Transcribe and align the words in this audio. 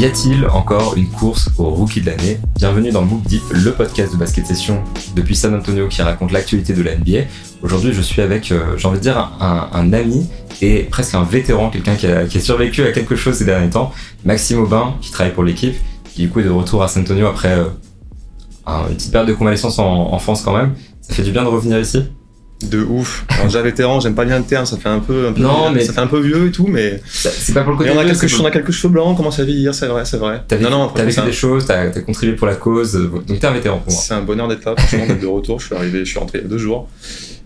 Y 0.00 0.06
a-t-il 0.06 0.46
encore 0.46 0.94
une 0.96 1.10
course 1.10 1.50
au 1.58 1.64
rookie 1.64 2.00
de 2.00 2.06
l'année? 2.06 2.38
Bienvenue 2.56 2.90
dans 2.90 3.02
Book 3.02 3.20
Deep, 3.24 3.42
le 3.52 3.70
podcast 3.70 4.14
de 4.14 4.16
basket 4.16 4.46
session 4.46 4.82
depuis 5.14 5.36
San 5.36 5.54
Antonio 5.54 5.88
qui 5.88 6.00
raconte 6.00 6.32
l'actualité 6.32 6.72
de 6.72 6.82
la 6.82 6.96
NBA. 6.96 7.26
Aujourd'hui, 7.60 7.92
je 7.92 8.00
suis 8.00 8.22
avec, 8.22 8.50
euh, 8.50 8.78
j'ai 8.78 8.88
envie 8.88 8.96
de 8.96 9.02
dire, 9.02 9.30
un, 9.38 9.92
ami 9.92 10.26
et 10.62 10.84
presque 10.84 11.14
un 11.14 11.22
vétéran, 11.24 11.68
quelqu'un 11.68 11.96
qui 11.96 12.06
a, 12.06 12.26
survécu 12.40 12.82
à 12.82 12.92
quelque 12.92 13.14
chose 13.14 13.34
ces 13.34 13.44
derniers 13.44 13.68
temps, 13.68 13.92
Maxime 14.24 14.60
Aubin, 14.60 14.94
qui 15.02 15.10
travaille 15.10 15.34
pour 15.34 15.44
l'équipe, 15.44 15.74
qui 16.14 16.22
du 16.22 16.30
coup 16.30 16.40
est 16.40 16.44
de 16.44 16.48
retour 16.48 16.82
à 16.82 16.88
San 16.88 17.02
Antonio 17.02 17.26
après 17.26 17.58
euh, 17.58 17.66
une 18.88 18.96
petite 18.96 19.12
période 19.12 19.28
de 19.28 19.34
convalescence 19.34 19.78
en 19.78 20.18
France 20.18 20.40
quand 20.40 20.56
même. 20.56 20.76
Ça 21.02 21.12
fait 21.12 21.24
du 21.24 21.30
bien 21.30 21.42
de 21.42 21.48
revenir 21.48 21.78
ici? 21.78 22.04
De 22.62 22.82
ouf. 22.82 23.24
Alors 23.30 23.46
déjà 23.46 23.62
vétéran, 23.62 24.00
j'aime 24.00 24.14
pas 24.14 24.24
bien 24.24 24.38
le 24.38 24.44
terme, 24.44 24.66
ça 24.66 24.76
fait 24.76 24.88
un 24.88 24.98
peu, 24.98 25.28
un 25.28 25.32
peu 25.32 25.40
non, 25.40 25.70
mais 25.70 25.82
ça 25.84 25.92
fait 25.92 26.00
un 26.00 26.06
peu 26.06 26.20
vieux 26.20 26.48
et 26.48 26.50
tout, 26.50 26.66
mais 26.66 27.00
c'est 27.06 27.54
pas 27.54 27.62
pour 27.62 27.72
le 27.72 27.78
côté. 27.78 27.90
on 27.90 27.98
a 27.98 28.04
quelques, 28.04 28.40
on 28.40 28.44
a 28.44 28.50
quelques 28.50 28.72
cheveux 28.72 28.92
blancs, 28.92 29.08
on 29.08 29.14
commence 29.14 29.38
à 29.38 29.44
vieillir, 29.44 29.74
c'est 29.74 29.86
vrai, 29.86 30.04
c'est 30.04 30.18
vrai. 30.18 30.42
T'as 30.46 30.58
non, 30.58 30.70
non, 30.70 30.88
t'as 30.88 31.04
vécu 31.04 31.20
des 31.22 31.32
choses, 31.32 31.66
t'as 31.66 31.80
as 31.80 32.00
contribué 32.00 32.36
pour 32.36 32.46
la 32.46 32.54
cause, 32.54 32.92
donc 32.92 33.38
t'es 33.38 33.46
un 33.46 33.52
vétéran 33.52 33.78
pour 33.78 33.92
moi. 33.92 34.02
C'est 34.02 34.14
un 34.14 34.22
bonheur 34.22 34.48
d'être 34.48 34.64
là, 34.64 34.74
franchement, 34.76 35.06
d'être 35.06 35.20
de 35.20 35.26
retour. 35.26 35.60
Je 35.60 35.66
suis 35.66 35.74
arrivé, 35.74 36.00
je 36.00 36.10
suis 36.10 36.18
rentré 36.18 36.38
il 36.38 36.42
y 36.42 36.44
a 36.44 36.48
deux 36.48 36.58
jours. 36.58 36.88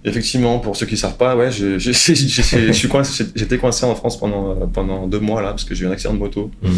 Effectivement, 0.06 0.58
pour 0.58 0.76
ceux 0.76 0.84
qui 0.84 0.98
savent 0.98 1.16
pas, 1.16 1.34
ouais, 1.34 1.50
j'étais 1.50 2.88
coincé, 2.88 3.24
coincé 3.58 3.86
en 3.86 3.94
France 3.94 4.18
pendant 4.18 4.54
pendant 4.66 5.06
deux 5.06 5.20
mois 5.20 5.40
là 5.40 5.50
parce 5.50 5.64
que 5.64 5.74
j'ai 5.74 5.84
eu 5.84 5.88
un 5.88 5.92
accident 5.92 6.12
de 6.12 6.18
moto. 6.18 6.50
Mm. 6.62 6.68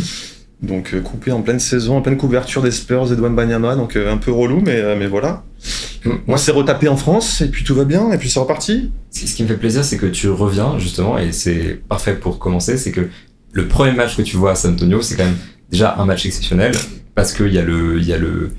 Donc 0.62 0.94
euh, 0.94 1.00
coupé 1.00 1.32
en 1.32 1.42
pleine 1.42 1.60
saison, 1.60 1.98
en 1.98 2.02
pleine 2.02 2.16
couverture 2.16 2.62
des 2.62 2.70
Spurs 2.70 3.12
et 3.12 3.16
de 3.16 3.20
Banyama, 3.20 3.76
donc 3.76 3.94
euh, 3.94 4.10
un 4.10 4.16
peu 4.16 4.32
relou, 4.32 4.62
mais, 4.64 4.76
euh, 4.76 4.96
mais 4.98 5.06
voilà. 5.06 5.44
Moi, 6.26 6.38
c'est 6.38 6.52
retapé 6.52 6.88
en 6.88 6.96
France, 6.96 7.40
et 7.40 7.48
puis 7.48 7.64
tout 7.64 7.74
va 7.74 7.84
bien, 7.84 8.10
et 8.12 8.18
puis 8.18 8.30
c'est 8.30 8.38
reparti. 8.38 8.90
Ce 9.10 9.34
qui 9.34 9.42
me 9.42 9.48
fait 9.48 9.56
plaisir, 9.56 9.84
c'est 9.84 9.98
que 9.98 10.06
tu 10.06 10.28
reviens, 10.30 10.78
justement, 10.78 11.18
et 11.18 11.32
c'est 11.32 11.80
parfait 11.88 12.14
pour 12.14 12.38
commencer, 12.38 12.78
c'est 12.78 12.92
que 12.92 13.08
le 13.52 13.66
premier 13.66 13.92
match 13.92 14.16
que 14.16 14.22
tu 14.22 14.36
vois 14.36 14.52
à 14.52 14.54
San 14.54 14.72
Antonio, 14.72 15.02
c'est 15.02 15.16
quand 15.16 15.24
même 15.24 15.36
déjà 15.70 15.96
un 15.98 16.04
match 16.04 16.24
exceptionnel, 16.24 16.72
parce 17.14 17.32
qu'il 17.32 17.52
y 17.52 17.58
a, 17.58 17.62
le, 17.62 18.00
y 18.00 18.12
a 18.12 18.18
le, 18.18 18.52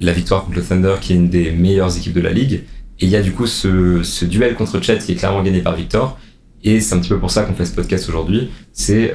la 0.00 0.12
victoire 0.12 0.44
contre 0.44 0.56
le 0.56 0.62
Thunder, 0.62 0.94
qui 1.00 1.12
est 1.12 1.16
une 1.16 1.30
des 1.30 1.50
meilleures 1.50 1.96
équipes 1.96 2.14
de 2.14 2.20
la 2.20 2.32
ligue, 2.32 2.62
et 3.00 3.06
il 3.06 3.08
y 3.08 3.16
a 3.16 3.22
du 3.22 3.32
coup 3.32 3.46
ce, 3.46 4.02
ce 4.02 4.24
duel 4.24 4.54
contre 4.54 4.80
Chet 4.80 4.98
qui 4.98 5.12
est 5.12 5.16
clairement 5.16 5.42
gagné 5.42 5.60
par 5.60 5.74
Victor, 5.74 6.18
et 6.62 6.80
c'est 6.80 6.94
un 6.94 7.00
petit 7.00 7.08
peu 7.10 7.18
pour 7.18 7.32
ça 7.32 7.42
qu'on 7.42 7.54
fait 7.54 7.66
ce 7.66 7.74
podcast 7.74 8.08
aujourd'hui, 8.08 8.50
c'est 8.72 9.14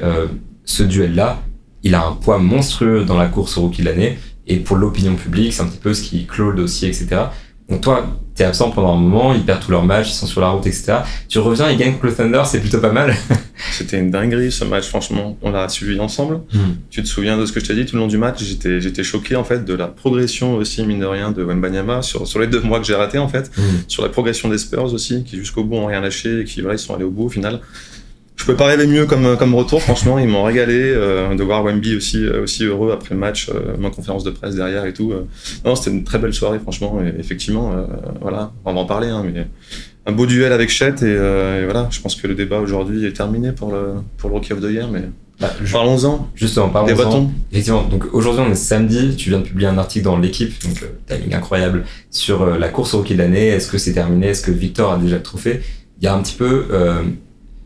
ce 0.64 0.82
duel-là, 0.82 1.42
il 1.82 1.94
a 1.94 2.04
un 2.06 2.12
poids 2.12 2.38
monstrueux 2.38 3.04
dans 3.04 3.16
la 3.16 3.26
course 3.26 3.56
au 3.56 3.62
rookie 3.62 3.82
de 3.82 3.86
l'année. 3.86 4.18
Et 4.46 4.56
pour 4.56 4.76
l'opinion 4.76 5.14
publique, 5.14 5.52
c'est 5.52 5.62
un 5.62 5.66
petit 5.66 5.78
peu 5.78 5.94
ce 5.94 6.02
qui 6.02 6.26
clôt 6.26 6.50
le 6.50 6.56
dossier, 6.56 6.88
etc. 6.88 7.22
Donc 7.68 7.82
toi, 7.82 8.04
t'es 8.34 8.42
absent 8.42 8.70
pendant 8.70 8.96
un 8.96 8.98
moment, 8.98 9.32
ils 9.32 9.42
perdent 9.42 9.62
tous 9.62 9.70
leurs 9.70 9.84
matchs, 9.84 10.10
ils 10.10 10.14
sont 10.14 10.26
sur 10.26 10.40
la 10.40 10.48
route, 10.48 10.66
etc. 10.66 10.94
Tu 11.28 11.38
reviens, 11.38 11.70
ils 11.70 11.76
gagnent 11.76 11.92
contre 11.92 12.06
le 12.06 12.14
Thunder, 12.14 12.42
c'est 12.44 12.58
plutôt 12.58 12.80
pas 12.80 12.90
mal. 12.90 13.14
C'était 13.70 14.00
une 14.00 14.10
dinguerie 14.10 14.50
ce 14.50 14.64
match, 14.64 14.88
franchement. 14.88 15.38
On 15.40 15.52
l'a 15.52 15.68
suivi 15.68 16.00
ensemble. 16.00 16.40
Hmm. 16.52 16.72
Tu 16.90 17.00
te 17.02 17.06
souviens 17.06 17.38
de 17.38 17.46
ce 17.46 17.52
que 17.52 17.60
je 17.60 17.66
t'ai 17.66 17.74
dit 17.74 17.86
tout 17.86 17.94
le 17.94 18.02
long 18.02 18.08
du 18.08 18.18
match? 18.18 18.42
J'étais, 18.42 18.80
j'étais 18.80 19.04
choqué 19.04 19.36
en 19.36 19.44
fait 19.44 19.64
de 19.64 19.74
la 19.74 19.86
progression 19.86 20.56
aussi 20.56 20.84
mine 20.84 20.98
de 20.98 21.06
rien 21.06 21.30
de 21.30 21.44
Wembanyama 21.44 22.02
sur 22.02 22.26
sur 22.26 22.40
les 22.40 22.48
deux 22.48 22.60
mois 22.60 22.80
que 22.80 22.86
j'ai 22.86 22.96
raté 22.96 23.18
en 23.18 23.28
fait, 23.28 23.52
hmm. 23.56 23.62
sur 23.86 24.02
la 24.02 24.08
progression 24.08 24.48
des 24.48 24.58
Spurs 24.58 24.92
aussi, 24.92 25.22
qui 25.22 25.36
jusqu'au 25.36 25.62
bout 25.62 25.76
ont 25.76 25.86
rien 25.86 26.00
lâché 26.00 26.40
et 26.40 26.44
qui 26.44 26.60
voilà, 26.62 26.74
ils 26.74 26.80
sont 26.80 26.94
allés 26.94 27.04
au 27.04 27.10
bout 27.10 27.26
au 27.26 27.30
final 27.30 27.60
je 28.40 28.46
peux 28.46 28.56
pas 28.56 28.64
rêver 28.64 28.86
mieux 28.86 29.04
comme, 29.04 29.36
comme 29.36 29.54
retour, 29.54 29.82
franchement, 29.82 30.18
ils 30.18 30.26
m'ont 30.26 30.44
régalé 30.44 30.80
euh, 30.80 31.34
de 31.34 31.42
voir 31.42 31.62
Wemby 31.62 31.94
aussi, 31.94 32.24
euh, 32.24 32.44
aussi 32.44 32.64
heureux 32.64 32.90
après 32.90 33.14
le 33.14 33.20
match, 33.20 33.50
euh, 33.50 33.76
ma 33.78 33.90
conférence 33.90 34.24
de 34.24 34.30
presse 34.30 34.54
derrière 34.54 34.86
et 34.86 34.94
tout. 34.94 35.12
non, 35.66 35.76
c'était 35.76 35.94
une 35.94 36.04
très 36.04 36.18
belle 36.18 36.32
soirée, 36.32 36.58
franchement, 36.58 37.00
et 37.04 37.20
effectivement, 37.20 37.74
voilà, 38.22 38.52
on 38.64 38.72
va 38.72 38.80
en 38.80 38.86
parler, 38.86 39.08
hein, 39.08 39.22
mais 39.30 39.46
un 40.06 40.12
beau 40.12 40.24
duel 40.24 40.54
avec 40.54 40.70
Chet, 40.70 41.02
et, 41.02 41.64
voilà, 41.64 41.88
je 41.90 42.00
pense 42.00 42.16
que 42.16 42.26
le 42.26 42.34
débat 42.34 42.60
aujourd'hui 42.60 43.04
est 43.04 43.12
terminé 43.12 43.52
pour 43.52 43.72
le, 43.72 43.96
pour 44.16 44.30
le 44.30 44.36
Rookie 44.36 44.54
of 44.54 44.62
the 44.62 44.70
Year, 44.70 44.88
mais 44.90 45.02
bah, 45.38 45.52
parlons-en. 45.70 46.30
Justement, 46.34 46.70
parlons-en. 46.70 47.30
Effectivement, 47.52 47.82
donc 47.82 48.06
aujourd'hui 48.14 48.42
on 48.46 48.50
est 48.50 48.54
samedi, 48.54 49.16
tu 49.16 49.28
viens 49.28 49.40
de 49.40 49.44
publier 49.44 49.68
un 49.68 49.76
article 49.76 50.06
dans 50.06 50.16
l'équipe, 50.16 50.54
donc 50.64 50.82
timing 51.06 51.34
incroyable, 51.34 51.84
sur 52.10 52.46
la 52.46 52.70
course 52.70 52.94
au 52.94 52.98
Rookie 52.98 53.12
de 53.12 53.18
l'année, 53.18 53.48
est-ce 53.48 53.70
que 53.70 53.76
c'est 53.76 53.92
terminé, 53.92 54.28
est-ce 54.28 54.42
que 54.42 54.50
Victor 54.50 54.92
a 54.92 54.96
déjà 54.96 55.16
le 55.16 55.22
trophée? 55.22 55.60
Il 56.00 56.06
y 56.06 56.08
a 56.08 56.14
un 56.14 56.22
petit 56.22 56.36
peu 56.36 56.64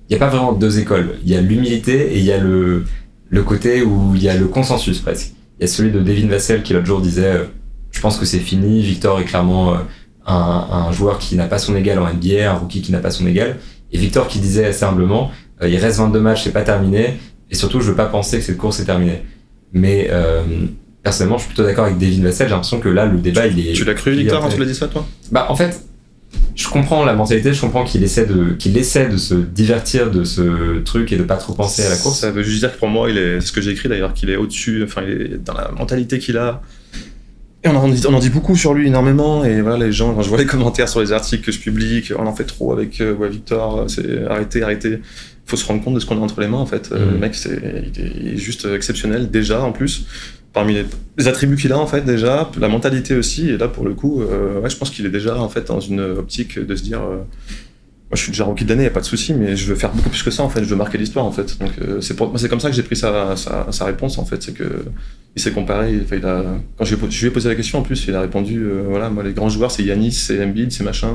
il 0.08 0.16
n'y 0.16 0.22
a 0.22 0.26
pas 0.26 0.30
vraiment 0.30 0.52
deux 0.52 0.78
écoles. 0.78 1.16
Il 1.24 1.30
y 1.30 1.36
a 1.36 1.40
l'humilité 1.40 2.14
et 2.14 2.18
il 2.18 2.24
y 2.24 2.32
a 2.32 2.38
le, 2.38 2.84
le 3.28 3.42
côté 3.42 3.82
où 3.82 4.12
il 4.14 4.22
y 4.22 4.28
a 4.28 4.36
le 4.36 4.46
consensus 4.46 4.98
presque. 5.00 5.32
Il 5.58 5.62
y 5.62 5.64
a 5.64 5.68
celui 5.68 5.90
de 5.90 6.00
Devin 6.00 6.28
Vassell 6.28 6.62
qui 6.62 6.72
l'autre 6.72 6.86
jour 6.86 7.00
disait 7.00 7.24
euh, 7.24 7.44
Je 7.90 8.00
pense 8.00 8.18
que 8.18 8.26
c'est 8.26 8.38
fini. 8.38 8.82
Victor 8.82 9.20
est 9.20 9.24
clairement 9.24 9.74
euh, 9.74 9.78
un, 10.26 10.66
un, 10.70 10.92
joueur 10.92 11.18
qui 11.18 11.36
n'a 11.36 11.46
pas 11.46 11.58
son 11.58 11.74
égal 11.74 11.98
en 11.98 12.12
NBA, 12.12 12.50
un 12.50 12.54
rookie 12.54 12.82
qui 12.82 12.92
n'a 12.92 12.98
pas 12.98 13.10
son 13.10 13.26
égal. 13.26 13.56
Et 13.92 13.98
Victor 13.98 14.28
qui 14.28 14.40
disait 14.40 14.66
assez 14.66 14.84
humblement 14.84 15.30
euh, 15.62 15.68
Il 15.68 15.76
reste 15.76 15.98
22 15.98 16.20
matchs, 16.20 16.44
c'est 16.44 16.52
pas 16.52 16.62
terminé. 16.62 17.14
Et 17.50 17.54
surtout, 17.54 17.80
je 17.80 17.90
veux 17.90 17.96
pas 17.96 18.06
penser 18.06 18.38
que 18.38 18.44
cette 18.44 18.58
course 18.58 18.80
est 18.80 18.84
terminée. 18.84 19.22
Mais 19.72 20.10
personnellement, 21.02 21.36
je 21.36 21.42
suis 21.42 21.52
plutôt 21.52 21.64
d'accord 21.64 21.84
avec 21.84 21.98
Devin 21.98 22.22
Vassell. 22.22 22.46
J'ai 22.46 22.52
l'impression 22.52 22.80
que 22.80 22.88
là, 22.88 23.06
le 23.06 23.18
débat, 23.18 23.46
il 23.46 23.68
est. 23.68 23.72
Tu 23.72 23.84
l'as 23.84 23.94
cru, 23.94 24.12
Victor, 24.12 24.40
quand 24.40 24.48
tu 24.48 24.58
l'as 24.58 24.66
dit 24.66 24.74
ça, 24.74 24.86
toi? 24.86 25.06
Bah, 25.32 25.46
en 25.48 25.56
fait, 25.56 25.84
je 26.54 26.68
comprends 26.68 27.04
la 27.04 27.14
mentalité, 27.14 27.52
je 27.52 27.60
comprends 27.60 27.84
qu'il 27.84 28.04
essaie 28.04 28.26
de 28.26 28.52
qu'il 28.52 28.76
essaie 28.76 29.08
de 29.08 29.16
se 29.16 29.34
divertir 29.34 30.10
de 30.10 30.24
ce 30.24 30.78
truc 30.80 31.12
et 31.12 31.16
de 31.16 31.24
pas 31.24 31.36
trop 31.36 31.52
penser 31.52 31.84
à 31.84 31.88
la 31.88 31.96
course. 31.96 32.20
Ça 32.20 32.30
veut 32.30 32.42
juste 32.42 32.60
dire 32.60 32.72
que 32.72 32.78
pour 32.78 32.88
moi, 32.88 33.10
il 33.10 33.18
est, 33.18 33.40
ce 33.40 33.50
que 33.50 33.60
j'ai 33.60 33.72
écrit 33.72 33.88
d'ailleurs, 33.88 34.14
qu'il 34.14 34.30
est 34.30 34.36
au-dessus, 34.36 34.84
enfin, 34.84 35.02
il 35.06 35.12
est 35.12 35.44
dans 35.44 35.54
la 35.54 35.70
mentalité 35.72 36.18
qu'il 36.18 36.36
a. 36.36 36.62
Et 37.64 37.68
on 37.68 37.76
en, 37.76 37.88
dit, 37.88 38.06
on 38.06 38.12
en 38.12 38.18
dit 38.18 38.28
beaucoup 38.28 38.56
sur 38.56 38.74
lui 38.74 38.88
énormément 38.88 39.42
et 39.42 39.62
voilà 39.62 39.86
les 39.86 39.92
gens 39.92 40.12
quand 40.12 40.20
je 40.20 40.28
vois 40.28 40.36
les 40.36 40.44
commentaires 40.54 40.88
sur 40.88 41.00
les 41.00 41.12
articles 41.12 41.44
que 41.44 41.50
je 41.50 41.58
publie, 41.58 42.04
on 42.16 42.26
en 42.26 42.34
fait 42.34 42.44
trop 42.44 42.72
avec 42.72 43.00
euh, 43.00 43.14
ouais, 43.14 43.30
Victor, 43.30 43.86
c'est 43.88 44.24
arrêtez, 44.28 44.62
arrêtez. 44.62 45.00
Faut 45.46 45.56
se 45.56 45.66
rendre 45.66 45.82
compte 45.82 45.94
de 45.94 46.00
ce 46.00 46.06
qu'on 46.06 46.18
a 46.18 46.20
entre 46.20 46.40
les 46.40 46.46
mains 46.46 46.58
en 46.58 46.66
fait. 46.66 46.90
Euh, 46.92 47.06
mm. 47.06 47.10
Le 47.10 47.18
mec, 47.18 47.34
c'est 47.34 47.58
il 47.96 48.28
est 48.28 48.36
juste 48.36 48.66
exceptionnel 48.66 49.30
déjà 49.30 49.62
en 49.62 49.72
plus 49.72 50.06
parmi 50.54 50.72
les, 51.18 51.28
attributs 51.28 51.56
qu'il 51.56 51.72
a 51.72 51.78
en 51.78 51.86
fait 51.86 52.02
déjà, 52.02 52.50
la 52.58 52.68
mentalité 52.68 53.14
aussi. 53.14 53.50
Et 53.50 53.58
là, 53.58 53.68
pour 53.68 53.84
le 53.84 53.92
coup, 53.92 54.22
euh, 54.22 54.60
ouais, 54.60 54.70
je 54.70 54.76
pense 54.76 54.88
qu'il 54.88 55.04
est 55.04 55.10
déjà 55.10 55.36
en 55.38 55.48
fait 55.50 55.66
dans 55.66 55.80
une 55.80 56.00
optique 56.00 56.58
de 56.58 56.76
se 56.76 56.82
dire, 56.82 57.02
euh, 57.02 57.16
moi, 57.16 58.14
je 58.14 58.22
suis 58.22 58.30
déjà 58.30 58.44
rookie 58.44 58.64
de 58.64 58.70
l'année, 58.70 58.84
y 58.84 58.86
a 58.86 58.90
pas 58.90 59.00
de 59.00 59.04
souci, 59.04 59.34
mais 59.34 59.56
je 59.56 59.66
veux 59.66 59.74
faire 59.74 59.90
beaucoup 59.90 60.10
plus 60.10 60.22
que 60.22 60.30
ça 60.30 60.44
en 60.44 60.48
fait. 60.48 60.60
Je 60.60 60.68
veux 60.68 60.76
marquer 60.76 60.96
l'histoire 60.96 61.24
en 61.24 61.32
fait. 61.32 61.58
Donc 61.58 61.72
euh, 61.82 62.00
c'est 62.00 62.14
pour, 62.14 62.38
c'est 62.38 62.48
comme 62.48 62.60
ça 62.60 62.70
que 62.70 62.76
j'ai 62.76 62.84
pris 62.84 62.94
sa, 62.94 63.34
sa, 63.36 63.66
sa, 63.72 63.84
réponse 63.84 64.16
en 64.18 64.24
fait. 64.24 64.40
C'est 64.42 64.54
que 64.54 64.84
il 65.34 65.42
s'est 65.42 65.50
comparé. 65.50 65.92
Il, 65.92 66.06
il 66.16 66.24
a, 66.24 66.44
quand 66.78 66.84
je, 66.84 66.94
lui 66.94 67.26
ai 67.26 67.30
posé 67.30 67.48
la 67.48 67.56
question 67.56 67.80
en 67.80 67.82
plus, 67.82 68.06
il 68.06 68.14
a 68.14 68.20
répondu, 68.20 68.64
voilà, 68.88 69.10
moi 69.10 69.24
les 69.24 69.32
grands 69.32 69.48
joueurs 69.48 69.72
c'est 69.72 69.82
Yanis, 69.82 70.12
c'est 70.12 70.44
Embiid, 70.44 70.70
c'est 70.70 70.84
machin. 70.84 71.12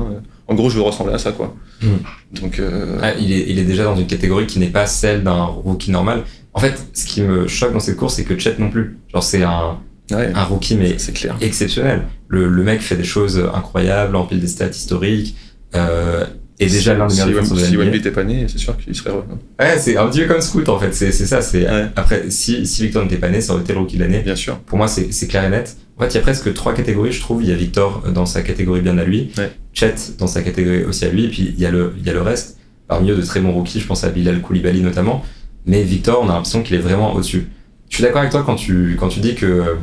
En 0.48 0.54
gros, 0.54 0.68
je 0.68 0.76
veux 0.76 0.82
ressembler 0.82 1.14
à 1.14 1.18
ça 1.18 1.32
quoi. 1.32 1.56
Hmm. 1.80 2.36
Donc 2.42 2.60
ah, 3.00 3.14
il 3.18 3.32
est, 3.32 3.46
il 3.48 3.58
est 3.58 3.64
déjà 3.64 3.84
dans 3.84 3.96
une 3.96 4.06
catégorie 4.06 4.46
qui 4.46 4.58
n'est 4.58 4.66
pas 4.66 4.86
celle 4.86 5.22
d'un 5.22 5.44
rookie 5.44 5.90
normal 5.92 6.24
en 6.52 6.60
fait, 6.60 6.74
ce 6.92 7.06
qui 7.06 7.22
me 7.22 7.46
choque 7.46 7.72
dans 7.72 7.80
cette 7.80 7.96
course, 7.96 8.14
c'est 8.14 8.24
que 8.24 8.38
Chet 8.38 8.56
non 8.58 8.70
plus. 8.70 8.98
Genre, 9.12 9.22
c'est 9.22 9.42
un, 9.42 9.78
un 10.12 10.44
rookie, 10.44 10.76
mais 10.76 10.98
c'est 10.98 11.12
clair. 11.12 11.36
exceptionnel. 11.40 12.02
Le, 12.28 12.48
le, 12.48 12.62
mec 12.62 12.80
fait 12.80 12.96
des 12.96 13.04
choses 13.04 13.42
incroyables, 13.54 14.16
empile 14.16 14.40
des 14.40 14.48
stats 14.48 14.68
historiques. 14.68 15.36
Euh, 15.74 16.24
et 16.58 16.66
déjà 16.66 16.94
l'un 16.94 17.06
des 17.06 17.24
meilleurs 17.24 17.46
si, 17.46 17.56
Si 17.56 17.76
Wemby 17.76 17.98
était 17.98 18.10
pas 18.10 18.24
né, 18.24 18.44
c'est 18.46 18.58
sûr 18.58 18.76
qu'il 18.76 18.94
serait 18.94 19.10
heureux. 19.10 19.24
Ouais, 19.58 19.78
c'est 19.78 19.96
un 19.96 20.08
dieu 20.10 20.26
comme 20.26 20.42
Scoot 20.42 20.68
en 20.68 20.78
fait, 20.78 20.92
c'est 20.92 21.10
ça. 21.12 21.40
C'est 21.40 21.66
Après, 21.96 22.28
si, 22.28 22.66
si 22.66 22.82
Victor 22.82 23.02
n'était 23.02 23.16
pas 23.16 23.30
né, 23.30 23.40
ça 23.40 23.54
aurait 23.54 23.62
été 23.62 23.72
le 23.72 23.78
rookie 23.78 23.96
de 23.96 24.02
l'année. 24.02 24.20
Bien 24.20 24.36
sûr. 24.36 24.58
Pour 24.58 24.76
moi, 24.76 24.86
c'est 24.88 25.26
clair 25.28 25.44
et 25.44 25.48
net. 25.48 25.76
En 25.96 26.02
fait, 26.02 26.10
il 26.10 26.14
y 26.16 26.18
a 26.18 26.22
presque 26.22 26.52
trois 26.52 26.74
catégories, 26.74 27.12
je 27.12 27.20
trouve. 27.20 27.42
Il 27.42 27.48
y 27.48 27.52
a 27.52 27.56
Victor 27.56 28.02
dans 28.12 28.26
sa 28.26 28.42
catégorie 28.42 28.80
bien 28.80 28.98
à 28.98 29.04
lui, 29.04 29.30
ouais. 29.38 29.52
Chet 29.72 29.94
dans 30.18 30.26
sa 30.26 30.42
catégorie 30.42 30.84
aussi 30.84 31.04
à 31.04 31.08
lui, 31.08 31.24
et 31.24 31.28
puis 31.28 31.54
il 31.56 31.60
y 31.60 31.66
a 31.66 31.70
le, 31.70 31.94
il 31.98 32.06
y 32.06 32.10
a 32.10 32.12
le 32.12 32.22
reste. 32.22 32.58
Parmi 32.88 33.10
eux, 33.10 33.16
de 33.16 33.22
très 33.22 33.40
bons 33.40 33.52
rookies, 33.52 33.80
je 33.80 33.86
pense 33.86 34.02
à 34.04 34.08
Bilal 34.10 34.40
Koulibaly 34.40 34.82
notamment. 34.82 35.24
Mais 35.66 35.82
Victor, 35.82 36.20
on 36.22 36.28
a 36.28 36.34
l'impression 36.34 36.62
qu'il 36.62 36.76
est 36.76 36.80
vraiment 36.80 37.14
au-dessus. 37.14 37.48
Je 37.88 37.96
suis 37.96 38.02
d'accord 38.02 38.20
avec 38.20 38.30
toi 38.30 38.42
quand 38.44 38.54
tu, 38.54 38.96
quand 38.98 39.08
tu 39.08 39.20
dis 39.20 39.34
que 39.34 39.76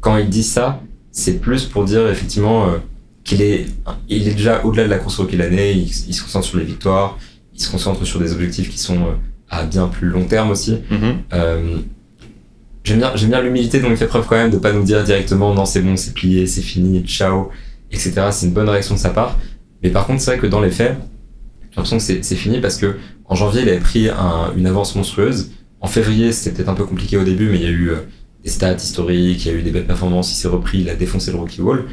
quand 0.00 0.18
il 0.18 0.28
dit 0.28 0.42
ça, 0.42 0.80
c'est 1.12 1.40
plus 1.40 1.64
pour 1.64 1.84
dire 1.84 2.08
effectivement 2.08 2.66
euh, 2.66 2.78
qu'il 3.22 3.40
est, 3.40 3.66
il 4.08 4.28
est 4.28 4.34
déjà 4.34 4.62
au-delà 4.64 4.84
de 4.84 4.90
la 4.90 4.98
course 4.98 5.18
rookie 5.18 5.36
l'année, 5.36 5.72
il, 5.72 5.84
il, 5.84 6.14
se 6.14 6.22
concentre 6.22 6.46
sur 6.46 6.58
les 6.58 6.64
victoires, 6.64 7.18
il 7.54 7.60
se 7.62 7.70
concentre 7.70 8.04
sur 8.04 8.20
des 8.20 8.32
objectifs 8.32 8.68
qui 8.68 8.78
sont 8.78 8.98
euh, 8.98 9.14
à 9.48 9.64
bien 9.64 9.86
plus 9.86 10.08
long 10.08 10.24
terme 10.24 10.50
aussi. 10.50 10.80
Mm-hmm. 10.90 11.14
euh, 11.32 11.78
j'aime 12.82 12.98
bien, 12.98 13.12
j'aime 13.14 13.30
bien 13.30 13.40
l'humilité 13.40 13.80
dont 13.80 13.90
il 13.90 13.96
fait 13.96 14.06
preuve 14.06 14.26
quand 14.26 14.36
même 14.36 14.50
de 14.50 14.58
pas 14.58 14.72
nous 14.72 14.82
dire 14.82 15.04
directement 15.04 15.54
non 15.54 15.64
c'est 15.64 15.80
bon, 15.80 15.96
c'est 15.96 16.12
plié, 16.12 16.46
c'est 16.46 16.60
fini, 16.60 17.02
ciao, 17.04 17.50
etc. 17.90 18.12
C'est 18.30 18.46
une 18.46 18.52
bonne 18.52 18.68
réaction 18.68 18.94
de 18.96 19.00
sa 19.00 19.10
part. 19.10 19.38
Mais 19.82 19.90
par 19.90 20.06
contre, 20.06 20.20
c'est 20.20 20.32
vrai 20.32 20.40
que 20.40 20.46
dans 20.46 20.60
les 20.60 20.70
faits, 20.70 20.96
j'ai 21.74 21.80
l'impression 21.80 22.14
que 22.14 22.22
c'est 22.22 22.36
fini 22.36 22.60
parce 22.60 22.76
que 22.76 22.94
en 23.24 23.34
janvier, 23.34 23.62
il 23.62 23.68
avait 23.68 23.80
pris 23.80 24.08
une 24.56 24.66
avance 24.66 24.94
monstrueuse. 24.94 25.50
En 25.80 25.88
février, 25.88 26.30
c'était 26.30 26.54
peut-être 26.54 26.68
un 26.68 26.74
peu 26.74 26.84
compliqué 26.84 27.16
au 27.16 27.24
début, 27.24 27.48
mais 27.50 27.56
il 27.56 27.62
y 27.62 27.66
a 27.66 27.70
eu 27.70 27.90
euh, 27.90 27.96
des 28.44 28.50
stats 28.50 28.74
historiques, 28.74 29.44
il 29.44 29.52
y 29.52 29.54
a 29.54 29.58
eu 29.58 29.62
des 29.62 29.70
belles 29.70 29.86
performances, 29.86 30.30
il 30.30 30.36
s'est 30.36 30.48
repris, 30.48 30.80
il 30.80 30.88
a 30.88 30.94
défoncé 30.94 31.32
le 31.32 31.38
rookie 31.38 31.60
wall. 31.60 31.84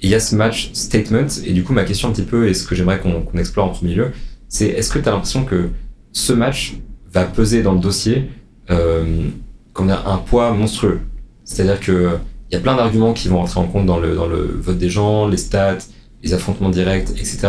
Et 0.00 0.06
il 0.06 0.10
y 0.10 0.14
a 0.14 0.20
ce 0.20 0.34
match 0.34 0.70
statement, 0.72 1.28
et 1.44 1.52
du 1.52 1.62
coup, 1.62 1.72
ma 1.72 1.84
question 1.84 2.08
un 2.08 2.12
petit 2.12 2.22
peu, 2.22 2.48
et 2.48 2.54
ce 2.54 2.66
que 2.66 2.74
j'aimerais 2.74 2.98
qu'on 2.98 3.38
explore 3.38 3.66
en 3.66 3.70
premier 3.70 3.94
lieu, 3.94 4.10
c'est 4.48 4.66
est-ce 4.66 4.90
que 4.90 4.98
tu 4.98 5.08
as 5.08 5.12
l'impression 5.12 5.44
que 5.44 5.68
ce 6.12 6.32
match 6.32 6.74
va 7.12 7.24
peser 7.24 7.62
dans 7.62 7.72
le 7.72 7.80
dossier 7.80 8.30
euh, 8.70 9.28
un 9.76 10.16
poids 10.18 10.52
monstrueux? 10.52 11.00
C'est-à-dire 11.44 11.78
que 11.78 12.18
il 12.50 12.54
y 12.54 12.56
a 12.56 12.60
plein 12.60 12.74
d'arguments 12.74 13.12
qui 13.12 13.28
vont 13.28 13.38
rentrer 13.38 13.60
en 13.60 13.66
compte 13.68 13.86
dans 13.86 14.00
le, 14.00 14.16
dans 14.16 14.26
le 14.26 14.58
vote 14.60 14.76
des 14.76 14.90
gens, 14.90 15.28
les 15.28 15.36
stats, 15.36 15.78
les 16.22 16.34
affrontements 16.34 16.70
directs, 16.70 17.10
etc. 17.10 17.48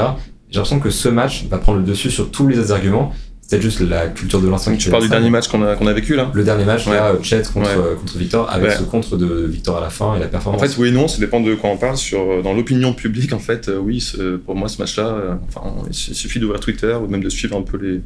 J'ai 0.51 0.57
l'impression 0.57 0.79
que 0.79 0.89
ce 0.89 1.09
match 1.09 1.45
va 1.49 1.57
prendre 1.57 1.79
le 1.79 1.85
dessus 1.85 2.11
sur 2.11 2.29
tous 2.29 2.47
les 2.47 2.59
autres 2.59 2.73
arguments 2.73 3.13
peut-être 3.49 3.63
juste 3.63 3.81
la 3.81 4.07
culture 4.07 4.39
de 4.39 4.47
l'instant. 4.47 4.73
Tu 4.77 4.89
parles 4.89 5.03
du 5.03 5.09
dernier 5.09 5.29
match 5.29 5.49
qu'on 5.49 5.61
a, 5.61 5.75
qu'on 5.75 5.87
a 5.87 5.91
vécu 5.91 6.15
là 6.15 6.31
Le 6.33 6.43
dernier 6.43 6.63
match, 6.63 6.87
là, 6.87 7.13
Chet 7.21 7.43
contre, 7.53 7.97
contre 7.99 8.17
Victor, 8.17 8.49
avec 8.49 8.71
ce 8.71 8.83
contre 8.83 9.17
de 9.17 9.45
Victor 9.45 9.77
à 9.77 9.81
la 9.81 9.89
fin 9.89 10.15
et 10.15 10.19
la 10.19 10.27
performance. 10.27 10.61
En 10.61 10.65
fait, 10.65 10.77
oui 10.77 10.87
et 10.87 10.91
non, 10.91 11.09
ça 11.09 11.19
dépend 11.19 11.41
de 11.41 11.53
quoi 11.55 11.69
on 11.69 11.75
parle. 11.75 11.97
Sur, 11.97 12.41
dans 12.43 12.53
l'opinion 12.53 12.93
publique, 12.93 13.33
en 13.33 13.39
fait, 13.39 13.69
oui, 13.69 14.01
pour 14.45 14.55
moi, 14.55 14.69
ce 14.69 14.77
match-là, 14.77 15.37
enfin, 15.49 15.73
il 15.89 15.93
suffit 15.93 16.39
d'ouvrir 16.39 16.61
Twitter 16.61 16.93
ou 16.93 17.07
même 17.07 17.23
de 17.23 17.29
suivre 17.29 17.57
un 17.57 17.61
peu 17.61 17.77
les, 17.77 18.01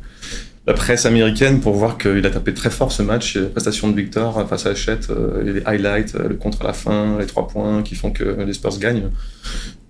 la 0.68 0.74
presse 0.74 1.06
américaine 1.06 1.60
pour 1.60 1.74
voir 1.74 1.98
qu'il 1.98 2.26
a 2.26 2.30
tapé 2.32 2.54
très 2.54 2.72
fort 2.72 2.92
ce 2.92 3.04
match. 3.04 3.36
La 3.36 3.50
prestation 3.50 3.90
de 3.90 3.96
Victor 3.96 4.48
face 4.48 4.66
à 4.66 4.70
Hachette, 4.70 5.10
euh, 5.12 5.44
les 5.44 5.62
highlights, 5.66 6.16
euh, 6.16 6.30
le 6.30 6.36
contre 6.36 6.64
à 6.64 6.68
la 6.68 6.74
fin, 6.74 7.20
les 7.20 7.28
trois 7.28 7.48
points 7.48 7.84
qui 7.84 7.94
font 7.94 8.12
que 8.12 8.24
les 8.24 8.54
Spurs 8.54 8.80
gagnent. 8.80 9.12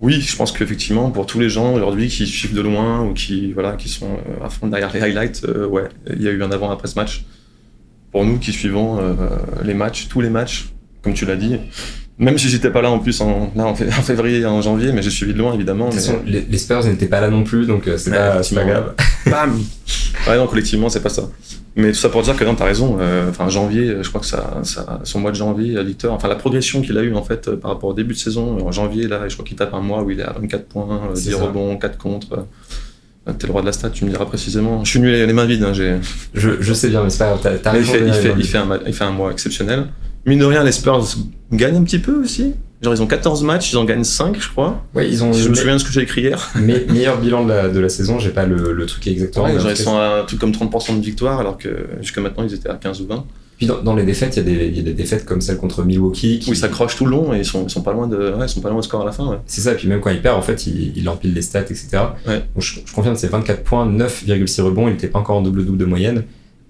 Oui, 0.02 0.20
je 0.20 0.36
pense 0.36 0.52
qu'effectivement, 0.52 1.10
pour 1.10 1.24
tous 1.24 1.40
les 1.40 1.48
gens 1.48 1.72
aujourd'hui 1.72 2.08
qui 2.08 2.26
suivent 2.26 2.54
de 2.54 2.60
loin 2.60 3.02
ou 3.02 3.14
qui, 3.14 3.52
voilà, 3.52 3.72
qui 3.72 3.88
sont 3.88 4.06
euh, 4.06 4.44
à 4.44 4.50
fond 4.50 4.66
derrière 4.66 4.92
les 4.92 5.00
highlights, 5.00 5.46
ouais, 5.70 5.88
il 6.14 6.22
y 6.22 6.28
a 6.28 6.30
eu 6.30 6.42
un 6.42 6.50
avant-après 6.50 6.88
ce 6.88 6.96
match. 6.96 7.24
Pour 8.12 8.24
nous 8.24 8.38
qui 8.38 8.52
suivons 8.52 8.98
les 9.62 9.74
matchs, 9.74 10.08
tous 10.08 10.22
les 10.22 10.30
matchs, 10.30 10.70
comme 11.02 11.12
tu 11.12 11.26
l'as 11.26 11.36
dit, 11.36 11.58
même 12.18 12.38
si 12.38 12.48
j'étais 12.48 12.70
pas 12.70 12.80
là 12.80 12.90
en 12.90 12.98
plus 12.98 13.20
en, 13.20 13.52
là, 13.54 13.66
en, 13.66 13.74
février, 13.74 14.46
en 14.46 14.62
janvier, 14.62 14.92
mais 14.92 15.02
j'ai 15.02 15.10
suivi 15.10 15.34
de 15.34 15.38
loin 15.38 15.52
évidemment. 15.52 15.90
les, 16.26 16.58
Spurs 16.58 16.84
n'étaient 16.84 17.06
pas 17.06 17.20
là 17.20 17.28
non 17.28 17.44
plus, 17.44 17.66
donc 17.66 17.88
c'est 17.96 18.10
pas, 18.10 18.40
pas, 18.40 18.64
grave. 18.64 18.94
Bam 19.26 19.60
Ouais, 20.26 20.36
non, 20.36 20.46
collectivement, 20.46 20.88
c'est 20.88 21.02
pas 21.02 21.10
ça. 21.10 21.28
Mais 21.76 21.92
tout 21.92 21.98
ça 21.98 22.08
pour 22.08 22.22
dire 22.22 22.34
que 22.36 22.44
non, 22.44 22.54
t'as 22.54 22.64
raison. 22.64 22.96
Euh, 23.00 23.28
enfin, 23.28 23.50
janvier, 23.50 23.96
je 24.00 24.08
crois 24.08 24.22
que 24.22 24.26
ça, 24.26 24.60
ça, 24.62 25.00
son 25.04 25.20
mois 25.20 25.30
de 25.30 25.36
janvier, 25.36 25.82
Victor, 25.84 26.14
enfin, 26.14 26.26
la 26.26 26.36
progression 26.36 26.80
qu'il 26.80 26.96
a 26.96 27.02
eu 27.02 27.14
en 27.14 27.22
fait 27.22 27.50
par 27.56 27.72
rapport 27.72 27.90
au 27.90 27.94
début 27.94 28.14
de 28.14 28.18
saison, 28.18 28.66
en 28.66 28.72
janvier, 28.72 29.06
là, 29.08 29.28
je 29.28 29.34
crois 29.34 29.44
qu'il 29.44 29.56
tape 29.56 29.74
un 29.74 29.82
mois 29.82 30.02
où 30.02 30.10
il 30.10 30.20
est 30.20 30.24
à 30.24 30.32
24 30.32 30.64
points, 30.64 31.10
10 31.14 31.34
rebonds, 31.34 31.76
4 31.76 31.98
contre. 31.98 32.46
T'es 33.38 33.46
le 33.46 33.52
roi 33.52 33.60
de 33.60 33.66
la 33.66 33.72
stat, 33.72 33.90
tu 33.90 34.04
me 34.04 34.10
diras 34.10 34.24
précisément. 34.24 34.84
Je 34.84 34.90
suis 34.90 35.00
nul 35.00 35.12
les 35.12 35.32
mains 35.32 35.46
vides. 35.46 35.64
Hein, 35.64 35.72
je, 35.72 35.98
je 36.32 36.72
sais 36.72 36.88
bien, 36.88 37.02
mais 37.02 37.10
c'est 37.10 37.18
pas 37.18 37.36
grave. 37.42 37.76
il, 37.76 37.84
fait, 37.84 38.06
il, 38.06 38.12
fait, 38.12 38.34
il, 38.38 38.46
fait 38.46 38.58
un, 38.58 38.80
il 38.86 38.94
fait 38.94 39.04
un 39.04 39.10
mois 39.10 39.32
exceptionnel. 39.32 39.86
Mine 40.26 40.40
de 40.40 40.44
rien, 40.44 40.64
les 40.64 40.72
Spurs 40.72 41.04
gagnent 41.52 41.76
un 41.76 41.84
petit 41.84 42.00
peu 42.00 42.20
aussi. 42.22 42.54
Genre, 42.82 42.92
ils 42.92 43.00
ont 43.00 43.06
14 43.06 43.42
matchs, 43.42 43.72
ils 43.72 43.76
en 43.78 43.84
gagnent 43.84 44.04
5, 44.04 44.36
je 44.38 44.48
crois. 44.50 44.84
Ouais, 44.94 45.08
ils 45.08 45.24
ont. 45.24 45.32
je 45.32 45.48
me 45.48 45.54
souviens 45.54 45.74
de 45.74 45.78
ce 45.78 45.84
que 45.84 45.92
j'ai 45.92 46.02
écrit 46.02 46.22
hier. 46.22 46.50
Mais 46.56 46.84
meilleur 46.90 47.18
bilan 47.18 47.44
de 47.44 47.48
la, 47.48 47.68
de 47.68 47.80
la 47.80 47.88
saison, 47.88 48.18
j'ai 48.18 48.30
pas 48.30 48.44
le, 48.44 48.72
le, 48.72 48.86
truc 48.86 49.06
exactement. 49.06 49.46
Ouais, 49.46 49.58
genre, 49.58 49.70
ils 49.70 49.76
sont 49.76 49.96
à 49.96 50.20
un 50.20 50.24
truc 50.24 50.38
comme 50.38 50.50
30% 50.50 50.98
de 50.98 51.02
victoire, 51.02 51.40
alors 51.40 51.56
que 51.56 51.68
jusqu'à 52.00 52.20
maintenant, 52.20 52.44
ils 52.44 52.52
étaient 52.52 52.68
à 52.68 52.74
15 52.74 53.00
ou 53.00 53.06
20. 53.06 53.24
Puis 53.56 53.66
dans, 53.66 53.94
les 53.94 54.04
défaites, 54.04 54.36
il 54.36 54.46
y, 54.46 54.76
y, 54.76 54.80
a 54.80 54.82
des 54.82 54.92
défaites 54.92 55.24
comme 55.24 55.40
celle 55.40 55.56
contre 55.56 55.82
Milwaukee. 55.82 56.40
Qui... 56.40 56.50
Où 56.50 56.52
ils 56.52 56.58
s'accrochent 56.58 56.96
tout 56.96 57.06
le 57.06 57.12
long 57.12 57.32
et 57.32 57.38
ils 57.38 57.44
sont, 57.44 57.64
ils 57.64 57.70
sont 57.70 57.80
pas 57.80 57.94
loin 57.94 58.06
de, 58.06 58.16
ouais, 58.16 58.44
ils 58.44 58.48
sont 58.50 58.60
pas 58.60 58.68
loin 58.68 58.80
de 58.80 58.84
score 58.84 59.00
à 59.00 59.06
la 59.06 59.12
fin. 59.12 59.26
Ouais. 59.28 59.38
C'est 59.46 59.62
ça, 59.62 59.72
et 59.72 59.76
puis 59.76 59.88
même 59.88 60.00
quand 60.00 60.10
il 60.10 60.20
perd, 60.20 60.36
en 60.36 60.42
fait, 60.42 60.66
il, 60.66 60.92
il 60.94 61.08
empile 61.08 61.32
les 61.32 61.40
stats, 61.40 61.60
etc. 61.60 61.88
Donc, 62.26 62.38
je, 62.58 62.80
je 62.84 62.92
confirme, 62.92 63.16
c'est 63.16 63.28
24 63.28 63.62
points, 63.62 63.86
9,6 63.86 64.60
rebonds, 64.60 64.88
il 64.88 64.94
était 64.94 65.08
pas 65.08 65.20
encore 65.20 65.36
en 65.36 65.42
double-double 65.42 65.78
de 65.78 65.84
moyenne. 65.86 66.24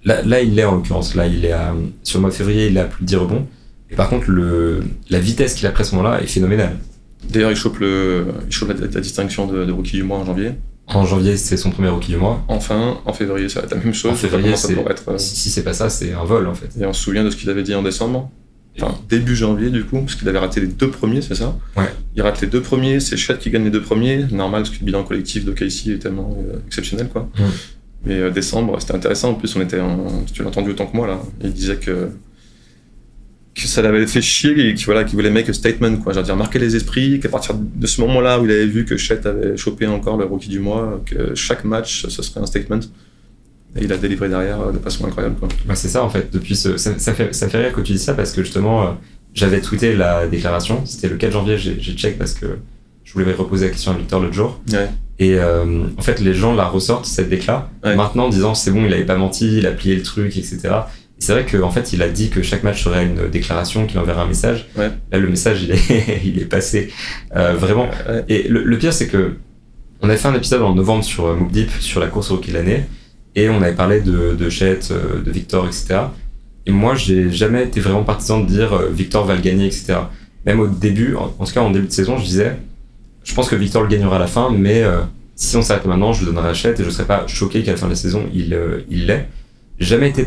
Là, 0.06 0.22
là, 0.22 0.40
il 0.40 0.54
l'est 0.54 0.64
en 0.64 0.76
l'occurrence. 0.76 1.14
Là, 1.14 1.26
il 1.26 1.44
est 1.44 1.52
à, 1.52 1.74
sur 2.04 2.18
le 2.18 2.22
mois 2.22 2.30
de 2.30 2.34
février, 2.34 2.68
il 2.68 2.78
a 2.78 2.84
plus 2.84 3.02
de 3.02 3.08
10 3.08 3.16
rebonds. 3.16 3.46
Et 3.90 3.96
par 3.96 4.08
contre, 4.08 4.30
le, 4.30 4.82
la 5.10 5.18
vitesse 5.18 5.54
qu'il 5.54 5.66
a 5.66 5.70
pris 5.70 5.82
à 5.82 5.84
ce 5.84 5.94
moment-là 5.96 6.22
est 6.22 6.26
phénoménale. 6.26 6.76
D'ailleurs, 7.28 7.50
il 7.50 7.56
chope, 7.56 7.78
le, 7.78 8.26
il 8.46 8.52
chope 8.52 8.68
la, 8.68 9.00
distinction 9.00 9.46
de, 9.46 9.70
rookie 9.70 9.96
du 9.96 10.04
mois 10.04 10.18
en 10.18 10.24
janvier. 10.24 10.52
En 10.86 11.04
janvier, 11.04 11.36
c'est 11.36 11.56
son 11.56 11.70
premier 11.70 11.88
rookie 11.88 12.12
du 12.12 12.18
mois. 12.18 12.44
Enfin, 12.46 12.98
en 13.04 13.12
février, 13.12 13.48
ça 13.48 13.60
va 13.60 13.66
être 13.66 13.74
la 13.74 13.82
même 13.82 13.92
chose. 13.92 14.12
En 14.12 14.14
février, 14.14 14.50
être, 14.50 15.08
euh, 15.08 15.18
si, 15.18 15.50
c'est 15.50 15.64
pas 15.64 15.72
ça, 15.72 15.90
c'est 15.90 16.12
un 16.12 16.22
vol 16.22 16.46
en 16.46 16.54
fait. 16.54 16.70
Et 16.80 16.86
on 16.86 16.92
se 16.92 17.02
souvient 17.02 17.24
de 17.24 17.30
ce 17.30 17.36
qu'il 17.36 17.50
avait 17.50 17.64
dit 17.64 17.74
en 17.74 17.82
décembre. 17.82 18.30
Enfin, 18.78 18.94
début 19.08 19.34
janvier, 19.34 19.70
du 19.70 19.84
coup, 19.84 20.00
parce 20.00 20.16
qu'il 20.16 20.28
avait 20.28 20.38
raté 20.38 20.60
les 20.60 20.66
deux 20.66 20.90
premiers, 20.90 21.22
c'est 21.22 21.34
ça? 21.34 21.56
Ouais. 21.76 21.88
Il 22.14 22.22
rate 22.22 22.42
les 22.42 22.46
deux 22.46 22.60
premiers, 22.60 23.00
c'est 23.00 23.16
Chet 23.16 23.38
qui 23.38 23.50
gagne 23.50 23.64
les 23.64 23.70
deux 23.70 23.80
premiers. 23.80 24.24
Normal, 24.30 24.62
parce 24.62 24.74
que 24.74 24.80
le 24.80 24.84
bilan 24.84 25.02
collectif 25.02 25.46
de 25.46 25.52
Casey 25.52 25.92
est 25.92 25.98
tellement 25.98 26.36
euh, 26.38 26.58
exceptionnel, 26.66 27.08
quoi. 27.08 27.28
Mm. 27.38 27.42
Mais 28.04 28.14
euh, 28.14 28.30
décembre, 28.30 28.76
c'était 28.80 28.94
intéressant. 28.94 29.30
En 29.30 29.34
plus, 29.34 29.54
on 29.56 29.60
était 29.60 29.80
en... 29.80 30.24
Tu 30.32 30.42
l'as 30.42 30.48
entendu 30.48 30.70
autant 30.70 30.86
que 30.86 30.96
moi, 30.96 31.06
là. 31.06 31.20
Il 31.42 31.52
disait 31.52 31.76
que 31.76 32.10
que 33.56 33.62
ça 33.62 33.80
l'avait 33.80 34.06
fait 34.06 34.20
chier 34.20 34.68
et 34.68 34.74
qu'il 34.74 34.84
voilà, 34.84 35.02
voulait 35.04 35.30
make 35.30 35.48
a 35.48 35.52
statement, 35.52 35.96
quoi. 35.96 36.12
dire, 36.12 36.36
marquer 36.36 36.58
les 36.58 36.76
esprits, 36.76 37.18
qu'à 37.20 37.30
partir 37.30 37.54
de 37.54 37.86
ce 37.86 38.02
moment-là 38.02 38.38
où 38.38 38.44
il 38.44 38.50
avait 38.50 38.66
vu 38.66 38.84
que 38.84 38.98
Chet 38.98 39.26
avait 39.26 39.56
chopé 39.56 39.86
encore 39.86 40.18
le 40.18 40.26
rookie 40.26 40.50
du 40.50 40.58
mois, 40.58 41.00
que 41.06 41.34
chaque 41.34 41.64
match, 41.64 42.06
ce 42.06 42.22
serait 42.22 42.40
un 42.40 42.46
statement. 42.46 42.80
Et 43.76 43.84
il 43.84 43.92
a 43.92 43.96
délivré 43.96 44.28
derrière 44.28 44.60
euh, 44.60 44.72
de 44.72 44.78
façon 44.78 45.06
incroyable, 45.06 45.36
quoi. 45.36 45.48
Bah, 45.64 45.74
c'est 45.74 45.88
ça, 45.88 46.04
en 46.04 46.10
fait. 46.10 46.30
Depuis 46.32 46.54
ce... 46.54 46.76
ça, 46.76 46.92
fait, 47.14 47.34
ça 47.34 47.48
fait 47.48 47.58
rire 47.58 47.72
que 47.72 47.80
tu 47.80 47.92
dis 47.92 47.98
ça 47.98 48.12
parce 48.12 48.32
que 48.32 48.42
justement, 48.42 48.82
euh, 48.82 48.90
j'avais 49.32 49.60
tweeté 49.60 49.94
la 49.94 50.26
déclaration. 50.26 50.84
C'était 50.84 51.08
le 51.08 51.16
4 51.16 51.32
janvier, 51.32 51.56
j'ai 51.56 51.92
check 51.94 52.18
parce 52.18 52.34
que 52.34 52.58
je 53.04 53.12
voulais 53.12 53.32
reposer 53.32 53.66
la 53.66 53.72
question 53.72 53.92
à 53.92 53.96
Victor 53.96 54.20
l'autre 54.20 54.34
jour. 54.34 54.60
Ouais. 54.70 54.88
Et 55.18 55.36
euh, 55.36 55.84
en 55.96 56.02
fait, 56.02 56.20
les 56.20 56.34
gens 56.34 56.54
la 56.54 56.66
ressortent, 56.66 57.06
cette 57.06 57.30
déclat, 57.30 57.70
maintenant 57.82 58.26
en 58.26 58.28
disant 58.28 58.54
c'est 58.54 58.70
bon, 58.70 58.84
il 58.84 58.92
avait 58.92 59.06
pas 59.06 59.16
menti, 59.16 59.58
il 59.58 59.66
a 59.66 59.72
plié 59.72 59.96
le 59.96 60.02
truc, 60.02 60.36
etc 60.36 60.70
c'est 61.18 61.32
vrai 61.32 61.46
qu'en 61.46 61.70
fait, 61.70 61.92
il 61.92 62.02
a 62.02 62.08
dit 62.08 62.28
que 62.28 62.42
chaque 62.42 62.62
match 62.62 62.84
serait 62.84 63.04
une 63.04 63.28
déclaration, 63.28 63.86
qu'il 63.86 63.98
enverrait 63.98 64.20
un 64.20 64.26
message. 64.26 64.66
Ouais. 64.76 64.90
Là, 65.10 65.18
le 65.18 65.28
message, 65.28 65.62
il 65.62 65.70
est, 65.70 66.20
il 66.24 66.38
est 66.38 66.44
passé 66.44 66.90
euh, 67.34 67.54
vraiment. 67.54 67.88
Ouais. 68.08 68.24
Et 68.28 68.48
le, 68.48 68.78
pire, 68.78 68.92
c'est 68.92 69.08
que 69.08 69.36
on 70.02 70.08
avait 70.08 70.18
fait 70.18 70.28
un 70.28 70.34
épisode 70.34 70.62
en 70.62 70.74
novembre 70.74 71.04
sur 71.04 71.26
euh, 71.26 71.34
Mook 71.34 71.50
Deep, 71.50 71.70
sur 71.80 72.00
la 72.00 72.08
course 72.08 72.30
rookie 72.30 72.50
de 72.50 72.56
l'année, 72.56 72.84
et 73.34 73.48
on 73.48 73.62
avait 73.62 73.74
parlé 73.74 74.00
de, 74.00 74.36
de 74.38 74.50
Chet, 74.50 74.80
euh, 74.90 75.22
de 75.22 75.30
Victor, 75.30 75.66
etc. 75.66 76.00
Et 76.66 76.70
moi, 76.70 76.94
j'ai 76.94 77.30
jamais 77.30 77.64
été 77.64 77.80
vraiment 77.80 78.02
partisan 78.02 78.40
de 78.40 78.46
dire 78.46 78.74
euh, 78.74 78.90
Victor 78.92 79.24
va 79.24 79.34
le 79.34 79.40
gagner, 79.40 79.66
etc. 79.66 79.94
Même 80.44 80.60
au 80.60 80.66
début, 80.66 81.16
en, 81.16 81.28
tout 81.28 81.52
cas 81.52 81.60
en 81.60 81.70
début 81.70 81.86
de 81.86 81.92
saison, 81.92 82.18
je 82.18 82.24
disais, 82.24 82.56
je 83.26 83.34
pense 83.34 83.50
que 83.50 83.56
Victor 83.56 83.82
le 83.82 83.88
gagnera 83.88 84.16
à 84.16 84.18
la 84.18 84.26
fin, 84.26 84.50
mais 84.50 84.82
si 85.34 85.56
on 85.56 85.62
s'arrête 85.62 85.84
maintenant, 85.84 86.14
je 86.14 86.20
le 86.24 86.32
donnerai 86.32 86.48
à 86.48 86.54
Chet 86.54 86.74
et 86.78 86.84
je 86.84 86.88
serais 86.88 87.04
pas 87.04 87.26
choqué 87.26 87.62
qu'à 87.62 87.72
la 87.72 87.76
fin 87.76 87.86
de 87.86 87.92
la 87.92 87.96
saison, 87.96 88.24
il 88.32 88.58
il 88.88 89.06
l'ait. 89.06 89.28
Jamais 89.78 90.08
été 90.08 90.26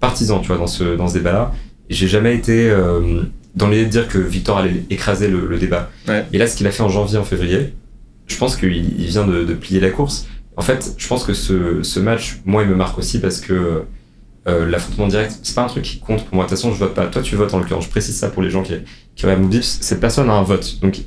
partisan, 0.00 0.40
tu 0.40 0.48
vois, 0.48 0.58
dans 0.58 0.66
ce, 0.66 0.96
dans 0.96 1.08
ce 1.08 1.14
débat-là. 1.14 1.52
J'ai 1.88 2.08
jamais 2.08 2.34
été 2.34 2.68
euh, 2.70 3.22
dans 3.54 3.68
l'idée 3.68 3.86
de 3.86 3.90
dire 3.90 4.08
que 4.08 4.18
Victor 4.18 4.58
allait 4.58 4.84
écraser 4.90 5.28
le, 5.28 5.46
le 5.46 5.58
débat. 5.58 5.90
Ouais. 6.08 6.24
Et 6.32 6.38
là, 6.38 6.46
ce 6.46 6.56
qu'il 6.56 6.66
a 6.66 6.70
fait 6.70 6.82
en 6.82 6.88
janvier, 6.88 7.18
en 7.18 7.24
février, 7.24 7.74
je 8.26 8.36
pense 8.36 8.56
qu'il 8.56 9.00
il 9.00 9.06
vient 9.06 9.26
de, 9.26 9.44
de, 9.44 9.54
plier 9.54 9.80
la 9.80 9.90
course. 9.90 10.26
En 10.56 10.62
fait, 10.62 10.94
je 10.96 11.06
pense 11.06 11.24
que 11.24 11.34
ce, 11.34 11.82
ce 11.82 12.00
match, 12.00 12.40
moi, 12.44 12.62
il 12.62 12.68
me 12.68 12.74
marque 12.74 12.98
aussi 12.98 13.20
parce 13.20 13.40
que 13.40 13.82
euh, 14.48 14.66
l'affrontement 14.66 15.06
direct, 15.06 15.38
c'est 15.42 15.54
pas 15.54 15.62
un 15.62 15.68
truc 15.68 15.84
qui 15.84 16.00
compte 16.00 16.24
pour 16.24 16.34
moi. 16.34 16.44
De 16.44 16.48
toute 16.48 16.58
façon, 16.58 16.72
je 16.72 16.78
vote 16.78 16.94
pas. 16.94 17.06
Toi, 17.06 17.22
tu 17.22 17.36
votes 17.36 17.52
en 17.54 17.58
l'occurrence. 17.58 17.84
Je 17.84 17.90
précise 17.90 18.16
ça 18.16 18.28
pour 18.28 18.42
les 18.42 18.50
gens 18.50 18.62
qui, 18.62 18.74
qui 19.14 19.26
regardent 19.26 19.42
Movies. 19.42 19.78
Cette 19.80 20.00
personne 20.00 20.28
a 20.28 20.34
un 20.34 20.42
vote. 20.42 20.78
Donc, 20.80 21.00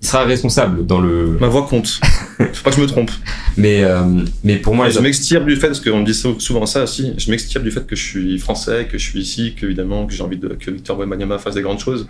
il 0.00 0.06
sera 0.06 0.24
responsable 0.24 0.86
dans 0.86 1.00
le. 1.00 1.36
Ma 1.40 1.48
voix 1.48 1.66
compte. 1.66 2.00
Faut 2.38 2.64
pas 2.64 2.70
que 2.70 2.76
je 2.76 2.82
me 2.82 2.86
trompe. 2.86 3.10
Mais, 3.56 3.82
euh, 3.82 4.02
mais 4.44 4.56
pour 4.56 4.74
moi. 4.74 4.88
je 4.88 5.00
m'extirpe 5.00 5.44
du 5.44 5.56
fait, 5.56 5.68
parce 5.68 5.80
qu'on 5.80 6.00
me 6.00 6.04
dit 6.04 6.14
souvent 6.14 6.66
ça 6.66 6.84
aussi, 6.84 7.14
je 7.18 7.30
m'extirpe 7.30 7.64
du 7.64 7.70
fait 7.70 7.86
que 7.86 7.96
je 7.96 8.04
suis 8.04 8.38
français, 8.38 8.86
que 8.90 8.96
je 8.96 9.02
suis 9.02 9.20
ici, 9.20 9.54
que 9.54 9.66
évidemment 9.66 10.06
que 10.06 10.12
j'ai 10.12 10.22
envie 10.22 10.36
de, 10.36 10.48
que 10.48 10.70
Victor 10.70 10.98
Wembanyama 10.98 11.38
fasse 11.38 11.54
des 11.54 11.62
grandes 11.62 11.80
choses. 11.80 12.06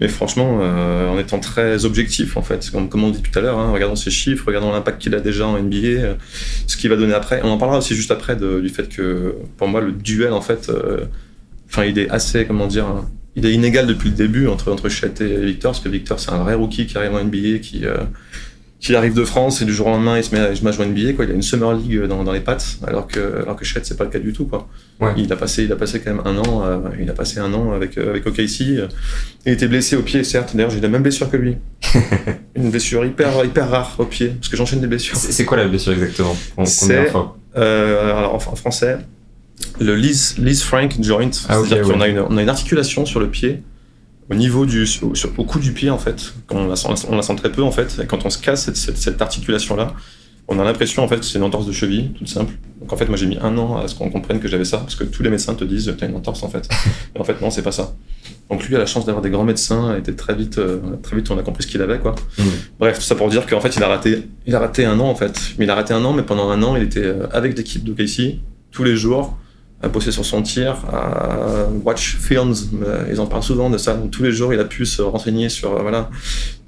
Mais 0.00 0.06
franchement, 0.06 0.60
euh, 0.62 1.08
en 1.08 1.18
étant 1.18 1.40
très 1.40 1.84
objectif, 1.84 2.36
en 2.36 2.42
fait, 2.42 2.70
comme, 2.70 2.88
comme 2.88 3.02
on 3.02 3.10
dit 3.10 3.20
tout 3.20 3.36
à 3.36 3.42
l'heure, 3.42 3.58
hein, 3.58 3.72
regardons 3.72 3.96
ses 3.96 4.10
chiffres, 4.10 4.44
regardons 4.46 4.70
l'impact 4.70 5.02
qu'il 5.02 5.14
a 5.14 5.20
déjà 5.20 5.46
en 5.46 5.58
NBA, 5.58 5.76
euh, 5.76 6.14
ce 6.68 6.76
qu'il 6.76 6.88
va 6.88 6.96
donner 6.96 7.14
après. 7.14 7.40
On 7.42 7.48
en 7.48 7.58
parlera 7.58 7.78
aussi 7.78 7.96
juste 7.96 8.12
après 8.12 8.36
de, 8.36 8.60
du 8.60 8.68
fait 8.68 8.88
que, 8.88 9.34
pour 9.56 9.66
moi, 9.66 9.80
le 9.80 9.90
duel, 9.90 10.32
en 10.32 10.40
fait, 10.40 10.68
euh, 10.68 11.06
enfin, 11.68 11.84
il 11.84 11.98
est 11.98 12.08
assez, 12.10 12.46
comment 12.46 12.68
dire, 12.68 12.86
hein, 12.86 13.10
il 13.38 13.46
est 13.46 13.52
inégal 13.52 13.86
depuis 13.86 14.10
le 14.10 14.16
début 14.16 14.48
entre, 14.48 14.72
entre 14.72 14.88
Chet 14.88 15.14
et 15.20 15.46
Victor, 15.46 15.72
parce 15.72 15.82
que 15.82 15.88
Victor, 15.88 16.18
c'est 16.18 16.30
un 16.30 16.38
vrai 16.38 16.54
rookie 16.54 16.86
qui 16.86 16.98
arrive 16.98 17.14
en 17.14 17.22
NBA, 17.24 17.58
qui, 17.62 17.84
euh, 17.84 17.98
qui 18.80 18.94
arrive 18.94 19.14
de 19.14 19.24
France 19.24 19.62
et 19.62 19.64
du 19.64 19.72
jour 19.72 19.86
au 19.86 19.90
lendemain, 19.90 20.18
il 20.18 20.24
se 20.24 20.34
met 20.34 20.40
à, 20.40 20.54
jouer 20.54 20.86
NBA, 20.86 21.12
quoi. 21.14 21.24
Il 21.24 21.30
a 21.30 21.34
une 21.34 21.42
Summer 21.42 21.72
League 21.74 22.04
dans, 22.06 22.24
dans 22.24 22.32
les 22.32 22.40
pattes, 22.40 22.78
alors 22.86 23.06
que, 23.06 23.42
alors 23.42 23.56
que 23.56 23.64
Chet, 23.64 23.80
c'est 23.84 23.96
pas 23.96 24.04
le 24.04 24.10
cas 24.10 24.18
du 24.18 24.32
tout, 24.32 24.46
quoi. 24.46 24.68
Ouais. 25.00 25.12
Il 25.16 25.32
a 25.32 25.36
passé, 25.36 25.64
il 25.64 25.72
a 25.72 25.76
passé 25.76 26.00
quand 26.00 26.12
même 26.12 26.22
un 26.24 26.36
an, 26.38 26.64
euh, 26.64 26.78
il 27.00 27.08
a 27.08 27.12
passé 27.12 27.38
un 27.38 27.52
an 27.54 27.72
avec, 27.72 27.96
euh, 27.96 28.10
avec 28.10 28.26
OKC. 28.26 28.60
il 29.46 29.52
était 29.52 29.68
blessé 29.68 29.94
au 29.94 30.02
pied, 30.02 30.24
certes. 30.24 30.56
D'ailleurs, 30.56 30.70
j'ai 30.70 30.80
la 30.80 30.88
même 30.88 31.02
blessure 31.02 31.30
que 31.30 31.36
lui. 31.36 31.56
une 32.56 32.70
blessure 32.70 33.04
hyper, 33.04 33.44
hyper 33.44 33.70
rare 33.70 33.94
au 33.98 34.04
pied, 34.04 34.28
parce 34.28 34.48
que 34.48 34.56
j'enchaîne 34.56 34.80
des 34.80 34.88
blessures. 34.88 35.16
C'est 35.16 35.44
quoi 35.44 35.56
la 35.56 35.68
blessure 35.68 35.92
exactement? 35.92 36.36
C'est, 36.64 37.08
alors, 37.54 38.34
en, 38.34 38.36
en 38.36 38.56
français, 38.56 38.98
le 39.80 39.94
Liz, 39.94 40.36
Liz 40.38 40.62
Frank 40.62 40.96
joint. 41.00 41.30
Ah, 41.48 41.60
okay, 41.60 41.68
C'est-à-dire 41.68 41.88
ouais. 41.88 41.94
qu'on 41.94 42.00
a 42.00 42.08
une, 42.08 42.20
on 42.20 42.36
a 42.36 42.42
une 42.42 42.48
articulation 42.48 43.06
sur 43.06 43.20
le 43.20 43.28
pied, 43.28 43.62
au 44.30 44.34
niveau 44.34 44.66
du, 44.66 44.82
au, 45.02 45.14
sur, 45.14 45.30
au 45.38 45.44
cou 45.44 45.58
du 45.58 45.72
pied, 45.72 45.90
en 45.90 45.98
fait. 45.98 46.34
On, 46.50 46.66
la 46.66 46.76
sent, 46.76 46.88
on 47.08 47.16
la 47.16 47.22
sent 47.22 47.36
très 47.36 47.50
peu, 47.50 47.62
en 47.62 47.72
fait. 47.72 47.98
Et 48.02 48.06
quand 48.06 48.24
on 48.24 48.30
se 48.30 48.38
casse 48.38 48.64
cette, 48.64 48.76
cette, 48.76 48.98
cette 48.98 49.20
articulation-là, 49.20 49.94
on 50.48 50.58
a 50.58 50.64
l'impression, 50.64 51.02
en 51.02 51.08
fait, 51.08 51.18
que 51.18 51.24
c'est 51.24 51.38
une 51.38 51.44
entorse 51.44 51.66
de 51.66 51.72
cheville, 51.72 52.12
toute 52.12 52.28
simple. 52.28 52.54
Donc, 52.80 52.92
en 52.92 52.96
fait, 52.96 53.06
moi, 53.06 53.16
j'ai 53.16 53.26
mis 53.26 53.38
un 53.40 53.56
an 53.58 53.76
à 53.76 53.88
ce 53.88 53.94
qu'on 53.94 54.10
comprenne 54.10 54.40
que 54.40 54.48
j'avais 54.48 54.64
ça, 54.64 54.78
parce 54.78 54.94
que 54.94 55.04
tous 55.04 55.22
les 55.22 55.30
médecins 55.30 55.54
te 55.54 55.64
disent, 55.64 55.94
t'as 55.98 56.08
une 56.08 56.16
entorse, 56.16 56.42
en 56.42 56.48
fait. 56.48 56.68
Et 57.16 57.20
en 57.20 57.24
fait, 57.24 57.40
non, 57.40 57.50
c'est 57.50 57.62
pas 57.62 57.72
ça. 57.72 57.94
Donc, 58.50 58.66
lui 58.66 58.74
a 58.74 58.78
la 58.78 58.86
chance 58.86 59.04
d'avoir 59.04 59.22
des 59.22 59.30
grands 59.30 59.44
médecins, 59.44 59.94
et 59.94 59.98
était 59.98 60.14
très 60.14 60.34
vite, 60.34 60.56
euh, 60.56 60.78
très 61.02 61.16
vite, 61.16 61.30
on 61.30 61.38
a 61.38 61.42
compris 61.42 61.64
ce 61.64 61.68
qu'il 61.68 61.82
avait, 61.82 61.98
quoi. 61.98 62.14
Mmh. 62.38 62.42
Bref, 62.80 62.98
tout 62.98 63.04
ça 63.04 63.14
pour 63.14 63.28
dire 63.28 63.46
qu'en 63.46 63.60
fait, 63.60 63.76
il 63.76 63.82
a 63.82 63.88
raté, 63.88 64.22
il 64.46 64.54
a 64.54 64.58
raté 64.58 64.86
un 64.86 64.98
an, 65.00 65.08
en 65.08 65.14
fait. 65.14 65.38
Mais 65.58 65.66
il 65.66 65.70
a 65.70 65.74
raté 65.74 65.92
un 65.92 66.02
an, 66.04 66.14
mais 66.14 66.22
pendant 66.22 66.48
un 66.48 66.62
an, 66.62 66.74
il 66.76 66.82
était 66.82 67.04
euh, 67.04 67.26
avec 67.30 67.56
l'équipe 67.56 67.84
de 67.84 67.92
Casey, 67.92 68.38
tous 68.70 68.84
les 68.84 68.96
jours, 68.96 69.36
à 69.82 69.88
bosser 69.88 70.10
sur 70.10 70.24
son 70.24 70.42
tir, 70.42 70.76
à 70.92 71.66
watch 71.84 72.16
films. 72.18 72.54
Euh, 72.84 73.04
Ils 73.10 73.20
en 73.20 73.26
parlent 73.26 73.42
souvent 73.42 73.70
de 73.70 73.78
ça. 73.78 73.94
Donc, 73.94 74.10
tous 74.10 74.22
les 74.22 74.32
jours, 74.32 74.52
il 74.52 74.60
a 74.60 74.64
pu 74.64 74.84
se 74.86 75.02
renseigner 75.02 75.48
sur 75.48 75.74
euh, 75.76 75.82
voilà 75.82 76.10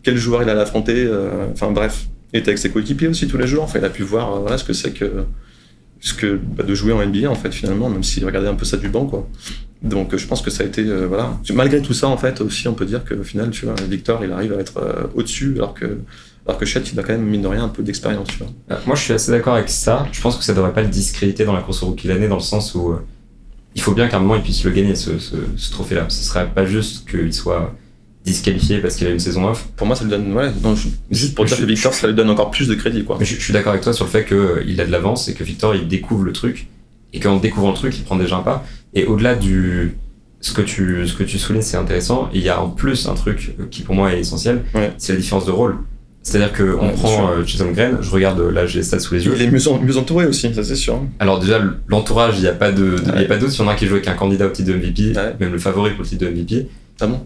quel 0.02 0.16
joueur 0.16 0.42
il 0.42 0.48
allait 0.48 0.60
affronter. 0.60 1.04
euh, 1.06 1.46
Enfin 1.52 1.70
bref, 1.72 2.06
il 2.32 2.38
était 2.38 2.50
avec 2.50 2.58
ses 2.58 2.70
coéquipiers 2.70 3.08
aussi 3.08 3.26
tous 3.26 3.36
les 3.38 3.46
jours. 3.46 3.64
Enfin, 3.64 3.78
il 3.80 3.84
a 3.84 3.90
pu 3.90 4.02
voir 4.04 4.40
voilà 4.40 4.58
ce 4.58 4.64
que 4.64 4.72
c'est 4.72 4.92
que 4.92 5.24
que 6.16 6.38
bah, 6.56 6.62
de 6.62 6.74
jouer 6.74 6.92
en 6.94 7.04
NBA 7.04 7.28
en 7.28 7.34
fait 7.34 7.52
finalement, 7.52 7.90
même 7.90 8.02
s'il 8.02 8.24
regardait 8.24 8.48
un 8.48 8.54
peu 8.54 8.64
ça 8.64 8.76
du 8.78 8.88
banc 8.88 9.04
quoi. 9.06 9.28
Donc 9.82 10.16
je 10.16 10.26
pense 10.26 10.40
que 10.40 10.50
ça 10.50 10.62
a 10.62 10.66
été 10.66 10.82
voilà. 10.84 11.38
Malgré 11.52 11.82
tout 11.82 11.92
ça 11.92 12.06
en 12.08 12.16
fait 12.16 12.40
aussi 12.40 12.68
on 12.68 12.74
peut 12.74 12.86
dire 12.86 13.04
qu'au 13.04 13.22
final 13.22 13.50
tu 13.50 13.66
vois 13.66 13.74
Victor 13.88 14.24
il 14.24 14.32
arrive 14.32 14.52
à 14.54 14.60
être 14.60 15.10
au-dessus 15.14 15.54
alors 15.56 15.74
que 15.74 15.98
alors 16.50 16.58
que 16.58 16.66
Chet, 16.66 16.82
il 16.92 16.98
a 16.98 17.02
quand 17.02 17.12
même, 17.12 17.24
mine 17.24 17.42
de 17.42 17.46
rien, 17.46 17.64
un 17.64 17.68
peu 17.68 17.82
d'expérience. 17.82 18.28
Moi, 18.86 18.96
je 18.96 19.00
suis 19.00 19.12
assez 19.12 19.30
d'accord 19.30 19.54
avec 19.54 19.68
ça. 19.68 20.06
Je 20.10 20.20
pense 20.20 20.36
que 20.36 20.44
ça 20.44 20.52
devrait 20.52 20.72
pas 20.72 20.82
le 20.82 20.88
discréditer 20.88 21.44
dans 21.44 21.52
la 21.52 21.62
course 21.62 21.82
au 21.82 21.86
rookie 21.86 22.08
l'année, 22.08 22.28
dans 22.28 22.36
le 22.36 22.42
sens 22.42 22.74
où 22.74 22.94
il 23.74 23.80
faut 23.80 23.92
bien 23.92 24.08
qu'à 24.08 24.16
un 24.16 24.20
moment 24.20 24.34
il 24.34 24.42
puisse 24.42 24.64
le 24.64 24.70
gagner 24.70 24.94
ce, 24.94 25.18
ce, 25.18 25.70
trophée-là. 25.70 26.06
Ce 26.08 26.22
serait 26.24 26.48
pas 26.48 26.64
juste 26.64 27.08
qu'il 27.08 27.32
soit 27.32 27.72
disqualifié 28.24 28.78
parce 28.78 28.96
qu'il 28.96 29.06
a 29.06 29.10
une 29.10 29.20
saison 29.20 29.46
off. 29.48 29.68
Pour 29.76 29.86
moi, 29.86 29.96
ça 29.96 30.04
lui 30.04 30.10
donne. 30.10 30.32
Ouais, 30.32 30.50
juste 31.10 31.34
pour 31.34 31.44
dire 31.44 31.56
que 31.56 31.64
Victor, 31.64 31.94
ça 31.94 32.06
lui 32.06 32.14
donne 32.14 32.30
encore 32.30 32.50
plus 32.50 32.68
de 32.68 32.74
crédit. 32.74 33.04
Quoi. 33.04 33.16
Mais 33.18 33.24
je, 33.24 33.40
suis 33.40 33.52
d'accord 33.52 33.70
avec 33.70 33.82
toi 33.82 33.92
sur 33.92 34.04
le 34.04 34.10
fait 34.10 34.24
qu'il 34.24 34.80
a 34.80 34.86
de 34.86 34.90
l'avance 34.90 35.28
et 35.28 35.34
que 35.34 35.44
Victor, 35.44 35.74
il 35.74 35.88
découvre 35.88 36.24
le 36.24 36.32
truc. 36.32 36.68
Et 37.12 37.18
qu'en 37.18 37.36
découvrant 37.38 37.70
le 37.70 37.76
truc, 37.76 37.96
il 37.96 38.04
prend 38.04 38.16
déjà 38.16 38.36
un 38.36 38.42
pas. 38.42 38.64
Et 38.94 39.04
au-delà 39.04 39.34
du. 39.34 39.96
Ce 40.42 40.54
que, 40.54 40.62
tu, 40.62 41.06
ce 41.06 41.12
que 41.12 41.22
tu 41.22 41.38
soulignes, 41.38 41.60
c'est 41.60 41.76
intéressant. 41.76 42.30
Et 42.32 42.38
il 42.38 42.42
y 42.42 42.48
a 42.48 42.62
en 42.62 42.70
plus 42.70 43.08
un 43.08 43.14
truc 43.14 43.54
qui 43.70 43.82
pour 43.82 43.94
moi 43.94 44.14
est 44.14 44.20
essentiel 44.20 44.62
c'est 44.96 45.12
la 45.12 45.18
différence 45.18 45.44
de 45.44 45.50
rôle. 45.50 45.76
C'est-à-dire 46.22 46.52
qu'on 46.52 46.86
on 46.86 46.90
prend 46.90 47.30
euh, 47.30 47.44
Jason 47.44 47.70
Green, 47.72 47.98
je 48.00 48.10
regarde, 48.10 48.40
là 48.40 48.66
j'ai 48.66 48.80
les 48.80 48.84
stats 48.84 48.98
sous 48.98 49.14
les 49.14 49.24
yeux. 49.24 49.32
Il 49.36 49.42
est 49.42 49.50
mieux, 49.50 49.60
mieux 49.82 49.96
entouré 49.96 50.26
aussi, 50.26 50.52
ça 50.54 50.62
c'est 50.62 50.76
sûr. 50.76 51.00
Alors 51.18 51.40
déjà, 51.40 51.60
l'entourage, 51.88 52.34
il 52.36 52.42
n'y 52.42 52.48
a 52.48 52.52
pas 52.52 52.72
de, 52.72 52.96
de 52.98 53.24
pas 53.24 53.38
d'autre. 53.38 53.54
Il 53.54 53.58
y 53.58 53.62
en 53.62 53.68
a 53.68 53.72
un 53.72 53.74
qui 53.74 53.86
joue 53.86 53.94
avec 53.94 54.08
un 54.08 54.14
candidat 54.14 54.46
au 54.46 54.50
titre 54.50 54.70
de 54.70 54.74
MVP, 54.74 55.14
même 55.40 55.52
le 55.52 55.58
favori 55.58 55.92
pour 55.92 56.02
le 56.02 56.08
titre 56.08 56.26
de 56.26 56.30
MVP. 56.30 56.68
Ah 57.00 57.06
bon? 57.06 57.20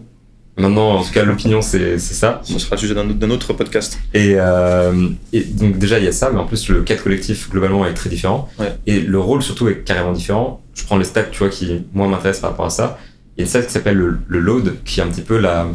Maintenant, 0.57 0.91
en 0.91 1.03
tout 1.03 1.11
cas, 1.11 1.25
l'opinion, 1.25 1.61
c'est 1.61 1.99
ça. 1.99 2.39
Ce 2.43 2.57
sera 2.59 2.75
le 2.75 2.79
sujet 2.79 2.95
d'un 2.95 3.29
autre 3.29 3.51
podcast. 3.53 3.99
Et, 4.13 4.35
euh, 4.37 5.09
et, 5.33 5.43
donc 5.43 5.77
déjà, 5.77 5.99
il 5.99 6.05
y 6.05 6.07
a 6.07 6.13
ça, 6.13 6.29
mais 6.31 6.39
en 6.39 6.45
plus, 6.45 6.69
le 6.69 6.81
cadre 6.81 7.03
collectif, 7.03 7.49
globalement, 7.49 7.85
est 7.85 7.93
très 7.93 8.09
différent. 8.09 8.49
Et 8.87 9.01
le 9.01 9.19
rôle, 9.19 9.43
surtout, 9.43 9.67
est 9.67 9.83
carrément 9.83 10.13
différent. 10.13 10.61
Je 10.73 10.85
prends 10.85 10.97
les 10.97 11.03
stats, 11.03 11.23
tu 11.23 11.39
vois, 11.39 11.49
qui, 11.49 11.83
moi, 11.93 12.07
m'intéressent 12.07 12.41
par 12.41 12.51
rapport 12.51 12.65
à 12.67 12.69
ça. 12.69 12.97
Il 13.35 13.41
y 13.41 13.43
a 13.43 13.43
une 13.43 13.49
stat 13.49 13.63
qui 13.63 13.71
s'appelle 13.71 13.97
le, 13.97 14.17
le, 14.27 14.39
load, 14.39 14.75
qui 14.85 15.01
est 15.01 15.03
un 15.03 15.07
petit 15.07 15.21
peu 15.21 15.37
la 15.37 15.67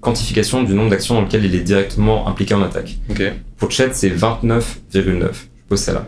quantification 0.00 0.62
du 0.62 0.74
nombre 0.74 0.90
d'actions 0.90 1.14
dans 1.14 1.22
lesquelles 1.22 1.44
il 1.44 1.54
est 1.54 1.60
directement 1.60 2.26
impliqué 2.28 2.54
en 2.54 2.62
attaque. 2.62 2.98
Pour 3.56 3.70
Chet, 3.70 3.90
c'est 3.92 4.10
29,9. 4.10 4.62
Je 4.92 5.08
pose 5.68 5.78
ça 5.78 5.92
là. 5.92 6.06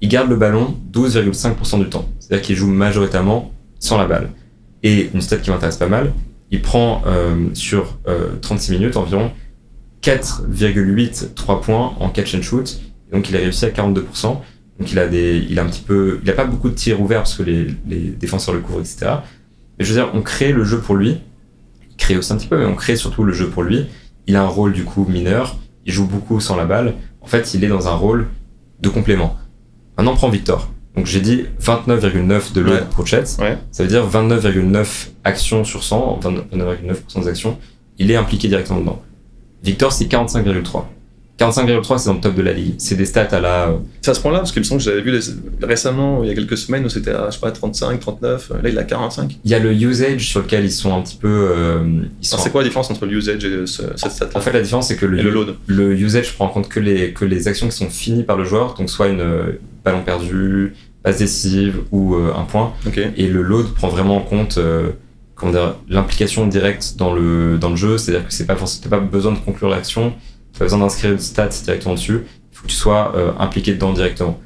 Il 0.00 0.08
garde 0.08 0.28
le 0.28 0.36
ballon 0.36 0.76
12,5% 0.92 1.78
du 1.78 1.88
temps. 1.88 2.08
C'est-à-dire 2.18 2.44
qu'il 2.44 2.56
joue 2.56 2.66
majoritairement 2.66 3.52
sans 3.78 3.98
la 3.98 4.06
balle. 4.06 4.30
Et 4.82 5.10
une 5.14 5.20
stat 5.20 5.38
qui 5.38 5.50
m'intéresse 5.50 5.76
pas 5.76 5.88
mal, 5.88 6.12
il 6.50 6.62
prend 6.62 7.02
euh, 7.06 7.48
sur 7.54 7.98
36 8.40 8.70
euh, 8.70 8.78
minutes 8.78 8.96
environ 8.96 9.32
4,8 10.02 11.34
3 11.34 11.60
points 11.60 11.94
en 11.98 12.08
catch 12.08 12.34
and 12.34 12.42
shoot. 12.42 12.80
donc 13.10 13.28
il 13.28 13.36
a 13.36 13.40
réussi 13.40 13.64
à 13.64 13.70
42%. 13.70 14.38
Donc 14.78 14.92
il 14.92 14.98
a 14.98 15.08
des, 15.08 15.44
il 15.48 15.58
a 15.58 15.62
un 15.62 15.66
petit 15.66 15.80
peu, 15.80 16.20
il 16.22 16.30
a 16.30 16.34
pas 16.34 16.44
beaucoup 16.44 16.68
de 16.68 16.74
tirs 16.74 17.00
ouverts 17.00 17.20
parce 17.20 17.34
que 17.34 17.42
les, 17.42 17.66
les 17.88 18.10
défenseurs 18.10 18.54
le 18.54 18.60
couvrent, 18.60 18.80
etc. 18.80 19.06
Mais 19.78 19.84
je 19.84 19.92
veux 19.92 20.00
dire, 20.00 20.10
on 20.14 20.20
crée 20.20 20.52
le 20.52 20.64
jeu 20.64 20.78
pour 20.78 20.94
lui 20.94 21.18
crée 21.96 22.16
aussi 22.16 22.32
un 22.32 22.36
petit 22.36 22.48
peu, 22.48 22.58
mais 22.58 22.66
on 22.66 22.74
crée 22.74 22.96
surtout 22.96 23.24
le 23.24 23.32
jeu 23.32 23.48
pour 23.48 23.62
lui. 23.62 23.86
Il 24.26 24.36
a 24.36 24.42
un 24.42 24.48
rôle 24.48 24.72
du 24.72 24.84
coup 24.84 25.06
mineur, 25.08 25.56
il 25.84 25.92
joue 25.92 26.06
beaucoup 26.06 26.40
sans 26.40 26.56
la 26.56 26.64
balle. 26.64 26.94
En 27.20 27.26
fait, 27.26 27.54
il 27.54 27.64
est 27.64 27.68
dans 27.68 27.88
un 27.88 27.94
rôle 27.94 28.28
de 28.80 28.88
complément. 28.88 29.36
Maintenant, 29.96 30.12
on 30.12 30.16
prend 30.16 30.28
Victor. 30.28 30.70
Donc 30.96 31.06
j'ai 31.06 31.20
dit 31.20 31.44
29,9 31.60 32.54
de 32.54 32.60
l'autre 32.60 32.86
pour 32.88 33.06
Chet. 33.06 33.26
Ça 33.26 33.82
veut 33.82 33.88
dire 33.88 34.08
29,9 34.08 35.08
actions 35.24 35.62
sur 35.64 35.84
100, 35.84 36.20
29,9% 36.22 37.20
des 37.20 37.28
actions. 37.28 37.58
Il 37.98 38.10
est 38.10 38.16
impliqué 38.16 38.48
directement 38.48 38.80
dedans. 38.80 39.02
Victor, 39.62 39.92
c'est 39.92 40.06
45,3. 40.06 40.84
45,3 41.38 41.98
c'est 41.98 42.06
dans 42.08 42.14
le 42.14 42.20
top 42.20 42.34
de 42.34 42.42
la 42.42 42.52
ligue. 42.54 42.74
C'est 42.78 42.94
des 42.94 43.04
stats 43.04 43.28
à 43.32 43.40
la. 43.40 43.74
C'est 44.00 44.10
à 44.10 44.14
ce 44.14 44.20
point-là, 44.20 44.38
parce 44.38 44.52
qu'il 44.52 44.60
me 44.60 44.64
semble 44.64 44.80
que 44.80 44.84
j'avais 44.86 45.02
vu 45.02 45.20
récemment, 45.62 46.22
il 46.22 46.28
y 46.28 46.32
a 46.32 46.34
quelques 46.34 46.56
semaines, 46.56 46.84
où 46.86 46.88
c'était 46.88 47.10
à, 47.10 47.26
je 47.28 47.34
sais 47.34 47.40
pas, 47.40 47.50
35, 47.50 48.00
39. 48.00 48.52
Là, 48.62 48.68
il 48.68 48.78
a 48.78 48.84
45. 48.84 49.38
Il 49.44 49.50
y 49.50 49.54
a 49.54 49.58
le 49.58 49.72
usage 49.72 50.28
sur 50.28 50.40
lequel 50.40 50.64
ils 50.64 50.72
sont 50.72 50.96
un 50.96 51.02
petit 51.02 51.16
peu. 51.16 51.28
Euh, 51.28 52.02
c'est 52.22 52.50
quoi 52.50 52.62
la 52.62 52.68
différence 52.68 52.90
entre 52.90 53.04
le 53.04 53.12
usage 53.12 53.44
et 53.44 53.66
cette 53.66 54.12
stat-là? 54.12 54.30
En 54.34 54.40
fait, 54.40 54.52
la 54.52 54.62
différence, 54.62 54.88
c'est 54.88 54.96
que 54.96 55.04
le, 55.04 55.30
load. 55.30 55.56
le 55.66 55.92
usage 55.94 56.32
prend 56.32 56.46
en 56.46 56.48
compte 56.48 56.68
que 56.68 56.80
les, 56.80 57.12
que 57.12 57.26
les 57.26 57.48
actions 57.48 57.68
qui 57.68 57.76
sont 57.76 57.90
finies 57.90 58.22
par 58.22 58.38
le 58.38 58.44
joueur, 58.44 58.72
donc 58.74 58.88
soit 58.88 59.08
une 59.08 59.20
euh, 59.20 59.60
ballon 59.84 60.02
perdu, 60.02 60.72
passe 61.02 61.18
décisive 61.18 61.82
ou 61.92 62.14
euh, 62.14 62.32
un 62.34 62.44
point. 62.44 62.72
Et 63.16 63.26
le 63.26 63.42
load 63.42 63.74
prend 63.74 63.88
vraiment 63.88 64.16
en 64.16 64.22
compte. 64.22 64.58
l'implication 65.90 66.46
directe 66.46 66.94
dans 66.96 67.12
le, 67.12 67.58
dans 67.58 67.68
le 67.68 67.76
jeu, 67.76 67.98
c'est-à-dire 67.98 68.26
que 68.26 68.32
c'est 68.32 68.46
pas 68.46 68.56
forcément 68.56 68.88
pas 68.88 69.00
besoin 69.00 69.32
de 69.32 69.38
conclure 69.38 69.68
l'action, 69.68 70.14
pas 70.58 70.64
besoin 70.64 70.78
d'inscrire 70.78 71.12
une 71.12 71.18
stat 71.18 71.48
directement 71.48 71.94
dessus. 71.94 72.20
Il 72.52 72.56
faut 72.56 72.64
que 72.64 72.70
tu 72.70 72.76
sois 72.76 73.14
euh, 73.16 73.32
impliqué 73.38 73.74
dedans 73.74 73.92
directement. 73.92 74.40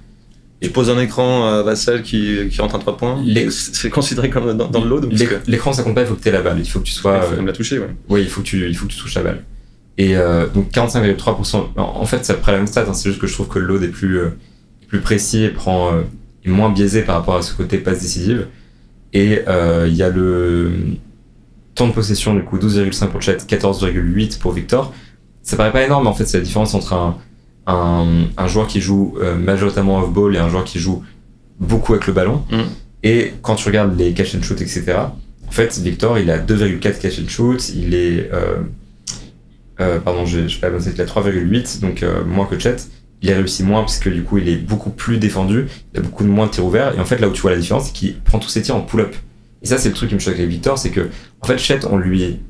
Et 0.62 0.68
pose 0.68 0.90
un 0.90 0.98
écran 0.98 1.46
à 1.46 1.62
Vassal 1.62 2.02
qui, 2.02 2.48
qui 2.50 2.60
rentre 2.60 2.74
un 2.74 2.80
3 2.80 2.96
points. 2.96 3.24
C'est 3.50 3.88
considéré 3.88 4.28
comme 4.28 4.56
dans, 4.56 4.80
le 4.82 4.88
load 4.88 5.08
L'écran, 5.46 5.72
ça 5.72 5.82
compte 5.82 5.94
pas, 5.94 6.02
il 6.02 6.06
faut 6.06 6.14
que 6.14 6.22
tu 6.22 6.28
aies 6.28 6.32
la 6.32 6.42
balle. 6.42 6.58
Il 6.58 6.68
faut 6.68 6.80
que 6.80 6.84
tu 6.84 6.92
sois. 6.92 7.20
Il 7.30 7.38
faut 7.38 7.44
la 7.44 7.52
toucher, 7.52 7.78
ouais. 7.78 7.88
Oui, 8.10 8.22
il 8.22 8.28
faut, 8.28 8.42
que 8.42 8.46
tu, 8.46 8.68
il 8.68 8.76
faut 8.76 8.86
que 8.86 8.92
tu 8.92 8.98
touches 8.98 9.14
la 9.14 9.22
balle. 9.22 9.42
Et 9.96 10.16
euh, 10.16 10.46
donc 10.48 10.70
45,3%. 10.70 11.68
En 11.76 12.04
fait, 12.04 12.24
c'est 12.24 12.34
après 12.34 12.52
la 12.52 12.58
même 12.58 12.66
stat, 12.66 12.84
hein, 12.86 12.92
c'est 12.92 13.08
juste 13.08 13.20
que 13.20 13.26
je 13.26 13.32
trouve 13.32 13.48
que 13.48 13.58
le 13.58 13.66
load 13.66 13.82
est 13.82 13.88
plus, 13.88 14.18
euh, 14.18 14.30
plus 14.88 15.00
précis 15.00 15.44
et 15.44 15.48
prend, 15.48 15.92
est 16.44 16.50
moins 16.50 16.70
biaisé 16.70 17.02
par 17.02 17.16
rapport 17.16 17.36
à 17.36 17.42
ce 17.42 17.54
côté 17.54 17.78
passe 17.78 18.00
décisive. 18.00 18.46
Et 19.14 19.42
il 19.86 19.94
y 19.94 20.02
a 20.02 20.10
le 20.10 20.72
temps 21.74 21.88
de 21.88 21.92
possession, 21.92 22.34
du 22.34 22.42
coup, 22.42 22.58
12,5 22.58 23.08
pour 23.08 23.22
Chet, 23.22 23.38
14,8 23.38 24.38
pour 24.38 24.52
Victor 24.52 24.92
ça 25.42 25.56
paraît 25.56 25.72
pas 25.72 25.84
énorme, 25.84 26.04
mais 26.04 26.10
en 26.10 26.14
fait, 26.14 26.26
c'est 26.26 26.38
la 26.38 26.44
différence 26.44 26.74
entre 26.74 26.92
un, 26.92 27.16
un, 27.66 28.06
un 28.36 28.48
joueur 28.48 28.66
qui 28.66 28.80
joue 28.80 29.14
euh, 29.20 29.36
majoritairement 29.36 29.98
off-ball 30.00 30.34
et 30.34 30.38
un 30.38 30.48
joueur 30.48 30.64
qui 30.64 30.78
joue 30.78 31.02
beaucoup 31.58 31.92
avec 31.92 32.06
le 32.06 32.12
ballon. 32.12 32.42
Mm. 32.50 32.62
Et 33.02 33.32
quand 33.42 33.54
tu 33.54 33.66
regardes 33.66 33.98
les 33.98 34.12
catch 34.12 34.34
and 34.34 34.42
shoot, 34.42 34.60
etc., 34.60 34.94
en 35.46 35.50
fait, 35.52 35.78
Victor, 35.78 36.18
il 36.18 36.30
a 36.30 36.38
2,4 36.38 36.98
catch 36.98 37.18
and 37.18 37.28
shoot, 37.28 37.70
il 37.70 37.94
est. 37.94 38.30
Euh, 38.32 38.58
euh, 39.80 39.98
pardon, 39.98 40.26
je 40.26 40.40
vais 40.40 40.46
pas 40.60 40.68
il 40.68 41.00
a 41.00 41.04
3,8, 41.06 41.80
donc 41.80 42.04
moins 42.26 42.46
que 42.46 42.58
Chet. 42.58 42.76
Il 43.22 43.30
a 43.32 43.36
réussi 43.36 43.64
moins 43.64 43.80
parce 43.80 43.98
que 43.98 44.08
du 44.08 44.22
coup, 44.22 44.38
il 44.38 44.48
est 44.48 44.56
beaucoup 44.56 44.90
plus 44.90 45.18
défendu, 45.18 45.66
il 45.92 46.00
a 46.00 46.02
beaucoup 46.02 46.24
de 46.24 46.28
moins 46.28 46.46
de 46.46 46.52
tirs 46.52 46.64
ouverts. 46.64 46.94
Et 46.96 47.00
en 47.00 47.04
fait, 47.04 47.18
là 47.18 47.28
où 47.28 47.32
tu 47.32 47.42
vois 47.42 47.50
la 47.50 47.56
différence, 47.56 47.86
c'est 47.86 47.92
qu'il 47.92 48.18
prend 48.18 48.38
tous 48.38 48.48
ses 48.48 48.62
tirs 48.62 48.76
en 48.76 48.80
pull-up. 48.80 49.14
Et 49.62 49.66
ça, 49.66 49.76
c'est 49.76 49.88
le 49.88 49.94
truc 49.94 50.08
qui 50.08 50.14
me 50.14 50.20
choque 50.20 50.34
avec 50.34 50.48
Victor, 50.48 50.78
c'est 50.78 50.90
que, 50.90 51.08
en 51.40 51.46
fait, 51.46 51.58
Chet, 51.58 51.80
on 51.90 51.98
lui 51.98 52.40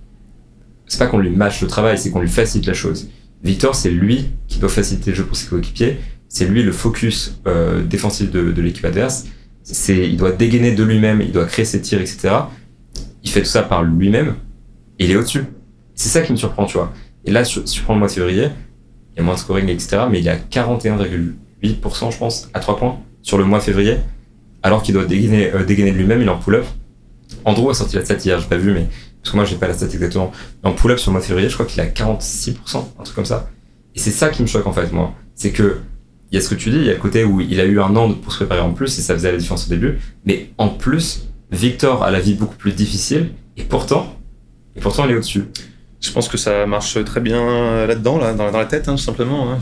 c'est 0.90 0.98
pas 0.98 1.06
qu'on 1.06 1.18
lui 1.18 1.30
mâche 1.30 1.62
le 1.62 1.68
travail, 1.68 1.96
c'est 1.96 2.10
qu'on 2.10 2.20
lui 2.20 2.28
facilite 2.28 2.66
la 2.66 2.74
chose. 2.74 3.08
Victor, 3.44 3.76
c'est 3.76 3.90
lui 3.90 4.30
qui 4.48 4.58
doit 4.58 4.68
faciliter 4.68 5.12
le 5.12 5.16
jeu 5.18 5.24
pour 5.24 5.36
ses 5.36 5.46
coéquipiers. 5.46 5.98
C'est 6.28 6.46
lui 6.46 6.64
le 6.64 6.72
focus 6.72 7.38
euh, 7.46 7.84
défensif 7.84 8.32
de, 8.32 8.60
l'équipe 8.60 8.84
adverse. 8.84 9.26
Il 9.88 10.16
doit 10.16 10.32
dégainer 10.32 10.72
de 10.72 10.82
lui-même, 10.82 11.20
il 11.20 11.30
doit 11.30 11.44
créer 11.44 11.64
ses 11.64 11.80
tirs, 11.80 12.00
etc. 12.00 12.30
Il 13.22 13.30
fait 13.30 13.40
tout 13.40 13.46
ça 13.46 13.62
par 13.62 13.84
lui-même 13.84 14.34
et 14.98 15.04
il 15.04 15.12
est 15.12 15.16
au-dessus. 15.16 15.44
C'est 15.94 16.08
ça 16.08 16.22
qui 16.22 16.32
me 16.32 16.36
surprend, 16.36 16.64
tu 16.64 16.76
vois. 16.76 16.92
Et 17.24 17.30
là, 17.30 17.44
tu 17.44 17.82
prends 17.82 17.92
le 17.92 18.00
mois 18.00 18.08
de 18.08 18.12
février, 18.12 18.48
il 19.14 19.18
y 19.18 19.20
a 19.20 19.22
moins 19.22 19.34
de 19.34 19.38
scoring, 19.38 19.68
etc. 19.68 20.06
Mais 20.10 20.18
il 20.18 20.26
est 20.26 20.30
à 20.30 20.38
41,8%, 20.38 22.10
je 22.10 22.18
pense, 22.18 22.50
à 22.52 22.58
3 22.58 22.78
points 22.78 22.98
sur 23.22 23.38
le 23.38 23.44
mois 23.44 23.60
de 23.60 23.64
février, 23.64 23.98
alors 24.64 24.82
qu'il 24.82 24.94
doit 24.94 25.04
dégainer, 25.04 25.52
euh, 25.52 25.62
dégainer 25.62 25.92
de 25.92 25.98
lui-même, 25.98 26.20
il 26.20 26.26
est 26.26 26.30
en 26.30 26.38
pull-up. 26.38 26.64
Andrew 27.44 27.70
a 27.70 27.74
sorti 27.74 27.94
la 27.94 28.04
stat 28.04 28.16
hier, 28.24 28.40
j'ai 28.40 28.48
pas 28.48 28.56
vu, 28.56 28.72
mais 28.72 28.88
parce 29.22 29.32
que 29.32 29.36
moi 29.36 29.44
j'ai 29.44 29.56
pas 29.56 29.68
la 29.68 29.74
stat 29.74 29.86
exactement. 29.86 30.32
en 30.62 30.72
pull-up 30.72 30.98
sur 30.98 31.10
le 31.10 31.14
mois 31.14 31.20
de 31.20 31.26
février, 31.26 31.48
je 31.48 31.54
crois 31.54 31.66
qu'il 31.66 31.80
a 31.80 31.86
46%, 31.86 32.56
un 32.98 33.02
truc 33.02 33.14
comme 33.14 33.24
ça. 33.24 33.50
Et 33.94 33.98
c'est 33.98 34.10
ça 34.10 34.30
qui 34.30 34.42
me 34.42 34.46
choque 34.46 34.66
en 34.66 34.72
fait, 34.72 34.92
moi. 34.92 35.12
C'est 35.34 35.52
que 35.52 35.78
il 36.30 36.36
y 36.36 36.38
a 36.38 36.40
ce 36.40 36.48
que 36.48 36.54
tu 36.54 36.70
dis, 36.70 36.76
il 36.76 36.84
y 36.84 36.90
a 36.90 36.94
le 36.94 36.98
côté 36.98 37.24
où 37.24 37.40
il 37.40 37.58
a 37.60 37.64
eu 37.64 37.80
un 37.80 37.94
an 37.96 38.12
pour 38.12 38.32
se 38.32 38.38
préparer 38.38 38.60
en 38.60 38.72
plus 38.72 38.96
et 38.98 39.02
ça 39.02 39.14
faisait 39.14 39.32
la 39.32 39.38
différence 39.38 39.66
au 39.66 39.70
début. 39.70 39.98
Mais 40.24 40.50
en 40.58 40.68
plus, 40.68 41.28
Victor 41.50 42.04
a 42.04 42.10
la 42.10 42.20
vie 42.20 42.34
beaucoup 42.34 42.54
plus 42.54 42.72
difficile 42.72 43.30
et 43.56 43.64
pourtant, 43.64 44.16
et 44.76 44.80
pourtant 44.80 45.04
il 45.06 45.10
est 45.10 45.16
au-dessus. 45.16 45.46
Je 46.00 46.12
pense 46.12 46.28
que 46.28 46.38
ça 46.38 46.64
marche 46.66 47.02
très 47.04 47.20
bien 47.20 47.84
là-dedans, 47.86 48.16
là, 48.16 48.32
dans, 48.32 48.50
la 48.50 48.64
tête, 48.64 48.88
hein, 48.88 48.92
tout 48.94 49.02
simplement. 49.02 49.52
Hein. 49.52 49.58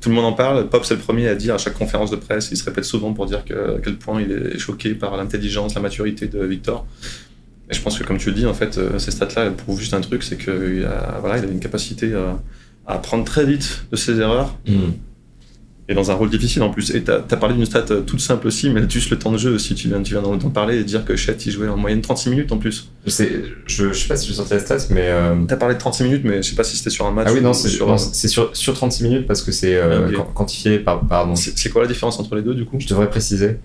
tout 0.00 0.10
le 0.10 0.14
monde 0.14 0.26
en 0.26 0.32
parle. 0.32 0.68
Pop, 0.68 0.84
c'est 0.84 0.94
le 0.94 1.00
premier 1.00 1.26
à 1.26 1.34
dire 1.34 1.54
à 1.54 1.58
chaque 1.58 1.74
conférence 1.74 2.10
de 2.10 2.16
presse, 2.16 2.50
il 2.52 2.56
se 2.56 2.64
répète 2.64 2.84
souvent 2.84 3.12
pour 3.12 3.26
dire 3.26 3.38
à 3.38 3.80
quel 3.82 3.96
point 3.96 4.20
il 4.20 4.30
est 4.30 4.58
choqué 4.58 4.94
par 4.94 5.16
l'intelligence, 5.16 5.74
la 5.74 5.80
maturité 5.80 6.28
de 6.28 6.44
Victor. 6.44 6.86
Et 7.70 7.74
je 7.74 7.80
pense 7.80 7.98
que, 7.98 8.04
comme 8.04 8.18
tu 8.18 8.28
le 8.28 8.34
dis, 8.34 8.46
en 8.46 8.54
fait, 8.54 8.78
euh, 8.78 8.98
ces 8.98 9.10
stats-là 9.10 9.50
prouvent 9.50 9.78
juste 9.78 9.94
un 9.94 10.00
truc 10.00 10.22
c'est 10.22 10.36
qu'il 10.36 10.84
a, 10.84 11.18
voilà, 11.20 11.38
il 11.38 11.44
a 11.44 11.48
une 11.48 11.60
capacité 11.60 12.12
à, 12.14 12.40
à, 12.86 12.94
apprendre 12.94 13.24
très 13.24 13.44
vite 13.44 13.86
de 13.90 13.96
ses 13.96 14.20
erreurs. 14.20 14.58
Mm. 14.66 14.92
Et 15.88 15.94
dans 15.94 16.12
un 16.12 16.14
rôle 16.14 16.30
difficile 16.30 16.62
en 16.62 16.70
plus. 16.70 16.94
Et 16.94 17.02
tu 17.02 17.10
as, 17.10 17.18
parlé 17.20 17.56
d'une 17.56 17.66
stat 17.66 17.86
euh, 17.90 18.02
toute 18.02 18.20
simple 18.20 18.46
aussi, 18.46 18.70
mais 18.70 18.88
juste 18.88 19.10
le 19.10 19.18
temps 19.18 19.32
de 19.32 19.36
jeu 19.36 19.52
aussi. 19.52 19.74
Tu 19.74 19.88
viens, 19.88 20.00
tu 20.00 20.14
viens 20.14 20.22
d'en 20.22 20.38
parler 20.50 20.78
et 20.78 20.84
dire 20.84 21.04
que 21.04 21.16
Chet 21.16 21.36
il 21.44 21.50
jouait 21.50 21.68
en 21.68 21.76
moyenne 21.76 22.00
36 22.00 22.30
minutes 22.30 22.52
en 22.52 22.58
plus. 22.58 22.88
Je 23.04 23.10
je, 23.66 23.92
sais 23.92 24.06
pas 24.06 24.16
si 24.16 24.28
je 24.28 24.32
sorti 24.32 24.54
la 24.54 24.60
stat, 24.60 24.76
mais. 24.90 25.08
Euh... 25.08 25.34
Tu 25.46 25.52
as 25.52 25.56
parlé 25.56 25.74
de 25.74 25.80
36 25.80 26.04
minutes, 26.04 26.22
mais 26.24 26.40
je 26.40 26.50
sais 26.50 26.54
pas 26.54 26.62
si 26.62 26.76
c'était 26.76 26.90
sur 26.90 27.04
un 27.06 27.10
match. 27.10 27.26
Ah 27.28 27.32
oui, 27.32 27.40
non, 27.40 27.52
c'est 27.52 27.68
sur, 27.68 27.98
sur, 27.98 28.56
sur, 28.56 28.74
36 28.74 29.02
minutes 29.02 29.26
parce 29.26 29.42
que 29.42 29.50
c'est 29.50 29.74
euh, 29.74 30.08
ah, 30.16 30.26
quantifié 30.34 30.78
par. 30.78 31.04
Pardon. 31.04 31.34
C'est 31.34 31.70
quoi 31.70 31.82
la 31.82 31.88
différence 31.88 32.18
entre 32.20 32.36
les 32.36 32.42
deux 32.42 32.54
du 32.54 32.64
coup? 32.64 32.78
Je 32.78 32.86
devrais 32.86 33.10
préciser. 33.10 33.56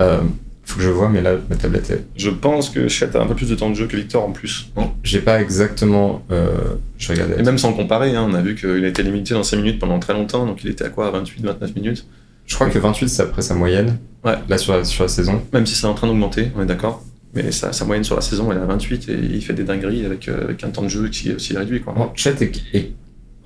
Euh, 0.00 0.20
faut 0.68 0.78
que 0.78 0.84
je 0.84 0.90
vois, 0.90 1.08
mais 1.08 1.22
là, 1.22 1.36
ma 1.48 1.56
tablette 1.56 1.90
est. 1.90 2.04
Je 2.16 2.28
pense 2.28 2.68
que 2.68 2.88
Chet 2.88 3.16
a 3.16 3.22
un 3.22 3.26
peu 3.26 3.34
plus 3.34 3.48
de 3.48 3.54
temps 3.54 3.70
de 3.70 3.74
jeu 3.74 3.86
que 3.86 3.96
Victor 3.96 4.24
en 4.24 4.32
plus. 4.32 4.70
Non, 4.76 4.92
j'ai 5.02 5.20
pas 5.20 5.40
exactement. 5.40 6.22
Euh, 6.30 6.50
je 6.98 7.10
regardais. 7.10 7.40
Et 7.40 7.42
même 7.42 7.56
sans 7.56 7.72
comparer, 7.72 8.14
hein, 8.14 8.26
on 8.28 8.34
a 8.34 8.42
vu 8.42 8.54
qu'il 8.54 8.84
a 8.84 8.88
été 8.88 9.02
limité 9.02 9.32
dans 9.32 9.42
5 9.42 9.56
minutes 9.56 9.78
pendant 9.78 9.98
très 9.98 10.12
longtemps, 10.12 10.44
donc 10.44 10.62
il 10.62 10.70
était 10.70 10.84
à 10.84 10.90
quoi 10.90 11.10
28, 11.10 11.42
29 11.42 11.74
minutes? 11.74 12.06
Je 12.46 12.54
crois 12.54 12.68
que 12.68 12.78
28, 12.78 13.08
c'est 13.08 13.22
après 13.22 13.40
sa 13.40 13.54
moyenne. 13.54 13.98
Ouais. 14.24 14.34
Là, 14.48 14.58
sur 14.58 14.74
la, 14.74 14.84
sur 14.84 15.04
la 15.04 15.08
saison. 15.08 15.42
Même 15.54 15.64
si 15.64 15.74
c'est 15.74 15.86
en 15.86 15.94
train 15.94 16.06
d'augmenter, 16.06 16.50
on 16.54 16.62
est 16.62 16.66
d'accord. 16.66 17.02
Mais 17.34 17.50
sa, 17.50 17.72
sa, 17.72 17.84
moyenne 17.86 18.04
sur 18.04 18.16
la 18.16 18.22
saison, 18.22 18.50
elle 18.52 18.58
est 18.58 18.62
à 18.62 18.66
28 18.66 19.08
et 19.08 19.12
il 19.12 19.42
fait 19.42 19.52
des 19.54 19.64
dingueries 19.64 20.04
avec, 20.04 20.28
euh, 20.28 20.44
avec 20.44 20.64
un 20.64 20.70
temps 20.70 20.82
de 20.82 20.88
jeu 20.88 21.08
qui 21.08 21.30
est 21.30 21.34
aussi 21.34 21.56
réduit. 21.56 21.80
Quoi. 21.80 21.94
Bon, 21.94 22.10
Chet 22.14 22.42
est, 22.42 22.62
est, 22.74 22.92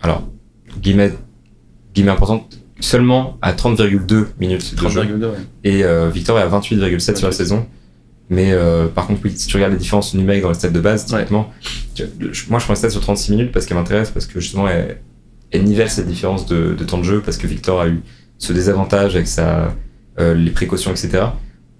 alors, 0.02 0.29
guillemets, 0.81 1.12
guillemets 1.95 2.12
important, 2.12 2.49
seulement 2.82 3.38
à 3.42 3.52
30,2 3.52 4.26
minutes 4.38 4.74
30, 4.76 4.88
de 4.88 4.94
jeu. 4.94 5.04
2, 5.04 5.26
ouais. 5.26 5.34
Et 5.64 5.84
euh, 5.84 6.10
Victor 6.10 6.38
est 6.38 6.42
à 6.42 6.48
28,7 6.48 7.16
sur 7.16 7.26
la 7.26 7.32
saison. 7.32 7.66
Mais 8.28 8.52
euh, 8.52 8.86
par 8.88 9.06
contre, 9.06 9.20
oui, 9.24 9.32
si 9.36 9.46
tu 9.46 9.56
regardes 9.56 9.72
les 9.72 9.78
différences 9.78 10.14
numériques 10.14 10.42
dans 10.42 10.48
les 10.48 10.54
stats 10.54 10.70
de 10.70 10.80
base, 10.80 11.06
typiquement, 11.06 11.50
ouais. 11.98 12.08
tu, 12.32 12.46
moi 12.48 12.58
je 12.58 12.64
prends 12.64 12.72
les 12.72 12.78
stats 12.78 12.90
sur 12.90 13.00
36 13.00 13.32
minutes 13.32 13.52
parce 13.52 13.66
qu'elle 13.66 13.76
m'intéresse, 13.76 14.10
parce 14.10 14.26
que 14.26 14.40
justement, 14.40 14.68
elle, 14.68 14.98
elle, 15.50 15.64
nivelle 15.64 15.90
cette 15.90 16.06
différence 16.06 16.46
de, 16.46 16.72
de, 16.72 16.84
temps 16.84 16.98
de 16.98 17.02
jeu, 17.02 17.20
parce 17.20 17.36
que 17.36 17.46
Victor 17.46 17.80
a 17.80 17.88
eu 17.88 18.00
ce 18.38 18.52
désavantage 18.52 19.14
avec 19.16 19.28
sa, 19.28 19.74
euh, 20.18 20.34
les 20.34 20.50
précautions, 20.50 20.90
etc. 20.90 21.24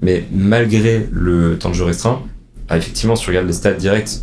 Mais 0.01 0.25
malgré 0.33 1.09
le 1.11 1.59
temps 1.59 1.71
de 1.71 1.75
jeu 1.75 1.85
restreint, 1.85 2.23
bah, 2.69 2.77
effectivement, 2.77 3.17
si 3.17 3.25
tu 3.25 3.31
regardes 3.31 3.47
les 3.47 3.53
stats 3.53 3.73
directs, 3.73 4.21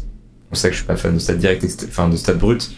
on 0.51 0.55
sait 0.55 0.69
que 0.69 0.73
je 0.73 0.79
suis 0.79 0.87
pas 0.87 0.95
fan 0.95 1.13
de 1.13 1.19
stats 1.19 1.33
directs, 1.35 1.63
enfin 1.87 2.09
de 2.09 2.15
stats 2.15 2.33
bruts, 2.33 2.57
mais 2.57 2.69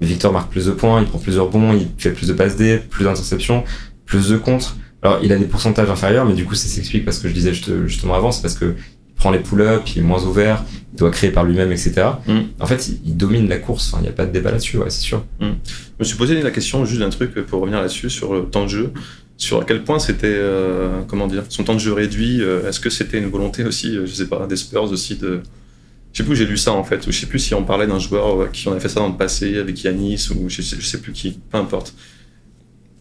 Victor 0.00 0.32
marque 0.32 0.50
plus 0.50 0.66
de 0.66 0.72
points, 0.72 1.00
il 1.00 1.06
prend 1.06 1.18
plus 1.18 1.34
de 1.34 1.40
rebonds, 1.40 1.72
il 1.72 1.88
fait 1.98 2.12
plus 2.12 2.28
de 2.28 2.32
passes 2.32 2.56
D, 2.56 2.78
plus 2.78 3.04
d'interceptions, 3.04 3.64
plus 4.06 4.28
de 4.28 4.36
contre. 4.36 4.76
Alors, 5.02 5.20
il 5.22 5.32
a 5.32 5.36
des 5.36 5.44
pourcentages 5.44 5.90
inférieurs, 5.90 6.24
mais 6.24 6.34
du 6.34 6.44
coup, 6.44 6.54
ça 6.54 6.68
s'explique 6.68 7.04
parce 7.04 7.18
que 7.18 7.28
je 7.28 7.34
disais 7.34 7.52
justement 7.52 8.14
avant, 8.14 8.32
c'est 8.32 8.42
parce 8.42 8.54
que 8.54 8.74
il 9.08 9.14
prend 9.14 9.30
les 9.32 9.40
pull-ups, 9.40 9.96
il 9.96 9.98
est 9.98 10.04
moins 10.04 10.22
ouvert, 10.24 10.64
il 10.92 10.98
doit 10.98 11.10
créer 11.10 11.30
par 11.30 11.44
lui-même, 11.44 11.72
etc. 11.72 12.02
Mm. 12.26 12.38
En 12.60 12.66
fait, 12.66 12.88
il, 12.88 13.00
il, 13.04 13.16
domine 13.16 13.48
la 13.48 13.58
course. 13.58 13.92
Il 13.98 14.02
n'y 14.02 14.08
a 14.08 14.12
pas 14.12 14.26
de 14.26 14.32
débat 14.32 14.52
là-dessus, 14.52 14.78
ouais, 14.78 14.90
c'est 14.90 15.00
sûr. 15.00 15.24
Mm. 15.40 15.46
Je 15.46 15.74
me 15.98 16.04
suis 16.04 16.16
posé 16.16 16.40
la 16.40 16.50
question 16.52 16.84
juste 16.84 17.00
d'un 17.00 17.10
truc 17.10 17.34
pour 17.46 17.60
revenir 17.60 17.80
là-dessus 17.80 18.10
sur 18.10 18.34
le 18.34 18.44
temps 18.44 18.64
de 18.64 18.68
jeu, 18.68 18.92
sur 19.36 19.60
à 19.60 19.64
quel 19.64 19.84
point 19.84 19.98
c'était, 19.98 20.26
euh, 20.28 21.02
comment 21.06 21.26
dire, 21.26 21.44
son 21.48 21.64
temps 21.64 21.74
de 21.74 21.80
jeu 21.80 21.92
réduit. 21.92 22.42
Euh, 22.42 22.68
Est-ce 22.68 22.80
que 22.80 22.90
c'était 22.90 23.18
une 23.18 23.28
volonté 23.28 23.64
aussi, 23.64 23.96
euh, 23.96 24.06
je 24.06 24.12
sais 24.12 24.26
pas, 24.26 24.46
des 24.46 24.56
Spurs 24.56 24.90
aussi 24.90 25.16
de 25.16 25.40
sais 26.18 26.24
plus 26.24 26.36
j'ai 26.36 26.46
lu 26.46 26.56
ça 26.56 26.72
en 26.72 26.84
fait, 26.84 27.06
ou 27.06 27.12
je 27.12 27.18
sais 27.18 27.26
plus 27.26 27.38
si 27.38 27.54
on 27.54 27.64
parlait 27.64 27.86
d'un 27.86 27.98
joueur 27.98 28.50
qui 28.52 28.68
en 28.68 28.72
a 28.72 28.80
fait 28.80 28.88
ça 28.88 29.00
dans 29.00 29.08
le 29.08 29.16
passé 29.16 29.58
avec 29.58 29.82
Yanis 29.82 30.28
ou 30.30 30.48
je 30.48 30.62
sais, 30.62 30.80
sais 30.80 31.00
plus 31.00 31.12
qui, 31.12 31.38
peu 31.50 31.58
importe. 31.58 31.94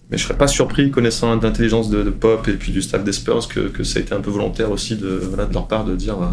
Mais 0.10 0.18
je 0.18 0.24
serais 0.24 0.38
pas 0.38 0.48
surpris, 0.48 0.90
connaissant 0.90 1.36
l'intelligence 1.36 1.90
de, 1.90 2.10
Pop 2.10 2.48
et 2.48 2.54
puis 2.54 2.72
du 2.72 2.82
staff 2.82 3.04
des 3.04 3.12
Spurs, 3.12 3.48
que, 3.50 3.84
ça 3.84 4.00
a 4.00 4.02
été 4.02 4.14
un 4.14 4.22
peu 4.22 4.30
volontaire 4.30 4.72
aussi 4.72 4.96
de, 4.96 5.22
leur 5.52 5.68
part 5.68 5.84
de 5.84 5.96
dire 5.96 6.22
euh, 6.22 6.28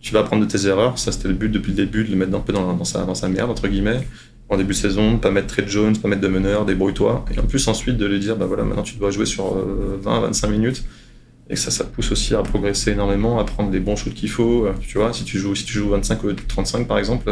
tu 0.00 0.14
vas 0.14 0.20
apprendre 0.20 0.46
de 0.46 0.50
tes 0.50 0.66
erreurs. 0.66 0.98
Ça, 0.98 1.12
c'était 1.12 1.28
le 1.28 1.34
but 1.34 1.50
depuis 1.50 1.72
le 1.72 1.76
début, 1.76 2.04
de 2.04 2.10
le 2.10 2.16
mettre 2.16 2.34
un 2.34 2.40
peu 2.40 2.52
dans, 2.52 2.84
sa, 2.84 3.28
merde, 3.28 3.50
entre 3.50 3.68
guillemets. 3.68 4.06
En 4.48 4.56
début 4.56 4.72
de 4.72 4.78
saison, 4.78 5.18
pas 5.18 5.30
mettre 5.30 5.48
Trey 5.48 5.64
Jones, 5.66 5.96
pas 5.98 6.08
mettre 6.08 6.22
de 6.22 6.28
meneur, 6.28 6.64
débrouille-toi. 6.64 7.24
Et 7.34 7.38
en 7.40 7.42
plus, 7.42 7.66
ensuite, 7.68 7.96
de 7.96 8.06
lui 8.06 8.20
dire 8.20 8.36
bah 8.36 8.46
voilà, 8.46 8.62
maintenant 8.62 8.84
tu 8.84 8.96
dois 8.96 9.10
jouer 9.10 9.26
sur 9.26 9.56
euh, 9.56 10.00
20-25 10.04 10.50
minutes. 10.50 10.84
Et 11.48 11.54
que 11.54 11.60
ça, 11.60 11.70
ça 11.70 11.84
pousse 11.84 12.10
aussi 12.10 12.34
à 12.34 12.42
progresser 12.42 12.92
énormément, 12.92 13.38
à 13.38 13.44
prendre 13.44 13.70
les 13.70 13.78
bons 13.78 13.96
shoots 13.96 14.14
qu'il 14.14 14.30
faut. 14.30 14.68
Tu 14.80 14.98
vois, 14.98 15.12
si 15.12 15.24
tu 15.24 15.38
joues, 15.38 15.54
si 15.54 15.64
tu 15.64 15.74
joues 15.74 15.90
25 15.90 16.24
ou 16.24 16.32
35 16.32 16.88
par 16.88 16.98
exemple, 16.98 17.30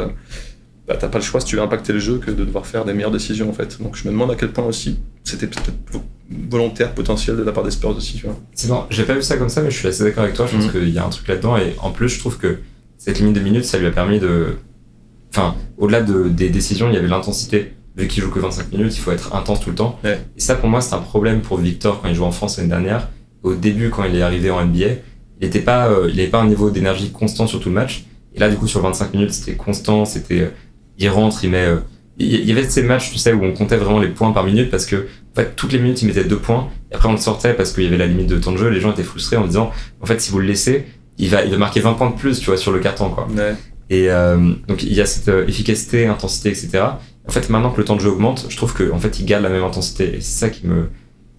bah, 0.87 0.97
t'as 0.99 1.09
pas 1.09 1.19
le 1.19 1.25
choix 1.25 1.41
si 1.41 1.47
tu 1.47 1.57
veux 1.57 1.63
impacter 1.63 1.93
le 1.93 1.99
jeu 1.99 2.19
que 2.19 2.31
de 2.31 2.45
devoir 2.45 2.67
faire 2.67 2.85
des 2.85 2.93
meilleures 2.93 3.11
décisions 3.11 3.49
en 3.49 3.53
fait. 3.53 3.83
Donc 3.83 3.97
je 3.97 4.07
me 4.07 4.13
demande 4.13 4.31
à 4.31 4.37
quel 4.37 4.53
point 4.53 4.65
aussi 4.65 5.01
c'était 5.25 5.47
peut-être 5.47 5.73
volontaire 6.31 6.95
potentiel 6.95 7.37
de 7.37 7.43
la 7.43 7.53
part 7.53 7.65
des 7.65 7.71
Spurs 7.73 7.97
aussi. 7.97 8.19
Tu 8.19 8.27
vois. 8.27 8.39
C'est 8.55 8.69
bon, 8.69 8.85
j'ai 8.91 9.05
pas 9.05 9.15
vu 9.15 9.23
ça 9.23 9.37
comme 9.37 9.49
ça, 9.49 9.63
mais 9.63 9.71
je 9.71 9.79
suis 9.79 9.89
assez 9.89 10.05
d'accord 10.05 10.23
avec 10.23 10.37
toi. 10.37 10.47
Je 10.47 10.57
pense 10.57 10.67
mmh. 10.67 10.73
qu'il 10.73 10.91
y 10.91 10.99
a 10.99 11.05
un 11.05 11.09
truc 11.09 11.27
là-dedans 11.27 11.57
et 11.57 11.75
en 11.81 11.91
plus 11.91 12.09
je 12.09 12.21
trouve 12.21 12.39
que 12.39 12.59
cette 13.05 13.19
limite 13.19 13.35
de 13.35 13.41
minutes, 13.41 13.65
ça 13.65 13.79
lui 13.79 13.87
a 13.87 13.91
permis 13.91 14.19
de, 14.19 14.57
enfin, 15.31 15.55
au-delà 15.77 16.01
de, 16.01 16.29
des 16.29 16.49
décisions, 16.49 16.89
il 16.89 16.95
y 16.95 16.97
avait 16.97 17.09
l'intensité. 17.09 17.75
Vu 17.97 18.09
qu'il 18.09 18.25
joue 18.25 18.31
que 18.31 18.41
25 18.41 18.73
minutes, 18.73 18.97
il 18.97 19.01
faut 19.01 19.13
être 19.13 19.37
intense 19.37 19.61
tout 19.61 19.71
le 19.71 19.77
temps. 19.77 20.01
Ouais. 20.03 20.19
Et 20.37 20.41
ça, 20.41 20.57
pour 20.57 20.69
moi, 20.69 20.81
c'est 20.81 20.95
un 20.95 21.01
problème 21.01 21.43
pour 21.43 21.59
Victor 21.59 22.03
quand 22.03 22.09
il 22.09 22.15
joue 22.15 22.25
en 22.25 22.33
France 22.33 22.57
l'année 22.57 22.71
dernière. 22.71 23.09
Au 23.45 23.55
début, 23.55 23.91
quand 23.91 24.05
il 24.05 24.17
est 24.17 24.23
arrivé 24.23 24.51
en 24.51 24.65
NBA, 24.65 24.87
il 25.41 25.47
n'était 25.47 25.61
pas, 25.61 25.87
euh, 25.87 26.11
il 26.13 26.19
avait 26.19 26.29
pas 26.29 26.41
un 26.41 26.49
niveau 26.49 26.71
d'énergie 26.71 27.13
constant 27.13 27.47
sur 27.47 27.61
tout 27.61 27.69
le 27.69 27.75
match. 27.77 28.05
Et 28.35 28.41
là, 28.41 28.51
du 28.51 28.57
coup, 28.57 28.67
sur 28.67 28.81
25 28.81 29.15
minutes, 29.15 29.33
c'était 29.33 29.55
constant, 29.55 30.05
c'était 30.05 30.51
il 30.99 31.09
rentre, 31.09 31.45
il 31.45 31.51
met. 31.51 31.67
Euh, 31.67 31.77
il 32.17 32.45
y 32.45 32.53
avait 32.53 32.69
ces 32.69 32.83
matchs, 32.83 33.11
tu 33.11 33.19
sais, 33.19 33.33
où 33.33 33.43
on 33.43 33.53
comptait 33.53 33.77
vraiment 33.77 33.99
les 33.99 34.09
points 34.09 34.31
par 34.31 34.45
minute 34.45 34.71
parce 34.71 34.87
que, 34.87 34.97
en 34.97 35.35
fait, 35.35 35.57
toutes 35.57 35.73
les 35.73 35.81
minutes, 35.81 36.01
il 36.03 36.07
mettait 36.07 36.23
deux 36.23 36.39
points. 36.39 36.69
Et 36.93 36.95
après, 36.95 37.09
on 37.09 37.13
le 37.13 37.19
sortait 37.19 37.55
parce 37.55 37.73
qu'il 37.73 37.83
y 37.83 37.87
avait 37.89 37.97
la 37.97 38.07
limite 38.07 38.29
de 38.29 38.39
temps 38.39 38.53
de 38.53 38.57
jeu. 38.57 38.69
Les 38.69 38.81
gens 38.81 38.93
étaient 38.93 39.03
frustrés 39.03 39.37
en 39.37 39.47
disant, 39.47 39.73
en 40.01 40.07
fait, 40.07 40.21
si 40.21 40.31
vous 40.31 40.39
le 40.39 40.47
laissez, 40.47 40.87
il 41.19 41.29
va, 41.29 41.45
il 41.45 41.51
va 41.51 41.57
marquer 41.57 41.81
20 41.81 41.95
points 41.95 42.11
de 42.11 42.15
plus, 42.15 42.39
tu 42.39 42.47
vois, 42.47 42.57
sur 42.57 42.71
le 42.71 42.79
carton, 42.79 43.11
quoi. 43.11 43.27
Ouais. 43.37 43.55
Et 43.91 44.11
euh, 44.11 44.37
donc, 44.69 44.85
il 44.85 44.93
y 44.93 45.01
a 45.01 45.07
cette 45.07 45.29
euh, 45.29 45.47
efficacité, 45.49 46.07
intensité, 46.07 46.51
etc. 46.51 46.85
En 47.27 47.33
fait, 47.33 47.51
maintenant 47.51 47.73
que 47.73 47.79
le 47.79 47.85
temps 47.85 47.97
de 47.97 48.01
jeu 48.01 48.11
augmente, 48.11 48.47
je 48.49 48.57
trouve 48.57 48.75
que, 48.75 48.93
en 48.93 48.99
fait, 48.99 49.19
il 49.19 49.27
garde 49.27 49.43
la 49.43 49.51
même 49.51 49.65
intensité. 49.65 50.17
Et 50.17 50.21
c'est 50.21 50.47
ça 50.47 50.51
qui 50.51 50.69
me, 50.69 50.91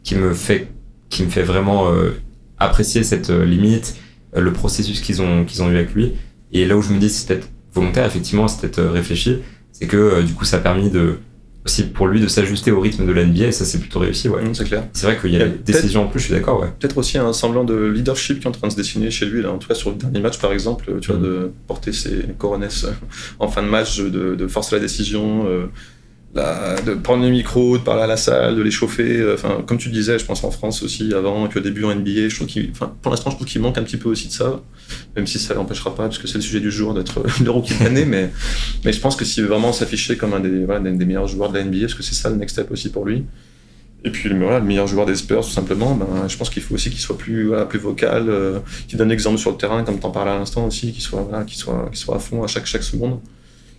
qui 0.04 0.15
me 0.15 0.34
fait, 0.34 0.68
qui 1.10 1.24
me 1.24 1.30
fait 1.30 1.44
vraiment 1.44 1.91
euh, 1.91 2.12
apprécier 2.58 3.04
cette 3.04 3.30
euh, 3.30 3.46
limite, 3.46 3.96
le 4.36 4.52
processus 4.52 5.00
qu'ils 5.02 5.22
ont, 5.22 5.46
qu'ils 5.46 5.63
ont 5.63 5.70
eu 5.70 5.76
avec 5.76 5.94
lui. 5.94 6.13
Et 6.52 6.65
là 6.65 6.76
où 6.76 6.82
je 6.82 6.91
me 6.91 7.00
dis, 7.00 7.10
c'est 7.10 7.28
peut-être 7.28 7.50
volontaire, 7.74 8.06
effectivement, 8.06 8.48
c'est 8.48 8.62
peut-être 8.62 8.84
réfléchi 8.84 9.38
c'est 9.78 9.88
que 9.88 9.98
euh, 9.98 10.22
du 10.24 10.34
coup 10.34 10.46
ça 10.46 10.58
a 10.58 10.60
permis 10.60 10.89
de 10.89 11.18
aussi 11.65 11.84
pour 11.84 12.08
lui 12.08 12.22
de 12.22 12.28
s'ajuster 12.28 12.72
au 12.72 12.80
rythme 12.80 13.06
de 13.06 13.12
la 13.12 13.26
NBA 13.26 13.48
et 13.48 13.52
ça 13.52 13.65
c'est 13.65 13.80
plutôt 13.80 14.00
réussi 14.00 14.30
ouais. 14.30 14.41
Mmh, 14.41 14.54
c'est 14.54 14.63
clair. 14.63 14.88
C'est 14.94 15.08
vrai 15.08 15.18
qu'il 15.20 15.32
y 15.32 15.41
a, 15.41 15.48
des 15.48 15.74
décisions 15.74 16.04
en 16.04 16.08
plus, 16.08 16.20
je 16.20 16.26
suis 16.26 16.34
d'accord 16.34 16.62
ouais. 16.62 16.70
Peut-être 16.80 16.98
aussi 16.98 17.18
un 17.18 17.34
semblant 17.34 17.65
de 17.65 17.88
leadership 17.88 18.39
qui 18.39 18.46
est 18.46 18.48
en 18.48 18.52
train 18.52 18.68
de 18.68 18.72
se 18.72 18.78
dessiner 18.78 19.12
chez 19.12 19.26
lui 19.26 19.41
là, 19.41 19.52
en 19.52 19.58
tout 19.58 19.68
cas 19.68 19.74
sur 19.74 19.89
le 19.89 19.98
dernier 19.98 20.22
match 20.22 20.39
par 20.39 20.54
exemple, 20.54 20.86
tu 21.02 21.12
mmh. 21.12 21.13
vois 21.13 21.28
de 21.28 21.52
porter 21.68 21.91
ses 21.91 22.24
coronesses 22.38 22.86
en 23.39 23.50
fin 23.50 23.63
de 23.63 23.68
match, 23.68 24.00
de, 24.00 24.36
de 24.36 24.48
forcer 24.48 24.76
la 24.76 24.82
décision. 24.82 25.46
Euh, 25.48 25.65
la, 26.36 26.82
de 26.82 26.93
prendre 26.93 27.24
le 27.24 27.30
micro, 27.30 27.78
de 27.78 27.84
parler 27.84 28.04
à 28.04 28.08
la 28.08 28.17
salle, 28.17 28.58
de 28.58 28.62
les 28.62 28.71
chauffer. 28.71 29.26
Enfin, 29.34 29.63
comme 29.65 29.78
tu 29.78 29.89
disais, 29.89 30.19
je 30.19 30.26
pense 30.26 30.43
en 30.43 30.52
France 30.52 30.84
aussi 30.84 31.13
avant, 31.13 31.48
au 31.48 31.60
début 31.60 31.86
en 31.86 31.95
NBA, 31.95 32.28
je 32.28 32.36
trouve 32.36 32.48
qu'il, 32.48 32.71
pour 32.74 33.10
l'instant, 33.10 33.30
je 33.32 33.38
trouve 33.38 33.48
qu'il 33.48 33.62
manque 33.62 33.78
un 33.78 33.84
petit 33.84 33.98
peu 33.98 34.10
aussi 34.10 34.28
de 34.28 34.34
ça, 34.34 34.62
même 35.15 35.26
si 35.26 35.39
ça 35.39 35.54
l'empêchera 35.54 35.95
pas, 35.95 36.04
parce 36.04 36.17
que 36.17 36.28
c'est 36.28 36.38
le 36.38 36.43
sujet 36.43 36.60
du 36.60 36.71
jour 36.71 36.93
d'être 36.93 37.24
le 37.43 37.50
rookie 37.50 37.74
de 37.76 37.84
l'année, 37.86 38.06
mais, 38.06 38.32
mais 38.84 38.91
je 38.91 39.00
pense 39.00 39.15
que 39.15 39.24
s'il 39.24 39.43
veut 39.43 39.50
vraiment 39.50 39.71
s'afficher 39.71 40.17
comme 40.17 40.34
un 40.34 40.41
des, 40.41 40.65
voilà, 40.65 40.82
des 40.91 41.06
meilleurs 41.06 41.28
joueurs 41.28 41.52
de 41.52 41.58
la 41.58 41.63
NBA, 41.63 41.82
parce 41.82 41.93
que 41.93 42.04
c'est 42.04 42.15
ça 42.15 42.30
le 42.30 42.36
next 42.36 42.56
step 42.56 42.69
aussi 42.71 42.89
pour 42.89 43.06
lui. 43.06 43.24
Et 44.04 44.12
puis 44.12 44.30
voilà, 44.38 44.60
le 44.60 44.65
meilleur 44.65 44.86
joueur 44.86 45.08
des 45.08 45.15
Spurs, 45.15 45.43
tout 45.43 45.50
simplement, 45.50 45.95
ben, 45.95 46.28
je 46.28 46.38
pense 46.38 46.52
qu'il 46.52 46.62
faut 46.62 46.76
aussi 46.76 46.91
qu'il 46.91 47.00
soit 47.00 47.17
plus, 47.17 47.48
voilà, 47.48 47.65
plus 47.65 47.80
vocal, 47.80 48.26
euh, 48.30 48.60
qu'il 48.88 49.00
donne 49.00 49.10
l'exemple 49.10 49.39
sur 49.39 49.50
le 49.50 49.58
terrain, 49.58 49.84
comme 49.84 50.00
tu 50.00 50.06
en 50.06 50.12
parlais 50.12 50.32
à 50.32 50.38
l'instant 50.38 50.67
aussi, 50.67 50.91
qu'il 50.91 51.02
soit, 51.02 51.21
voilà, 51.21 51.43
qu'il 51.43 51.58
soit, 51.58 51.88
qu'il 51.89 51.98
soit 51.98 52.17
à 52.17 52.19
fond 52.19 52.43
à 52.43 52.48
chaque, 52.48 52.67
chaque 52.67 52.84
seconde 52.84 53.19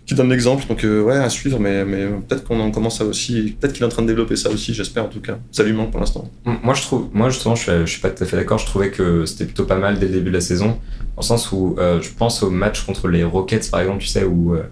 qui 0.07 0.15
donne 0.15 0.29
l'exemple. 0.29 0.65
Donc 0.67 0.83
euh, 0.83 1.03
ouais, 1.03 1.17
à 1.17 1.29
suivre, 1.29 1.59
mais, 1.59 1.85
mais 1.85 2.07
peut-être 2.27 2.45
qu'on 2.45 2.59
en 2.59 2.71
commence 2.71 3.01
à 3.01 3.05
aussi, 3.05 3.55
peut-être 3.59 3.73
qu'il 3.73 3.83
est 3.83 3.85
en 3.85 3.89
train 3.89 4.01
de 4.01 4.07
développer 4.07 4.37
ça 4.37 4.49
aussi, 4.49 4.73
j'espère 4.73 5.03
en 5.03 5.09
tout 5.09 5.19
cas. 5.19 5.37
Ça 5.51 5.63
lui 5.63 5.73
manque 5.73 5.91
pour 5.91 5.99
l'instant. 5.99 6.31
Moi 6.45 6.73
je 6.73 6.81
trouve, 6.81 7.09
moi 7.13 7.29
justement, 7.29 7.55
je 7.55 7.63
suis, 7.63 7.71
je 7.81 7.85
suis 7.85 8.01
pas 8.01 8.09
tout 8.09 8.23
à 8.23 8.25
fait 8.25 8.37
d'accord. 8.37 8.57
Je 8.57 8.65
trouvais 8.65 8.89
que 8.89 9.25
c'était 9.25 9.45
plutôt 9.45 9.65
pas 9.65 9.77
mal 9.77 9.99
dès 9.99 10.07
le 10.07 10.13
début 10.13 10.29
de 10.29 10.35
la 10.35 10.41
saison, 10.41 10.79
le 11.17 11.23
sens 11.23 11.51
où 11.51 11.75
euh, 11.77 12.01
je 12.01 12.09
pense 12.09 12.41
au 12.41 12.49
match 12.49 12.85
contre 12.85 13.09
les 13.09 13.23
Rockets 13.23 13.69
par 13.69 13.81
exemple, 13.81 13.99
tu 13.99 14.07
sais, 14.07 14.23
où 14.23 14.55
euh, 14.55 14.63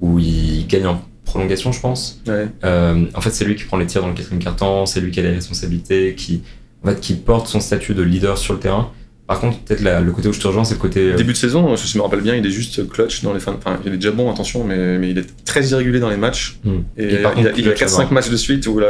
où 0.00 0.18
il 0.18 0.66
gagne 0.66 0.86
en 0.86 1.00
prolongation, 1.24 1.70
je 1.70 1.80
pense. 1.80 2.20
Ouais. 2.26 2.48
Euh, 2.64 3.04
en 3.14 3.20
fait, 3.20 3.30
c'est 3.30 3.44
lui 3.44 3.54
qui 3.54 3.62
prend 3.62 3.76
les 3.76 3.86
tirs 3.86 4.02
dans 4.02 4.08
le 4.08 4.14
quatrième 4.14 4.42
quart-temps, 4.42 4.86
c'est 4.86 5.00
lui 5.00 5.12
qui 5.12 5.20
a 5.20 5.22
les 5.22 5.30
responsabilités, 5.30 6.14
qui 6.16 6.42
en 6.84 6.88
fait 6.88 7.00
qui 7.00 7.14
porte 7.14 7.46
son 7.46 7.60
statut 7.60 7.94
de 7.94 8.02
leader 8.02 8.36
sur 8.36 8.54
le 8.54 8.58
terrain. 8.58 8.90
Par 9.26 9.40
contre, 9.40 9.58
peut-être 9.60 9.82
le 9.82 10.12
côté 10.12 10.28
où 10.28 10.32
je 10.32 10.40
te 10.40 10.46
rejoins, 10.46 10.64
c'est 10.64 10.74
le 10.74 10.80
côté. 10.80 11.14
Début 11.14 11.32
de 11.32 11.38
saison, 11.38 11.74
je 11.76 11.96
me 11.98 12.02
rappelle 12.02 12.20
bien, 12.20 12.34
il 12.34 12.44
est 12.44 12.50
juste 12.50 12.88
clutch 12.88 13.22
dans 13.22 13.32
les 13.32 13.40
fins. 13.40 13.54
Enfin, 13.56 13.78
il 13.86 13.92
est 13.92 13.96
déjà 13.96 14.10
bon, 14.10 14.30
attention, 14.30 14.64
mais, 14.64 14.98
mais 14.98 15.10
il 15.10 15.18
est 15.18 15.44
très 15.44 15.64
irrégulier 15.68 16.00
dans 16.00 16.10
les 16.10 16.16
matchs. 16.16 16.58
Mm. 16.64 16.70
Et, 16.98 17.14
et 17.14 17.22
contre, 17.22 17.38
il, 17.38 17.48
a, 17.48 17.52
il 17.56 17.68
a 17.68 17.72
4-5 17.72 18.12
matchs 18.12 18.30
de 18.30 18.36
suite 18.36 18.66
où, 18.66 18.80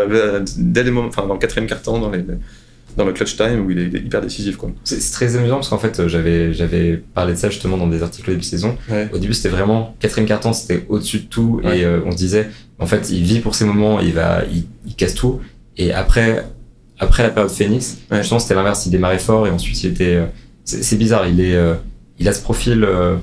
dès 0.56 0.84
les 0.84 0.90
moments, 0.90 1.08
enfin, 1.08 1.26
dans 1.26 1.34
le 1.34 1.38
quatrième 1.38 1.68
quart-temps, 1.68 1.98
dans, 1.98 2.10
les, 2.10 2.24
dans 2.96 3.04
le 3.04 3.12
clutch 3.12 3.36
time, 3.36 3.64
où 3.66 3.70
il 3.70 3.78
est, 3.78 3.86
il 3.86 3.96
est 3.96 4.00
hyper 4.00 4.22
décisif. 4.22 4.56
quoi. 4.56 4.70
C'est 4.84 5.12
très 5.12 5.36
amusant 5.36 5.56
parce 5.56 5.68
qu'en 5.68 5.78
fait, 5.78 6.08
j'avais 6.08 6.52
j'avais 6.54 6.96
parlé 6.96 7.34
de 7.34 7.38
ça 7.38 7.50
justement 7.50 7.76
dans 7.76 7.86
des 7.86 8.02
articles 8.02 8.30
au 8.30 8.32
début 8.32 8.44
de 8.44 8.48
saison. 8.48 8.76
Ouais. 8.90 9.10
Au 9.12 9.18
début, 9.18 9.34
c'était 9.34 9.50
vraiment 9.50 9.94
quatrième 10.00 10.26
quart-temps, 10.26 10.54
c'était 10.54 10.86
au-dessus 10.88 11.20
de 11.20 11.26
tout. 11.26 11.60
Ouais. 11.62 11.80
Et 11.80 11.84
euh, 11.84 12.00
on 12.06 12.10
se 12.10 12.16
disait, 12.16 12.48
en 12.78 12.86
fait, 12.86 13.10
il 13.10 13.22
vit 13.22 13.40
pour 13.40 13.54
ces 13.54 13.64
moments, 13.64 14.00
il, 14.00 14.12
va, 14.12 14.42
il, 14.52 14.64
il 14.86 14.94
casse 14.94 15.14
tout. 15.14 15.40
Et 15.76 15.92
après, 15.92 16.44
après 17.02 17.22
la 17.22 17.30
période 17.30 17.50
Phoenix, 17.52 17.98
Ouais. 18.10 18.18
justement, 18.18 18.40
c'était 18.40 18.54
l'inverse, 18.54 18.86
il 18.86 18.90
démarrait 18.90 19.18
fort 19.18 19.46
et 19.46 19.50
ensuite 19.50 19.82
il 19.84 19.90
était. 19.92 20.14
euh, 20.16 20.26
c'est 20.64 20.96
bizarre, 20.96 21.26
il 21.26 21.40
est, 21.40 21.54
euh, 21.56 21.74
il 22.18 22.28
a 22.28 22.32
ce 22.32 22.40
profil 22.40 22.84
euh, 22.84 23.16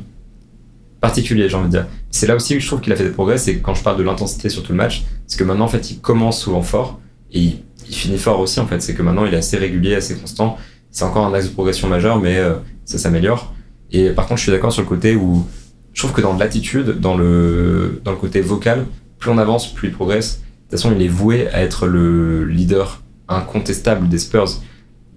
particulier, 1.01 1.47
j'ai 1.47 1.55
envie 1.55 1.67
de 1.67 1.71
dire. 1.71 1.87
C'est 2.11 2.27
là 2.27 2.35
aussi 2.35 2.53
que 2.55 2.59
je 2.59 2.67
trouve 2.67 2.81
qu'il 2.81 2.91
a 2.91 2.95
fait 2.95 3.05
des 3.05 3.09
progrès, 3.11 3.37
c'est 3.37 3.59
quand 3.59 3.73
je 3.73 3.83
parle 3.83 3.97
de 3.97 4.03
l'intensité 4.03 4.49
sur 4.49 4.63
tout 4.63 4.71
le 4.73 4.77
match, 4.77 5.03
c'est 5.27 5.37
que 5.39 5.43
maintenant 5.43 5.65
en 5.65 5.69
fait 5.69 5.91
il 5.91 5.99
commence 5.99 6.39
souvent 6.41 6.61
fort 6.61 6.99
et 7.31 7.39
il, 7.39 7.59
il 7.87 7.95
finit 7.95 8.17
fort 8.17 8.39
aussi 8.39 8.59
en 8.59 8.67
fait. 8.67 8.81
C'est 8.81 8.93
que 8.93 9.01
maintenant 9.01 9.25
il 9.25 9.33
est 9.33 9.37
assez 9.37 9.57
régulier, 9.57 9.95
assez 9.95 10.15
constant. 10.15 10.57
C'est 10.91 11.05
encore 11.05 11.25
un 11.25 11.33
axe 11.33 11.45
de 11.47 11.53
progression 11.53 11.87
majeur, 11.87 12.19
mais 12.19 12.37
ça 12.83 12.97
s'améliore. 12.97 13.53
Et 13.91 14.09
par 14.09 14.25
contre, 14.27 14.39
je 14.39 14.43
suis 14.43 14.51
d'accord 14.51 14.71
sur 14.73 14.81
le 14.81 14.87
côté 14.87 15.15
où 15.15 15.45
je 15.93 16.01
trouve 16.01 16.13
que 16.13 16.21
dans 16.21 16.35
l'attitude, 16.35 16.99
dans 16.99 17.15
le 17.15 18.01
dans 18.03 18.11
le 18.11 18.17
côté 18.17 18.41
vocal, 18.41 18.85
plus 19.19 19.29
on 19.31 19.37
avance, 19.37 19.71
plus 19.73 19.89
il 19.89 19.93
progresse. 19.93 20.37
De 20.39 20.75
toute 20.75 20.81
façon, 20.81 20.93
il 20.95 21.01
est 21.03 21.07
voué 21.07 21.47
à 21.49 21.61
être 21.61 21.87
le 21.87 22.43
leader 22.45 23.01
incontestable 23.29 24.09
des 24.09 24.19
Spurs. 24.19 24.61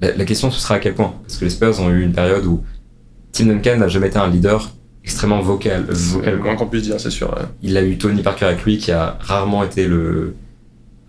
La, 0.00 0.14
la, 0.14 0.24
question, 0.24 0.50
ce 0.50 0.60
sera 0.60 0.76
à 0.76 0.78
quel 0.78 0.94
point? 0.94 1.14
Parce 1.22 1.38
que 1.38 1.44
les 1.44 1.50
Spurs 1.50 1.80
ont 1.80 1.90
eu 1.90 2.02
une 2.02 2.12
période 2.12 2.44
où 2.46 2.62
Tim 3.32 3.46
Duncan 3.46 3.76
n'a 3.78 3.88
jamais 3.88 4.08
été 4.08 4.18
un 4.18 4.28
leader 4.28 4.70
extrêmement 5.04 5.40
vocal. 5.40 5.84
vocal 5.88 6.38
moins 6.38 6.56
qu'on 6.56 6.66
puisse 6.66 6.84
dire, 6.84 7.00
c'est 7.00 7.10
sûr. 7.10 7.30
Ouais. 7.30 7.44
Il 7.62 7.76
a 7.76 7.82
eu 7.82 7.98
Tony 7.98 8.22
Parker 8.22 8.46
avec 8.46 8.64
lui, 8.64 8.78
qui 8.78 8.92
a 8.92 9.18
rarement 9.20 9.64
été 9.64 9.86
le, 9.86 10.34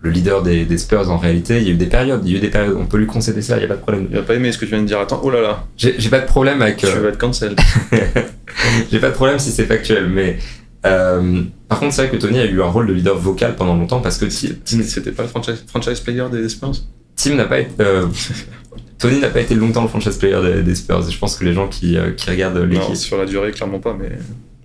le 0.01 0.09
leader 0.09 0.41
des, 0.41 0.65
des, 0.65 0.77
Spurs 0.77 1.09
en 1.09 1.17
réalité. 1.17 1.57
Il 1.57 1.67
y 1.67 1.69
a 1.69 1.73
eu 1.73 1.77
des 1.77 1.85
périodes, 1.85 2.21
il 2.25 2.31
y 2.31 2.35
a 2.35 2.37
eu 2.37 2.41
des 2.41 2.49
périodes, 2.49 2.75
on 2.79 2.85
peut 2.85 2.97
lui 2.97 3.07
concéder 3.07 3.41
ça, 3.41 3.57
il 3.57 3.59
n'y 3.59 3.65
a 3.65 3.67
pas 3.67 3.75
de 3.75 3.81
problème. 3.81 4.07
Il 4.09 4.15
va 4.15 4.23
pas 4.23 4.35
aimé 4.35 4.51
ce 4.51 4.57
que 4.57 4.65
tu 4.65 4.71
viens 4.71 4.81
de 4.81 4.87
dire, 4.87 4.99
attends, 4.99 5.21
oh 5.23 5.29
là 5.29 5.41
là. 5.41 5.63
J'ai 5.77 6.09
pas 6.09 6.19
de 6.19 6.25
problème 6.25 6.61
avec. 6.61 6.77
Tu 6.77 6.85
vas 6.87 7.09
être 7.09 7.17
cancel. 7.17 7.55
J'ai 8.91 8.99
pas 8.99 9.09
de 9.09 9.15
problème 9.15 9.39
si 9.39 9.51
c'est 9.51 9.65
factuel, 9.65 10.07
mais. 10.09 10.37
Euh, 10.85 11.41
par 11.67 11.79
contre, 11.79 11.93
c'est 11.93 12.07
vrai 12.07 12.11
que 12.11 12.21
Tony 12.21 12.39
a 12.39 12.45
eu 12.45 12.61
un 12.61 12.67
rôle 12.67 12.87
de 12.87 12.93
leader 12.93 13.17
vocal 13.17 13.55
pendant 13.55 13.75
longtemps 13.75 14.01
parce 14.01 14.17
que 14.17 14.25
Tim, 14.25 14.83
c'était 14.83 15.11
pas 15.11 15.23
le 15.23 15.29
franchise, 15.29 15.63
franchise 15.67 15.99
player 15.99 16.25
des 16.31 16.49
Spurs 16.49 16.73
Tim 17.15 17.35
n'a 17.35 17.45
pas 17.45 17.59
été. 17.59 17.71
Euh, 17.79 18.07
Tony 18.99 19.19
n'a 19.19 19.29
pas 19.29 19.41
été 19.41 19.55
longtemps 19.55 19.83
le 19.83 19.87
franchise 19.87 20.17
player 20.17 20.39
des, 20.41 20.63
des 20.63 20.75
Spurs. 20.75 21.07
Et 21.07 21.11
je 21.11 21.17
pense 21.17 21.37
que 21.37 21.45
les 21.45 21.53
gens 21.53 21.67
qui, 21.67 21.97
euh, 21.97 22.11
qui 22.11 22.29
regardent 22.29 22.57
l'équipe. 22.57 22.95
sur 22.95 23.17
la 23.17 23.25
durée, 23.25 23.51
clairement 23.51 23.79
pas, 23.79 23.95
mais. 23.97 24.09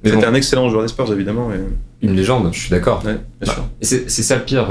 Mais 0.05 0.11
C'était 0.11 0.27
un 0.27 0.35
excellent 0.35 0.69
joueur 0.69 0.83
des 0.83 0.89
Spurs, 0.89 1.13
évidemment. 1.13 1.51
Une 2.03 2.15
légende, 2.15 2.51
je 2.53 2.61
suis 2.61 2.71
d'accord. 2.71 3.03
Ouais, 3.05 3.19
sûr. 3.43 3.67
Et 3.81 3.85
c'est 3.85 4.09
ça 4.09 4.37
le 4.37 4.45
pire, 4.45 4.69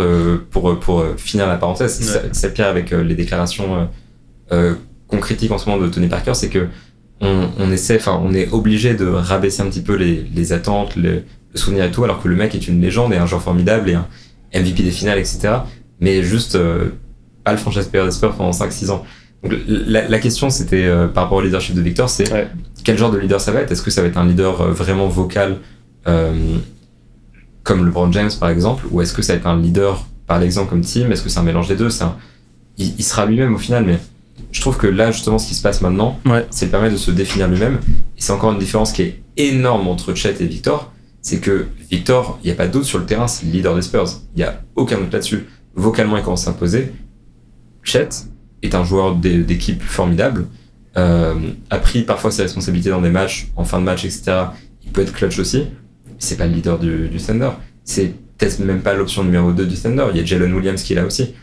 pour, 0.52 0.80
pour 0.80 1.04
finir 1.18 1.48
la 1.48 1.58
parenthèse, 1.58 2.00
c'est 2.32 2.48
le 2.48 2.54
pire 2.54 2.68
avec 2.68 2.92
les 2.92 3.14
déclarations 3.14 3.90
qu'on 4.50 5.18
critique 5.20 5.52
en 5.52 5.58
ce 5.58 5.70
moment 5.70 5.84
de 5.84 5.90
Tony 5.90 6.08
Parker, 6.08 6.34
c'est 6.34 6.48
que 6.48 6.68
on, 7.22 7.50
on 7.58 7.72
essaie, 7.72 7.96
enfin, 7.96 8.22
on 8.24 8.34
est 8.34 8.52
obligé 8.52 8.94
de 8.94 9.06
rabaisser 9.08 9.62
un 9.62 9.68
petit 9.68 9.82
peu 9.82 9.96
les, 9.96 10.26
les 10.36 10.54
attentes, 10.54 10.96
le, 10.96 11.24
le 11.58 11.64
souvenir 11.64 11.86
et 11.86 11.92
tout, 11.92 12.04
alors 12.04 12.22
que 12.22 12.28
le 12.28 12.36
mec 12.36 12.56
est 12.56 12.68
une 12.68 12.82
légende 12.82 13.14
et 13.14 13.18
un 13.18 13.26
joueur 13.26 13.42
formidable 13.42 13.90
et 13.90 13.96
un 13.96 14.08
MVP 14.54 14.84
des 14.84 14.92
finales, 14.92 15.20
etc. 15.20 15.50
Mais 16.00 16.24
juste 16.24 16.58
pas 17.48 17.54
le 17.54 17.58
franchise 17.58 17.88
player 17.88 18.06
des 18.06 18.12
Spurs 18.12 18.36
pendant 18.36 18.52
5-6 18.52 18.92
ans. 18.92 19.06
Donc 19.44 19.54
la, 19.68 20.08
la 20.08 20.20
question 20.20 20.50
c'était 20.50 20.84
euh, 20.84 21.08
par 21.08 21.24
rapport 21.24 21.38
au 21.38 21.42
leadership 21.42 21.76
de 21.76 21.82
Victor, 21.82 22.10
c'est 22.10 22.32
ouais. 22.32 22.48
quel 22.84 22.98
genre 22.98 23.12
de 23.12 23.18
leader 23.18 23.40
ça 23.40 23.52
va 23.52 23.62
être? 23.62 23.72
Est-ce 23.72 23.82
que 23.82 23.92
ça 23.92 24.02
va 24.02 24.08
être 24.08 24.18
un 24.18 24.26
leader 24.26 24.62
euh, 24.62 24.72
vraiment 24.72 25.08
vocal 25.08 25.58
euh, 26.08 26.58
comme 27.64 27.86
LeBron 27.86 28.12
James 28.12 28.32
par 28.40 28.50
exemple, 28.50 28.86
ou 28.92 29.02
est-ce 29.02 29.14
que 29.14 29.22
ça 29.22 29.34
va 29.34 29.40
être 29.40 29.48
un 29.48 29.60
leader 29.60 30.06
par 30.26 30.40
l'exemple 30.40 30.70
comme 30.70 30.82
Tim 30.82 31.10
Est-ce 31.12 31.22
que 31.22 31.30
c'est 31.30 31.40
un 31.40 31.44
mélange 31.44 31.68
des 31.68 31.76
deux? 31.76 31.90
C'est 31.90 32.06
il, 32.78 32.96
il, 32.98 33.04
sera 33.04 33.26
lui-même 33.26 33.56
au 33.56 33.58
final, 33.58 33.86
mais 33.86 34.00
je 34.52 34.60
trouve 34.62 34.78
que 34.78 34.88
là 34.88 35.12
justement 35.12 35.38
ce 35.38 35.48
qui 35.48 35.56
se 35.56 35.62
passe 35.62 35.82
maintenant, 35.82 36.20
ouais. 36.26 36.46
c'est 36.50 36.66
le 36.66 36.72
permettre 36.72 36.94
de 36.94 37.00
se 37.00 37.12
définir 37.12 37.48
lui-même. 37.48 37.80
Et 38.18 38.22
c'est 38.22 38.34
encore 38.34 38.52
une 38.52 38.60
différence 38.60 38.92
qui 38.92 39.04
est 39.04 39.22
énorme 39.38 39.88
entre 39.88 40.16
Chet 40.16 40.36
et 40.40 40.46
Victor, 40.46 40.92
c'est 41.28 41.40
que 41.40 41.68
Victor, 41.92 42.40
il 42.42 42.48
n'y 42.48 42.54
a 42.54 42.56
pas 42.56 42.70
d'autre 42.70 42.86
sur 42.86 43.00
le 43.00 43.06
terrain, 43.06 43.28
c'est 43.28 43.46
le 43.46 43.52
leader 43.52 43.76
des 43.76 43.82
Spurs. 43.82 44.08
Il 44.34 44.38
n'y 44.38 44.44
a 44.44 44.62
aucun 44.78 44.98
doute 44.98 45.12
là-dessus. 45.12 45.46
Vocalement, 45.76 46.16
il 46.16 46.24
commence 46.24 46.44
à 46.44 46.52
s'imposer. 46.52 46.94
Chet, 47.84 48.08
est 48.64 48.74
un 48.74 48.86
joueur 48.86 49.14
d'équipe 49.14 49.84
formidable, 49.84 50.46
euh, 50.96 51.36
a 51.70 51.80
pris 51.80 52.04
parfois 52.04 52.32
ses 52.32 52.44
responsabilités 52.44 52.92
dans 52.92 53.02
des 53.02 53.10
matchs, 53.10 53.50
en 53.58 53.66
fin 53.66 53.80
de 53.80 53.84
match, 53.84 54.06
etc. 54.06 54.46
Il 54.86 54.94
peut 54.94 55.02
être 55.02 55.12
clutch 55.12 55.38
aussi. 55.38 55.66
C'est 56.18 56.38
pas 56.38 56.48
le 56.48 56.54
leader 56.54 56.80
du, 56.80 57.10
du 57.10 57.18
Thunder. 57.18 57.50
C'est 57.84 58.14
peut-être 58.38 58.60
même 58.60 58.80
pas 58.80 58.94
l'option 58.94 59.26
numéro 59.26 59.52
2 59.52 59.66
du 59.66 59.76
Thunder. 59.76 60.06
Il 60.12 60.18
y 60.18 60.22
a 60.22 60.26
Jalen 60.26 60.54
Williams 60.54 60.82
qui 60.82 60.94
est 60.94 60.96
là 60.96 61.06
aussi. 61.06 61.34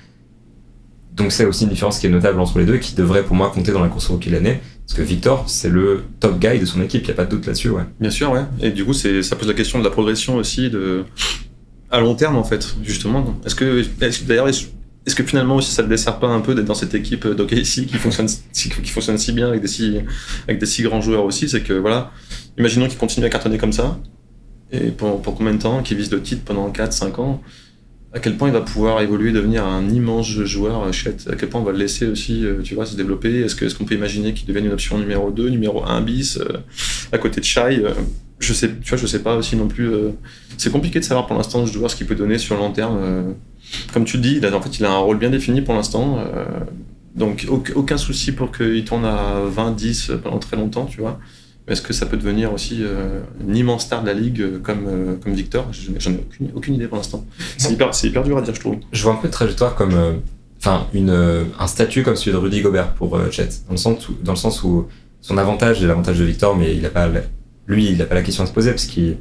Donc 1.15 1.31
c'est 1.31 1.45
aussi 1.45 1.65
une 1.65 1.71
différence 1.71 1.99
qui 1.99 2.07
est 2.07 2.11
notable 2.11 2.41
entre 2.41 2.59
les 2.59 2.65
deux 2.65 2.75
et 2.75 2.81
qui 2.81 2.95
devrait 2.95 3.23
pour 3.23 3.37
moi 3.37 3.51
compter 3.55 3.73
dans 3.73 3.83
la 3.83 3.89
course 3.89 4.09
rookie 4.09 4.31
l'année. 4.31 4.61
Parce 4.87 4.99
que 4.99 5.03
Victor, 5.03 5.45
c'est 5.49 5.71
le 5.71 6.03
top 6.21 6.39
guy 6.39 6.59
de 6.59 6.65
son 6.65 6.83
équipe, 6.83 7.03
il 7.03 7.07
n'y 7.07 7.13
a 7.13 7.15
pas 7.15 7.25
de 7.25 7.31
doute 7.31 7.47
là-dessus. 7.47 7.71
Ouais. 7.71 7.85
Bien 8.01 8.11
sûr, 8.11 8.31
ouais. 8.33 8.43
Et 8.61 8.71
du 8.71 8.85
coup, 8.85 8.93
ça 8.93 9.37
pose 9.37 9.49
la 9.49 9.55
question 9.55 9.79
de 9.79 9.85
la 9.85 9.91
progression 9.91 10.37
aussi 10.37 10.71
de... 10.71 11.05
à 11.91 12.01
long 12.01 12.15
terme, 12.15 12.37
en 12.37 12.45
fait, 12.45 12.77
justement. 12.83 13.39
Est-ce 13.47 13.55
que, 13.55 13.81
est 13.81 14.27
d'ailleurs, 14.27 14.49
est-ce 14.49 15.15
que 15.15 15.23
finalement 15.23 15.57
aussi 15.57 15.71
ça 15.71 15.83
ne 15.83 15.89
dessert 15.89 16.19
pas 16.19 16.29
un 16.29 16.41
peu 16.41 16.55
d'être 16.55 16.67
dans 16.67 16.75
cette 16.75 16.95
équipe 16.95 17.27
d'OKC 17.27 17.87
qui 17.87 17.97
fonctionne, 17.99 18.29
qui 18.53 18.71
fonctionne 18.91 19.19
si 19.19 19.33
bien 19.33 19.49
avec 19.49 19.61
des 19.61 19.69
si, 19.69 20.01
avec 20.49 20.59
des 20.59 20.67
si 20.67 20.83
grands 20.83 21.01
joueurs 21.01 21.25
aussi? 21.25 21.49
C'est 21.49 21.63
que 21.63 21.75
voilà, 21.75 22.11
imaginons 22.59 22.89
qu'ils 22.89 22.99
continuent 22.99 23.27
à 23.27 23.31
cartonner 23.31 23.59
comme 23.59 23.73
ça, 23.73 23.99
et 24.73 24.91
pour, 24.91 25.23
pour 25.23 25.35
combien 25.35 25.55
de 25.55 25.63
temps 25.63 25.83
Qu'ils 25.83 25.97
visent 25.97 26.11
le 26.11 26.21
titre 26.21 26.43
pendant 26.45 26.69
4-5 26.71 27.21
ans? 27.21 27.41
À 28.15 28.21
quel 28.21 28.37
point 28.37 28.49
il 28.49 28.55
va 28.55 28.61
pouvoir 28.61 29.01
évoluer, 29.03 29.33
devenir 29.33 29.67
un 29.67 29.89
immense 29.91 30.29
joueur, 30.29 30.93
Chet 30.93 31.17
À 31.31 31.35
quel 31.35 31.49
point 31.49 31.61
on 31.61 31.65
va 31.65 31.73
le 31.73 31.79
laisser 31.79 32.07
aussi, 32.07 32.45
tu 32.63 32.75
vois, 32.75 32.87
se 32.87 32.97
développer 32.97 33.41
Est-ce 33.41 33.57
qu'on 33.57 33.85
est 33.85 33.87
peut 33.87 33.95
imaginer 33.95 34.33
qu'il 34.33 34.47
devienne 34.47 34.67
une 34.67 34.73
option 34.73 34.99
numéro 34.99 35.31
2, 35.31 35.49
numéro 35.49 35.85
1 35.85 36.01
bis, 36.01 36.39
euh, 36.39 36.59
à 37.13 37.19
côté 37.19 37.41
de 37.41 37.45
Shai 37.45 37.83
euh, 37.85 37.91
Je 38.39 38.53
sais, 38.53 38.71
tu 38.83 38.89
vois, 38.89 38.99
je 38.99 39.07
sais 39.07 39.19
pas 39.19 39.35
aussi 39.37 39.57
non 39.57 39.67
plus. 39.67 39.93
Euh, 39.93 40.11
c'est 40.57 40.71
compliqué 40.71 41.01
de 41.01 41.05
savoir 41.05 41.27
pour 41.27 41.37
l'instant, 41.37 41.67
je 41.67 41.77
dois 41.77 41.89
ce 41.89 41.97
qu'il 41.97 42.07
peut 42.07 42.15
donner 42.15 42.39
sur 42.39 42.55
le 42.55 42.61
long 42.61 42.71
terme 42.71 43.35
comme 43.93 44.05
tu 44.05 44.19
dis, 44.19 44.41
en 44.45 44.61
fait, 44.61 44.79
il 44.79 44.85
a 44.85 44.93
un 44.93 44.99
rôle 44.99 45.19
bien 45.19 45.31
défini 45.31 45.63
pour 45.63 45.75
l'instant. 45.75 46.19
Euh, 46.19 46.45
donc, 47.15 47.47
aucun 47.75 47.97
souci 47.97 48.33
pour 48.33 48.51
qu'il 48.51 48.85
tourne 48.85 49.05
à 49.05 49.43
20-10 49.55 50.19
pendant 50.19 50.39
très 50.39 50.57
longtemps, 50.57 50.85
tu 50.85 51.01
vois. 51.01 51.21
Est-ce 51.67 51.81
que 51.81 51.93
ça 51.93 52.07
peut 52.07 52.17
devenir 52.17 52.53
aussi 52.53 52.81
euh, 52.83 53.21
une 53.47 53.57
immense 53.57 53.85
star 53.85 54.03
de 54.03 54.07
la 54.09 54.13
ligue 54.13 54.41
euh, 54.43 54.59
comme, 54.59 54.87
euh, 54.87 55.17
comme 55.23 55.33
Victor? 55.33 55.67
J'en 55.73 56.13
ai 56.13 56.19
aucune, 56.19 56.51
aucune, 56.55 56.75
idée 56.75 56.89
pour 56.89 56.99
l'instant. 56.99 57.25
C'est 57.57 57.73
hyper, 57.73 57.91
hyper, 58.03 58.23
dur 58.23 58.37
à 58.37 58.43
dire, 58.43 58.55
je 58.55 58.61
trouve. 58.61 58.77
Je 58.93 59.03
vois 59.03 59.13
un 59.15 59.17
peu 59.17 59.29
de 59.29 59.33
trajectoire 59.33 59.75
comme. 59.75 60.21
Enfin, 60.59 60.87
une 60.95 61.11
un 61.59 61.67
statut 61.67 62.03
comme 62.03 62.17
celui 62.17 62.33
de 62.33 62.37
Rudy 62.39 62.63
Gobert 62.63 62.95
pour 62.95 63.19
Chet. 63.31 63.49
Dans 63.67 63.73
le, 63.73 63.77
sens 63.77 64.09
où, 64.09 64.15
dans 64.23 64.33
le 64.33 64.39
sens 64.39 64.63
où 64.63 64.87
son 65.21 65.37
avantage 65.37 65.83
est 65.83 65.87
l'avantage 65.87 66.19
de 66.19 66.25
Victor, 66.25 66.57
mais 66.57 66.75
il 66.75 66.87
a 66.87 66.91
pas, 66.91 67.11
lui, 67.67 67.87
il 67.87 67.99
n'a 67.99 68.07
pas 68.07 68.15
la 68.15 68.23
question 68.23 68.45
à 68.45 68.47
se 68.47 68.53
poser 68.53 68.71
parce 68.71 68.87
qu'il 68.87 69.19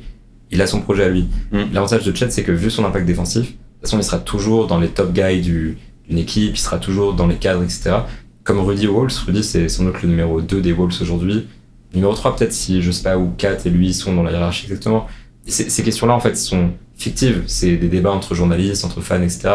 il 0.51 0.61
a 0.61 0.67
son 0.67 0.79
projet 0.79 1.03
à 1.03 1.09
lui. 1.09 1.27
Mm. 1.51 1.63
L'avantage 1.73 2.05
de 2.05 2.15
Chet, 2.15 2.29
c'est 2.29 2.43
que 2.43 2.53
vu 2.53 2.69
son 2.69 2.85
impact 2.85 3.05
défensif, 3.05 3.55
toute 3.83 3.89
façon, 3.89 3.99
il 3.99 4.03
sera 4.05 4.19
toujours 4.19 4.67
dans 4.67 4.79
les 4.79 4.87
top 4.87 5.11
guys 5.11 5.41
du, 5.41 5.77
d'une 6.07 6.17
équipe, 6.17 6.55
il 6.55 6.59
sera 6.59 6.77
toujours 6.77 7.13
dans 7.13 7.27
les 7.27 7.35
cadres, 7.35 7.63
etc. 7.63 7.97
Comme 8.45 8.59
Rudy 8.59 8.87
Walls, 8.87 9.11
Rudy 9.25 9.43
c'est 9.43 9.67
sans 9.67 9.83
doute 9.83 10.01
le 10.01 10.09
numéro 10.09 10.41
2 10.41 10.61
des 10.61 10.71
Wolves 10.71 11.01
aujourd'hui. 11.01 11.47
Numéro 11.93 12.13
3 12.13 12.35
peut-être 12.35 12.53
si, 12.53 12.81
je 12.81 12.91
sais 12.91 13.03
pas, 13.03 13.17
où 13.17 13.31
4 13.37 13.67
et 13.67 13.69
lui 13.69 13.93
sont 13.93 14.13
dans 14.15 14.23
la 14.23 14.31
hiérarchie 14.31 14.65
exactement. 14.65 15.07
Ces 15.45 15.83
questions-là, 15.83 16.13
en 16.13 16.19
fait, 16.19 16.37
sont 16.37 16.71
fictives. 16.95 17.43
C'est 17.47 17.75
des 17.75 17.89
débats 17.89 18.11
entre 18.11 18.33
journalistes, 18.33 18.85
entre 18.85 19.01
fans, 19.01 19.21
etc. 19.21 19.49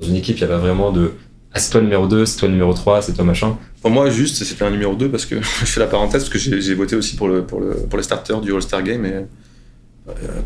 Dans 0.00 0.06
une 0.06 0.16
équipe, 0.16 0.38
il 0.38 0.46
n'y 0.46 0.50
a 0.50 0.54
pas 0.54 0.58
vraiment 0.58 0.90
de 0.90 1.12
ah, 1.56 1.60
c'est 1.60 1.70
toi 1.70 1.80
numéro 1.80 2.08
2, 2.08 2.26
c'est 2.26 2.38
toi 2.38 2.48
numéro 2.48 2.74
3, 2.74 3.02
c'est 3.02 3.12
toi 3.12 3.24
machin. 3.24 3.56
Pour 3.80 3.92
moi, 3.92 4.10
juste, 4.10 4.42
c'était 4.42 4.64
un 4.64 4.70
numéro 4.70 4.96
2 4.96 5.08
parce 5.08 5.24
que 5.24 5.36
je 5.40 5.66
fais 5.66 5.78
la 5.78 5.86
parenthèse 5.86 6.28
parce 6.28 6.44
que 6.44 6.60
j'ai 6.60 6.74
voté 6.74 6.96
aussi 6.96 7.14
pour, 7.14 7.28
le, 7.28 7.44
pour, 7.44 7.60
le, 7.60 7.74
pour 7.74 7.96
les 7.96 8.02
starters 8.02 8.40
du 8.40 8.52
All-Star 8.52 8.82
Game 8.82 9.04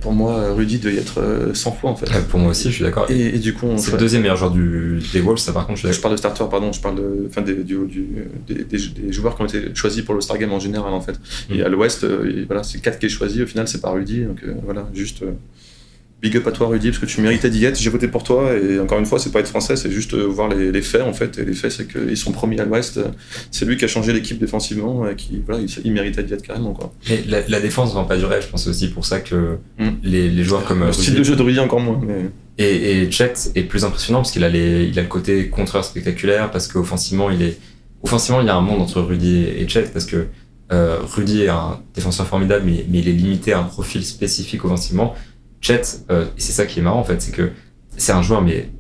pour 0.00 0.12
moi, 0.12 0.52
Rudy 0.52 0.78
doit 0.78 0.92
y 0.92 0.98
être 0.98 1.50
100 1.52 1.70
euh, 1.70 1.72
fois 1.72 1.90
en 1.90 1.96
fait. 1.96 2.06
pour 2.28 2.38
moi 2.38 2.50
aussi, 2.50 2.70
je 2.70 2.74
suis 2.76 2.84
d'accord. 2.84 3.10
Et, 3.10 3.34
et, 3.34 3.38
du 3.38 3.54
coup, 3.54 3.66
c'est 3.76 3.90
le 3.90 3.98
deuxième 3.98 4.22
meilleur 4.22 4.36
joueur 4.36 4.52
du, 4.52 5.00
des 5.12 5.20
Wolves, 5.20 5.38
ça 5.38 5.52
par 5.52 5.66
contre. 5.66 5.80
Je, 5.80 5.90
je 5.90 6.00
parle 6.00 6.14
de 6.14 6.18
starter, 6.18 6.44
pardon, 6.48 6.72
je 6.72 6.80
parle 6.80 6.94
de, 6.96 7.26
enfin, 7.28 7.42
des, 7.42 7.64
du, 7.64 7.76
du, 7.86 8.06
des, 8.46 8.62
des, 8.64 9.12
joueurs 9.12 9.34
qui 9.34 9.42
ont 9.42 9.46
été 9.46 9.74
choisis 9.74 10.02
pour 10.02 10.14
le 10.14 10.20
Star 10.20 10.38
Game 10.38 10.52
en 10.52 10.60
général 10.60 10.92
en 10.92 11.00
fait. 11.00 11.18
Mm. 11.50 11.54
Et 11.54 11.62
à 11.62 11.68
l'Ouest, 11.68 12.04
euh, 12.04 12.44
voilà, 12.46 12.62
c'est 12.62 12.80
4 12.80 13.00
qui 13.00 13.06
est 13.06 13.08
choisi, 13.08 13.42
au 13.42 13.46
final, 13.46 13.66
c'est 13.66 13.80
pas 13.80 13.90
Rudy, 13.90 14.22
donc 14.22 14.44
euh, 14.44 14.54
voilà, 14.64 14.88
juste. 14.94 15.22
Euh, 15.22 15.32
big 16.20 16.36
up 16.36 16.46
à 16.46 16.52
toi 16.52 16.68
Rudy 16.68 16.88
parce 16.88 16.98
que 16.98 17.06
tu 17.06 17.20
méritais 17.20 17.50
d'y 17.50 17.64
être. 17.64 17.78
J'ai 17.78 17.90
voté 17.90 18.08
pour 18.08 18.24
toi 18.24 18.52
et 18.54 18.80
encore 18.80 18.98
une 18.98 19.06
fois 19.06 19.18
c'est 19.18 19.30
pas 19.30 19.40
être 19.40 19.48
français 19.48 19.76
c'est 19.76 19.90
juste 19.90 20.14
voir 20.14 20.48
les, 20.48 20.72
les, 20.72 20.82
faits 20.82 21.02
en 21.02 21.12
fait. 21.12 21.38
Et 21.38 21.44
les 21.44 21.54
faits 21.54 21.70
c'est 21.70 21.86
qu'ils 21.86 22.16
sont 22.16 22.32
premiers 22.32 22.60
à 22.60 22.64
l'ouest. 22.64 23.00
C'est 23.50 23.64
lui 23.64 23.76
qui 23.76 23.84
a 23.84 23.88
changé 23.88 24.12
l'équipe 24.12 24.38
défensivement 24.38 25.08
et 25.08 25.14
qui 25.14 25.42
voilà 25.46 25.62
il, 25.62 25.70
il 25.84 25.92
méritait 25.92 26.22
d'y 26.22 26.34
être 26.34 26.42
carrément 26.42 26.72
quoi. 26.72 26.92
Mais 27.08 27.22
la, 27.28 27.46
la 27.46 27.60
défense 27.60 27.94
va 27.94 28.04
pas 28.04 28.16
durer 28.16 28.40
je 28.42 28.48
pense 28.48 28.66
aussi 28.66 28.88
pour 28.88 29.04
ça 29.04 29.20
que 29.20 29.58
mm. 29.78 29.88
les, 30.02 30.28
les, 30.28 30.44
joueurs 30.44 30.64
comme 30.64 30.84
le 30.84 30.92
style 30.92 31.14
de 31.14 31.22
jeu 31.22 31.36
de 31.36 31.42
Rudy 31.42 31.60
encore 31.60 31.80
moins 31.80 32.00
mais... 32.04 32.30
et, 32.58 33.02
et 33.02 33.10
Chet 33.10 33.34
est 33.54 33.62
plus 33.62 33.84
impressionnant 33.84 34.20
parce 34.20 34.32
qu'il 34.32 34.44
a 34.44 34.48
les 34.48 34.84
il 34.84 34.98
a 34.98 35.02
le 35.02 35.08
côté 35.08 35.48
contreur 35.48 35.84
spectaculaire 35.84 36.50
parce 36.50 36.66
qu'offensivement 36.66 37.30
il 37.30 37.42
est 37.42 37.58
offensivement 38.02 38.40
il 38.40 38.46
y 38.46 38.50
a 38.50 38.56
un 38.56 38.60
monde 38.60 38.80
entre 38.80 39.00
Rudy 39.00 39.44
et 39.44 39.68
Chet 39.68 39.90
parce 39.92 40.04
que 40.04 40.26
euh, 40.70 40.98
Rudy 41.02 41.42
est 41.42 41.48
un 41.48 41.80
défenseur 41.94 42.26
formidable 42.26 42.64
mais, 42.66 42.84
mais 42.90 42.98
il 42.98 43.08
est 43.08 43.12
limité 43.12 43.52
à 43.52 43.60
un 43.60 43.64
profil 43.64 44.04
spécifique 44.04 44.64
offensivement 44.64 45.14
Chet, 45.60 45.82
euh, 46.10 46.26
c'est 46.36 46.52
ça 46.52 46.66
qui 46.66 46.80
est 46.80 46.82
marrant 46.82 47.00
en 47.00 47.04
fait, 47.04 47.20
c'est 47.20 47.32
que 47.32 47.50
c'est 47.96 48.12
un 48.12 48.22
joueur 48.22 48.42
mais 48.42 48.70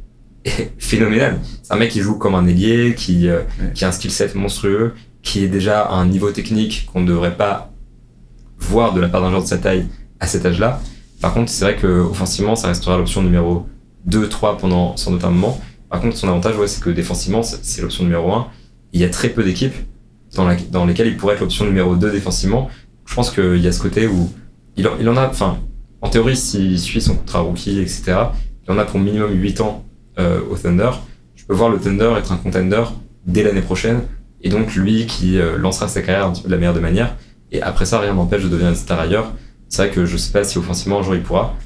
phénoménal. 0.78 1.38
C'est 1.62 1.72
un 1.72 1.76
mec 1.76 1.90
qui 1.90 2.00
joue 2.00 2.16
comme 2.16 2.34
un 2.34 2.46
ailier, 2.46 2.94
qui, 2.96 3.28
euh, 3.28 3.40
ouais. 3.60 3.72
qui 3.74 3.84
a 3.84 3.88
un 3.88 3.92
skill 3.92 4.10
set 4.10 4.34
monstrueux, 4.34 4.94
qui 5.22 5.44
est 5.44 5.48
déjà 5.48 5.82
à 5.82 5.94
un 5.94 6.06
niveau 6.06 6.30
technique 6.30 6.88
qu'on 6.92 7.00
ne 7.00 7.06
devrait 7.06 7.36
pas 7.36 7.72
voir 8.58 8.92
de 8.94 9.00
la 9.00 9.08
part 9.08 9.20
d'un 9.20 9.30
joueur 9.30 9.42
de 9.42 9.48
sa 9.48 9.58
taille 9.58 9.86
à 10.20 10.26
cet 10.26 10.46
âge-là. 10.46 10.80
Par 11.20 11.34
contre, 11.34 11.50
c'est 11.50 11.64
vrai 11.64 11.76
que 11.76 11.86
offensivement, 11.86 12.56
ça 12.56 12.68
restera 12.68 12.96
l'option 12.96 13.22
numéro 13.22 13.66
2, 14.06 14.28
3 14.28 14.58
pendant 14.58 14.96
sans 14.96 15.10
doute 15.10 15.24
un 15.24 15.30
moment. 15.30 15.60
Par 15.90 16.00
contre, 16.00 16.16
son 16.16 16.28
avantage, 16.28 16.56
ouais, 16.56 16.68
c'est 16.68 16.82
que 16.82 16.90
défensivement, 16.90 17.42
c'est 17.42 17.82
l'option 17.82 18.04
numéro 18.04 18.32
1. 18.32 18.48
Il 18.92 19.00
y 19.00 19.04
a 19.04 19.08
très 19.08 19.28
peu 19.28 19.42
d'équipes 19.42 19.74
dans, 20.34 20.46
la, 20.46 20.56
dans 20.56 20.84
lesquelles 20.84 21.08
il 21.08 21.16
pourrait 21.16 21.34
être 21.34 21.40
l'option 21.40 21.64
numéro 21.64 21.96
2 21.96 22.10
défensivement. 22.10 22.68
Je 23.06 23.14
pense 23.14 23.30
qu'il 23.30 23.58
y 23.58 23.66
a 23.66 23.72
ce 23.72 23.80
côté 23.80 24.06
où 24.06 24.30
il 24.76 24.86
en, 24.86 24.92
il 25.00 25.08
en 25.08 25.16
a, 25.16 25.28
enfin, 25.28 25.58
en 26.00 26.08
théorie, 26.08 26.36
s'il 26.36 26.78
suit 26.78 27.00
son 27.00 27.16
contrat 27.16 27.40
rookie, 27.40 27.80
etc., 27.80 28.16
il 28.66 28.72
en 28.72 28.78
a 28.78 28.84
pour 28.84 29.00
minimum 29.00 29.32
8 29.32 29.60
ans 29.60 29.84
euh, 30.18 30.40
au 30.50 30.56
Thunder. 30.56 30.90
Je 31.34 31.44
peux 31.44 31.54
voir 31.54 31.70
le 31.70 31.78
Thunder 31.78 32.12
être 32.18 32.32
un 32.32 32.36
contender 32.36 32.84
dès 33.26 33.42
l'année 33.42 33.62
prochaine, 33.62 34.02
et 34.42 34.48
donc 34.48 34.74
lui 34.74 35.06
qui 35.06 35.38
euh, 35.38 35.56
lancera 35.56 35.88
sa 35.88 36.02
carrière 36.02 36.26
un 36.26 36.32
petit 36.32 36.42
peu 36.42 36.48
de 36.48 36.52
la 36.52 36.58
meilleure 36.58 36.74
de 36.74 36.80
manière. 36.80 37.16
Et 37.50 37.62
après 37.62 37.86
ça, 37.86 37.98
rien 37.98 38.14
n'empêche 38.14 38.42
de 38.42 38.48
devenir 38.48 38.68
une 38.68 38.76
star 38.76 39.00
ailleurs. 39.00 39.32
C'est 39.68 39.82
vrai 39.82 39.90
que 39.90 40.06
je 40.06 40.16
sais 40.16 40.32
pas 40.32 40.44
si 40.44 40.58
offensivement 40.58 41.00
un 41.00 41.02
jour 41.02 41.14
il 41.14 41.22
pourra. 41.22 41.56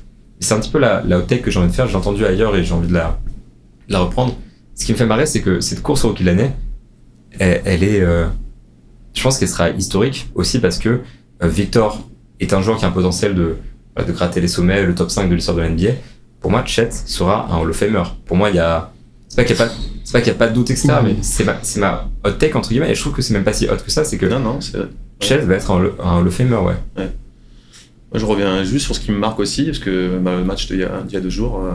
C'est 0.40 0.54
un 0.54 0.60
petit 0.60 0.70
peu 0.70 0.78
la, 0.78 1.02
la 1.02 1.20
take 1.20 1.42
que 1.42 1.50
j'ai 1.50 1.58
envie 1.58 1.68
de 1.68 1.74
faire. 1.74 1.86
J'ai 1.88 1.96
entendu 1.96 2.24
ailleurs 2.24 2.56
et 2.56 2.64
j'ai 2.64 2.72
envie 2.72 2.88
de 2.88 2.94
la, 2.94 3.18
de 3.88 3.92
la 3.92 4.00
reprendre. 4.00 4.36
Ce 4.74 4.84
qui 4.84 4.92
me 4.92 4.96
fait 4.96 5.06
marrer, 5.06 5.26
c'est 5.26 5.40
que 5.40 5.60
cette 5.60 5.82
course 5.82 6.04
au 6.04 6.08
rookie 6.08 6.24
l'année, 6.24 6.50
elle, 7.38 7.62
elle, 7.64 7.84
est, 7.84 8.00
euh, 8.00 8.26
je 9.14 9.22
pense 9.22 9.38
qu'elle 9.38 9.48
sera 9.48 9.70
historique 9.70 10.30
aussi 10.34 10.58
parce 10.58 10.78
que 10.78 11.00
euh, 11.42 11.48
Victor 11.48 12.08
est 12.40 12.52
un 12.52 12.62
joueur 12.62 12.78
qui 12.78 12.84
a 12.84 12.88
un 12.88 12.92
potentiel 12.92 13.34
de 13.34 13.56
de 13.96 14.12
gratter 14.12 14.40
les 14.40 14.48
sommets, 14.48 14.82
le 14.84 14.94
top 14.94 15.10
5 15.10 15.28
de 15.28 15.34
l'histoire 15.34 15.56
de 15.56 15.62
l'NBA. 15.62 15.92
Pour 16.40 16.50
moi, 16.50 16.64
Chet 16.64 16.90
sera 16.92 17.48
un 17.52 17.58
Hall 17.58 17.70
of 17.70 17.76
Famer. 17.76 18.02
Pour 18.24 18.36
moi, 18.36 18.50
il 18.50 18.56
y 18.56 18.58
a 18.58 18.90
c'est 19.28 19.36
pas 19.36 19.44
qu'il 19.44 19.56
n'y 19.56 19.62
a 19.62 20.26
y 20.26 20.30
a 20.30 20.34
pas 20.34 20.48
de 20.48 20.54
doute 20.54 20.70
etc 20.70 20.88
mais 21.02 21.16
c'est 21.22 21.44
ma, 21.44 21.58
ma 21.78 22.10
hot 22.22 22.32
take 22.32 22.54
entre 22.54 22.68
guillemets 22.68 22.90
et 22.90 22.94
je 22.94 23.00
trouve 23.00 23.14
que 23.14 23.22
c'est 23.22 23.32
même 23.32 23.44
pas 23.44 23.54
si 23.54 23.66
hot 23.66 23.78
que 23.82 23.90
ça 23.90 24.04
c'est 24.04 24.18
que 24.18 24.26
non 24.26 24.40
non 24.40 24.60
c'est 24.60 24.76
Chet 25.20 25.38
va 25.38 25.54
être 25.54 25.70
un, 25.70 25.90
un 26.04 26.22
Lefemer 26.22 26.56
ouais. 26.56 26.74
ouais. 26.98 27.08
Moi, 28.12 28.20
je 28.20 28.26
reviens 28.26 28.62
juste 28.62 28.84
sur 28.84 28.94
ce 28.94 29.00
qui 29.00 29.10
me 29.10 29.16
marque 29.16 29.38
aussi 29.38 29.64
parce 29.64 29.78
que 29.78 30.18
bah, 30.18 30.36
le 30.36 30.44
match 30.44 30.66
d'il 30.66 30.80
y, 30.80 30.84
a, 30.84 31.02
y 31.10 31.16
a 31.16 31.20
deux 31.20 31.30
jours 31.30 31.64
euh, 31.64 31.70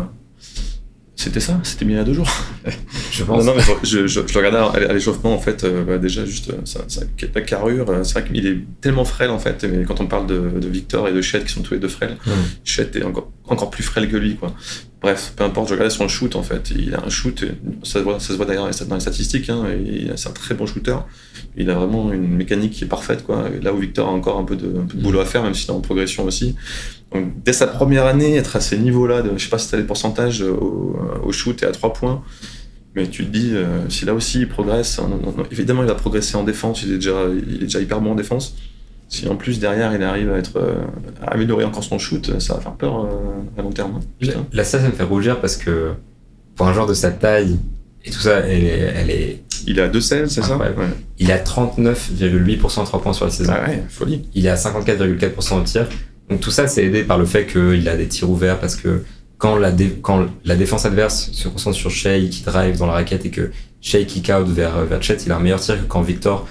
c'était 1.17 1.39
ça 1.39 1.59
c'était 1.63 1.83
bien 1.83 1.95
il 1.95 1.97
y 1.97 2.01
a 2.01 2.05
deux 2.05 2.13
jours. 2.13 2.29
Je 3.11 3.23
pense. 3.23 3.43
non, 3.43 3.51
non, 3.51 3.57
mais 3.57 3.63
je, 3.83 4.05
je, 4.05 4.07
je, 4.07 4.19
le 4.19 4.45
regardais 4.45 4.85
à 4.85 4.93
l'échauffement 4.93 5.33
en 5.33 5.39
fait 5.39 5.63
euh, 5.63 5.83
bah, 5.83 5.97
déjà 5.97 6.23
juste 6.23 6.53
ça, 6.65 6.81
ça, 6.87 7.01
la 7.33 7.41
carrure 7.41 7.89
euh, 7.89 8.03
c'est 8.03 8.19
vrai 8.19 8.29
qu'il 8.29 8.45
est 8.45 8.59
tellement 8.81 9.03
frêle 9.03 9.31
en 9.31 9.39
fait 9.39 9.63
mais 9.63 9.83
quand 9.83 9.99
on 9.99 10.05
parle 10.05 10.27
de, 10.27 10.59
de 10.59 10.67
Victor 10.67 11.07
et 11.07 11.13
de 11.13 11.21
Chet 11.21 11.43
qui 11.43 11.51
sont 11.51 11.63
tous 11.63 11.73
les 11.73 11.79
deux 11.79 11.87
frêles. 11.87 12.17
Chet 12.63 12.91
est 12.93 13.03
encore, 13.03 13.31
encore 13.47 13.71
plus 13.71 13.83
frêle 13.83 14.07
que 14.09 14.15
lui 14.15 14.35
quoi. 14.35 14.53
Bref 15.01 15.33
peu 15.35 15.43
importe 15.43 15.69
je 15.69 15.73
regardais 15.73 15.93
son 15.93 16.07
shoot 16.07 16.35
en 16.35 16.43
fait. 16.43 16.71
Il 16.77 16.93
a 16.93 17.03
un 17.03 17.09
shoot 17.09 17.43
ça 17.81 17.93
se 17.93 18.03
voit, 18.03 18.19
ça 18.19 18.27
se 18.27 18.33
voit 18.33 18.45
d'ailleurs 18.45 18.69
dans 18.87 18.95
les 18.95 19.01
statistiques 19.01 19.49
hein, 19.49 19.65
c'est 20.15 20.29
un 20.29 20.33
très 20.33 20.53
bon 20.53 20.67
shooter. 20.67 20.97
Il 21.55 21.71
a 21.71 21.73
vraiment 21.73 22.11
une 22.13 22.35
mécanique 22.35 22.73
qui 22.73 22.83
est 22.83 22.87
parfaite 22.87 23.25
quoi. 23.25 23.49
Là 23.63 23.73
où 23.73 23.79
Victor 23.79 24.07
a 24.07 24.11
encore 24.11 24.37
un 24.37 24.43
peu 24.43 24.55
de, 24.55 24.67
un 24.67 24.85
peu 24.85 24.97
de 24.97 25.01
boulot 25.01 25.19
à 25.21 25.25
faire 25.25 25.41
même 25.41 25.55
s'il 25.55 25.69
est 25.69 25.73
en 25.73 25.81
progression 25.81 26.25
aussi 26.25 26.55
donc 27.13 27.43
dès 27.43 27.53
sa 27.53 27.67
première 27.67 28.05
année 28.05 28.35
être 28.35 28.55
à 28.55 28.59
ces 28.59 28.77
niveaux 28.77 29.07
là 29.07 29.21
de, 29.21 29.31
je 29.37 29.43
sais 29.43 29.49
pas 29.49 29.57
si 29.57 29.69
t'as 29.71 29.77
les 29.77 29.83
pourcentages 29.83 30.41
au, 30.41 30.97
au 31.23 31.31
shoot 31.31 31.61
et 31.63 31.65
à 31.65 31.71
3 31.71 31.93
points 31.93 32.21
mais 32.97 33.07
tu 33.07 33.25
te 33.25 33.29
dis, 33.29 33.51
euh, 33.53 33.87
si 33.89 34.05
là 34.05 34.15
aussi 34.15 34.39
il 34.39 34.49
progresse, 34.49 34.97
hein, 34.97 35.07
non, 35.07 35.19
non, 35.31 35.43
évidemment 35.51 35.83
il 35.83 35.87
va 35.87 35.93
progresser 35.93 36.35
en 36.35 36.43
défense, 36.43 36.81
il 36.81 36.93
est, 36.93 36.95
déjà, 36.95 37.25
il 37.31 37.57
est 37.57 37.65
déjà 37.65 37.79
hyper 37.79 38.01
bon 38.01 38.13
en 38.13 38.15
défense. 38.15 38.55
Si 39.07 39.27
en 39.29 39.35
plus 39.35 39.59
derrière 39.59 39.93
il 39.93 40.01
arrive 40.01 40.31
à, 40.31 40.37
être, 40.37 40.57
euh, 40.57 40.77
à 41.21 41.33
améliorer 41.35 41.63
encore 41.63 41.83
son 41.83 41.99
shoot, 41.99 42.39
ça 42.39 42.55
va 42.55 42.59
faire 42.59 42.73
peur 42.73 43.05
euh, 43.05 43.09
à 43.59 43.61
long 43.61 43.69
terme. 43.69 43.99
Là, 44.19 44.33
là, 44.51 44.63
ça, 44.63 44.79
ça 44.79 44.87
me 44.87 44.93
fait 44.93 45.03
rougir 45.03 45.39
parce 45.39 45.57
que 45.57 45.91
pour 46.55 46.67
un 46.67 46.73
joueur 46.73 46.87
de 46.87 46.95
sa 46.95 47.11
taille 47.11 47.59
et 48.03 48.09
tout 48.09 48.19
ça, 48.19 48.39
elle 48.39 48.63
est. 48.63 48.93
Elle 48.95 49.09
est 49.11 49.43
il 49.65 49.79
est 49.79 49.81
à 49.81 49.89
2-16, 49.89 50.27
c'est 50.27 50.41
ça? 50.41 50.55
ouais. 50.57 50.73
Il 51.19 51.29
est 51.29 51.33
à 51.33 51.43
39,8% 51.43 52.85
3 52.85 53.01
points 53.01 53.11
sur 53.13 53.25
la 53.25 53.31
saison. 53.31 53.53
Ah 53.53 53.67
ouais, 53.67 53.83
folie. 53.89 54.23
Il 54.33 54.45
est 54.45 54.49
à 54.49 54.55
54,4% 54.55 55.59
au 55.59 55.63
tir. 55.63 55.87
Donc 56.29 56.41
tout 56.41 56.51
ça, 56.51 56.67
c'est 56.67 56.85
aidé 56.85 57.03
par 57.03 57.17
le 57.17 57.25
fait 57.25 57.45
qu'il 57.45 57.87
a 57.87 57.95
des 57.95 58.07
tirs 58.07 58.29
ouverts 58.29 58.59
parce 58.59 58.75
que 58.75 59.03
quand 59.37 59.55
la, 59.55 59.71
défense 59.71 60.85
adverse 60.85 61.31
se 61.31 61.47
concentre 61.47 61.77
sur 61.77 61.91
Shea 61.91 62.19
qui 62.29 62.43
drive 62.43 62.77
dans 62.77 62.87
la 62.87 62.93
raquette 62.93 63.25
et 63.25 63.29
que 63.29 63.51
Shea 63.81 64.03
kick 64.03 64.29
out 64.29 64.47
vers, 64.47 64.83
vers 64.85 65.01
Chet, 65.01 65.17
il 65.25 65.31
a 65.31 65.37
un 65.37 65.39
meilleur 65.39 65.59
tir 65.59 65.79
que 65.79 65.87
quand 65.87 66.01
Victor 66.01 66.47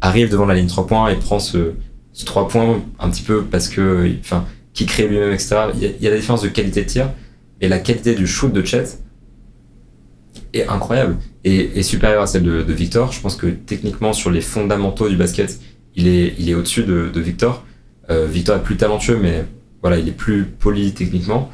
arrive 0.00 0.30
devant 0.30 0.46
la 0.46 0.54
ligne 0.54 0.66
3 0.66 0.86
points 0.86 1.10
et 1.10 1.16
prend 1.16 1.38
ce, 1.38 1.72
ce 2.12 2.24
3 2.24 2.48
points 2.48 2.82
un 2.98 3.10
petit 3.10 3.22
peu 3.22 3.42
parce 3.42 3.68
que, 3.68 4.10
enfin, 4.20 4.46
qui 4.72 4.86
crée 4.86 5.06
lui-même, 5.06 5.32
etc. 5.32 5.56
Il 5.74 6.02
y, 6.02 6.06
a, 6.06 6.10
la 6.10 6.16
différence 6.16 6.42
de 6.42 6.48
qualité 6.48 6.82
de 6.82 6.88
tir 6.88 7.10
et 7.60 7.68
la 7.68 7.78
qualité 7.78 8.14
du 8.14 8.26
shoot 8.26 8.52
de 8.52 8.64
Chet 8.64 8.84
est 10.54 10.66
incroyable 10.66 11.16
et, 11.44 11.82
supérieure 11.82 12.22
à 12.22 12.26
celle 12.26 12.42
de, 12.42 12.72
Victor. 12.72 13.12
Je 13.12 13.20
pense 13.20 13.36
que 13.36 13.46
techniquement, 13.46 14.12
sur 14.12 14.30
les 14.30 14.40
fondamentaux 14.40 15.08
du 15.08 15.16
basket, 15.16 15.60
il 15.94 16.08
est, 16.08 16.34
il 16.38 16.48
est 16.48 16.54
au-dessus 16.54 16.84
de, 16.84 17.10
de, 17.12 17.20
Victor. 17.20 17.64
Euh, 18.12 18.26
Victor 18.26 18.56
est 18.56 18.62
plus 18.62 18.76
talentueux, 18.76 19.18
mais 19.20 19.44
voilà, 19.80 19.98
il 19.98 20.08
est 20.08 20.12
plus 20.12 20.44
poli 20.44 20.92
techniquement. 20.92 21.50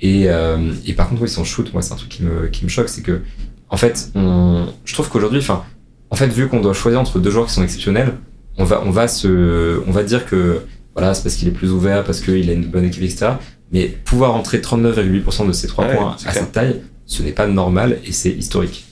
Et, 0.00 0.24
euh, 0.28 0.72
et 0.86 0.92
par 0.92 1.08
contre, 1.08 1.22
oui, 1.22 1.28
son 1.28 1.44
shoot, 1.44 1.72
moi, 1.72 1.82
c'est 1.82 1.92
un 1.92 1.96
truc 1.96 2.08
qui 2.08 2.22
me, 2.22 2.46
qui 2.46 2.64
me 2.64 2.70
choque, 2.70 2.88
c'est 2.88 3.02
que, 3.02 3.20
en 3.68 3.76
fait, 3.76 4.10
on, 4.14 4.66
je 4.84 4.94
trouve 4.94 5.08
qu'aujourd'hui, 5.08 5.40
enfin, 5.40 5.64
en 6.10 6.16
fait, 6.16 6.28
vu 6.28 6.48
qu'on 6.48 6.60
doit 6.60 6.72
choisir 6.72 7.00
entre 7.00 7.18
deux 7.18 7.30
joueurs 7.30 7.46
qui 7.46 7.52
sont 7.52 7.62
exceptionnels, 7.62 8.14
on 8.56 8.64
va, 8.64 8.82
on 8.84 8.90
va 8.90 9.08
se, 9.08 9.80
on 9.86 9.90
va 9.90 10.02
dire 10.04 10.24
que, 10.24 10.62
voilà, 10.94 11.14
c'est 11.14 11.22
parce 11.22 11.34
qu'il 11.34 11.48
est 11.48 11.52
plus 11.52 11.70
ouvert, 11.72 12.04
parce 12.04 12.20
qu'il 12.20 12.48
a 12.48 12.52
une 12.52 12.66
bonne 12.66 12.84
équipe, 12.84 13.02
etc. 13.02 13.32
Mais 13.72 13.86
pouvoir 13.86 14.34
entrer 14.34 14.58
39,8% 14.58 15.46
de 15.46 15.52
ses 15.52 15.66
trois 15.66 15.86
points 15.86 16.16
à 16.24 16.32
cette 16.32 16.52
taille, 16.52 16.80
ce 17.06 17.22
n'est 17.22 17.32
pas 17.32 17.46
normal 17.46 17.98
et 18.04 18.12
c'est 18.12 18.30
historique. 18.30 18.86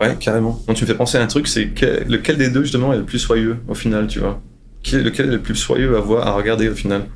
Ouais, 0.00 0.14
carrément. 0.18 0.62
Donc 0.66 0.76
tu 0.76 0.84
me 0.84 0.88
fais 0.88 0.94
penser 0.94 1.18
à 1.18 1.22
un 1.22 1.26
truc, 1.26 1.48
c'est 1.48 1.68
que, 1.68 2.04
lequel 2.08 2.36
des 2.36 2.50
deux 2.50 2.62
justement 2.62 2.92
est 2.92 2.98
le 2.98 3.04
plus 3.04 3.18
soyeux 3.18 3.58
au 3.68 3.74
final, 3.74 4.06
tu 4.06 4.20
vois? 4.20 4.40
Lequel 4.92 5.26
est 5.26 5.32
le 5.32 5.42
plus 5.42 5.56
soyeux 5.56 5.96
à 5.96 6.00
voir, 6.00 6.26
à 6.26 6.32
regarder 6.32 6.68
au 6.68 6.74
final 6.74 7.06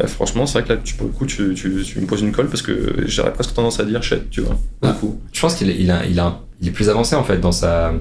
bah, 0.00 0.06
franchement, 0.06 0.46
c'est 0.46 0.58
vrai 0.58 0.62
que 0.66 0.72
là, 0.72 0.80
tu, 0.82 0.94
pour 0.94 1.08
le 1.08 1.12
coup, 1.12 1.26
tu, 1.26 1.52
tu, 1.54 1.82
tu, 1.84 2.00
me 2.00 2.06
poses 2.06 2.22
une 2.22 2.32
colle 2.32 2.48
parce 2.48 2.62
que 2.62 3.04
j'aurais 3.06 3.34
presque 3.34 3.52
tendance 3.52 3.80
à 3.80 3.84
dire 3.84 4.02
Chet, 4.02 4.22
tu 4.30 4.40
vois. 4.40 4.56
Ah, 4.80 4.96
je 5.30 5.40
pense 5.40 5.54
qu'il 5.54 5.68
est, 5.68 5.76
il 5.78 5.90
a, 5.90 6.06
il 6.06 6.18
a, 6.18 6.40
il 6.62 6.68
est 6.68 6.70
plus 6.70 6.88
avancé 6.88 7.16
en 7.16 7.22
fait 7.22 7.38
dans 7.38 7.52
sa, 7.52 7.92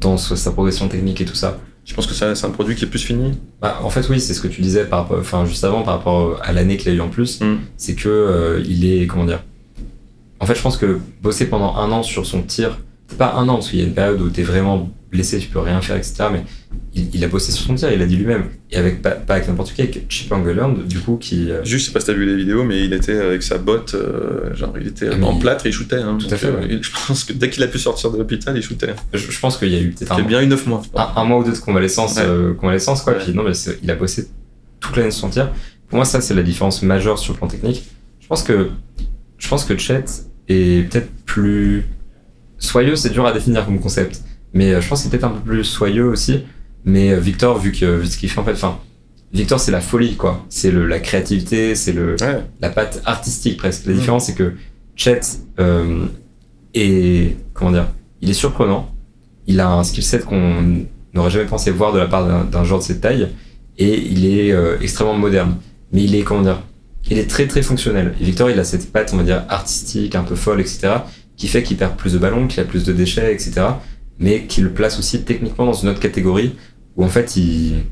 dans 0.00 0.18
sa 0.18 0.50
progression 0.50 0.86
technique 0.88 1.22
et 1.22 1.24
tout 1.24 1.34
ça. 1.34 1.58
Je 1.86 1.94
pense 1.94 2.06
que 2.06 2.12
c'est 2.12 2.44
un 2.44 2.50
produit 2.50 2.76
qui 2.76 2.84
est 2.84 2.88
plus 2.88 3.02
fini. 3.02 3.38
Bah, 3.62 3.80
en 3.82 3.88
fait, 3.88 4.06
oui, 4.10 4.20
c'est 4.20 4.34
ce 4.34 4.42
que 4.42 4.48
tu 4.48 4.60
disais 4.60 4.84
par 4.84 5.10
enfin, 5.12 5.46
juste 5.46 5.64
avant 5.64 5.82
par 5.82 5.94
rapport 5.94 6.38
à 6.42 6.52
l'année 6.52 6.76
qu'il 6.76 6.92
a 6.92 6.94
eu 6.94 7.00
en 7.00 7.08
plus. 7.08 7.40
Mm. 7.40 7.56
C'est 7.78 7.94
que 7.94 8.08
euh, 8.10 8.62
il 8.68 8.84
est, 8.84 9.06
comment 9.06 9.24
dire. 9.24 9.42
En 10.40 10.46
fait, 10.46 10.54
je 10.54 10.62
pense 10.62 10.76
que 10.76 10.98
bosser 11.22 11.46
pendant 11.46 11.76
un 11.76 11.90
an 11.90 12.02
sur 12.02 12.26
son 12.26 12.42
tir, 12.42 12.78
c'est 13.08 13.16
pas 13.16 13.32
un 13.32 13.48
an 13.48 13.54
parce 13.54 13.70
qu'il 13.70 13.78
y 13.78 13.82
a 13.82 13.86
une 13.86 13.94
période 13.94 14.20
où 14.20 14.28
t'es 14.28 14.42
vraiment 14.42 14.90
blessé, 15.10 15.38
tu 15.38 15.48
peux 15.48 15.58
rien 15.58 15.80
faire, 15.80 15.96
etc. 15.96 16.24
Mais 16.32 16.44
il, 16.94 17.14
il, 17.14 17.24
a 17.24 17.28
bossé 17.28 17.52
sur 17.52 17.66
son 17.66 17.74
tir, 17.74 17.92
il 17.92 18.00
a 18.00 18.06
dit 18.06 18.16
lui-même. 18.16 18.44
Et 18.70 18.76
avec 18.76 19.02
pas, 19.02 19.10
pas 19.10 19.34
avec 19.34 19.48
n'importe 19.48 19.72
qui, 19.72 19.82
avec 19.82 20.06
Chip 20.08 20.30
Engeland, 20.30 20.74
du 20.86 21.00
coup, 21.00 21.16
qui. 21.16 21.50
Euh... 21.50 21.64
Juste, 21.64 21.84
je 21.84 21.88
sais 21.88 21.92
pas 21.92 22.00
si 22.00 22.06
t'as 22.06 22.12
vu 22.12 22.26
les 22.26 22.36
vidéos, 22.36 22.64
mais 22.64 22.84
il 22.84 22.92
était 22.92 23.18
avec 23.18 23.42
sa 23.42 23.58
botte, 23.58 23.94
euh, 23.94 24.54
genre 24.54 24.72
il 24.80 24.86
était 24.86 25.08
ah, 25.10 25.24
en 25.24 25.34
il... 25.34 25.40
plâtre 25.40 25.66
et 25.66 25.70
il 25.70 25.72
shootait. 25.72 25.96
Hein, 25.96 26.18
tout 26.18 26.32
à 26.32 26.36
fait. 26.36 26.50
Ouais. 26.50 26.78
je 26.80 26.90
pense 27.06 27.24
que 27.24 27.32
dès 27.32 27.50
qu'il 27.50 27.62
a 27.62 27.66
pu 27.66 27.78
sortir 27.78 28.10
de 28.10 28.18
l'hôpital, 28.18 28.56
il 28.56 28.62
shootait. 28.62 28.94
Je, 29.12 29.18
je, 29.18 29.40
pense 29.40 29.56
qu'il 29.56 29.68
y 29.68 29.76
a 29.76 29.80
eu 29.80 29.90
peut-être 29.90 30.12
un. 30.12 30.22
bien 30.22 30.40
eu 30.40 30.46
9 30.46 30.66
mois. 30.66 30.82
Un, 30.94 31.20
un, 31.20 31.24
mois 31.24 31.38
ou 31.38 31.44
deux 31.44 31.52
de 31.52 31.58
convalescence, 31.58 32.16
ouais. 32.16 32.22
euh, 32.24 32.54
convalescence 32.54 33.02
quoi. 33.02 33.14
Ouais. 33.14 33.18
Puis 33.24 33.34
non, 33.34 33.42
mais 33.42 33.52
il 33.82 33.90
a 33.90 33.94
bossé 33.96 34.28
toute 34.78 34.96
l'année 34.96 35.10
sur 35.10 35.22
son 35.22 35.30
tir. 35.30 35.50
Pour 35.88 35.96
moi, 35.96 36.04
ça, 36.04 36.20
c'est 36.20 36.34
la 36.34 36.42
différence 36.42 36.82
majeure 36.82 37.18
sur 37.18 37.32
le 37.32 37.38
plan 37.38 37.48
technique. 37.48 37.84
Je 38.20 38.28
pense 38.28 38.44
que, 38.44 38.70
je 39.38 39.48
pense 39.48 39.64
que 39.64 39.76
Chet 39.76 40.04
est 40.48 40.88
peut-être 40.88 41.10
plus 41.24 41.84
soyeux, 42.58 42.94
c'est 42.94 43.10
dur 43.10 43.26
à 43.26 43.32
définir 43.32 43.64
comme 43.64 43.80
concept. 43.80 44.22
Mais 44.52 44.72
euh, 44.72 44.80
je 44.80 44.88
pense 44.88 45.02
qu'il 45.02 45.10
peut-être 45.10 45.24
un 45.24 45.30
peu 45.30 45.40
plus 45.40 45.64
soyeux 45.64 46.06
aussi. 46.06 46.44
Mais 46.84 47.12
euh, 47.12 47.20
Victor, 47.20 47.58
vu, 47.58 47.72
que, 47.72 47.98
vu 47.98 48.06
ce 48.06 48.16
qu'il 48.16 48.30
fait 48.30 48.40
en 48.40 48.44
fait, 48.44 48.52
enfin, 48.52 48.78
Victor, 49.32 49.60
c'est 49.60 49.70
la 49.70 49.80
folie, 49.80 50.16
quoi. 50.16 50.44
C'est 50.48 50.72
la 50.72 50.98
créativité, 50.98 51.74
c'est 51.74 51.92
le 51.92 52.16
ouais. 52.20 52.44
la 52.60 52.70
patte 52.70 53.00
artistique 53.04 53.58
presque. 53.58 53.86
La 53.86 53.92
mmh. 53.92 53.96
différence, 53.96 54.26
c'est 54.26 54.34
que 54.34 54.54
Chet 54.96 55.20
euh, 55.60 56.06
est, 56.74 57.36
comment 57.54 57.70
dire, 57.70 57.88
il 58.20 58.30
est 58.30 58.34
surprenant. 58.34 58.92
Il 59.46 59.60
a 59.60 59.70
un 59.70 59.84
skill 59.84 60.04
set 60.04 60.24
qu'on 60.24 60.84
n'aurait 61.14 61.30
jamais 61.30 61.46
pensé 61.46 61.70
voir 61.70 61.92
de 61.92 61.98
la 61.98 62.06
part 62.06 62.44
d'un 62.44 62.64
joueur 62.64 62.80
de 62.80 62.84
cette 62.84 63.00
taille. 63.00 63.28
Et 63.78 63.98
il 63.98 64.26
est 64.26 64.52
euh, 64.52 64.78
extrêmement 64.80 65.14
moderne. 65.14 65.56
Mais 65.92 66.02
il 66.04 66.14
est, 66.14 66.22
comment 66.22 66.42
dire, 66.42 66.62
il 67.08 67.18
est 67.18 67.30
très 67.30 67.46
très 67.46 67.62
fonctionnel. 67.62 68.14
Et 68.20 68.24
Victor, 68.24 68.50
il 68.50 68.58
a 68.58 68.64
cette 68.64 68.92
patte, 68.92 69.12
on 69.14 69.16
va 69.16 69.22
dire, 69.22 69.44
artistique, 69.48 70.14
un 70.14 70.22
peu 70.22 70.34
folle, 70.34 70.60
etc., 70.60 70.88
qui 71.36 71.48
fait 71.48 71.62
qu'il 71.62 71.76
perd 71.76 71.96
plus 71.96 72.12
de 72.12 72.18
ballons, 72.18 72.46
qu'il 72.46 72.60
a 72.60 72.64
plus 72.64 72.84
de 72.84 72.92
déchets, 72.92 73.32
etc., 73.32 73.62
mais 74.20 74.44
qui 74.44 74.60
le 74.60 74.70
place 74.70 74.98
aussi 74.98 75.22
techniquement 75.22 75.66
dans 75.66 75.72
une 75.72 75.88
autre 75.88 76.00
catégorie 76.00 76.54
où 76.96 77.04
en 77.04 77.08
fait 77.08 77.36
il, 77.36 77.82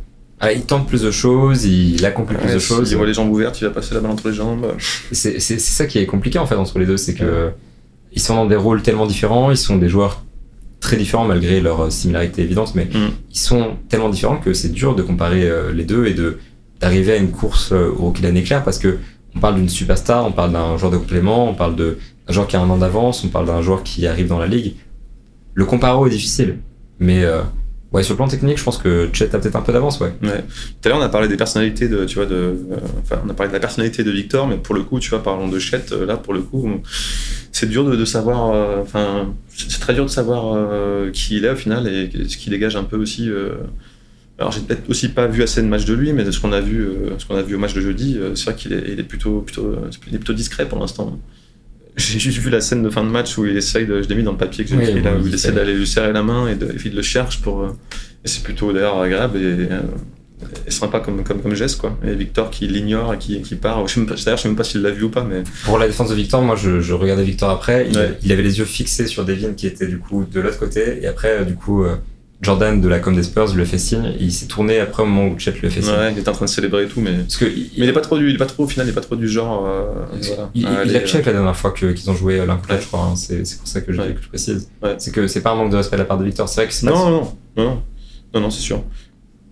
ah, 0.40 0.52
il 0.52 0.62
tente 0.62 0.86
plus 0.86 1.02
de 1.02 1.10
choses, 1.10 1.64
il 1.64 2.04
accomplit 2.04 2.36
ouais, 2.36 2.42
plus 2.42 2.54
de 2.54 2.58
choses. 2.58 2.92
Il 2.92 2.96
voit 2.96 3.06
les 3.06 3.14
jambes 3.14 3.32
ouvertes, 3.32 3.60
il 3.60 3.64
va 3.64 3.70
passer 3.70 3.94
la 3.94 4.00
balle 4.00 4.12
entre 4.12 4.28
les 4.28 4.34
jambes. 4.34 4.74
C'est 5.10 5.40
ça 5.40 5.86
qui 5.86 5.98
est 5.98 6.06
compliqué 6.06 6.38
en 6.38 6.46
fait 6.46 6.54
entre 6.54 6.78
les 6.78 6.86
deux, 6.86 6.96
c'est 6.96 7.14
que 7.14 7.24
ouais. 7.24 7.54
ils 8.12 8.20
sont 8.20 8.34
dans 8.34 8.46
des 8.46 8.56
rôles 8.56 8.82
tellement 8.82 9.06
différents, 9.06 9.50
ils 9.50 9.56
sont 9.56 9.76
des 9.76 9.88
joueurs 9.88 10.22
très 10.80 10.96
différents 10.96 11.24
malgré 11.24 11.60
leur 11.60 11.90
similarité 11.90 12.42
évidente, 12.42 12.74
mais 12.74 12.84
mm. 12.84 13.10
ils 13.32 13.38
sont 13.38 13.76
tellement 13.88 14.10
différents 14.10 14.36
que 14.36 14.52
c'est 14.52 14.68
dur 14.68 14.94
de 14.94 15.02
comparer 15.02 15.48
euh, 15.48 15.72
les 15.72 15.84
deux 15.84 16.06
et 16.06 16.14
de 16.14 16.38
d'arriver 16.80 17.14
à 17.14 17.16
une 17.16 17.32
course 17.32 17.72
euh, 17.72 17.90
au 17.98 18.02
rookie 18.06 18.22
d'année 18.22 18.44
claire 18.44 18.62
parce 18.62 18.78
que 18.78 18.98
on 19.34 19.40
parle 19.40 19.56
d'une 19.56 19.68
superstar, 19.68 20.24
on 20.24 20.32
parle 20.32 20.52
d'un 20.52 20.76
joueur 20.76 20.92
de 20.92 20.96
complément, 20.96 21.48
on 21.48 21.54
parle 21.54 21.76
d'un 21.76 22.32
joueur 22.32 22.46
qui 22.46 22.56
a 22.56 22.60
un 22.60 22.70
an 22.70 22.78
d'avance, 22.78 23.24
on 23.24 23.28
parle 23.28 23.46
d'un 23.46 23.62
joueur 23.62 23.82
qui 23.82 24.06
arrive 24.06 24.28
dans 24.28 24.38
la 24.38 24.46
ligue. 24.46 24.74
Le 25.58 25.64
comparo 25.64 26.06
est 26.06 26.10
difficile, 26.10 26.58
mais 27.00 27.24
euh, 27.24 27.40
ouais, 27.90 28.04
sur 28.04 28.12
le 28.12 28.18
plan 28.18 28.28
technique, 28.28 28.58
je 28.58 28.62
pense 28.62 28.78
que 28.78 29.08
Chet 29.12 29.34
a 29.34 29.40
peut-être 29.40 29.56
un 29.56 29.60
peu 29.60 29.72
d'avance, 29.72 29.98
ouais. 29.98 30.12
Tout 30.22 30.28
à 30.84 30.88
l'heure, 30.88 30.98
on 30.98 31.02
a 31.02 31.08
parlé 31.08 31.26
des 31.26 31.36
personnalités 31.36 31.88
de, 31.88 32.04
tu 32.04 32.14
vois, 32.14 32.26
de, 32.26 32.36
euh, 32.36 32.76
enfin, 33.02 33.20
on 33.26 33.28
a 33.28 33.34
parlé 33.34 33.48
de 33.48 33.54
la 33.54 33.58
personnalité 33.58 34.04
de 34.04 34.10
Victor, 34.12 34.46
mais 34.46 34.56
pour 34.56 34.76
le 34.76 34.84
coup, 34.84 35.00
tu 35.00 35.10
vois, 35.10 35.20
parlons 35.20 35.48
de 35.48 35.58
Chet, 35.58 35.86
euh, 35.90 36.06
là, 36.06 36.16
pour 36.16 36.32
le 36.32 36.42
coup, 36.42 36.80
c'est 37.50 37.68
dur 37.68 37.84
de, 37.84 38.04
savoir, 38.04 38.80
enfin, 38.80 39.34
c'est 39.48 39.80
très 39.80 39.94
dur 39.94 40.04
de 40.04 40.10
savoir 40.10 40.56
qui 41.12 41.38
il 41.38 41.44
est 41.44 41.50
au 41.50 41.56
final 41.56 41.88
et 41.88 42.08
ce 42.28 42.36
qui 42.36 42.50
dégage 42.50 42.76
un 42.76 42.84
peu 42.84 42.96
aussi. 42.96 43.28
alors, 44.38 44.52
j'ai 44.52 44.60
peut-être 44.60 44.88
aussi 44.88 45.08
pas 45.08 45.26
vu 45.26 45.42
assez 45.42 45.60
de 45.60 45.66
matchs 45.66 45.86
de 45.86 45.94
lui, 45.94 46.12
mais 46.12 46.22
de 46.22 46.30
ce 46.30 46.38
qu'on 46.38 46.52
a 46.52 46.60
vu, 46.60 46.88
ce 47.18 47.26
qu'on 47.26 47.34
a 47.34 47.42
vu 47.42 47.56
au 47.56 47.58
match 47.58 47.74
de 47.74 47.80
jeudi, 47.80 48.16
c'est 48.36 48.44
vrai 48.44 48.54
qu'il 48.54 48.72
est, 48.74 49.02
plutôt, 49.02 49.40
plutôt, 49.40 49.74
est 49.90 50.18
plutôt 50.18 50.34
discret 50.34 50.68
pour 50.68 50.78
l'instant. 50.78 51.18
J'ai 51.98 52.18
juste 52.18 52.38
vu 52.38 52.48
la 52.48 52.60
scène 52.60 52.82
de 52.82 52.90
fin 52.90 53.02
de 53.02 53.10
match 53.10 53.36
où 53.36 53.44
il 53.44 53.56
essaye 53.56 53.84
de, 53.84 54.02
je 54.02 54.08
l'ai 54.08 54.14
mis 54.14 54.22
dans 54.22 54.32
le 54.32 54.38
papier 54.38 54.64
que 54.64 54.70
j'ai 54.70 54.76
oui, 54.76 55.02
là, 55.02 55.16
où 55.16 55.26
il 55.26 55.34
essaie 55.34 55.52
d'aller 55.52 55.74
lui 55.74 55.86
serrer 55.86 56.12
la 56.12 56.22
main 56.22 56.48
et, 56.48 56.54
de, 56.54 56.66
et 56.66 56.76
il 56.84 56.94
le 56.94 57.02
cherche 57.02 57.40
pour. 57.42 57.62
Euh, 57.62 57.68
et 58.24 58.28
c'est 58.28 58.42
plutôt 58.42 58.72
d'ailleurs 58.72 59.00
agréable 59.00 59.36
et, 59.38 59.68
euh, 59.70 59.80
et 60.66 60.70
sympa 60.70 61.00
comme, 61.00 61.24
comme, 61.24 61.42
comme 61.42 61.54
geste 61.54 61.80
quoi. 61.80 61.98
Et 62.06 62.14
Victor 62.14 62.50
qui 62.50 62.68
l'ignore 62.68 63.14
et 63.14 63.18
qui, 63.18 63.42
qui 63.42 63.56
part. 63.56 63.86
Je 63.88 63.94
sais 63.94 64.00
d'ailleurs, 64.00 64.36
je 64.36 64.42
sais 64.42 64.48
même 64.48 64.56
pas 64.56 64.64
s'il 64.64 64.82
l'a 64.82 64.90
vu 64.90 65.04
ou 65.04 65.10
pas, 65.10 65.24
mais. 65.24 65.42
Pour 65.64 65.78
la 65.78 65.88
défense 65.88 66.10
de 66.10 66.14
Victor, 66.14 66.40
moi 66.42 66.54
je, 66.54 66.80
je 66.80 66.94
regardais 66.94 67.24
Victor 67.24 67.50
après. 67.50 67.88
Il, 67.90 67.98
ouais. 67.98 68.18
il, 68.22 68.30
avait 68.32 68.42
les 68.42 68.58
yeux 68.58 68.64
fixés 68.64 69.06
sur 69.06 69.24
Devin 69.24 69.54
qui 69.54 69.66
était 69.66 69.86
du 69.86 69.98
coup 69.98 70.24
de 70.24 70.40
l'autre 70.40 70.58
côté 70.58 71.00
et 71.02 71.06
après, 71.08 71.44
du 71.44 71.56
coup, 71.56 71.82
euh, 71.82 71.96
Jordan 72.40 72.80
de 72.80 72.88
la 72.88 73.00
com 73.00 73.16
des 73.16 73.24
Spurs 73.24 73.52
lui 73.54 73.62
a 73.62 73.64
fait 73.64 73.78
signe 73.78 74.14
il 74.20 74.32
s'est 74.32 74.46
tourné 74.46 74.78
après 74.78 75.02
au 75.02 75.06
moment 75.06 75.26
où 75.26 75.38
Chet 75.38 75.52
lui 75.52 75.66
a 75.66 75.70
fait 75.70 75.82
signe. 75.82 75.92
Ouais, 75.92 76.12
il 76.12 76.18
était 76.18 76.28
en 76.28 76.32
train 76.32 76.44
de 76.44 76.50
célébrer 76.50 76.84
et 76.84 76.86
tout, 76.86 77.00
mais. 77.00 77.12
Parce 77.18 77.36
que 77.36 77.46
mais 77.46 77.52
il 77.76 77.88
est 77.88 77.92
pas 77.92 78.00
trop 78.00 78.16
du, 78.16 78.28
il 78.28 78.34
est 78.36 78.38
pas 78.38 78.46
trop 78.46 78.64
au 78.64 78.68
final, 78.68 78.86
il 78.86 78.90
est 78.90 78.94
pas 78.94 79.00
trop 79.00 79.16
du 79.16 79.28
genre. 79.28 79.66
Euh, 79.66 80.04
voilà, 80.22 80.50
il, 80.54 80.62
il, 80.86 80.96
a 80.96 81.00
check 81.00 81.26
la 81.26 81.32
dernière 81.32 81.56
fois 81.56 81.72
qu'ils 81.72 82.08
ont 82.10 82.14
joué 82.14 82.38
l'un 82.46 82.56
contre 82.56 82.80
je 82.80 82.86
crois. 82.86 83.10
Hein. 83.12 83.16
C'est 83.16 83.42
pour 83.58 83.66
ça 83.66 83.80
que 83.80 83.92
je, 83.92 84.00
que 84.00 84.22
je 84.22 84.28
précise. 84.28 84.70
C'est 84.98 85.12
que 85.12 85.26
c'est 85.26 85.40
pas 85.40 85.50
un 85.50 85.56
manque 85.56 85.70
de 85.70 85.76
respect 85.76 85.96
de 85.96 86.02
la 86.02 86.06
part 86.06 86.18
de 86.18 86.24
Victor. 86.24 86.48
C'est 86.48 86.60
vrai 86.60 86.68
que 86.68 86.74
c'est 86.74 86.86
non, 86.86 86.94
non, 86.94 87.10
non, 87.10 87.34
non, 87.56 87.82
non, 88.34 88.40
non, 88.40 88.50
c'est 88.50 88.62
sûr. 88.62 88.84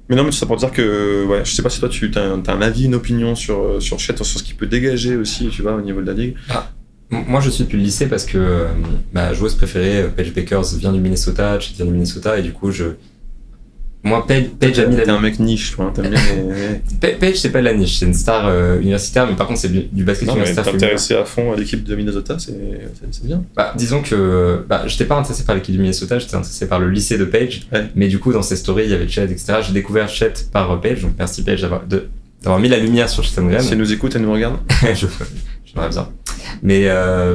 Mais 0.08 0.14
non, 0.14 0.22
mais 0.22 0.30
tout 0.30 0.36
ça 0.36 0.46
pour 0.46 0.56
dire 0.56 0.70
que, 0.70 1.24
ouais, 1.24 1.44
je 1.44 1.50
sais 1.50 1.62
pas 1.62 1.70
si 1.70 1.80
toi 1.80 1.88
tu 1.88 2.08
as 2.14 2.20
un, 2.20 2.40
as 2.46 2.52
un 2.52 2.62
avis, 2.62 2.84
une 2.84 2.94
opinion 2.94 3.34
sur, 3.34 3.82
sur 3.82 3.98
Chet, 3.98 4.16
sur 4.16 4.24
ce 4.24 4.44
qu'il 4.44 4.54
peut 4.54 4.68
dégager 4.68 5.16
aussi, 5.16 5.48
tu 5.48 5.62
vois, 5.62 5.74
au 5.74 5.80
niveau 5.80 6.00
de 6.00 6.06
la 6.06 6.12
ligue. 6.12 6.36
Ah, 6.50 6.70
moi, 7.10 7.40
je 7.40 7.50
suis 7.50 7.64
depuis 7.64 7.76
le 7.76 7.84
lycée 7.84 8.06
parce 8.06 8.24
que 8.24 8.38
euh, 8.38 8.66
ma 9.12 9.32
joueuse 9.32 9.54
préférée, 9.54 10.08
Paige 10.14 10.34
Bakers, 10.34 10.74
vient 10.76 10.92
du 10.92 11.00
Minnesota, 11.00 11.58
Chet 11.60 11.74
vient 11.74 11.86
du 11.86 11.92
Minnesota, 11.92 12.38
et 12.38 12.42
du 12.42 12.52
coup, 12.52 12.72
je. 12.72 12.84
Moi, 14.02 14.24
Paige, 14.26 14.50
Paige 14.58 14.78
a 14.80 14.86
mis 14.86 14.96
la. 14.96 15.04
T'es 15.04 15.10
un 15.10 15.20
mec 15.20 15.38
niche, 15.38 15.72
toi, 15.72 15.92
t'aimes 15.94 16.10
bien 16.10 16.20
les... 17.00 17.12
Paige, 17.20 17.36
c'est 17.36 17.50
pas 17.50 17.60
la 17.60 17.74
niche, 17.74 17.98
c'est 17.98 18.06
une 18.06 18.14
star 18.14 18.46
euh, 18.46 18.80
universitaire, 18.80 19.26
mais 19.28 19.34
par 19.34 19.46
contre, 19.46 19.60
c'est 19.60 19.68
du 19.68 20.04
basket 20.04 20.28
non, 20.28 20.34
universitaire. 20.34 20.64
T'es 20.64 20.74
intéressé 20.74 21.14
à 21.14 21.24
fond 21.24 21.52
à 21.52 21.56
l'équipe 21.56 21.84
de 21.84 21.94
Minnesota, 21.94 22.36
c'est 22.38 23.24
bien. 23.24 23.44
Bah, 23.54 23.72
disons 23.76 24.02
que 24.02 24.64
bah, 24.68 24.82
j'étais 24.86 25.04
pas 25.04 25.16
intéressé 25.16 25.44
par 25.44 25.54
l'équipe 25.54 25.74
de 25.76 25.80
Minnesota, 25.80 26.18
j'étais 26.18 26.34
intéressé 26.34 26.66
par 26.66 26.80
le 26.80 26.90
lycée 26.90 27.18
de 27.18 27.24
Paige, 27.24 27.68
ouais. 27.72 27.86
mais 27.94 28.08
du 28.08 28.18
coup, 28.18 28.32
dans 28.32 28.42
ses 28.42 28.56
stories, 28.56 28.84
il 28.84 28.90
y 28.90 28.94
avait 28.94 29.08
Chet, 29.08 29.24
etc. 29.24 29.58
J'ai 29.62 29.72
découvert 29.72 30.08
Chet 30.08 30.34
par 30.52 30.80
Paige, 30.80 31.02
donc 31.02 31.12
merci 31.18 31.44
Paige 31.44 31.62
d'avoir 31.62 31.84
d'avoir 32.42 32.60
mis 32.60 32.68
la 32.68 32.78
lumière 32.78 33.08
sur 33.08 33.22
Chet 33.22 33.40
Graham. 33.42 33.60
Si 33.60 33.72
elle 33.72 33.78
nous 33.78 33.92
écoute, 33.92 34.14
elle 34.14 34.22
nous 34.22 34.32
regarde. 34.32 34.58
je, 34.94 35.06
j'aimerais 35.76 35.88
bien. 35.90 36.08
Mais, 36.62 36.84
euh, 36.86 37.34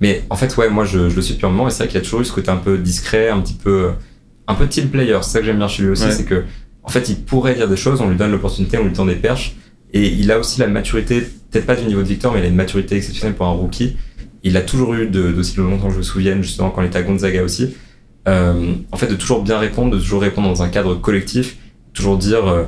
mais 0.00 0.22
en 0.30 0.36
fait, 0.36 0.56
ouais, 0.56 0.68
moi, 0.68 0.84
je, 0.84 1.08
je 1.08 1.16
le 1.16 1.22
suis 1.22 1.34
purement. 1.34 1.68
Et 1.68 1.70
c'est 1.70 1.78
vrai 1.84 1.88
qu'il 1.88 1.96
y 1.96 2.00
a 2.00 2.04
toujours 2.04 2.20
eu 2.20 2.24
ce 2.24 2.32
côté 2.32 2.50
un 2.50 2.56
peu 2.56 2.78
discret, 2.78 3.28
un 3.28 3.40
petit 3.40 3.54
peu, 3.54 3.90
un 4.46 4.54
peu 4.54 4.66
team 4.66 4.88
player. 4.88 5.18
C'est 5.22 5.30
ça 5.30 5.38
que 5.40 5.46
j'aime 5.46 5.58
bien 5.58 5.68
chez 5.68 5.82
lui 5.82 5.90
aussi, 5.90 6.04
Ouais. 6.04 6.12
c'est 6.12 6.24
que, 6.24 6.44
en 6.82 6.88
fait, 6.88 7.08
il 7.08 7.16
pourrait 7.16 7.54
dire 7.54 7.68
des 7.68 7.76
choses, 7.76 8.00
on 8.00 8.08
lui 8.08 8.16
donne 8.16 8.30
l'opportunité, 8.32 8.76
on 8.78 8.84
lui 8.84 8.92
tend 8.92 9.06
des 9.06 9.14
perches. 9.14 9.56
Et 9.92 10.08
il 10.08 10.30
a 10.32 10.38
aussi 10.38 10.58
la 10.60 10.66
maturité, 10.66 11.20
peut-être 11.50 11.66
pas 11.66 11.76
du 11.76 11.84
niveau 11.86 12.02
de 12.02 12.08
Victor, 12.08 12.32
mais 12.32 12.40
il 12.40 12.44
a 12.44 12.48
une 12.48 12.56
maturité 12.56 12.96
exceptionnelle 12.96 13.34
pour 13.36 13.46
un 13.46 13.50
rookie. 13.52 13.96
Il 14.42 14.56
a 14.56 14.60
toujours 14.60 14.92
eu 14.94 15.06
d'aussi 15.06 15.56
longtemps 15.58 15.86
que 15.86 15.92
je 15.94 15.98
me 15.98 16.02
souvienne, 16.02 16.42
justement, 16.42 16.70
quand 16.70 16.82
il 16.82 16.86
était 16.88 16.98
à 16.98 17.02
Gonzaga 17.02 17.42
aussi. 17.44 17.74
Euh, 18.26 18.72
en 18.90 18.96
fait, 18.96 19.06
de 19.06 19.14
toujours 19.14 19.42
bien 19.42 19.58
répondre, 19.58 19.94
de 19.94 19.98
toujours 20.00 20.20
répondre 20.22 20.48
dans 20.48 20.62
un 20.62 20.68
cadre 20.68 20.94
collectif, 20.96 21.56
toujours 21.92 22.18
dire, 22.18 22.46
euh, 22.48 22.64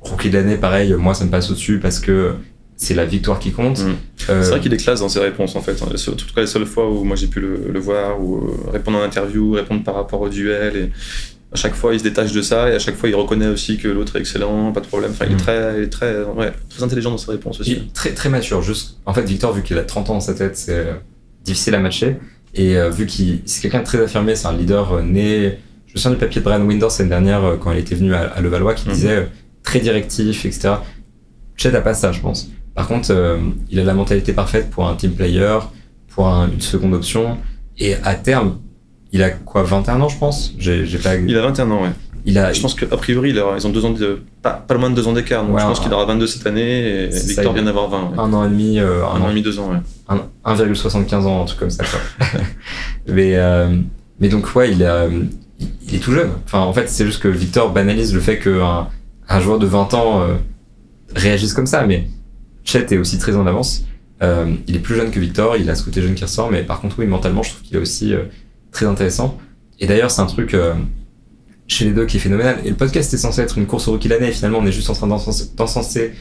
rookie 0.00 0.30
de 0.30 0.36
l'année, 0.36 0.56
pareil, 0.56 0.92
moi, 0.98 1.14
ça 1.14 1.24
me 1.24 1.30
passe 1.30 1.50
au-dessus 1.50 1.78
parce 1.78 2.00
que 2.00 2.34
c'est 2.80 2.94
la 2.94 3.04
victoire 3.04 3.38
qui 3.40 3.50
compte. 3.50 3.80
Mm. 3.80 3.96
Euh, 4.30 4.42
C'est 4.42 4.50
vrai 4.50 4.60
qu'il 4.60 4.72
est 4.72 4.76
classe 4.76 5.00
dans 5.00 5.08
ses 5.08 5.18
réponses 5.18 5.54
en 5.56 5.60
fait. 5.60 5.82
En 5.82 5.86
tout 5.86 6.14
cas, 6.34 6.40
les 6.40 6.46
seules 6.46 6.64
fois 6.64 6.88
où 6.88 7.02
moi 7.04 7.16
j'ai 7.16 7.26
pu 7.26 7.40
le, 7.40 7.60
le 7.70 7.78
voir, 7.80 8.22
ou 8.22 8.36
euh, 8.36 8.70
répondre 8.72 8.98
en 8.98 9.02
interview, 9.02 9.52
répondre 9.52 9.82
par 9.82 9.94
rapport 9.96 10.20
au 10.20 10.28
duel, 10.28 10.76
et 10.76 10.90
à 11.52 11.56
chaque 11.56 11.74
fois 11.74 11.92
il 11.92 11.98
se 11.98 12.04
détache 12.04 12.30
de 12.32 12.40
ça, 12.40 12.70
et 12.70 12.74
à 12.74 12.78
chaque 12.78 12.94
fois 12.96 13.08
il 13.08 13.14
reconnaît 13.16 13.48
aussi 13.48 13.78
que 13.78 13.88
l'autre 13.88 14.14
est 14.16 14.20
excellent, 14.20 14.70
pas 14.72 14.80
de 14.80 14.86
problème. 14.86 15.10
Enfin, 15.10 15.24
il 15.26 15.32
est 15.32 15.34
Mm. 15.34 15.38
très, 15.38 15.74
il 15.78 15.82
est 15.84 15.88
très, 15.88 16.22
ouais, 16.22 16.52
très 16.70 16.82
intelligent 16.84 17.10
dans 17.10 17.18
ses 17.18 17.32
réponses 17.32 17.58
aussi. 17.60 17.72
Il 17.72 17.78
est 17.78 17.92
très, 17.92 18.14
très 18.14 18.28
mature. 18.28 18.62
Juste, 18.62 18.98
en 19.06 19.12
fait, 19.12 19.22
Victor, 19.22 19.52
vu 19.52 19.62
qu'il 19.62 19.76
a 19.76 19.82
30 19.82 20.10
ans 20.10 20.14
dans 20.14 20.20
sa 20.20 20.34
tête, 20.34 20.56
c'est 20.56 20.72
euh, 20.74 20.92
difficile 21.44 21.74
à 21.74 21.80
matcher. 21.80 22.16
Et 22.54 22.76
euh, 22.76 22.90
vu 22.90 23.06
qu'il 23.06 23.40
c'est 23.44 23.60
quelqu'un 23.60 23.80
de 23.80 23.84
très 23.84 24.00
affirmé, 24.00 24.34
c'est 24.36 24.46
un 24.46 24.56
leader 24.56 25.02
né. 25.02 25.58
Je 25.88 25.94
me 25.94 25.96
souviens 25.98 26.10
du 26.12 26.16
papier 26.18 26.40
de 26.40 26.44
Brian 26.44 26.60
Winders 26.64 26.90
l'année 26.98 27.08
dernière 27.10 27.56
quand 27.60 27.72
il 27.72 27.78
était 27.78 27.94
venu 27.94 28.14
à, 28.14 28.20
à 28.20 28.40
Levallois 28.40 28.74
qui 28.74 28.86
Mhm. 28.88 28.94
disait 28.94 29.28
très 29.64 29.80
directif, 29.80 30.44
etc. 30.46 30.74
Chet 31.56 31.74
a 31.74 31.80
pas 31.80 31.92
ça, 31.94 32.12
je 32.12 32.20
pense. 32.20 32.50
Par 32.78 32.86
contre, 32.86 33.08
euh, 33.10 33.38
il 33.72 33.80
a 33.80 33.84
la 33.84 33.92
mentalité 33.92 34.32
parfaite 34.32 34.70
pour 34.70 34.86
un 34.86 34.94
team 34.94 35.10
player, 35.10 35.58
pour 36.14 36.28
un- 36.28 36.48
une 36.48 36.60
seconde 36.60 36.94
option. 36.94 37.36
Et 37.76 37.96
à 38.04 38.14
terme, 38.14 38.58
il 39.10 39.20
a 39.24 39.30
quoi, 39.30 39.64
21 39.64 40.00
ans, 40.00 40.08
je 40.08 40.16
pense? 40.16 40.54
J'ai 40.60 40.86
j'ai 40.86 40.98
pas. 40.98 41.16
Il 41.16 41.36
a 41.36 41.42
21 41.42 41.68
ans, 41.72 41.82
ouais. 41.82 41.88
il 42.24 42.38
a- 42.38 42.52
Je 42.52 42.60
pense 42.60 42.74
qu'a 42.74 42.86
priori, 42.96 43.30
il 43.30 43.42
ils 43.56 43.66
ont 43.66 43.70
deux 43.70 43.84
ans 43.84 43.90
de, 43.90 44.20
pas, 44.42 44.52
pas 44.52 44.74
loin 44.74 44.90
de 44.90 44.94
deux 44.94 45.08
ans 45.08 45.12
d'écart, 45.12 45.42
donc 45.44 45.56
Ouais, 45.56 45.60
je 45.60 45.66
pense 45.66 45.80
un- 45.80 45.82
qu'il 45.82 45.92
aura 45.92 46.04
22 46.04 46.28
cette 46.28 46.46
année, 46.46 47.06
et 47.06 47.10
ça, 47.10 47.26
Victor 47.26 47.52
vient 47.52 47.64
d'avoir 47.64 47.88
20. 47.88 48.10
ouais. 48.12 48.18
un 48.18 48.32
an 48.32 48.44
et 48.46 48.48
demi, 48.48 48.78
euh, 48.78 49.02
Un 49.04 49.22
an 49.22 49.26
et 49.26 49.30
demi, 49.30 49.42
deux 49.42 49.58
ans, 49.58 49.70
ouais. 49.72 49.78
un- 50.08 50.20
1,75 50.44 51.26
ans, 51.26 51.42
un 51.42 51.46
truc 51.46 51.58
comme 51.58 51.70
ça. 51.70 51.82
Quoi. 51.84 52.28
mais, 53.08 53.32
euh, 53.36 53.76
mais 54.20 54.28
donc, 54.28 54.54
ouais, 54.54 54.70
il, 54.70 54.84
a, 54.84 55.06
il- 55.08 55.28
il 55.88 55.94
est 55.96 55.98
tout 55.98 56.12
jeune. 56.12 56.30
Enfin, 56.44 56.60
en 56.60 56.72
fait, 56.72 56.88
c'est 56.88 57.04
juste 57.06 57.20
que 57.20 57.26
Victor 57.28 57.72
banalise 57.72 58.14
le 58.14 58.20
fait 58.20 58.38
qu'un 58.38 58.86
un 59.28 59.40
joueur 59.40 59.58
de 59.58 59.66
20 59.66 59.92
ans 59.94 60.20
euh, 60.22 60.34
réagisse 61.16 61.52
comme 61.54 61.66
ça. 61.66 61.84
Mais 61.86 62.06
Chet 62.68 62.92
est 62.92 62.98
aussi 62.98 63.16
très 63.16 63.34
en 63.34 63.46
avance. 63.46 63.84
Euh, 64.22 64.52
il 64.66 64.76
est 64.76 64.80
plus 64.80 64.94
jeune 64.94 65.10
que 65.10 65.18
Victor, 65.18 65.56
il 65.56 65.70
a 65.70 65.74
ce 65.74 65.82
côté 65.82 66.02
jeune 66.02 66.14
qui 66.14 66.22
ressort, 66.24 66.50
mais 66.50 66.62
par 66.62 66.82
contre, 66.82 66.96
oui, 66.98 67.06
mentalement, 67.06 67.42
je 67.42 67.50
trouve 67.50 67.62
qu'il 67.62 67.76
est 67.76 67.80
aussi 67.80 68.12
euh, 68.12 68.24
très 68.72 68.84
intéressant. 68.84 69.38
Et 69.80 69.86
d'ailleurs, 69.86 70.10
c'est 70.10 70.20
un 70.20 70.26
truc 70.26 70.52
euh, 70.52 70.74
chez 71.66 71.86
les 71.86 71.92
deux 71.92 72.04
qui 72.04 72.18
est 72.18 72.20
phénoménal. 72.20 72.58
Et 72.66 72.68
le 72.68 72.74
podcast 72.74 73.14
est 73.14 73.16
censé 73.16 73.40
être 73.40 73.56
une 73.56 73.64
course 73.64 73.88
au 73.88 73.92
rookie 73.92 74.08
l'année, 74.08 74.28
et 74.28 74.32
finalement, 74.32 74.58
on 74.58 74.66
est 74.66 74.72
juste 74.72 74.90
en 74.90 74.92
train 74.92 75.06
d'encenser- 75.06 76.12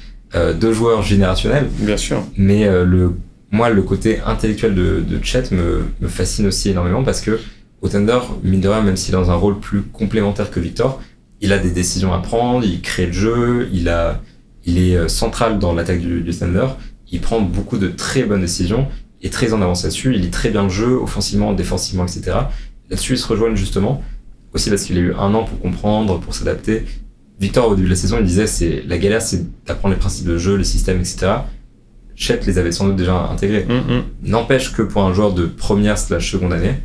deux 0.62 0.74
joueurs 0.74 1.02
générationnels. 1.02 1.68
Bien 1.80 1.98
sûr. 1.98 2.24
Mais 2.38 2.66
le, 2.66 3.14
moi, 3.52 3.70
le 3.70 3.82
côté 3.82 4.20
intellectuel 4.26 4.74
de, 4.74 5.04
de 5.06 5.20
Chet 5.24 5.52
me, 5.52 5.84
me 6.00 6.08
fascine 6.08 6.48
aussi 6.48 6.70
énormément 6.70 7.04
parce 7.04 7.22
que 7.22 7.40
au 7.82 7.88
Thunder, 7.90 8.20
mine 8.44 8.62
de 8.62 8.68
rien, 8.68 8.82
même 8.82 8.98
s'il 8.98 9.14
est 9.14 9.18
dans 9.18 9.32
un 9.32 9.36
rôle 9.36 9.60
plus 9.60 9.84
complémentaire 9.84 10.52
que 10.52 10.60
Victor, 10.60 11.02
il 11.40 11.54
a 11.54 11.60
des 11.60 11.72
décisions 11.72 12.14
à 12.14 12.20
prendre, 12.20 12.66
il 12.66 12.82
crée 12.82 13.06
le 13.06 13.14
jeu, 13.14 13.70
il, 13.72 13.88
a, 13.88 14.22
il 14.68 14.78
est 14.78 14.96
euh, 14.96 15.08
central 15.08 15.58
dans 15.58 15.74
l'attaque 15.74 16.02
du, 16.02 16.22
du 16.22 16.38
Thunder, 16.38 16.68
il 17.12 17.22
prend 17.22 17.42
beaucoup 17.42 17.80
de 17.80 17.88
très 17.88 18.24
bonnes 18.24 18.42
décisions, 18.42 18.88
il 19.22 19.28
est 19.28 19.32
très 19.32 19.54
en 19.54 19.62
avance 19.64 19.84
là-dessus, 19.84 20.14
il 20.14 20.22
lit 20.22 20.30
très 20.30 20.50
bien 20.50 20.64
le 20.64 20.70
jeu, 20.70 20.96
offensivement, 20.96 21.54
défensivement, 21.54 22.06
etc. 22.06 22.38
Là-dessus, 22.90 23.14
ils 23.14 23.18
se 23.18 23.28
rejoignent 23.28 23.56
justement, 23.56 24.04
aussi 24.54 24.70
parce 24.70 24.84
qu'il 24.84 24.98
a 24.98 25.02
eu 25.02 25.14
un 25.14 25.34
an 25.34 25.44
pour 25.46 25.60
comprendre, 25.60 26.20
pour 26.20 26.36
s'adapter. 26.36 26.86
Victor, 27.40 27.70
au 27.70 27.76
début 27.76 27.88
de 27.88 27.94
la 27.94 28.00
saison, 28.00 28.18
il 28.20 28.26
disait 28.26 28.46
c'est 28.48 28.84
la 28.88 28.98
galère, 28.98 29.22
c'est 29.22 29.46
d'apprendre 29.66 29.94
les 29.96 30.00
principes 30.00 30.28
de 30.28 30.38
jeu, 30.38 30.56
les 30.56 30.64
systèmes, 30.64 31.00
etc. 31.00 31.28
Chet 32.16 32.40
les 32.46 32.58
avait 32.58 32.72
sans 32.72 32.88
doute 32.88 32.96
déjà 32.96 33.30
intégrés. 33.32 33.66
Hum, 33.70 33.84
hum. 33.90 34.04
N'empêche 34.24 34.74
que 34.74 34.82
pour 34.82 35.04
un 35.04 35.14
joueur 35.14 35.34
de 35.34 35.46
première 35.46 35.98
slash 35.98 36.32
seconde 36.32 36.52
année, 36.52 36.76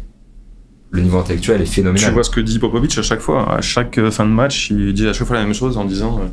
le 0.90 1.00
niveau 1.00 1.18
intellectuel 1.18 1.62
est 1.62 1.64
Tu 1.64 1.70
phénoménal. 1.70 2.12
vois 2.12 2.22
ce 2.22 2.28
que 2.30 2.40
dit 2.40 2.58
Popovic 2.58 2.96
à 2.98 3.02
chaque 3.02 3.20
fois, 3.20 3.50
à 3.50 3.62
chaque 3.62 3.96
euh, 3.96 4.10
fin 4.10 4.26
de 4.26 4.30
match, 4.30 4.70
il 4.70 4.92
dit 4.92 5.08
à 5.08 5.14
chaque 5.14 5.26
fois 5.26 5.36
la 5.36 5.42
même 5.42 5.54
chose 5.54 5.78
en 5.78 5.86
disant 5.86 6.20
euh, 6.20 6.26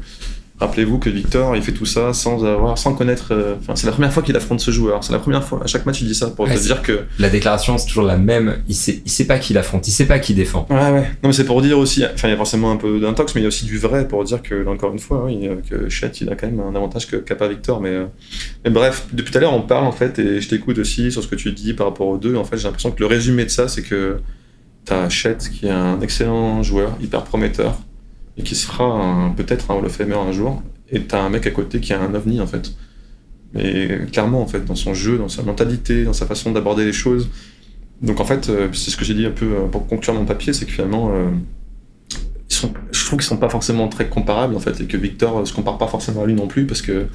Rappelez-vous 0.60 1.00
que 1.00 1.10
Victor, 1.10 1.56
il 1.56 1.62
fait 1.62 1.72
tout 1.72 1.86
ça 1.86 2.12
sans 2.13 2.43
avoir, 2.43 2.78
sans 2.78 2.93
connaître. 2.93 3.28
euh, 3.32 3.56
Enfin, 3.62 3.76
c'est 3.78 3.86
la 3.86 3.93
première 3.93 4.12
fois 4.12 4.22
qu'il 4.24 4.36
affronte 4.36 4.60
ce 4.60 4.72
joueur. 4.72 5.02
C'est 5.06 5.13
la 5.13 5.19
première 5.19 5.43
fois. 5.43 5.62
À 5.63 5.67
chaque 5.67 5.86
match, 5.86 6.02
il 6.02 6.08
dit 6.08 6.13
ça 6.15 6.28
pour 6.28 6.45
Ouais, 6.48 6.54
te 6.56 6.62
dire 6.62 6.82
que. 6.82 7.06
La 7.17 7.30
déclaration, 7.30 7.78
c'est 7.78 7.88
toujours 7.88 8.04
la 8.04 8.17
même. 8.17 8.58
Il 8.67 8.76
sait, 8.76 9.02
il 9.06 9.10
sait 9.10 9.26
pas 9.26 9.39
qui 9.39 9.54
l'affronte, 9.54 9.88
il 9.88 9.91
sait 9.91 10.06
pas 10.06 10.19
qui 10.19 10.34
défend. 10.34 10.67
Ouais, 10.69 10.76
ouais. 10.91 11.02
Non, 11.24 11.30
mais 11.30 11.34
c'est 11.34 11.45
pour 11.45 11.62
dire 11.62 11.80
aussi. 11.80 12.04
Enfin, 12.04 12.28
il 12.28 12.32
y 12.32 12.34
a 12.34 12.38
forcément 12.38 12.72
un 12.72 12.76
peu 12.76 13.00
d'intox, 13.00 13.36
mais 13.36 13.41
il 13.41 13.43
y 13.43 13.48
a 13.48 13.48
aussi 13.48 13.65
du 13.65 13.78
vrai 13.78 14.06
pour 14.08 14.22
dire 14.26 14.41
que, 14.41 14.67
encore 14.67 14.91
une 14.91 15.00
fois, 15.00 15.24
oui, 15.26 15.48
euh, 15.48 15.56
que 15.69 15.88
Chet, 15.88 16.12
il 16.19 16.30
a 16.30 16.36
quand 16.36 16.48
même 16.48 16.60
un 16.60 16.76
avantage 16.76 17.08
que 17.08 17.15
qu'a 17.15 17.36
pas 17.36 17.48
Victor. 17.48 17.80
Mais, 17.80 17.89
euh, 17.91 18.06
mais 18.65 18.69
bref, 18.72 19.08
depuis 19.13 19.32
tout 19.32 19.38
à 19.38 19.41
l'heure, 19.41 19.54
on 19.54 19.62
parle 19.62 19.86
en 19.86 19.93
fait, 19.93 20.19
et 20.19 20.41
je 20.41 20.50
t'écoute 20.50 20.78
aussi 20.78 21.10
sur 21.10 21.24
ce 21.24 21.28
que 21.30 21.36
tu 21.36 21.54
dis 21.54 21.74
par 21.74 21.88
rapport 21.88 22.08
aux 22.08 22.17
deux. 22.17 22.36
En 22.36 22.43
fait, 22.43 22.58
j'ai 22.58 22.65
l'impression 22.65 22.91
que 22.91 23.00
le 23.00 23.06
résumé 23.06 23.45
de 23.45 23.50
ça, 23.50 23.69
c'est 23.69 23.82
que 23.82 24.17
t'as 24.84 25.08
Chet 25.08 25.38
qui 25.38 25.67
est 25.67 25.72
un 25.72 26.02
excellent 26.02 26.63
joueur, 26.63 26.98
hyper 27.02 27.24
prometteur, 27.24 27.78
et 28.39 28.43
qui 28.43 28.56
sera 28.56 29.32
peut-être 29.36 29.69
un 29.69 29.75
Hall 29.75 29.86
of 29.86 29.91
Famer 29.91 30.15
un 30.15 30.32
jour. 30.32 30.63
Et 30.91 31.02
t'as 31.02 31.21
un 31.21 31.30
mec 31.30 31.45
à 31.45 31.52
côté 31.52 31.80
qui 31.80 31.93
a 31.93 32.02
un 32.02 32.13
ovni 32.15 32.41
en 32.41 32.47
fait. 32.47 32.73
Mais 33.54 34.06
clairement 34.12 34.41
en 34.41 34.47
fait, 34.47 34.65
dans 34.65 34.75
son 34.75 34.93
jeu, 34.93 35.17
dans 35.17 35.28
sa 35.28 35.43
mentalité, 35.43 36.06
dans 36.06 36.13
sa 36.13 36.25
façon 36.25 36.52
d'aborder 36.52 36.86
les 36.86 36.93
choses. 36.93 37.30
Donc 38.02 38.19
en 38.19 38.25
fait, 38.25 38.49
euh, 38.49 38.69
c'est 38.73 38.91
ce 38.91 38.97
que 38.97 39.04
j'ai 39.04 39.13
dit 39.13 39.25
un 39.25 39.32
peu 39.32 39.45
euh, 39.45 39.67
pour 39.67 39.86
conclure 39.88 40.13
mon 40.13 40.25
papier, 40.25 40.54
c'est 40.54 40.65
que 40.65 40.71
finalement, 40.71 41.12
euh, 41.13 41.30
ils 42.49 42.56
sont, 42.56 42.71
je 42.91 43.06
trouve 43.06 43.19
qu'ils 43.19 43.28
sont 43.28 43.38
pas 43.38 43.49
forcément 43.49 43.88
très 43.89 44.08
comparables 44.08 44.56
en 44.56 44.60
fait, 44.60 44.80
et 44.80 44.86
que 44.86 44.97
Victor 44.97 45.45
se 45.45 45.54
compare 45.54 45.78
pas 45.78 45.88
forcément 45.88 46.23
à 46.23 46.25
lui 46.25 46.34
non 46.34 46.47
plus, 46.47 46.65
parce 46.65 46.82
que 46.82 47.08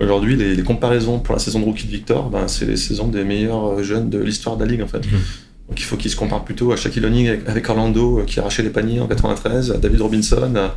aujourd'hui 0.00 0.36
les, 0.36 0.60
comparaisons 0.64 1.20
pour 1.20 1.34
la 1.34 1.38
saison 1.38 1.60
de 1.60 1.64
rookie 1.64 1.86
de 1.86 1.92
Victor, 1.92 2.28
ben, 2.28 2.48
c'est 2.48 2.66
les 2.66 2.76
saisons 2.76 3.06
des 3.06 3.22
meilleurs 3.22 3.84
jeunes 3.84 4.10
de 4.10 4.18
l'histoire 4.18 4.56
de 4.56 4.64
la 4.64 4.70
ligue 4.70 4.82
en 4.82 4.88
fait. 4.88 5.06
Mhm. 5.06 5.20
Donc 5.68 5.78
il 5.80 5.84
faut 5.84 5.96
qu'il 5.96 6.10
se 6.10 6.16
compare 6.16 6.44
plutôt 6.44 6.72
à 6.72 6.76
Shaquille 6.76 7.04
O'Neal 7.06 7.40
avec, 7.46 7.68
Orlando 7.70 8.18
euh, 8.20 8.24
qui 8.24 8.40
arrachait 8.40 8.62
les 8.62 8.70
paniers 8.70 9.00
en 9.00 9.06
93, 9.06 9.70
à 9.70 9.78
David 9.78 10.00
Robinson, 10.02 10.52
à, 10.56 10.74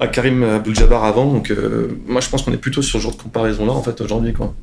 à 0.00 0.06
Karim 0.08 0.42
Abdul-Jabbar 0.42 1.04
avant. 1.04 1.32
Donc 1.32 1.50
euh, 1.50 1.88
moi 2.06 2.20
je 2.20 2.28
pense 2.28 2.42
qu'on 2.42 2.52
est 2.52 2.56
plutôt 2.56 2.82
sur 2.82 2.98
ce 2.98 3.02
genre 3.04 3.16
de 3.16 3.22
comparaison 3.22 3.66
là 3.66 3.72
en 3.72 3.82
fait 3.82 4.00
aujourd'hui 4.00 4.32
quoi. 4.32 4.54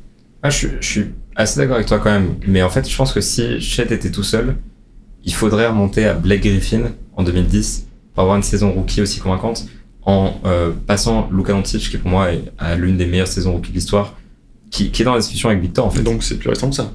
Ah, 0.42 0.50
je, 0.50 0.56
suis- 0.56 0.68
je 0.80 0.86
suis 0.86 1.04
assez 1.36 1.60
d'accord 1.60 1.76
avec 1.76 1.86
toi 1.86 1.98
quand 1.98 2.10
même. 2.10 2.36
Mais 2.46 2.62
en 2.62 2.70
fait, 2.70 2.88
je 2.88 2.96
pense 2.96 3.12
que 3.12 3.20
si 3.20 3.60
Chet 3.60 3.92
était 3.92 4.10
tout 4.10 4.22
seul, 4.22 4.56
il 5.24 5.34
faudrait 5.34 5.66
remonter 5.68 6.06
à 6.06 6.14
Blake 6.14 6.42
Griffin 6.42 6.92
en 7.14 7.22
2010 7.22 7.86
pour 8.14 8.22
avoir 8.22 8.36
une 8.38 8.42
saison 8.42 8.72
rookie 8.72 9.02
aussi 9.02 9.20
convaincante 9.20 9.66
en 10.02 10.32
euh, 10.46 10.72
passant 10.86 11.28
Luka 11.30 11.52
Doncic, 11.52 11.90
qui 11.90 11.98
pour 11.98 12.10
moi 12.10 12.32
est 12.32 12.42
l'une 12.78 12.96
des 12.96 13.04
meilleures 13.04 13.26
saisons 13.28 13.52
rookie 13.52 13.68
de 13.70 13.74
l'histoire, 13.76 14.16
qui, 14.70 14.90
qui 14.90 15.02
est 15.02 15.04
dans 15.04 15.12
la 15.12 15.20
discussion 15.20 15.50
avec 15.50 15.60
Victor 15.60 15.84
en 15.86 15.90
fait. 15.90 16.02
Donc 16.02 16.22
c'est 16.22 16.38
plus 16.38 16.48
récent 16.48 16.70
que 16.70 16.76
ça. 16.76 16.90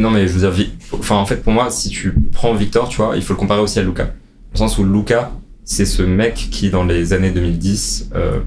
Non, 0.00 0.10
mais 0.10 0.26
je 0.26 0.32
veux 0.32 0.50
dire, 0.50 0.66
enfin, 0.92 1.16
en 1.16 1.26
fait, 1.26 1.36
pour 1.36 1.52
moi, 1.52 1.70
si 1.70 1.90
tu 1.90 2.14
prends 2.32 2.54
Victor, 2.54 2.88
tu 2.88 2.96
vois, 2.96 3.16
il 3.16 3.22
faut 3.22 3.34
le 3.34 3.38
comparer 3.38 3.60
aussi 3.60 3.78
à 3.78 3.82
Luca. 3.82 4.04
Dans 4.04 4.12
le 4.54 4.58
sens 4.58 4.78
où 4.78 4.84
Luca, 4.84 5.30
c'est 5.64 5.84
ce 5.84 6.02
mec 6.02 6.48
qui, 6.50 6.70
dans 6.70 6.84
les 6.84 7.12
années 7.12 7.30
2010, 7.30 8.10
euh, 8.14 8.40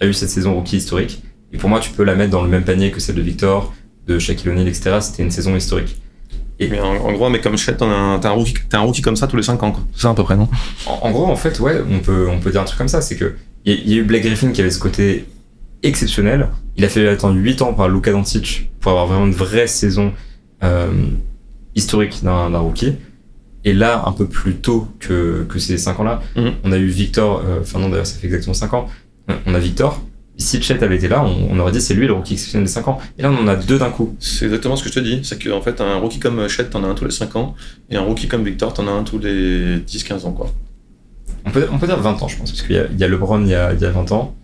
a 0.00 0.06
eu 0.06 0.12
cette 0.12 0.30
saison 0.30 0.54
rookie 0.54 0.76
historique. 0.76 1.22
Et 1.52 1.56
pour 1.56 1.70
moi, 1.70 1.78
tu 1.78 1.90
peux 1.90 2.02
la 2.02 2.16
mettre 2.16 2.32
dans 2.32 2.42
le 2.42 2.48
même 2.48 2.64
panier 2.64 2.90
que 2.90 2.98
celle 2.98 3.14
de 3.14 3.22
Victor, 3.22 3.72
de 4.08 4.18
Shaquille 4.18 4.50
O'Neal, 4.50 4.66
etc. 4.66 4.98
C'était 5.00 5.22
une 5.22 5.30
saison 5.30 5.54
historique. 5.54 5.96
Et 6.58 6.66
mais 6.66 6.80
en, 6.80 7.12
gros, 7.12 7.30
mais 7.30 7.40
comme 7.40 7.56
Chet, 7.56 7.76
t'es 7.76 7.84
un, 7.84 8.20
un, 8.20 8.30
rookie, 8.30 8.54
un 8.72 8.80
rookie 8.80 9.00
comme 9.00 9.14
ça 9.14 9.28
tous 9.28 9.36
les 9.36 9.44
5 9.44 9.62
ans, 9.62 9.72
C'est 9.94 10.02
ça 10.02 10.10
à 10.10 10.14
peu 10.14 10.24
près, 10.24 10.36
non? 10.36 10.48
En, 10.86 11.12
gros, 11.12 11.26
en 11.26 11.36
fait, 11.36 11.60
ouais, 11.60 11.80
on 11.88 12.00
peut, 12.00 12.28
on 12.28 12.40
peut 12.40 12.50
dire 12.50 12.62
un 12.62 12.64
truc 12.64 12.78
comme 12.78 12.88
ça. 12.88 13.00
C'est 13.00 13.16
que 13.16 13.36
il 13.64 13.88
y, 13.88 13.94
a 13.94 13.96
eu 13.98 14.02
Blake 14.02 14.24
Griffin 14.24 14.50
qui 14.50 14.60
avait 14.60 14.70
ce 14.70 14.80
côté 14.80 15.26
exceptionnel. 15.84 16.48
Il 16.76 16.84
a 16.84 16.88
fallu 16.88 17.06
attendre 17.08 17.36
8 17.36 17.62
ans 17.62 17.74
par 17.74 17.88
Luka 17.88 18.10
Doncic 18.10 18.70
pour 18.80 18.90
avoir 18.90 19.06
vraiment 19.06 19.26
une 19.26 19.34
vraie 19.34 19.68
saison 19.68 20.12
historique 21.74 22.22
d'un 22.22 22.58
rookie. 22.58 22.94
Et 23.64 23.74
là, 23.74 24.04
un 24.06 24.12
peu 24.12 24.26
plus 24.26 24.54
tôt 24.56 24.88
que, 25.00 25.44
que 25.48 25.58
ces 25.58 25.78
5 25.78 26.00
ans-là, 26.00 26.22
mhm. 26.36 26.52
on 26.64 26.72
a 26.72 26.78
eu 26.78 26.86
Victor, 26.86 27.42
euh, 27.44 27.60
enfin 27.60 27.78
non 27.78 27.88
d'ailleurs 27.88 28.06
ça 28.06 28.18
fait 28.18 28.26
exactement 28.26 28.54
5 28.54 28.72
ans, 28.74 28.88
on 29.46 29.54
a 29.54 29.58
Victor. 29.58 30.00
Si 30.36 30.62
Chet 30.62 30.82
avait 30.84 30.96
été 30.96 31.08
là, 31.08 31.24
on, 31.24 31.58
aurait 31.58 31.72
dit 31.72 31.80
c'est 31.80 31.94
lui 31.94 32.06
le 32.06 32.12
rookie 32.12 32.34
exceptionnel 32.34 32.66
des 32.66 32.72
5 32.72 32.86
ans. 32.86 33.00
Et 33.18 33.22
là, 33.22 33.30
on 33.32 33.42
en 33.42 33.48
a 33.48 33.56
deux 33.56 33.76
d'un 33.76 33.90
coup. 33.90 34.14
C'est 34.20 34.44
exactement 34.44 34.76
ce 34.76 34.84
que 34.84 34.88
je 34.88 34.94
te 34.94 35.00
dis. 35.00 35.20
C'est 35.24 35.42
qu'en 35.42 35.60
fait, 35.60 35.80
un 35.80 35.96
rookie 35.96 36.20
comme 36.20 36.46
Chet, 36.48 36.66
t'en 36.70 36.84
as 36.84 36.86
un 36.86 36.94
tous 36.94 37.04
les 37.04 37.10
5 37.10 37.34
ans. 37.34 37.56
Et 37.90 37.96
un 37.96 38.02
rookie 38.02 38.28
comme 38.28 38.44
Victor, 38.44 38.72
t'en 38.72 38.86
as 38.86 38.92
un 38.92 39.02
tous 39.02 39.18
les 39.18 39.78
10-15 39.78 40.26
ans. 40.26 40.32
quoi. 40.32 40.54
On 41.44 41.50
peut, 41.50 41.66
on 41.72 41.78
peut 41.78 41.88
dire 41.88 41.98
20 41.98 42.22
ans, 42.22 42.28
je 42.28 42.38
pense. 42.38 42.52
Parce 42.52 42.62
qu'il 42.62 42.76
y, 42.76 43.00
y, 43.00 43.04
a 43.04 43.08
LeBron 43.08 43.42
il 43.42 43.48
y 43.48 43.54
a, 43.54 43.72
il 43.72 43.80
y 43.80 43.84
a 43.84 43.90
20 43.90 44.12
ans. 44.12 44.36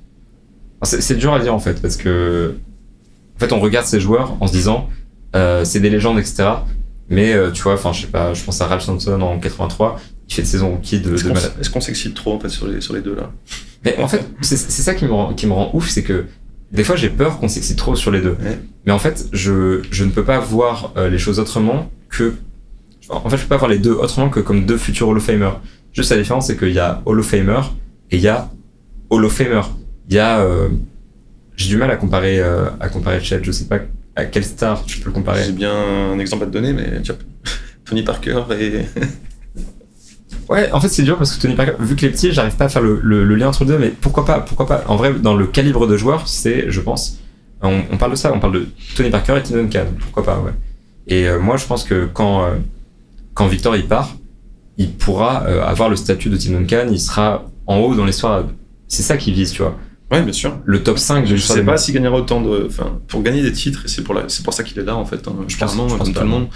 c'est 0.83 1.15
dur 1.17 1.33
à 1.33 1.39
dire 1.39 1.55
en 1.55 1.61
fait. 1.61 1.81
Parce 1.81 1.97
que. 1.97 2.57
En 3.37 3.39
fait, 3.39 3.53
on 3.53 3.61
regarde 3.61 3.87
ces 3.87 4.01
joueurs 4.01 4.37
en 4.41 4.49
se 4.49 4.53
disant 4.53 4.89
euh, 5.35 5.65
c'est 5.65 5.81
des 5.81 5.91
légendes, 5.91 6.19
etc. 6.19 6.45
Mais 7.09 7.35
euh, 7.35 7.51
tu 7.51 7.63
vois, 7.63 7.75
enfin, 7.75 7.93
je 7.93 8.03
sais 8.03 8.07
pas, 8.07 8.35
je 8.35 8.43
pense 8.43 8.61
à 8.61 8.67
Ralph 8.67 8.83
Sampson 8.83 9.21
en 9.21 9.39
83, 9.39 10.01
il 10.29 10.35
fait 10.35 10.43
une 10.43 10.49
saison 10.49 10.71
rookie 10.71 11.01
de. 11.01 11.15
Est-ce 11.15 11.71
qu'on 11.71 11.81
s'excite 11.81 12.15
trop 12.15 12.35
en 12.35 12.41
fait 12.41 12.49
sur 12.49 12.67
les, 12.67 12.81
sur 12.81 12.95
les 12.95 13.01
deux 13.01 13.15
là? 13.15 13.31
Mais 13.85 13.99
en 13.99 14.09
fait, 14.09 14.25
c'est 14.41 14.57
ça 14.57 14.95
qui 14.95 15.05
me 15.05 15.13
rend, 15.13 15.35
qui 15.35 15.47
me 15.47 15.53
rend 15.53 15.71
ouf, 15.75 15.89
c'est 15.89 16.03
que 16.03 16.25
des 16.73 16.85
fois 16.85 16.97
j'ai 16.97 17.11
peur 17.11 17.39
qu'on 17.39 17.49
s'excite 17.49 17.77
trop 17.77 17.95
sur 17.95 18.11
les 18.11 18.21
deux. 18.21 18.37
Mais 18.87 18.93
en 18.93 18.99
fait, 18.99 19.27
je, 19.33 19.83
je 19.91 20.05
ne 20.05 20.11
peux 20.11 20.25
pas 20.25 20.39
voir 20.39 20.93
euh, 20.97 21.09
les 21.09 21.19
choses 21.19 21.39
autrement 21.39 21.91
que. 22.09 22.35
En 23.11 23.29
fait, 23.29 23.37
je 23.37 23.43
peux 23.43 23.49
pas 23.49 23.59
voir 23.59 23.71
les 23.71 23.79
deux 23.79 23.93
autrement 23.93 24.31
que 24.31 24.41
comme 24.41 24.65
deux 24.65 24.79
futurs 24.79 25.09
Hall 25.09 25.19
of 25.19 25.25
Famer. 25.25 25.51
Juste 25.93 26.11
la 26.11 26.17
différence, 26.17 26.47
c'est 26.47 26.57
qu'il 26.57 26.73
y 26.73 26.79
a 26.79 27.03
Hall 27.05 27.21
of 27.21 27.27
Famer 27.27 27.61
et 28.11 28.17
il 28.17 28.23
y 28.23 28.29
a 28.29 28.51
Hall 29.11 29.25
of 29.25 29.33
Famer. 29.33 29.61
Il 30.09 30.17
y 30.17 30.19
a. 30.19 30.41
Euh, 30.41 30.69
j'ai 31.57 31.69
du 31.69 31.77
mal 31.77 31.91
à 31.91 31.97
comparer, 31.97 32.41
euh, 32.41 32.69
à 32.81 32.89
comparer 32.89 33.21
Chet, 33.21 33.41
je 33.45 33.53
sais 33.53 33.67
pas 33.67 33.79
à 34.17 34.25
quelle 34.25 34.45
star 34.45 34.85
tu 34.85 34.99
peux 34.99 35.07
le 35.07 35.15
comparer? 35.15 35.45
J'ai 35.45 35.53
bien 35.53 35.75
un 35.75 36.19
exemple 36.19 36.45
à 36.45 36.47
te 36.47 36.53
donner, 36.53 36.73
mais 36.73 37.03
tu 37.03 37.13
Tony 37.85 38.03
Parker 38.03 38.43
et. 38.59 38.81
ouais, 40.49 40.73
en 40.73 40.81
fait, 40.81 40.89
c'est 40.89 41.03
dur 41.03 41.19
parce 41.19 41.37
que 41.37 41.43
Tony 41.43 41.55
Parker, 41.55 41.73
vu 41.81 41.97
que 41.97 42.03
les 42.03 42.11
petits, 42.11 42.33
j'arrive 42.33 42.57
pas 42.57 42.65
à 42.65 42.69
faire 42.69 42.83
le, 42.83 43.01
le, 43.03 43.35
lien 43.35 43.49
entre 43.49 43.65
les 43.65 43.71
deux, 43.71 43.79
mais 43.79 43.89
pourquoi 43.89 44.25
pas 44.25 44.41
Pourquoi 44.41 44.67
pas? 44.67 44.85
En 44.87 44.97
vrai, 44.97 45.13
dans 45.15 45.35
le 45.35 45.47
calibre 45.47 45.87
de 45.87 45.97
joueur, 45.97 46.27
c'est, 46.29 46.71
je 46.71 46.81
pense, 46.81 47.19
on, 47.63 47.97
parle 47.97 48.13
de 48.13 48.17
ça, 48.17 48.33
on 48.33 48.41
parle 48.41 48.55
de 48.55 48.69
Tony 48.97 49.11
Parker 49.11 49.37
et 49.39 49.43
Tim 49.43 49.57
Duncan. 49.57 49.87
Pourquoi 49.99 50.25
pas, 50.25 50.39
ouais. 50.41 50.53
Et 51.07 51.29
euh, 51.29 51.39
moi, 51.39 51.57
je 51.57 51.67
pense 51.67 51.85
que 51.85 52.07
quand, 52.13 52.45
euh, 52.45 52.55
quand 53.35 53.47
Victor 53.47 53.77
il 53.77 53.87
part, 53.87 54.17
il 54.77 54.93
pourra 54.93 55.45
euh, 55.47 55.65
avoir 55.65 55.89
le 55.89 55.97
statut 55.97 56.31
de 56.31 56.37
Tim 56.37 56.53
Duncan, 56.53 56.87
il 56.91 57.01
sera 57.01 57.45
en 57.67 57.79
haut 57.79 57.95
dans 57.95 58.05
l'histoire. 58.05 58.45
C'est 58.89 59.03
ça 59.03 59.17
qu'il 59.17 59.35
vise, 59.35 59.53
tu 59.53 59.63
vois. 59.63 59.79
Oui, 60.15 60.23
bien 60.23 60.33
sûr. 60.33 60.59
Le 60.65 60.83
top 60.83 60.99
5 60.99 61.27
Je 61.27 61.37
sais 61.37 61.65
pas 61.65 61.77
s'il 61.77 61.95
gagnera 61.95 62.17
autant 62.17 62.41
de. 62.41 62.67
Enfin, 62.67 62.99
pour 63.09 63.23
gagner 63.23 63.43
des 63.43 63.53
titres, 63.53 63.83
et 63.85 63.89
c'est 63.89 64.03
pour, 64.03 64.15
la... 64.15 64.27
pour 64.45 64.55
ça 64.55 64.63
qu'il 64.63 64.79
est 64.79 64.85
là, 64.85 64.97
en 64.97 65.05
fait. 65.05 65.27
Hein. 65.29 65.37
Je 65.49 65.57
pense, 65.57 65.75
comme 65.75 66.13
tout 66.13 66.21
le 66.21 66.27
monde, 66.27 66.49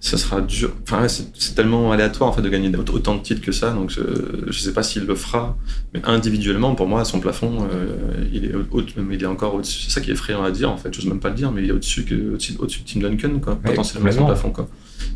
ça 0.00 0.16
sera 0.16 0.40
dur. 0.40 0.72
Enfin, 0.82 1.06
c'est 1.08 1.54
tellement 1.54 1.92
aléatoire, 1.92 2.30
en 2.30 2.32
fait, 2.32 2.42
de 2.42 2.48
gagner 2.48 2.72
autant 2.92 3.14
de 3.14 3.20
titres 3.20 3.42
que 3.42 3.52
ça. 3.52 3.70
Donc, 3.70 3.90
je, 3.90 4.58
sais 4.58 4.72
pas 4.72 4.82
s'il 4.82 5.04
le 5.04 5.14
fera. 5.14 5.56
Mais 5.92 6.00
individuellement, 6.04 6.74
pour 6.74 6.86
moi, 6.86 7.04
son 7.04 7.20
plafond, 7.20 7.68
euh, 7.72 8.24
il, 8.32 8.46
est 8.46 8.54
au... 8.54 8.82
il 8.82 9.22
est 9.22 9.26
encore 9.26 9.54
au-dessus. 9.54 9.82
C'est 9.82 9.90
ça 9.90 10.00
qui 10.00 10.10
est 10.10 10.14
effrayant 10.14 10.42
à 10.42 10.50
dire, 10.50 10.70
en 10.70 10.76
fait. 10.76 10.92
J'ose 10.94 11.06
même 11.06 11.20
pas 11.20 11.28
le 11.28 11.34
dire, 11.34 11.52
mais 11.52 11.62
il 11.62 11.68
est 11.68 11.72
au-dessus 11.72 12.04
que... 12.04 12.14
au 12.14 12.66
de 12.66 12.72
Tim 12.86 13.00
Duncan, 13.00 13.40
quoi. 13.42 13.56
potentiellement, 13.56 14.10
son 14.10 14.26
plafond, 14.26 14.50
quoi. 14.50 14.68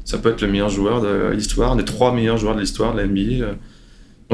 Ça 0.04 0.18
peut 0.18 0.30
être 0.30 0.42
le 0.42 0.48
meilleur 0.48 0.68
joueur 0.68 1.00
de 1.00 1.30
l'histoire, 1.32 1.76
des 1.76 1.84
trois 1.84 2.12
meilleurs 2.12 2.36
joueurs 2.36 2.54
de 2.54 2.60
l'histoire 2.60 2.94
de 2.94 3.00
la 3.00 3.06
NBA. 3.06 3.56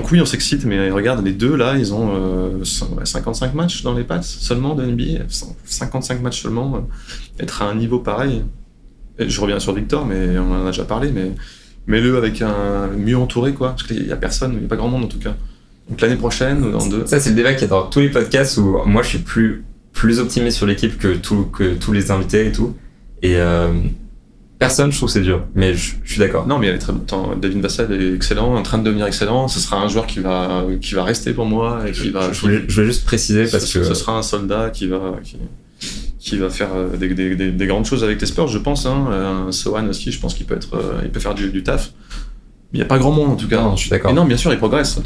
Donc 0.01 0.11
oui, 0.13 0.21
on 0.23 0.25
s'excite, 0.25 0.65
mais 0.65 0.91
regarde, 0.91 1.23
les 1.23 1.35
deux 1.35 1.55
là, 1.55 1.77
ils 1.77 1.93
ont 1.93 2.65
55 2.65 3.49
euh, 3.51 3.55
matchs 3.55 3.83
dans 3.83 3.93
les 3.93 4.03
pattes 4.03 4.25
seulement 4.25 4.75
de 4.75 4.83
NBA. 4.83 5.25
55 5.67 6.23
matchs 6.23 6.41
seulement. 6.41 6.75
Euh, 6.77 7.43
être 7.43 7.61
à 7.61 7.67
un 7.67 7.75
niveau 7.75 7.99
pareil. 7.99 8.43
je 9.19 9.41
reviens 9.43 9.61
sur 9.61 9.75
Victor, 9.75 10.07
mais 10.07 10.39
on 10.39 10.53
en 10.53 10.65
a 10.65 10.71
déjà 10.71 10.85
parlé, 10.85 11.13
mais 11.13 11.33
mets-le 11.87 12.17
avec 12.17 12.41
un 12.41 12.87
mieux 12.97 13.19
entouré, 13.19 13.53
quoi. 13.53 13.73
Parce 13.73 13.83
qu'il 13.83 14.07
n'y 14.07 14.11
a 14.11 14.17
personne, 14.17 14.55
il 14.55 14.61
n'y 14.61 14.65
a 14.65 14.69
pas 14.69 14.77
grand 14.77 14.89
monde 14.89 15.05
en 15.05 15.09
tout 15.09 15.19
cas. 15.19 15.37
Donc 15.91 16.01
l'année 16.01 16.17
prochaine 16.17 16.65
ou 16.65 16.71
dans 16.71 16.87
deux. 16.87 17.05
Ça, 17.05 17.21
c'est 17.21 17.31
le 17.31 17.37
débat 17.37 17.53
qui 17.53 17.65
est 17.65 17.69
dans 17.69 17.83
tous 17.83 18.01
les 18.01 18.09
podcasts 18.09 18.57
où 18.57 18.79
moi 18.87 19.03
je 19.03 19.09
suis 19.09 19.19
plus, 19.19 19.65
plus 19.93 20.19
optimiste 20.19 20.57
sur 20.57 20.67
l'équipe 20.67 20.97
que, 20.97 21.19
que 21.53 21.75
tous 21.75 21.93
les 21.93 22.11
invités 22.11 22.47
et 22.47 22.53
tout. 22.53 22.75
Et, 23.21 23.37
euh, 23.37 23.71
Personne, 24.61 24.93
je 24.93 24.99
trouve 24.99 25.09
c'est 25.09 25.23
dur, 25.23 25.43
mais 25.55 25.73
je, 25.73 25.95
suis 26.05 26.19
d'accord. 26.19 26.47
Non, 26.47 26.59
mais 26.59 26.67
elle 26.67 26.75
est 26.75 26.79
très 26.79 26.93
David 27.41 27.63
Vassal 27.63 27.91
est 27.95 28.15
excellent, 28.15 28.55
en 28.55 28.63
train 28.63 28.77
de 28.77 28.85
devenir 28.85 29.07
excellent. 29.07 29.49
Ce 29.49 29.59
sera 29.59 29.79
un 29.81 29.89
joueur 29.89 30.07
qui 30.07 30.21
va 30.21 30.67
qui 30.83 30.95
va 30.95 31.03
rester 31.03 31.33
pour 31.33 31.47
moi 31.47 31.85
et 31.89 31.93
qui 31.93 32.11
va. 32.11 32.31
Je, 32.31 32.41
voulais, 32.43 32.63
juste 32.69 33.07
préciser 33.07 33.47
parce 33.47 33.65
ce, 33.65 33.79
que 33.79 33.85
ce 33.85 33.95
sera 33.95 34.19
un 34.19 34.23
soldat 34.23 34.69
qui 34.69 34.87
va 34.87 35.15
qui, 36.19 36.37
va 36.37 36.51
faire 36.51 36.75
euh, 36.77 36.95
des, 36.95 37.09
des, 37.15 37.53
des, 37.53 37.67
grandes 37.67 37.87
choses 37.87 38.05
avec 38.05 38.21
les 38.21 38.27
Spurs, 38.27 38.49
je 38.49 38.59
pense. 38.59 38.85
Hein. 38.85 39.47
Un 39.49 39.51
Sohan 39.51 39.89
aussi, 39.89 40.13
je 40.13 40.21
pense 40.21 40.35
qu'il 40.35 40.45
peut 40.45 40.57
être, 40.57 40.75
euh, 40.75 41.01
il 41.05 41.11
peut 41.11 41.21
faire 41.21 41.35
du, 41.35 41.63
taf. 41.63 41.93
Il 42.75 42.77
n'y 42.77 42.83
a 42.83 42.87
pas 42.87 42.99
grand 42.99 43.13
monde 43.13 43.31
en 43.31 43.37
tout 43.37 43.49
cas. 43.49 43.63
Non, 43.63 43.77
je 43.77 43.81
suis 43.81 43.91
d'accord. 43.91 44.13
Non, 44.13 44.27
bien 44.27 44.37
sûr, 44.37 44.53
il 44.53 44.59
progresse. 44.59 45.01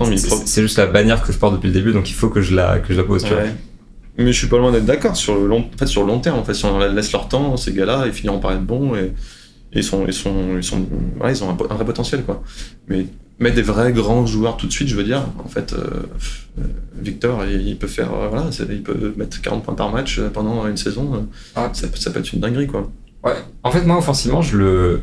c'est 0.46 0.62
juste 0.62 0.78
la 0.78 0.86
bannière 0.86 1.22
que 1.22 1.32
je 1.32 1.38
porte 1.38 1.54
depuis 1.54 1.68
le 1.68 1.74
début, 1.74 1.92
donc 1.92 2.10
il 2.10 2.14
faut 2.14 2.28
que 2.28 2.40
je 2.40 2.56
la 2.56 2.80
que 2.80 2.92
je 2.92 2.98
la 2.98 3.04
pose. 3.04 3.22
Ouais. 3.22 3.54
Mais 4.18 4.32
je 4.32 4.38
suis 4.38 4.48
pas 4.48 4.58
loin 4.58 4.72
d'être 4.72 4.84
d'accord 4.84 5.16
sur 5.16 5.36
le 5.36 5.46
long, 5.46 5.60
en 5.72 5.78
fait, 5.78 5.86
sur 5.86 6.02
le 6.02 6.08
long 6.08 6.18
terme. 6.18 6.40
En 6.40 6.44
fait, 6.44 6.54
si 6.54 6.64
on 6.64 6.76
laisse 6.80 7.12
leur 7.12 7.28
temps, 7.28 7.56
ces 7.56 7.72
gars-là, 7.72 8.02
ils 8.06 8.12
finiront 8.12 8.40
par 8.40 8.50
être 8.50 8.64
bons 8.64 8.96
et 8.96 9.12
ils 9.74 9.84
sont, 9.84 10.06
ils 10.06 10.14
sont, 10.14 10.56
ils 10.56 10.64
sont, 10.64 10.86
ils 11.28 11.44
ont 11.44 11.50
un, 11.50 11.74
vrai 11.74 11.84
potentiel 11.84 12.22
quoi. 12.24 12.42
Mais 12.88 13.06
mettre 13.38 13.56
des 13.56 13.62
vrais 13.62 13.92
grands 13.92 14.26
joueurs 14.26 14.56
tout 14.56 14.66
de 14.66 14.72
suite, 14.72 14.88
je 14.88 14.94
veux 14.94 15.04
dire, 15.04 15.26
en 15.44 15.48
fait, 15.48 15.72
euh, 15.72 16.04
Victor, 16.96 17.44
il, 17.46 17.76
peut 17.76 17.88
faire, 17.88 18.14
euh, 18.14 18.28
voilà, 18.28 18.48
il 18.70 18.82
peut 18.82 19.12
mettre 19.16 19.40
40 19.40 19.64
points 19.64 19.74
par 19.74 19.90
match 19.90 20.20
pendant 20.32 20.66
une 20.68 20.76
saison. 20.76 21.28
Ah. 21.56 21.70
Ça, 21.72 21.88
ça, 21.94 22.10
peut 22.10 22.20
être 22.20 22.32
une 22.32 22.40
dinguerie 22.40 22.68
quoi. 22.68 22.90
Ouais. 23.24 23.34
En 23.62 23.70
fait, 23.70 23.82
moi, 23.82 23.98
offensivement, 23.98 24.42
je 24.42 24.56
le, 24.56 25.00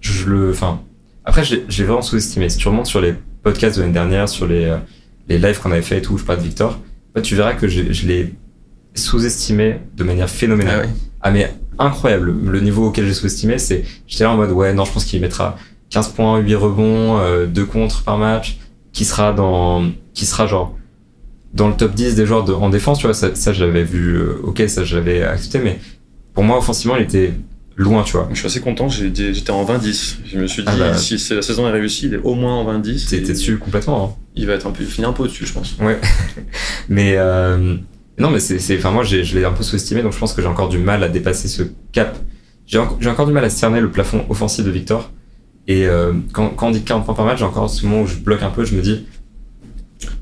je 0.00 0.26
le, 0.26 0.50
enfin, 0.50 0.80
après, 1.24 1.42
j'ai 1.44 1.84
vraiment 1.84 2.02
sous-estimé. 2.02 2.48
Si 2.48 2.56
tu 2.56 2.68
remontes 2.68 2.86
sur 2.86 3.00
les 3.00 3.14
podcasts 3.42 3.76
de 3.76 3.82
l'année 3.82 3.92
dernière, 3.92 4.28
sur 4.28 4.46
les, 4.46 4.64
euh, 4.64 4.78
les 5.28 5.38
lives 5.38 5.60
qu'on 5.60 5.72
avait 5.72 5.82
fait 5.82 5.98
et 5.98 6.02
tout, 6.02 6.16
je 6.16 6.24
parle 6.24 6.38
de 6.38 6.44
Victor, 6.44 6.80
tu 7.22 7.34
verras 7.34 7.54
que 7.54 7.66
je, 7.66 7.92
je 7.92 8.06
l'ai 8.06 8.34
sous-estimé 8.94 9.80
de 9.96 10.04
manière 10.04 10.30
phénoménale. 10.30 10.88
Ah. 10.88 11.05
Ah 11.26 11.32
mais 11.32 11.52
incroyable. 11.78 12.32
Le 12.44 12.60
niveau 12.60 12.86
auquel 12.86 13.04
j'ai 13.04 13.12
sous-estimé, 13.12 13.58
c'est 13.58 13.84
j'étais 14.06 14.22
là 14.22 14.30
en 14.30 14.36
mode 14.36 14.52
ouais 14.52 14.72
non, 14.72 14.84
je 14.84 14.92
pense 14.92 15.04
qu'il 15.04 15.20
mettra 15.20 15.56
15 15.90 16.10
points, 16.10 16.38
8 16.38 16.54
rebonds, 16.54 17.18
euh, 17.18 17.46
2 17.46 17.64
contre 17.64 18.04
par 18.04 18.16
match, 18.16 18.58
qui 18.92 19.04
sera 19.04 19.32
dans 19.32 19.90
qui 20.14 20.24
sera 20.24 20.46
genre 20.46 20.76
dans 21.52 21.66
le 21.66 21.74
top 21.74 21.94
10 21.94 22.14
des 22.14 22.26
joueurs 22.26 22.44
de, 22.44 22.52
en 22.52 22.70
défense, 22.70 22.98
tu 22.98 23.06
vois, 23.06 23.14
ça, 23.14 23.34
ça 23.34 23.52
j'avais 23.52 23.82
vu 23.82 24.14
euh, 24.14 24.40
OK, 24.44 24.62
ça 24.68 24.84
j'avais 24.84 25.22
accepté 25.22 25.58
mais 25.58 25.80
pour 26.32 26.44
moi 26.44 26.58
offensivement, 26.58 26.96
il 26.96 27.02
était 27.02 27.32
loin, 27.74 28.04
tu 28.04 28.12
vois. 28.12 28.28
Je 28.32 28.38
suis 28.38 28.46
assez 28.46 28.60
content, 28.60 28.88
j'étais 28.88 29.50
en 29.50 29.64
20-10. 29.64 30.16
Je 30.26 30.38
me 30.38 30.46
suis 30.46 30.62
dit, 30.62 30.68
ah 30.72 30.76
bah, 30.78 30.96
si 30.96 31.16
la 31.34 31.42
saison 31.42 31.66
est 31.66 31.72
réussie, 31.72 32.06
il 32.06 32.14
est 32.14 32.20
au 32.22 32.34
moins 32.34 32.54
en 32.54 32.80
20-10. 32.80 33.08
T'es 33.08 33.20
dessus 33.20 33.58
complètement. 33.58 34.04
Hein. 34.04 34.22
Il 34.36 34.46
va 34.46 34.52
être 34.52 34.66
un 34.66 34.70
peu, 34.70 34.84
finir 34.84 35.08
un 35.08 35.12
peu 35.12 35.24
au-dessus, 35.24 35.46
je 35.46 35.52
pense. 35.52 35.76
Ouais. 35.80 35.98
mais, 36.88 37.14
euh, 37.16 37.76
non, 38.18 38.30
mais 38.30 38.38
c'est, 38.38 38.78
enfin 38.78 38.90
moi 38.90 39.04
je 39.04 39.16
l'ai 39.16 39.44
un 39.44 39.52
peu 39.52 39.62
sous-estimé, 39.62 40.02
donc 40.02 40.12
je 40.12 40.18
pense 40.18 40.32
que 40.32 40.40
j'ai 40.40 40.48
encore 40.48 40.68
du 40.68 40.78
mal 40.78 41.02
à 41.02 41.08
dépasser 41.08 41.48
ce 41.48 41.62
cap. 41.92 42.16
J'ai, 42.66 42.78
encore 42.78 43.26
du 43.26 43.32
mal 43.32 43.44
à 43.44 43.50
cerner 43.50 43.80
le 43.80 43.90
plafond 43.90 44.24
offensif 44.28 44.64
de 44.64 44.70
Victor. 44.70 45.12
Et 45.68 45.86
euh, 45.86 46.12
quand, 46.32 46.48
quand 46.50 46.68
on 46.68 46.70
dit 46.70 46.82
40 46.82 47.04
points 47.04 47.14
par 47.14 47.24
match, 47.24 47.38
j'ai 47.38 47.44
encore 47.44 47.68
ce 47.70 47.84
moment 47.84 48.02
où 48.02 48.06
je 48.06 48.16
bloque 48.16 48.42
un 48.42 48.50
peu, 48.50 48.64
je 48.64 48.74
me 48.74 48.82
dis. 48.82 49.06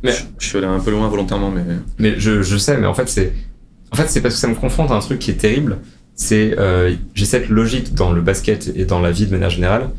Mais 0.02 0.12
je, 0.38 0.46
suis 0.46 0.58
allé 0.58 0.66
un 0.66 0.80
peu 0.80 0.90
loin 0.90 1.08
volontairement, 1.08 1.50
mais. 1.50 1.62
Mais 1.98 2.18
je, 2.18 2.42
je 2.42 2.56
sais, 2.56 2.76
mais 2.76 2.86
en 2.86 2.94
fait 2.94 3.08
c'est, 3.08 3.32
en 3.92 3.96
fait 3.96 4.08
c'est 4.08 4.20
parce 4.20 4.34
que 4.34 4.40
ça 4.40 4.48
me 4.48 4.54
confronte 4.54 4.90
à 4.90 4.94
un 4.94 5.00
truc 5.00 5.18
qui 5.18 5.30
est 5.30 5.34
terrible. 5.34 5.78
C'est 6.14 6.58
euh, 6.58 6.94
j'ai 7.14 7.24
cette 7.24 7.48
logique 7.48 7.94
dans 7.94 8.12
le 8.12 8.20
basket 8.20 8.70
et 8.74 8.84
dans 8.84 9.00
la 9.00 9.10
vie 9.10 9.26
de 9.26 9.32
manière 9.32 9.50
générale 9.50 9.90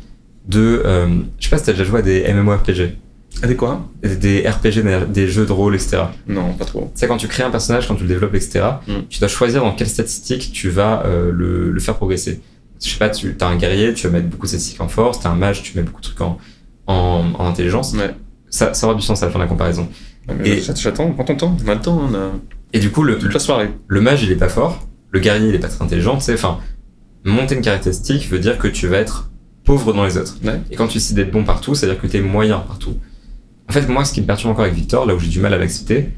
de, 0.46 0.82
euh, 0.84 1.08
je 1.38 1.44
sais 1.44 1.50
pas 1.50 1.58
si 1.58 1.64
t'as 1.64 1.72
déjà 1.72 1.84
joué 1.84 1.98
à 2.00 2.02
des 2.02 2.32
MMORPG. 2.32 2.96
Des 3.42 3.56
quoi? 3.56 3.86
Des 4.02 4.48
RPG, 4.48 4.82
des 5.08 5.28
jeux 5.28 5.44
de 5.46 5.52
rôle, 5.52 5.74
etc. 5.74 5.98
Non, 6.26 6.54
pas 6.54 6.64
trop. 6.64 6.90
C'est 6.94 7.06
quand 7.06 7.18
tu 7.18 7.28
crées 7.28 7.42
un 7.42 7.50
personnage, 7.50 7.86
quand 7.86 7.94
tu 7.94 8.02
le 8.02 8.08
développes, 8.08 8.34
etc. 8.34 8.64
Mm. 8.86 8.92
Tu 9.08 9.18
dois 9.18 9.28
choisir 9.28 9.62
dans 9.62 9.72
quelle 9.72 9.88
statistique 9.88 10.52
tu 10.52 10.70
vas 10.70 11.04
euh, 11.04 11.30
le, 11.32 11.70
le, 11.70 11.80
faire 11.80 11.96
progresser. 11.96 12.40
Je 12.82 12.88
sais 12.88 12.98
pas, 12.98 13.10
tu 13.10 13.36
as 13.38 13.46
un 13.46 13.56
guerrier, 13.56 13.92
tu 13.94 14.06
vas 14.06 14.12
mettre 14.12 14.28
beaucoup 14.28 14.46
de 14.46 14.50
statistiques 14.50 14.80
en 14.80 14.88
force, 14.88 15.20
t'as 15.20 15.30
un 15.30 15.34
mage, 15.34 15.62
tu 15.62 15.76
mets 15.76 15.82
beaucoup 15.82 16.00
de 16.00 16.06
trucs 16.06 16.20
en, 16.20 16.38
en, 16.86 17.24
en 17.38 17.46
intelligence. 17.46 17.92
Ouais. 17.94 18.14
Ça, 18.48 18.74
ça 18.74 18.86
aura 18.86 18.94
du 18.94 19.02
sens 19.02 19.22
à 19.22 19.26
la 19.26 19.32
fin 19.32 19.38
de 19.38 19.44
la 19.44 19.48
comparaison. 19.48 19.88
et 20.44 20.60
j'attends, 20.60 21.10
prends 21.12 21.24
ton 21.24 21.36
temps, 21.36 21.56
maintenant 21.64 22.08
on 22.10 22.14
a. 22.14 22.32
Et 22.72 22.78
du 22.78 22.90
coup, 22.90 23.02
le, 23.02 23.18
toute 23.18 23.32
la 23.32 23.40
soirée. 23.40 23.70
Le 23.86 24.00
mage, 24.00 24.22
il 24.22 24.32
est 24.32 24.36
pas 24.36 24.48
fort, 24.48 24.86
le 25.10 25.20
guerrier, 25.20 25.48
il 25.48 25.54
est 25.54 25.58
pas 25.58 25.68
très 25.68 25.84
intelligent, 25.84 26.16
tu 26.16 26.22
sais. 26.22 26.34
Enfin, 26.34 26.58
monter 27.24 27.54
une 27.54 27.62
caractéristique 27.62 28.28
veut 28.28 28.38
dire 28.38 28.58
que 28.58 28.68
tu 28.68 28.86
vas 28.86 28.98
être 28.98 29.30
pauvre 29.64 29.92
dans 29.92 30.04
les 30.04 30.16
autres. 30.16 30.36
Ouais. 30.44 30.60
Et 30.70 30.76
quand 30.76 30.86
tu 30.86 30.94
décides 30.94 31.16
d'être 31.16 31.32
bon 31.32 31.44
partout, 31.44 31.74
c'est-à-dire 31.74 32.00
que 32.00 32.06
tu 32.06 32.16
es 32.16 32.20
moyen 32.20 32.58
partout. 32.60 32.94
En 33.68 33.72
fait, 33.72 33.88
moi, 33.88 34.04
ce 34.04 34.12
qui 34.12 34.20
me 34.20 34.26
perturbe 34.26 34.52
encore 34.52 34.64
avec 34.64 34.76
Victor, 34.76 35.06
là 35.06 35.14
où 35.14 35.18
j'ai 35.18 35.28
du 35.28 35.40
mal 35.40 35.52
à 35.54 35.58
l'accepter, 35.58 36.10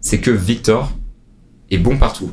c'est 0.00 0.18
que 0.18 0.30
Victor 0.30 0.92
est 1.70 1.78
bon 1.78 1.96
partout. 1.96 2.32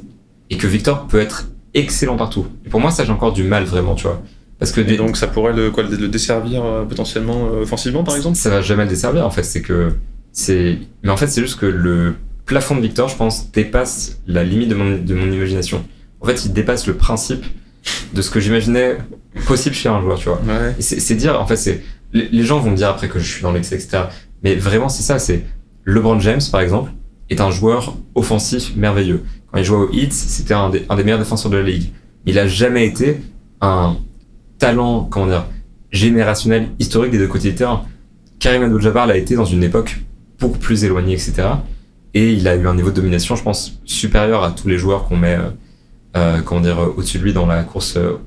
Et 0.50 0.58
que 0.58 0.68
Victor 0.68 1.08
peut 1.08 1.20
être 1.20 1.50
excellent 1.74 2.18
partout. 2.18 2.48
Et 2.66 2.70
pour 2.70 2.80
moi, 2.80 2.92
ça, 2.92 3.04
j'ai 3.06 3.12
encore 3.12 3.34
du 3.34 3.44
mal 3.44 3.64
vraiment, 3.64 3.96
tu 3.96 4.04
vois. 4.04 4.22
Parce 4.60 4.72
que 4.72 4.82
Et 4.82 4.96
donc 4.96 5.18
ça 5.18 5.28
pourrait 5.28 5.52
le, 5.52 5.72
quoi, 5.72 5.84
le 5.84 6.08
desservir 6.08 6.64
euh, 6.64 6.86
potentiellement 6.86 7.48
euh, 7.48 7.64
offensivement 7.64 8.04
par 8.06 8.16
exemple? 8.16 8.38
Ça 8.38 8.50
va 8.50 8.62
jamais 8.62 8.84
le 8.84 8.90
desservir 8.90 9.26
en 9.26 9.30
fait, 9.30 9.44
c'est 9.44 9.62
que 9.62 9.92
c'est 10.32 10.78
mais 11.04 11.10
en 11.10 11.18
fait 11.18 11.28
c'est 11.28 11.42
juste 11.42 11.60
que 11.60 11.66
le 11.66 12.16
plafond 12.46 12.76
de 12.78 12.82
Victor 12.82 13.10
je 13.10 13.18
pense 13.18 13.52
dépasse 13.52 14.22
la 14.26 14.46
limite 14.46 14.70
de 14.70 14.76
mon, 14.76 14.98
de 14.98 15.14
mon 15.16 15.30
imagination. 15.30 15.84
En 16.22 16.28
fait, 16.28 16.46
il 16.46 16.54
dépasse 16.54 16.88
le 16.88 16.94
principe 16.94 17.44
de 18.14 18.22
ce 18.22 18.30
que 18.30 18.40
j'imaginais 18.40 19.00
possible 19.48 19.76
chez 19.76 19.90
un 19.90 20.00
joueur, 20.00 20.18
tu 20.18 20.30
vois. 20.30 20.40
Ouais. 20.48 20.76
C'est 20.80 21.16
dire 21.16 21.42
en 21.42 21.46
fait 21.46 21.58
c'est 21.58 21.84
les 22.14 22.44
gens 22.44 22.60
vont 22.60 22.72
me 22.72 22.78
dire 22.78 22.88
après 22.88 23.10
que 23.10 23.20
je 23.20 23.30
suis 23.30 23.42
dans 23.42 23.52
l'excès 23.52 23.76
etc. 23.76 24.04
Mais 24.44 24.56
vraiment 24.56 24.90
c'est 24.90 25.04
ça, 25.04 25.20
c'est 25.20 25.46
LeBron 25.86 26.20
James 26.20 26.42
par 26.52 26.62
exemple 26.62 26.92
est 27.30 27.42
un 27.42 27.52
joueur 27.52 27.96
offensif 28.16 28.76
merveilleux. 28.76 29.24
Quand 29.52 29.58
il 29.60 29.64
jouait 29.64 29.78
aux 29.78 29.92
Heat, 29.92 30.14
c'était 30.14 30.54
un, 30.54 30.72
un 30.90 30.96
des 30.96 31.04
meilleurs 31.04 31.20
défenseurs 31.20 31.52
de 31.52 31.58
la 31.58 31.64
ligue. 31.64 31.92
Il 32.26 32.40
a 32.40 32.48
jamais 32.48 32.86
été 32.86 33.22
un 33.62 33.98
talent, 34.60 35.08
comment 35.10 35.28
dire, 35.28 35.46
générationnel, 35.92 36.70
historique 36.80 37.12
des 37.12 37.18
deux 37.18 37.28
côtés 37.28 37.50
du 37.52 37.56
terrain. 37.56 37.86
Karim 38.40 38.64
Abdul-Jabbar 38.64 39.08
l'a 39.08 39.18
été 39.18 39.36
dans 39.36 39.46
une 39.46 39.64
époque 39.64 40.02
beaucoup 40.40 40.58
plus 40.58 40.84
éloignée, 40.84 41.14
etc. 41.14 41.48
Et 42.14 42.34
il 42.34 42.48
a 42.48 42.56
eu 42.56 42.68
un 42.68 42.76
niveau 42.76 42.90
de 42.90 42.96
domination, 42.96 43.36
je 43.36 43.44
pense, 43.44 43.80
supérieur 43.86 44.44
à 44.44 44.52
tous 44.52 44.68
les 44.68 44.78
joueurs 44.78 45.06
qu'on 45.06 45.18
met, 45.18 45.36
euh, 45.36 45.50
euh 46.18 46.42
comment 46.42 46.62
dire, 46.62 46.78
au-dessus 46.98 47.20
de 47.20 47.24
lui 47.24 47.34
dans 47.34 47.46
la 47.46 47.64
course, 47.64 47.96
euh, 47.98 48.18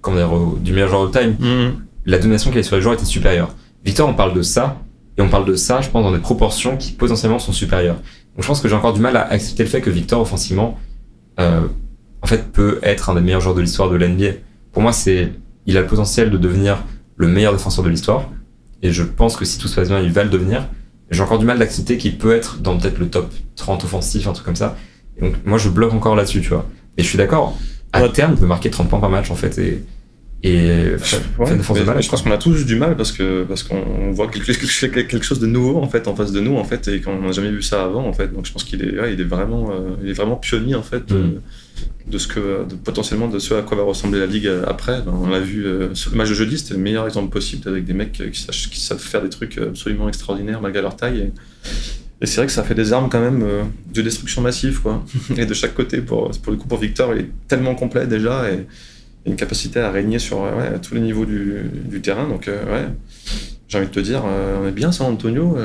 comment 0.00 0.16
dire, 0.16 0.30
du 0.60 0.72
meilleur 0.72 0.88
joueur 0.88 1.08
de 1.10 1.18
time. 1.18 1.36
Mm-hmm. 1.40 1.70
La 2.06 2.18
domination 2.18 2.50
qu'il 2.50 2.58
avait 2.58 2.66
sur 2.66 2.76
les 2.76 2.82
joueurs 2.82 2.94
était 2.94 3.04
supérieure. 3.04 3.54
Victor, 3.84 4.08
on 4.08 4.14
parle 4.14 4.34
de 4.34 4.42
ça, 4.42 4.80
et 5.20 5.22
on 5.22 5.28
parle 5.28 5.44
de 5.44 5.54
ça, 5.54 5.82
je 5.82 5.90
pense, 5.90 6.02
dans 6.02 6.12
des 6.12 6.18
proportions 6.18 6.78
qui 6.78 6.92
potentiellement 6.92 7.38
sont 7.38 7.52
supérieures. 7.52 7.96
Donc 7.96 8.40
je 8.40 8.46
pense 8.46 8.62
que 8.62 8.68
j'ai 8.68 8.74
encore 8.74 8.94
du 8.94 9.00
mal 9.00 9.18
à 9.18 9.28
accepter 9.28 9.62
le 9.62 9.68
fait 9.68 9.82
que 9.82 9.90
Victor, 9.90 10.18
offensivement, 10.18 10.78
euh, 11.38 11.60
en 12.22 12.26
fait, 12.26 12.50
peut 12.50 12.78
être 12.82 13.10
un 13.10 13.14
des 13.14 13.20
meilleurs 13.20 13.42
joueurs 13.42 13.54
de 13.54 13.60
l'histoire 13.60 13.90
de 13.90 13.96
l'NBA. 13.96 14.38
Pour 14.72 14.80
moi, 14.80 14.94
c'est 14.94 15.32
il 15.66 15.76
a 15.76 15.82
le 15.82 15.86
potentiel 15.86 16.30
de 16.30 16.38
devenir 16.38 16.82
le 17.16 17.28
meilleur 17.28 17.52
défenseur 17.52 17.84
de 17.84 17.90
l'histoire. 17.90 18.30
Et 18.82 18.92
je 18.92 19.02
pense 19.02 19.36
que 19.36 19.44
si 19.44 19.58
tout 19.58 19.68
se 19.68 19.74
passe 19.74 19.88
bien, 19.88 20.00
il 20.00 20.10
va 20.10 20.24
le 20.24 20.30
devenir. 20.30 20.66
J'ai 21.10 21.22
encore 21.22 21.38
du 21.38 21.44
mal 21.44 21.58
d'accepter 21.58 21.98
qu'il 21.98 22.16
peut 22.16 22.34
être 22.34 22.62
dans 22.62 22.78
peut-être 22.78 22.98
le 22.98 23.08
top 23.10 23.30
30 23.56 23.84
offensif, 23.84 24.26
un 24.26 24.32
truc 24.32 24.46
comme 24.46 24.56
ça. 24.56 24.74
Et 25.18 25.20
donc, 25.20 25.34
moi, 25.44 25.58
je 25.58 25.68
bloque 25.68 25.92
encore 25.92 26.16
là-dessus, 26.16 26.40
tu 26.40 26.48
vois. 26.48 26.66
Et 26.96 27.02
je 27.02 27.08
suis 27.08 27.18
d'accord. 27.18 27.58
À 27.92 28.08
terme, 28.08 28.32
il 28.36 28.40
peut 28.40 28.46
marquer 28.46 28.70
30 28.70 28.88
points 28.88 29.00
par 29.00 29.10
match, 29.10 29.30
en 29.30 29.34
fait. 29.34 29.58
Et, 29.58 29.84
et 30.42 30.92
je 30.98 32.08
pense 32.08 32.22
qu'on 32.22 32.30
a 32.30 32.38
tous 32.38 32.64
du 32.64 32.76
mal 32.76 32.96
parce 32.96 33.12
que 33.12 33.44
parce 33.44 33.62
qu'on 33.62 34.10
voit 34.12 34.28
quelque, 34.28 34.52
quelque, 35.02 35.22
chose 35.22 35.38
de 35.38 35.46
nouveau 35.46 35.78
en 35.78 35.88
fait 35.88 36.08
en 36.08 36.14
face 36.16 36.32
de 36.32 36.40
nous 36.40 36.56
en 36.56 36.64
fait 36.64 36.88
et 36.88 37.00
qu'on 37.02 37.20
n'a 37.20 37.32
jamais 37.32 37.50
vu 37.50 37.60
ça 37.60 37.84
avant 37.84 38.06
en 38.06 38.12
fait 38.14 38.32
donc 38.32 38.46
je 38.46 38.52
pense 38.52 38.64
qu'il 38.64 38.82
est 38.82 39.12
il 39.12 39.20
est 39.20 39.24
vraiment 39.24 39.70
euh, 39.70 39.90
il 40.02 40.08
est 40.08 40.14
vraiment 40.14 40.36
pionnier 40.36 40.74
en 40.74 40.82
fait 40.82 41.10
mm 41.10 41.40
de 42.06 42.18
ce 42.18 42.26
que 42.26 42.66
potentiellement 42.84 43.28
de 43.28 43.38
ce 43.38 43.54
à 43.54 43.62
quoi 43.62 43.76
va 43.76 43.84
ressembler 43.84 44.20
la 44.20 44.26
ligue 44.26 44.50
après. 44.66 45.00
Ben, 45.02 45.12
on 45.14 45.28
l'a 45.28 45.40
vu, 45.40 45.64
euh, 45.64 45.88
le 46.10 46.16
match 46.16 46.28
de 46.28 46.34
jeudi, 46.34 46.58
c'était 46.58 46.74
le 46.74 46.80
meilleur 46.80 47.06
exemple 47.06 47.30
possible 47.30 47.68
avec 47.68 47.84
des 47.84 47.92
mecs 47.92 48.12
qui, 48.12 48.30
qui 48.30 48.80
savent 48.80 48.98
faire 48.98 49.22
des 49.22 49.28
trucs 49.28 49.58
absolument 49.58 50.08
extraordinaires 50.08 50.60
malgré 50.60 50.82
leur 50.82 50.96
taille. 50.96 51.30
Et, 52.20 52.26
c'est 52.26 52.36
vrai 52.36 52.46
que 52.46 52.52
ça 52.52 52.62
fait 52.62 52.74
des 52.74 52.92
armes 52.92 53.08
quand 53.08 53.20
même 53.20 53.42
euh, 53.42 53.62
de 53.94 54.02
destruction 54.02 54.42
massive, 54.42 54.80
quoi. 54.82 55.04
et 55.36 55.46
de 55.46 55.54
chaque 55.54 55.74
côté, 55.74 56.02
pour, 56.02 56.30
pour 56.42 56.52
le 56.52 56.58
coup, 56.58 56.68
pour 56.68 56.78
Victor, 56.78 57.14
il 57.14 57.20
est 57.22 57.30
tellement 57.48 57.74
complet 57.74 58.06
déjà 58.06 58.50
et, 58.50 58.66
une 59.26 59.36
capacité 59.36 59.80
à 59.80 59.90
régner 59.90 60.18
sur 60.18 60.40
ouais, 60.40 60.78
tous 60.82 60.94
les 60.94 61.00
niveaux 61.00 61.26
du, 61.26 61.70
du 61.84 62.00
terrain. 62.00 62.28
Donc, 62.28 62.48
euh, 62.48 62.64
ouais, 62.64 62.88
j'ai 63.68 63.78
envie 63.78 63.86
de 63.86 63.92
te 63.92 64.00
dire, 64.00 64.24
on 64.24 64.66
est 64.66 64.72
bien 64.72 64.92
San 64.92 65.06
Antonio, 65.06 65.56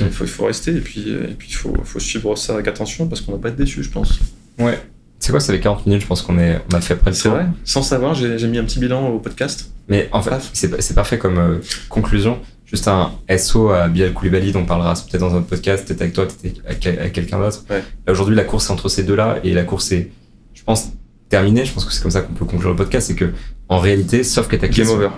il 0.00 0.10
faut, 0.10 0.24
il 0.24 0.30
faut 0.30 0.44
rester 0.46 0.72
et 0.72 0.80
puis 0.80 1.04
il 1.06 1.36
puis 1.36 1.52
faut, 1.52 1.74
faut 1.82 1.98
suivre 1.98 2.36
ça 2.36 2.54
avec 2.54 2.68
attention 2.68 3.08
parce 3.08 3.20
qu'on 3.20 3.32
va 3.32 3.38
pas 3.38 3.48
être 3.48 3.56
déçu, 3.56 3.82
je 3.82 3.90
pense. 3.90 4.20
Ouais, 4.58 4.78
c'est 5.18 5.32
quoi, 5.32 5.40
c'est 5.40 5.52
les 5.52 5.60
40 5.60 5.86
minutes, 5.86 6.02
je 6.02 6.06
pense 6.06 6.22
qu'on 6.22 6.38
est, 6.38 6.60
on 6.72 6.76
a 6.76 6.80
fait 6.80 6.94
près 6.94 7.12
C'est 7.12 7.28
vrai. 7.28 7.46
Sans 7.64 7.82
savoir, 7.82 8.14
j'ai 8.14 8.46
mis 8.46 8.58
un 8.58 8.64
petit 8.64 8.78
bilan 8.78 9.08
au 9.08 9.18
podcast. 9.18 9.70
Mais 9.88 10.08
en 10.12 10.22
fait, 10.22 10.32
c'est 10.52 10.94
parfait 10.94 11.18
comme 11.18 11.38
euh, 11.38 11.58
conclusion. 11.88 12.38
Juste 12.66 12.88
un 12.88 13.12
SO 13.36 13.70
à 13.70 13.88
Bilal 13.88 14.12
Koulibaly, 14.12 14.52
dont 14.52 14.60
on 14.60 14.66
parlera 14.66 14.92
peut-être 14.92 15.20
dans 15.20 15.34
un 15.34 15.38
autre 15.38 15.46
podcast, 15.46 15.86
peut-être 15.86 16.02
avec 16.02 16.14
toi, 16.14 16.26
peut-être 16.26 16.60
avec, 16.66 17.12
quelqu'un 17.12 17.38
d'autre. 17.38 17.64
Aujourd'hui, 18.06 18.36
la 18.36 18.44
course 18.44 18.68
est 18.68 18.72
entre 18.72 18.88
ces 18.88 19.02
deux-là, 19.04 19.38
et 19.42 19.54
la 19.54 19.64
course 19.64 19.90
est, 19.92 20.10
je 20.54 20.62
pense, 20.62 20.92
terminée. 21.28 21.64
Je 21.64 21.72
pense 21.72 21.84
que 21.84 21.92
c'est 21.92 22.02
comme 22.02 22.10
ça 22.10 22.22
qu'on 22.22 22.34
peut 22.34 22.44
conclure 22.44 22.70
le 22.70 22.76
podcast, 22.76 23.08
c'est 23.08 23.14
que, 23.14 23.26
en 23.68 23.78
réalité, 23.78 24.22
sauf 24.24 24.48
cataclysme. 24.48 24.90
Game 24.90 24.98
over. 24.98 25.08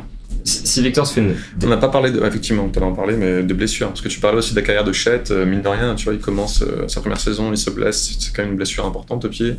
Si, 0.42 0.82
Victor 0.82 1.06
se 1.06 1.12
fait 1.12 1.20
une... 1.20 1.34
On 1.62 1.68
n'a 1.68 1.76
pas 1.76 1.88
parlé, 1.88 2.10
de, 2.10 2.24
effectivement, 2.24 2.70
on 2.74 2.82
en 2.82 2.92
parlé, 2.92 3.14
mais 3.14 3.42
de 3.42 3.54
blessures. 3.54 3.88
Parce 3.88 4.00
que 4.00 4.08
tu 4.08 4.20
parlais 4.20 4.38
aussi 4.38 4.54
de 4.54 4.60
la 4.60 4.64
carrière 4.64 4.84
de 4.84 4.92
Chet, 4.92 5.24
euh, 5.30 5.44
mine 5.44 5.60
de 5.60 5.68
rien, 5.68 5.94
tu 5.94 6.04
vois, 6.04 6.14
il 6.14 6.20
commence 6.20 6.62
euh, 6.62 6.88
sa 6.88 7.00
première 7.00 7.20
saison, 7.20 7.50
il 7.52 7.58
se 7.58 7.68
blesse, 7.68 8.16
c'est 8.18 8.34
quand 8.34 8.42
même 8.42 8.52
une 8.52 8.56
blessure 8.56 8.86
importante 8.86 9.24
au 9.26 9.28
pied. 9.28 9.56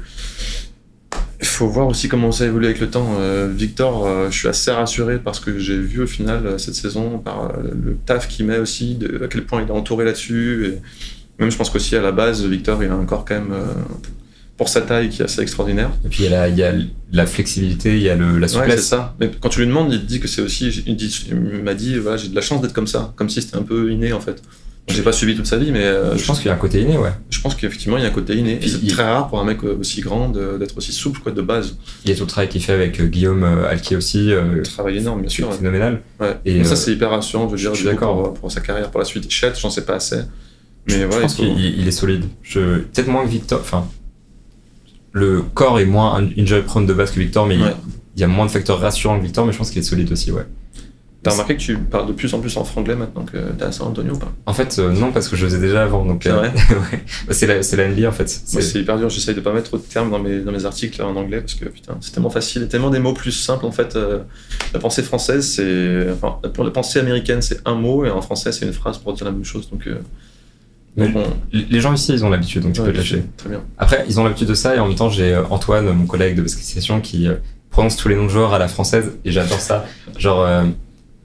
Il 1.40 1.46
faut 1.46 1.68
voir 1.68 1.88
aussi 1.88 2.08
comment 2.08 2.32
ça 2.32 2.46
évolue 2.46 2.66
avec 2.66 2.80
le 2.80 2.90
temps. 2.90 3.16
Euh, 3.20 3.52
Victor, 3.54 4.08
je 4.32 4.38
suis 4.38 4.48
assez 4.48 4.72
rassuré 4.72 5.20
parce 5.20 5.40
que 5.40 5.60
j'ai 5.60 5.78
vu 5.78 6.02
au 6.04 6.08
final 6.08 6.60
cette 6.60 6.76
saison 6.76 7.20
par 7.20 7.54
le 7.62 7.98
taf 8.06 8.28
qu'il 8.28 8.46
met 8.46 8.58
aussi, 8.58 8.96
de, 8.96 9.24
à 9.24 9.28
quel 9.28 9.46
point 9.46 9.62
il 9.62 9.68
est 9.68 9.72
entouré 9.72 10.06
là-dessus. 10.06 10.66
Et 10.68 10.82
même 11.40 11.52
je 11.52 11.58
pense 11.58 11.70
qu'aussi 11.70 11.96
à 11.96 12.02
la 12.02 12.12
base, 12.12 12.46
Victor, 12.46 12.84
il 12.84 12.90
a 12.90 12.96
encore 12.96 13.26
quand 13.26 13.36
même, 13.36 13.56
pour 14.62 14.70
sa 14.70 14.82
taille, 14.82 15.10
qui 15.10 15.24
est 15.24 15.26
assez 15.26 15.42
extraordinaire. 15.42 15.90
Et 16.06 16.08
puis 16.08 16.20
il 16.20 16.26
y 16.26 16.28
a 16.28 16.42
la, 16.42 16.48
il 16.48 16.56
y 16.56 16.62
a 16.62 16.72
la 17.14 17.26
flexibilité, 17.26 17.96
il 17.96 18.04
y 18.04 18.10
a 18.10 18.16
le, 18.16 18.38
la 18.38 18.48
souplesse. 18.48 18.70
Ouais, 18.70 18.78
c'est 18.78 18.90
ça. 18.90 19.16
Mais 19.20 19.32
quand 19.40 19.50
tu 19.50 19.60
lui 19.60 19.66
demandes, 19.66 19.92
il 19.92 20.00
te 20.02 20.06
dit 20.06 20.20
que 20.20 20.28
c'est 20.28 20.44
aussi, 20.44 20.68
il, 20.86 21.36
m'a 21.64 21.74
dit, 21.74 21.98
voilà, 21.98 22.18
j'ai 22.18 22.28
de 22.28 22.36
la 22.36 22.42
chance 22.42 22.62
d'être 22.62 22.72
comme 22.72 22.86
ça, 22.86 23.12
comme 23.16 23.28
si 23.28 23.42
c'était 23.42 23.58
un 23.58 23.64
peu 23.64 23.92
inné 23.92 24.14
en 24.14 24.20
fait. 24.20 24.40
J'ai 24.88 25.02
pas 25.02 25.14
suivi 25.14 25.36
toute 25.36 25.48
sa 25.48 25.58
vie, 25.58 25.72
mais. 25.72 25.84
Euh, 25.84 26.16
je 26.16 26.24
pense 26.24 26.38
qu'il 26.38 26.46
y 26.46 26.52
a 26.52 26.54
un 26.54 26.60
côté 26.60 26.80
inné, 26.80 26.96
ouais. 26.96 27.10
Je 27.32 27.42
pense 27.42 27.56
qu'effectivement, 27.56 27.98
il 27.98 28.04
y 28.04 28.06
a 28.06 28.10
un 28.10 28.14
côté 28.14 28.36
inné. 28.36 28.60
C'est 28.62 28.86
très 28.86 29.04
rare 29.04 29.30
pour 29.30 29.40
un 29.40 29.46
mec 29.46 29.64
aussi 29.64 30.02
grand 30.02 30.30
d'être 30.30 30.78
aussi 30.78 30.92
souple, 30.92 31.22
quoi, 31.22 31.32
de 31.32 31.42
base. 31.42 31.78
Il 32.06 32.12
y 32.12 32.14
a 32.14 32.16
tout 32.16 32.26
le 32.26 32.30
travail 32.30 32.48
qu'il 32.48 32.62
fait 32.62 32.74
avec 32.74 33.00
euh, 33.00 33.08
Guillaume 33.08 33.44
euh, 33.44 33.68
Alquier 33.68 33.96
aussi. 33.96 34.32
Un 34.32 34.62
travail 34.62 35.00
énorme, 35.00 35.22
bien 35.22 35.30
sûr. 35.30 35.52
Phénoménal. 35.52 36.02
Ouais. 36.20 36.38
Et 36.46 36.64
ça, 36.66 36.76
c'est 36.76 36.92
hyper 36.92 37.10
rassurant, 37.10 37.48
je 37.48 37.54
veux 37.54 37.58
dire, 37.58 37.74
je 37.74 37.80
suis 37.80 37.90
d'accord. 37.90 38.36
Pour, 38.36 38.52
sa 38.52 38.62
carrière, 38.62 38.92
pour 38.92 39.00
la 39.00 39.06
suite. 39.06 39.28
Chet, 39.28 39.54
j'en 39.60 39.72
sais 39.72 39.86
pas 39.86 39.96
assez. 39.96 40.20
Mais 40.88 41.06
voilà, 41.06 41.16
je 41.16 41.22
pense 41.22 41.36
qu'il 41.36 41.88
est 41.88 41.92
solide. 41.92 42.26
Je... 42.44 42.78
Peut-être 42.78 43.08
moins 43.08 43.24
que 43.24 43.30
Victor. 43.30 43.60
Enfin, 43.60 43.88
le 45.12 45.42
corps 45.42 45.80
est 45.80 45.86
moins 45.86 46.24
injury 46.38 46.62
prone 46.62 46.86
de 46.86 46.94
base 46.94 47.12
que 47.12 47.20
Victor, 47.20 47.46
mais 47.46 47.58
il 48.16 48.22
y 48.22 48.24
a 48.24 48.28
moins 48.28 48.46
de 48.46 48.52
facteurs 48.52 48.80
rassurants 48.80 49.18
que 49.18 49.24
Victor, 49.24 49.46
mais 49.46 49.54
je 49.54 49.58
pense 49.58 49.72
qu'il 49.72 49.80
est 49.80 49.86
solide 49.86 50.12
aussi, 50.12 50.32
ouais. 50.32 50.46
T'as 51.24 51.32
remarqué 51.32 51.56
que 51.56 51.62
tu 51.62 51.78
parles 51.78 52.08
de 52.08 52.14
plus 52.14 52.34
en 52.34 52.40
plus 52.40 52.58
en 52.58 52.64
franglais 52.64 52.96
maintenant 52.96 53.24
que 53.24 53.38
t'es 53.38 53.64
à 53.64 53.72
San 53.72 53.88
Antonio 53.88 54.16
ou 54.16 54.18
pas? 54.18 54.32
En 54.48 54.54
fait, 54.54 54.80
euh, 54.80 54.92
non, 54.92 55.12
parce 55.12 55.28
que 55.28 55.36
je 55.36 55.44
le 55.44 55.50
faisais 55.50 55.62
déjà 55.62 55.84
avant. 55.84 56.18
C'est 56.20 56.30
euh, 56.30 56.36
vrai? 56.36 56.52
bah, 57.28 57.34
c'est 57.34 57.46
la, 57.46 57.60
la 57.60 57.90
NBA 57.90 58.10
en 58.10 58.12
fait. 58.12 58.28
C'est 58.28 58.80
hyper 58.80 58.98
dur, 58.98 59.08
j'essaye 59.10 59.36
de 59.36 59.40
pas 59.40 59.54
mettre 59.54 59.68
trop 59.68 59.78
de 59.78 59.84
termes 59.84 60.10
dans 60.10 60.18
mes, 60.18 60.40
dans 60.40 60.52
mes 60.52 60.66
articles 60.66 61.00
en 61.04 61.16
anglais 61.16 61.42
parce 61.42 61.54
que 61.54 61.66
putain, 61.66 61.96
c'est 62.02 62.12
tellement 62.12 62.32
facile, 62.32 62.68
tellement 62.70 62.90
des 62.90 62.98
mots 62.98 63.14
plus 63.14 63.32
simples 63.32 63.68
en 63.68 63.72
fait. 63.72 63.96
Euh, 63.96 64.22
la 64.74 64.80
pensée 64.80 65.04
française, 65.04 65.48
c'est. 65.48 66.08
Enfin, 66.12 66.40
pour 66.56 66.64
la 66.64 66.72
pensée 66.72 66.98
américaine, 66.98 67.44
c'est 67.44 67.62
un 67.66 67.76
mot 67.76 68.04
et 68.04 68.10
en 68.10 68.22
français, 68.22 68.52
c'est 68.52 68.66
une 68.66 68.74
phrase 68.74 68.98
pour 68.98 69.14
dire 69.14 69.26
la 69.26 69.32
même 69.32 69.46
chose. 69.46 69.70
Donc. 69.70 69.88
Les 70.98 71.80
gens 71.80 71.94
ici, 71.94 72.14
ils 72.14 72.26
ont 72.26 72.30
l'habitude, 72.30 72.64
donc 72.64 72.74
tu 72.74 72.82
peux 72.82 72.92
te 72.92 72.98
lâcher. 72.98 73.24
Très 73.38 73.50
bien. 73.50 73.62
Après, 73.78 74.06
ils 74.08 74.20
ont 74.20 74.24
l'habitude 74.24 74.48
de 74.48 74.54
ça, 74.54 74.76
et 74.76 74.80
en 74.80 74.88
même 74.88 74.96
temps, 74.96 75.10
j'ai 75.10 75.38
Antoine, 75.50 75.92
mon 75.92 76.06
collègue 76.06 76.36
de 76.36 76.42
basket 76.42 77.02
qui 77.02 77.28
prononce 77.70 77.96
tous 77.96 78.10
les 78.10 78.16
noms 78.16 78.26
de 78.26 78.30
joueurs 78.30 78.54
à 78.54 78.60
la 78.60 78.68
française, 78.68 79.12
et 79.24 79.32
j'adore 79.32 79.60
ça. 79.60 79.86
Genre, 80.18 80.46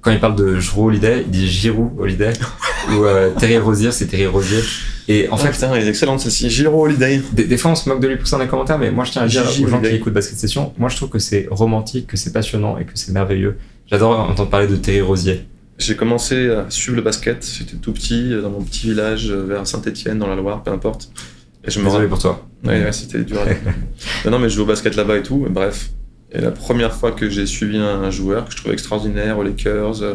quand 0.07 0.13
il 0.13 0.21
parle 0.21 0.37
de 0.37 0.61
Giroud 0.61 0.91
Holiday, 0.91 1.23
il 1.27 1.31
dit 1.33 1.49
Giroud 1.49 1.91
Holiday. 1.99 2.33
ou 2.93 3.05
euh, 3.05 3.31
Terry 3.37 3.59
Rosier, 3.59 3.91
c'est 3.91 4.07
Terry 4.07 4.29
Rosier. 4.29 4.61
Et 5.09 5.29
en 5.29 5.35
oh, 5.35 5.37
fait. 5.37 5.51
Putain, 5.51 5.75
elle 5.75 5.83
est 5.83 5.89
excellente 5.89 6.21
celle-ci. 6.21 6.49
Giroud 6.49 6.93
Holiday. 6.93 7.21
Des, 7.33 7.57
fois, 7.57 7.73
on 7.73 7.75
se 7.75 7.89
moque 7.89 7.99
de 7.99 8.07
lui 8.07 8.17
pour 8.17 8.29
ça 8.29 8.37
dans 8.37 8.45
les 8.45 8.49
commentaires, 8.49 8.79
mais 8.79 8.93
moi, 8.93 9.03
je 9.03 9.11
tiens 9.11 9.23
à 9.23 9.27
dire 9.27 9.43
aux 9.43 9.67
gens 9.67 9.81
qui 9.81 9.89
écoutent 9.89 10.13
Basket 10.13 10.39
Session, 10.39 10.73
moi, 10.79 10.89
je 10.89 10.95
trouve 10.95 11.09
que 11.09 11.19
c'est 11.19 11.49
romantique, 11.51 12.07
que 12.07 12.17
c'est 12.17 12.33
passionnant 12.33 12.79
et 12.79 12.85
que 12.85 12.93
c'est 12.95 13.11
merveilleux. 13.11 13.59
J'adore 13.91 14.21
entendre 14.21 14.49
parler 14.49 14.69
de 14.69 14.77
Terry 14.77 15.01
Rosier. 15.01 15.45
J'ai 15.79 15.97
commencé 15.97 16.51
à 16.51 16.71
suivre 16.71 16.97
le 16.97 17.03
basket, 17.03 17.47
j'étais 17.59 17.77
tout 17.77 17.93
petit, 17.93 18.31
dans 18.31 18.51
mon 18.51 18.63
petit 18.63 18.89
village 18.89 19.31
vers 19.31 19.67
Saint-Etienne, 19.67 20.19
dans 20.19 20.27
la 20.27 20.37
Loire, 20.37 20.63
peu 20.63 20.71
importe. 20.71 21.11
Et 21.65 21.71
je 21.71 21.81
me 21.81 21.85
Désolé 21.85 22.07
pour 22.07 22.19
toi. 22.19 22.47
Ouais, 22.65 22.83
ouais 22.83 22.93
c'était 22.93 23.25
dur. 23.25 23.41
non, 24.25 24.31
non, 24.31 24.39
mais 24.39 24.49
je 24.49 24.55
joue 24.55 24.63
au 24.63 24.67
basket 24.67 24.97
là-bas 24.97 25.19
et 25.19 25.23
tout, 25.23 25.47
bref. 25.51 25.91
Et 26.33 26.41
la 26.41 26.51
première 26.51 26.95
fois 26.95 27.13
que 27.13 27.29
j'ai 27.29 27.47
suivi 27.47 27.79
un 27.79 28.11
joueur 28.11 28.47
que 28.47 28.53
je 28.53 28.57
trouvais 28.57 28.73
extraordinaire 28.73 29.39
aux 29.39 29.43
Lakers, 29.43 30.03
euh, 30.03 30.15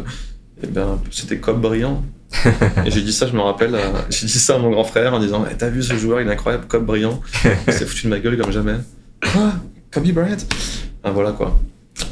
eh 0.62 0.66
ben, 0.66 1.00
c'était 1.10 1.38
Cobb 1.38 1.60
Brillant. 1.60 2.02
et 2.86 2.90
j'ai 2.90 3.02
dit 3.02 3.12
ça, 3.12 3.26
je 3.26 3.34
me 3.34 3.40
rappelle, 3.40 3.74
euh, 3.74 3.92
j'ai 4.08 4.26
dit 4.26 4.32
ça 4.32 4.54
à 4.54 4.58
mon 4.58 4.70
grand 4.70 4.84
frère 4.84 5.12
en 5.14 5.20
disant 5.20 5.44
T'as 5.58 5.68
vu 5.68 5.82
ce 5.82 5.94
joueur, 5.94 6.20
il 6.20 6.28
est 6.28 6.32
incroyable, 6.32 6.64
Cobb 6.66 6.84
Brillant. 6.84 7.20
Il 7.66 7.72
s'est 7.72 7.86
foutu 7.86 8.04
de 8.04 8.10
ma 8.10 8.18
gueule 8.18 8.38
comme 8.38 8.52
jamais. 8.52 8.76
Quoi? 9.32 9.52
Kobe 9.92 10.10
Bryant? 10.12 10.36
Ah 11.04 11.10
voilà 11.10 11.32
quoi. 11.32 11.60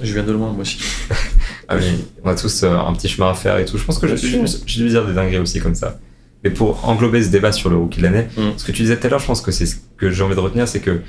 Je 0.03 0.13
viens 0.13 0.23
de 0.23 0.33
loin, 0.33 0.53
moi 0.53 0.63
aussi. 0.63 0.79
ah 1.69 1.77
oui, 1.77 1.85
on 2.25 2.29
a 2.29 2.35
tous 2.35 2.63
euh, 2.63 2.77
un 2.77 2.93
petit 2.95 3.09
chemin 3.09 3.31
à 3.31 3.35
faire 3.35 3.59
et 3.59 3.65
tout. 3.65 3.79
Je 3.79 3.85
pense 3.85 3.99
que 3.99 4.07
j'ai 4.17 4.83
dû 4.83 4.89
dire 4.89 5.07
des 5.07 5.15
dingueries 5.15 5.39
aussi 5.39 5.61
comme 5.61 5.75
ça. 5.75 5.99
Mais 6.43 6.51
pour 6.51 6.89
englober 6.89 7.23
ce 7.23 7.29
débat 7.29 7.53
sur 7.53 7.69
le 7.69 7.77
rookie 7.77 7.99
de 7.99 8.05
l'année, 8.05 8.27
mm. 8.37 8.57
ce 8.57 8.65
que 8.65 8.73
tu 8.73 8.83
disais 8.83 8.99
tout 8.99 9.07
à 9.07 9.11
l'heure, 9.11 9.21
je 9.21 9.27
pense 9.27 9.43
que 9.43 9.51
c'est 9.51 9.67
ce 9.67 9.77
que 9.97 10.11
j'ai 10.11 10.23
envie 10.23 10.35
de 10.35 10.41
retenir, 10.41 10.67
c'est 10.67 10.81
que, 10.81 11.01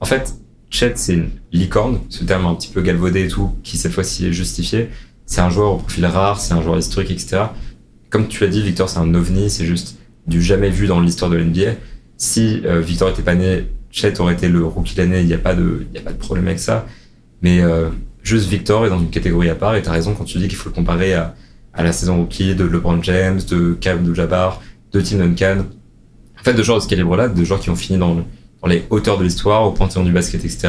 en 0.00 0.04
fait, 0.04 0.34
Chet, 0.70 0.92
c'est 0.96 1.14
une 1.14 1.30
licorne, 1.52 2.00
ce 2.08 2.24
terme 2.24 2.46
un 2.46 2.54
petit 2.54 2.68
peu 2.68 2.82
galvaudé 2.82 3.24
et 3.24 3.28
tout, 3.28 3.52
qui 3.62 3.78
cette 3.78 3.92
fois-ci 3.92 4.26
est 4.26 4.32
justifié 4.32 4.88
c'est 5.26 5.40
un 5.40 5.50
joueur 5.50 5.72
au 5.72 5.76
profil 5.76 6.06
rare, 6.06 6.40
c'est 6.40 6.54
un 6.54 6.62
joueur 6.62 6.78
historique, 6.78 7.10
etc. 7.10 7.42
Comme 8.10 8.28
tu 8.28 8.42
l'as 8.42 8.50
dit, 8.50 8.62
Victor, 8.62 8.88
c'est 8.88 9.00
un 9.00 9.12
ovni, 9.14 9.50
c'est 9.50 9.66
juste 9.66 9.98
du 10.26 10.40
jamais 10.40 10.70
vu 10.70 10.86
dans 10.86 11.00
l'histoire 11.00 11.30
de 11.30 11.36
l'NBA. 11.36 11.72
Si 12.16 12.62
euh, 12.64 12.80
Victor 12.80 13.10
était 13.10 13.22
pas 13.22 13.34
né, 13.34 13.66
Chet 13.90 14.20
aurait 14.20 14.34
été 14.34 14.48
le 14.48 14.64
rookie 14.64 14.94
de 14.94 15.02
l'année, 15.02 15.20
il 15.20 15.26
n'y 15.26 15.34
a, 15.34 15.38
pas 15.38 15.54
de, 15.54 15.86
y 15.92 15.98
a 15.98 16.00
pas 16.00 16.12
de 16.12 16.18
problème 16.18 16.46
avec 16.46 16.60
ça. 16.60 16.86
Mais 17.42 17.60
euh, 17.60 17.90
juste 18.26 18.48
Victor 18.48 18.86
est 18.86 18.90
dans 18.90 18.98
une 18.98 19.10
catégorie 19.10 19.48
à 19.48 19.54
part 19.54 19.76
et 19.76 19.82
t'as 19.82 19.92
raison 19.92 20.14
quand 20.14 20.24
tu 20.24 20.38
dis 20.38 20.48
qu'il 20.48 20.56
faut 20.56 20.68
le 20.68 20.74
comparer 20.74 21.14
à, 21.14 21.34
à 21.72 21.82
la 21.82 21.92
saison 21.92 22.18
rookie 22.18 22.54
de 22.54 22.64
LeBron 22.64 23.02
James, 23.02 23.40
de 23.48 23.76
Cam 23.80 24.02
de 24.02 24.12
Jabbar, 24.14 24.60
de 24.92 25.00
Tim 25.00 25.18
Duncan. 25.18 25.64
En 26.38 26.42
fait, 26.42 26.54
de 26.54 26.62
joueurs 26.62 26.78
de 26.78 26.82
ce 26.82 26.88
calibre-là, 26.88 27.28
de 27.28 27.44
joueurs 27.44 27.60
qui 27.60 27.70
ont 27.70 27.76
fini 27.76 27.98
dans, 27.98 28.14
dans 28.14 28.68
les 28.68 28.84
hauteurs 28.90 29.18
de 29.18 29.24
l'histoire, 29.24 29.64
au 29.64 29.72
panthéon 29.72 30.04
du 30.04 30.12
basket, 30.12 30.44
etc. 30.44 30.68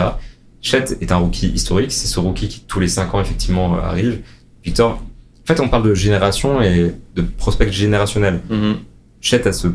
Chet 0.62 0.98
est 1.02 1.12
un 1.12 1.18
rookie 1.18 1.48
historique, 1.48 1.92
c'est 1.92 2.08
ce 2.08 2.20
rookie 2.20 2.48
qui 2.48 2.62
tous 2.62 2.80
les 2.80 2.88
5 2.88 3.14
ans 3.14 3.22
effectivement 3.22 3.76
euh, 3.76 3.82
arrive. 3.82 4.22
Victor, 4.64 4.92
en 4.92 5.46
fait, 5.46 5.60
on 5.60 5.70
parle 5.70 5.84
de 5.84 5.94
génération 5.94 6.62
et 6.62 6.94
de 7.16 7.22
prospect 7.22 7.72
générationnel. 7.72 8.42
Mhm. 8.50 8.78
Chet 9.22 9.48
a 9.48 9.54
ce 9.54 9.68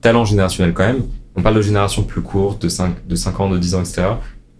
talent 0.00 0.24
générationnel 0.24 0.74
quand 0.74 0.86
même. 0.86 1.02
On 1.36 1.42
parle 1.42 1.56
de 1.56 1.62
génération 1.62 2.02
plus 2.02 2.22
courte, 2.22 2.62
de 2.62 2.68
5, 2.68 3.06
de 3.06 3.14
5 3.14 3.40
ans, 3.40 3.48
de 3.48 3.58
10 3.58 3.74
ans, 3.76 3.80
etc. 3.80 4.02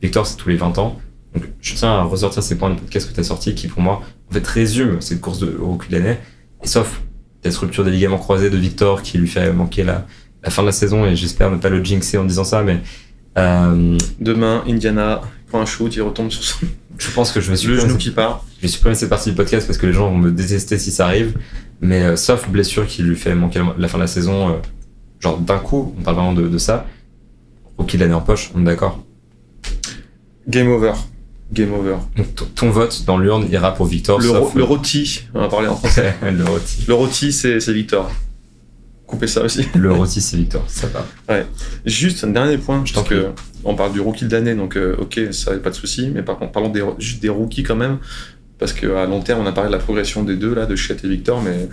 Victor, 0.00 0.26
c'est 0.26 0.36
tous 0.36 0.48
les 0.48 0.56
20 0.56 0.78
ans. 0.78 0.98
Donc, 1.34 1.44
je 1.60 1.74
tiens 1.74 1.90
à 1.90 2.02
ressortir 2.02 2.42
ces 2.42 2.56
points 2.56 2.70
de 2.70 2.78
podcast 2.78 3.08
que 3.08 3.14
tu 3.14 3.20
as 3.20 3.24
sortis 3.24 3.54
qui, 3.54 3.68
pour 3.68 3.82
moi, 3.82 4.02
en 4.30 4.32
fait, 4.32 4.46
résument 4.46 5.00
cette 5.00 5.20
course 5.20 5.38
de, 5.38 5.56
au 5.60 5.72
recul 5.72 5.90
de 5.90 5.98
l'année. 5.98 6.18
Et 6.62 6.66
sauf 6.66 7.02
cette 7.42 7.56
rupture 7.56 7.84
des 7.84 7.90
ligaments 7.90 8.18
croisés 8.18 8.50
de 8.50 8.56
Victor 8.56 9.02
qui 9.02 9.18
lui 9.18 9.28
fait 9.28 9.52
manquer 9.52 9.82
la, 9.84 10.06
la 10.42 10.50
fin 10.50 10.62
de 10.62 10.66
la 10.66 10.72
saison 10.72 11.06
et 11.06 11.16
j'espère 11.16 11.50
ne 11.50 11.56
pas 11.56 11.68
le 11.68 11.82
jinxer 11.82 12.18
en 12.18 12.24
disant 12.24 12.44
ça, 12.44 12.62
mais 12.62 12.80
euh, 13.38 13.96
Demain, 14.18 14.62
Indiana 14.66 15.20
prend 15.48 15.60
un 15.60 15.66
shoot, 15.66 15.94
il 15.94 16.02
retombe 16.02 16.30
sur 16.30 16.42
son... 16.44 16.66
je 16.98 17.10
pense 17.10 17.32
que 17.32 17.40
je 17.40 17.46
vais 17.46 17.52
le 17.52 17.56
supprimer, 17.56 17.80
genou 17.80 17.92
cette, 17.92 18.00
qui 18.00 18.10
part. 18.10 18.44
je 18.58 18.62
vais 18.62 18.68
supprimer 18.68 18.94
cette 18.94 19.08
partie 19.08 19.30
du 19.30 19.36
podcast 19.36 19.66
parce 19.66 19.78
que 19.78 19.86
les 19.86 19.92
gens 19.92 20.10
vont 20.10 20.18
me 20.18 20.30
détester 20.30 20.78
si 20.78 20.90
ça 20.90 21.06
arrive. 21.06 21.34
Mais 21.80 22.02
euh, 22.02 22.16
sauf 22.16 22.48
blessure 22.48 22.86
qui 22.86 23.02
lui 23.02 23.16
fait 23.16 23.34
manquer 23.34 23.62
la 23.78 23.88
fin 23.88 23.96
de 23.96 24.02
la 24.02 24.06
saison, 24.06 24.50
euh, 24.50 24.52
genre 25.18 25.38
d'un 25.38 25.58
coup, 25.58 25.94
on 25.98 26.02
parle 26.02 26.16
vraiment 26.16 26.32
de, 26.34 26.46
de 26.48 26.58
ça. 26.58 26.86
De 27.78 27.98
l'année 27.98 28.12
en 28.14 28.20
poche, 28.20 28.50
on 28.54 28.60
est 28.60 28.64
d'accord. 28.64 29.02
Game 30.46 30.68
over. 30.68 30.92
Game 31.52 31.72
over. 31.72 31.96
Donc 32.16 32.54
ton, 32.54 32.70
vote 32.70 33.04
dans 33.06 33.18
l'urne 33.18 33.46
ira 33.50 33.74
pour 33.74 33.86
Victor. 33.86 34.20
Le, 34.20 34.28
sauf 34.28 34.54
rôti, 34.54 35.22
on 35.34 35.40
va 35.40 35.48
parler 35.48 35.68
en 35.68 35.76
français. 35.76 36.14
le 36.22 36.44
rôti. 36.44 36.84
Le 36.86 36.94
rôti, 36.94 37.32
c'est 37.32 37.72
Victor. 37.72 38.10
Coupez 39.06 39.26
ça 39.26 39.42
aussi. 39.42 39.66
Le 39.74 39.92
rôti, 39.92 40.20
c'est 40.20 40.36
Victor, 40.36 40.62
ça 40.68 40.86
va. 40.86 41.40
Juste 41.84 42.22
un 42.22 42.28
dernier 42.28 42.58
point, 42.58 42.82
Je 42.84 42.92
que 43.00 43.30
on 43.64 43.74
parle 43.74 43.92
du 43.92 44.00
rookie 44.00 44.24
de 44.24 44.32
l'année, 44.32 44.54
donc 44.54 44.76
euh, 44.76 44.96
ok, 44.98 45.20
ça 45.32 45.52
pas 45.56 45.70
de 45.70 45.74
souci, 45.74 46.10
mais 46.14 46.22
par 46.22 46.38
contre, 46.38 46.52
parlons 46.52 46.68
des, 46.70 46.84
juste 46.98 47.20
des 47.20 47.28
rookies 47.28 47.64
quand 47.64 47.76
même, 47.76 47.98
parce 48.58 48.72
qu'à 48.72 49.06
long 49.06 49.20
terme, 49.20 49.40
on 49.40 49.46
a 49.46 49.52
parlé 49.52 49.68
de 49.68 49.74
la 49.74 49.80
progression 49.80 50.22
des 50.22 50.36
deux, 50.36 50.54
là, 50.54 50.66
de 50.66 50.76
Chet 50.76 50.96
et 51.02 51.08
Victor, 51.08 51.42
mais 51.42 51.68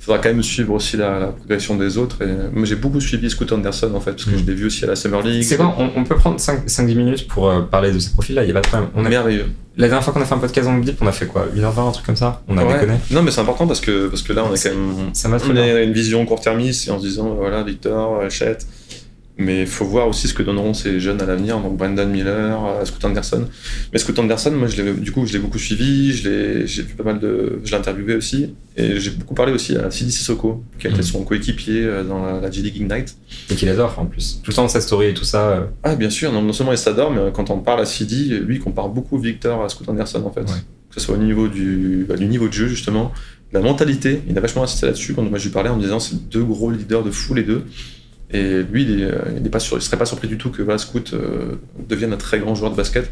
il 0.00 0.04
faudra 0.04 0.18
quand 0.20 0.28
même 0.28 0.42
suivre 0.42 0.72
aussi 0.74 0.96
la, 0.96 1.18
la 1.18 1.26
progression 1.28 1.76
des 1.76 1.98
autres. 1.98 2.22
Et 2.22 2.28
moi, 2.56 2.64
j'ai 2.64 2.76
beaucoup 2.76 3.00
suivi 3.00 3.28
Scoot 3.28 3.50
Anderson, 3.52 3.90
en 3.94 4.00
fait, 4.00 4.12
parce 4.12 4.24
que 4.24 4.30
Mm. 4.30 4.38
je 4.38 4.44
l'ai 4.44 4.54
vu 4.54 4.66
aussi 4.66 4.84
à 4.84 4.86
la 4.88 4.96
Summer 4.96 5.20
League. 5.22 5.42
C'est 5.42 5.56
quoi 5.56 5.74
on, 5.78 5.90
on 5.96 6.04
peut 6.04 6.14
prendre 6.14 6.38
5-10 6.38 6.94
minutes 6.94 7.26
pour 7.28 7.50
euh, 7.50 7.62
parler 7.62 7.90
de 7.92 7.98
ces 7.98 8.10
profils-là, 8.10 8.42
il 8.44 8.46
n'y 8.46 8.50
a 8.52 8.54
pas 8.54 8.60
de 8.60 8.66
problème. 8.68 8.90
On 8.94 9.04
a, 9.04 9.08
merveilleux. 9.08 9.46
la 9.76 9.88
dernière 9.88 10.04
fois 10.04 10.12
qu'on 10.12 10.20
a 10.22 10.24
fait 10.24 10.34
un 10.34 10.38
podcast 10.38 10.68
en 10.68 10.78
Blip, 10.78 10.96
on 11.02 11.06
a 11.06 11.12
fait 11.12 11.26
quoi? 11.26 11.46
1h20, 11.54 11.88
un 11.88 11.90
truc 11.92 12.06
comme 12.06 12.16
ça? 12.16 12.42
On 12.48 12.56
a 12.56 12.64
Ouais. 12.64 12.74
déconné? 12.74 12.98
Non, 13.10 13.22
mais 13.22 13.30
c'est 13.32 13.40
important 13.40 13.66
parce 13.66 13.80
que, 13.80 14.06
parce 14.08 14.22
que 14.22 14.32
là, 14.32 14.44
on 14.48 14.54
a 14.54 14.56
quand 14.56 14.70
même 14.70 15.10
Ça 15.12 15.28
On 15.28 15.56
a 15.56 15.82
une 15.82 15.92
vision 15.92 16.24
court-termiste 16.24 16.86
et 16.88 16.90
en 16.92 16.98
se 17.00 17.04
disant, 17.06 17.34
voilà, 17.34 17.62
Victor, 17.64 18.20
euh, 18.22 18.30
Chet. 18.30 18.58
Mais 19.40 19.60
il 19.60 19.66
faut 19.68 19.84
voir 19.84 20.08
aussi 20.08 20.26
ce 20.26 20.34
que 20.34 20.42
donneront 20.42 20.74
ces 20.74 20.98
jeunes 20.98 21.22
à 21.22 21.24
l'avenir, 21.24 21.60
donc 21.60 21.76
Brandon 21.76 22.06
Miller, 22.08 22.58
euh, 22.66 22.84
Scoot 22.84 23.04
Anderson. 23.04 23.46
Mais 23.92 24.00
Scoot 24.00 24.18
Anderson, 24.18 24.50
moi, 24.50 24.66
je 24.66 24.82
du 24.94 25.12
coup, 25.12 25.24
je 25.26 25.32
l'ai 25.32 25.38
beaucoup 25.38 25.58
suivi, 25.60 26.12
je 26.12 26.28
l'ai, 26.28 26.66
j'ai 26.66 26.82
vu 26.82 26.94
pas 26.94 27.04
mal 27.04 27.20
de, 27.20 27.60
je 27.64 27.70
l'ai 27.70 27.76
interviewé 27.76 28.16
aussi, 28.16 28.52
et 28.76 28.98
j'ai 28.98 29.10
beaucoup 29.10 29.34
parlé 29.34 29.52
aussi 29.52 29.76
à 29.76 29.92
Sidi 29.92 30.10
Sissoko, 30.10 30.64
qui 30.80 30.88
a 30.88 30.90
été 30.90 30.98
Mhm. 30.98 31.04
son 31.04 31.22
coéquipier 31.22 31.84
euh, 31.84 32.02
dans 32.02 32.24
la, 32.24 32.40
la 32.40 32.50
G-League 32.50 32.76
Ignite. 32.78 33.16
Et 33.50 33.54
qu'il 33.54 33.68
adore 33.68 33.96
en 33.98 34.06
plus. 34.06 34.40
Tout 34.42 34.50
le 34.50 34.56
temps 34.56 34.64
de 34.66 34.70
sa 34.70 34.80
story 34.80 35.06
et 35.10 35.14
tout 35.14 35.24
ça. 35.24 35.48
euh, 35.50 35.60
Ah, 35.84 35.94
bien 35.94 36.10
sûr, 36.10 36.32
non, 36.32 36.42
non 36.42 36.52
seulement 36.52 36.72
il 36.72 36.78
s'adore, 36.78 37.12
mais 37.12 37.20
quand 37.32 37.48
on 37.50 37.60
parle 37.60 37.80
à 37.80 37.86
Sidi, 37.86 38.30
lui, 38.44 38.58
compare 38.58 38.88
beaucoup 38.88 39.18
Victor 39.18 39.62
à 39.64 39.68
Scoot 39.68 39.88
Anderson, 39.88 40.22
en 40.26 40.32
fait. 40.32 40.40
Ouais. 40.40 40.58
Que 40.90 40.94
ce 40.94 41.00
soit 41.00 41.14
au 41.14 41.18
niveau 41.18 41.46
du, 41.46 42.04
bah, 42.08 42.16
du 42.16 42.26
niveau 42.26 42.48
de 42.48 42.52
jeu, 42.54 42.66
justement, 42.66 43.12
la 43.52 43.60
mentalité. 43.60 44.20
Il 44.28 44.36
a 44.36 44.40
vachement 44.40 44.64
insisté 44.64 44.86
là-dessus 44.86 45.14
quand 45.14 45.22
moi 45.22 45.38
je 45.38 45.44
lui 45.44 45.50
parlais 45.52 45.70
en 45.70 45.76
me 45.76 45.80
disant 45.82 46.00
c'est 46.00 46.28
deux 46.28 46.42
gros 46.44 46.70
leaders 46.72 47.04
de 47.04 47.10
fou, 47.12 47.34
les 47.34 47.44
deux. 47.44 47.62
Et 48.30 48.62
lui, 48.62 48.82
il, 48.82 49.00
est, 49.02 49.04
euh, 49.04 49.58
serait 49.80 49.96
pas 49.96 50.04
surpris 50.04 50.28
du 50.28 50.36
tout 50.36 50.50
que 50.50 50.62
voilà, 50.62 50.78
Scoot 50.78 51.12
euh, 51.14 51.56
devienne 51.88 52.12
un 52.12 52.18
très 52.18 52.38
grand 52.38 52.54
joueur 52.54 52.70
de 52.70 52.76
basket. 52.76 53.10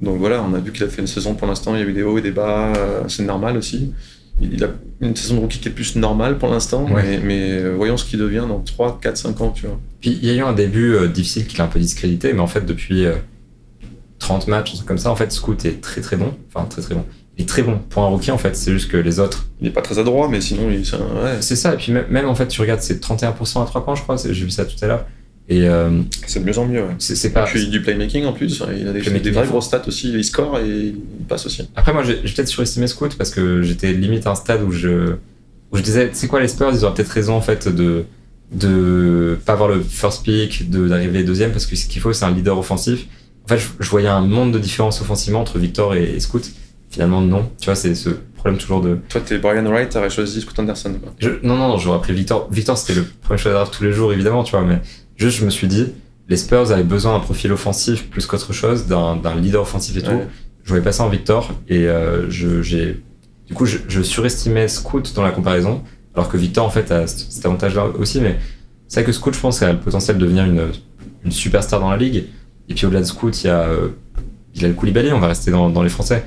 Donc 0.00 0.18
voilà, 0.18 0.42
on 0.42 0.52
a 0.54 0.58
vu 0.58 0.72
qu'il 0.72 0.82
a 0.82 0.88
fait 0.88 1.00
une 1.00 1.06
saison 1.06 1.34
pour 1.34 1.46
l'instant, 1.46 1.76
il 1.76 1.80
y 1.80 1.84
a 1.84 1.86
eu 1.86 1.92
des 1.92 2.02
hauts 2.02 2.18
et 2.18 2.22
des 2.22 2.32
bas, 2.32 2.72
euh, 2.76 3.02
c'est 3.06 3.22
normal 3.22 3.56
aussi. 3.56 3.92
Il 4.40 4.64
a 4.64 4.70
une 5.00 5.14
saison 5.14 5.36
de 5.36 5.40
rookie 5.40 5.60
qui 5.60 5.68
est 5.68 5.72
plus 5.72 5.94
normale 5.94 6.38
pour 6.38 6.48
l'instant, 6.48 6.90
Ouais. 6.90 7.18
mais, 7.18 7.20
mais, 7.20 7.70
voyons 7.70 7.96
ce 7.96 8.04
qu'il 8.04 8.18
devient 8.18 8.44
dans 8.48 8.58
3, 8.60 8.98
4, 9.00 9.16
5 9.16 9.40
ans, 9.40 9.50
tu 9.50 9.66
vois. 9.66 9.78
Puis 10.00 10.18
il 10.20 10.26
y 10.26 10.30
a 10.30 10.34
eu 10.34 10.40
un 10.40 10.54
début 10.54 10.94
euh, 10.94 11.06
difficile 11.06 11.46
qui 11.46 11.58
l'a 11.58 11.64
un 11.64 11.68
peu 11.68 11.78
discrédité, 11.78 12.32
mais 12.32 12.40
en 12.40 12.46
fait, 12.48 12.66
depuis 12.66 13.04
euh, 13.04 13.14
30 14.18 14.48
matchs, 14.48 14.82
comme 14.84 14.98
ça, 14.98 15.10
en 15.10 15.16
fait, 15.16 15.30
Scoot 15.30 15.64
est 15.64 15.80
très 15.80 16.00
très 16.00 16.16
bon. 16.16 16.34
Enfin, 16.52 16.66
très 16.66 16.82
très 16.82 16.94
bon. 16.96 17.04
Il 17.38 17.42
est 17.44 17.46
très 17.48 17.62
bon 17.62 17.78
pour 17.88 18.02
un 18.02 18.06
rookie, 18.08 18.30
en 18.30 18.38
fait. 18.38 18.54
C'est 18.56 18.72
juste 18.72 18.90
que 18.90 18.96
les 18.98 19.18
autres. 19.18 19.46
Il 19.60 19.66
est 19.68 19.70
pas 19.70 19.80
très 19.82 19.98
adroit, 19.98 20.28
mais 20.28 20.40
sinon, 20.40 20.70
il, 20.70 20.84
c'est 20.84 20.96
un- 20.96 20.98
ouais, 21.24 21.36
C'est 21.40 21.56
ça. 21.56 21.72
Et 21.74 21.76
puis 21.76 21.92
même, 21.92 22.04
même, 22.10 22.26
en 22.28 22.34
fait, 22.34 22.46
tu 22.48 22.60
regardes, 22.60 22.80
c'est 22.82 23.00
31% 23.02 23.62
à 23.62 23.66
3 23.66 23.84
points, 23.84 23.94
je 23.94 24.02
crois. 24.02 24.16
J'ai 24.16 24.32
vu 24.44 24.50
ça 24.50 24.64
tout 24.66 24.76
à 24.82 24.86
l'heure. 24.86 25.06
Et 25.48 25.66
euh, 25.68 26.02
c'est 26.26 26.40
de 26.40 26.44
mieux 26.44 26.56
en 26.58 26.66
mieux. 26.66 26.82
Ouais. 26.82 26.94
c'est 26.98 27.30
pas. 27.32 27.44
Puis 27.44 27.68
du 27.68 27.80
playmaking 27.82 28.24
en 28.26 28.32
plus, 28.32 28.62
il 28.78 28.86
a 28.86 28.92
des, 28.92 29.00
des 29.00 29.30
vraies 29.30 29.46
grosses 29.46 29.66
stats 29.66 29.82
aussi, 29.88 30.12
il 30.12 30.24
score 30.24 30.58
et 30.60 30.68
il 30.68 30.94
passe 31.28 31.46
aussi. 31.46 31.68
Après, 31.74 31.92
moi, 31.92 32.04
j'ai 32.04 32.14
peut-être 32.16 32.48
surestimé 32.48 32.86
Scoot 32.86 33.16
parce 33.16 33.30
que 33.30 33.60
j'étais 33.62 33.92
limite 33.92 34.26
à 34.26 34.30
un 34.30 34.34
stade 34.36 34.62
où 34.62 34.70
je, 34.70 35.14
où 35.72 35.76
je 35.76 35.82
disais, 35.82 36.10
c'est 36.12 36.28
quoi 36.28 36.40
les 36.40 36.48
Spurs 36.48 36.70
Ils 36.72 36.84
auraient 36.84 36.94
peut-être 36.94 37.08
raison, 37.08 37.34
en 37.34 37.40
fait, 37.40 37.66
de 37.68 38.04
de 38.52 39.38
pas 39.46 39.54
avoir 39.54 39.68
le 39.68 39.80
first 39.80 40.22
pick, 40.24 40.68
de- 40.70 40.86
d'arriver 40.88 41.24
deuxième, 41.24 41.52
parce 41.52 41.64
que 41.66 41.74
ce 41.74 41.86
qu'il 41.86 42.00
faut, 42.02 42.12
c'est 42.12 42.24
un 42.24 42.30
leader 42.30 42.58
offensif. 42.58 43.06
En 43.44 43.48
fait, 43.48 43.58
je, 43.58 43.66
je 43.80 43.88
voyais 43.90 44.08
un 44.08 44.20
monde 44.20 44.52
de 44.52 44.58
différence 44.58 45.00
offensivement 45.00 45.40
entre 45.40 45.58
Victor 45.58 45.94
et, 45.94 46.04
et 46.14 46.20
Scoot. 46.20 46.42
Finalement, 46.92 47.20
non. 47.20 47.50
Tu 47.58 47.64
vois, 47.66 47.74
c'est 47.74 47.94
ce 47.96 48.10
problème 48.36 48.58
toujours 48.60 48.80
de. 48.82 48.98
Toi, 49.08 49.20
t'es 49.24 49.38
Brian 49.38 49.64
Wright, 49.64 49.88
t'aurais 49.88 50.10
choisi 50.10 50.40
Scoot 50.40 50.58
Anderson. 50.60 50.94
Quoi. 51.02 51.12
Je- 51.18 51.30
non, 51.42 51.56
non, 51.56 51.76
j'aurais 51.78 51.98
pris 52.00 52.12
Victor. 52.12 52.48
Victor, 52.52 52.78
c'était 52.78 53.00
le 53.00 53.04
premier 53.22 53.38
choix 53.38 53.52
de 53.64 53.70
tous 53.70 53.82
les 53.82 53.92
jours, 53.92 54.12
évidemment, 54.12 54.44
tu 54.44 54.50
vois, 54.52 54.62
mais 54.62 54.80
juste, 55.16 55.38
je 55.38 55.44
me 55.44 55.50
suis 55.50 55.66
dit, 55.68 55.86
les 56.28 56.36
Spurs 56.36 56.70
avaient 56.70 56.82
besoin 56.84 57.14
d'un 57.14 57.20
profil 57.20 57.50
offensif 57.52 58.08
plus 58.10 58.26
qu'autre 58.26 58.52
chose, 58.52 58.86
d'un 58.86 59.34
leader 59.40 59.62
offensif 59.62 59.96
et 59.96 60.02
tout. 60.02 60.10
Je 60.64 60.68
voyais 60.68 60.84
pas 60.84 60.92
ça 60.92 61.02
en 61.02 61.08
Victor 61.08 61.50
et 61.68 61.88
euh, 61.88 62.30
je, 62.30 62.62
j'ai 62.62 63.02
du 63.48 63.52
coup 63.54 63.66
je, 63.66 63.78
je 63.88 64.00
surestimais 64.00 64.68
Scoot 64.68 65.12
dans 65.16 65.22
la 65.24 65.32
comparaison 65.32 65.82
alors 66.14 66.28
que 66.28 66.36
Victor 66.36 66.64
en 66.64 66.70
fait 66.70 66.92
a 66.92 67.08
cet 67.08 67.44
avantage 67.44 67.74
là 67.74 67.86
aussi 67.98 68.20
mais 68.20 68.38
c'est 68.86 69.00
vrai 69.00 69.04
que 69.04 69.10
Scoot 69.10 69.34
je 69.34 69.40
pense 69.40 69.60
a 69.60 69.72
le 69.72 69.80
potentiel 69.80 70.18
de 70.18 70.22
devenir 70.22 70.44
une, 70.44 70.68
une 71.24 71.32
superstar 71.32 71.80
dans 71.80 71.90
la 71.90 71.96
ligue 71.96 72.26
et 72.68 72.74
puis 72.74 72.86
au-delà 72.86 73.00
de 73.00 73.06
Scoot 73.06 73.42
il 73.42 73.48
y 73.48 73.50
a 73.50 73.58
euh, 73.62 73.88
il 74.54 74.64
a 74.64 74.68
le 74.68 74.74
Koulibaly 74.74 75.12
on 75.12 75.18
va 75.18 75.26
rester 75.26 75.50
dans, 75.50 75.68
dans 75.68 75.82
les 75.82 75.88
Français 75.88 76.24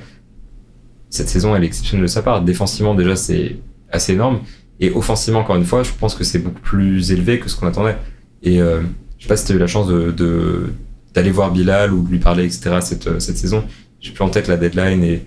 cette 1.16 1.28
saison 1.28 1.54
elle 1.56 1.64
est 1.64 1.66
exceptionnelle 1.66 2.06
de 2.06 2.10
sa 2.10 2.22
part. 2.22 2.42
Défensivement 2.42 2.94
déjà 2.94 3.16
c'est 3.16 3.56
assez 3.90 4.12
énorme. 4.12 4.40
Et 4.78 4.90
offensivement 4.90 5.40
encore 5.40 5.56
une 5.56 5.64
fois 5.64 5.82
je 5.82 5.90
pense 5.98 6.14
que 6.14 6.24
c'est 6.24 6.38
beaucoup 6.38 6.60
plus 6.60 7.10
élevé 7.12 7.38
que 7.40 7.48
ce 7.48 7.56
qu'on 7.56 7.66
attendait. 7.66 7.96
Et 8.42 8.60
euh, 8.60 8.82
je 9.18 9.24
sais 9.24 9.28
pas 9.28 9.36
si 9.36 9.46
tu 9.46 9.52
as 9.52 9.56
eu 9.56 9.58
la 9.58 9.66
chance 9.66 9.88
d'aller 11.14 11.30
voir 11.30 11.50
Bilal 11.50 11.92
ou 11.92 12.02
de 12.02 12.10
lui 12.10 12.18
parler 12.18 12.44
etc 12.44 12.78
cette, 12.80 13.20
cette 13.20 13.38
saison. 13.38 13.64
J'ai 14.00 14.12
plus 14.12 14.24
en 14.24 14.28
tête 14.28 14.48
la 14.48 14.56
deadline 14.56 15.02
et 15.02 15.24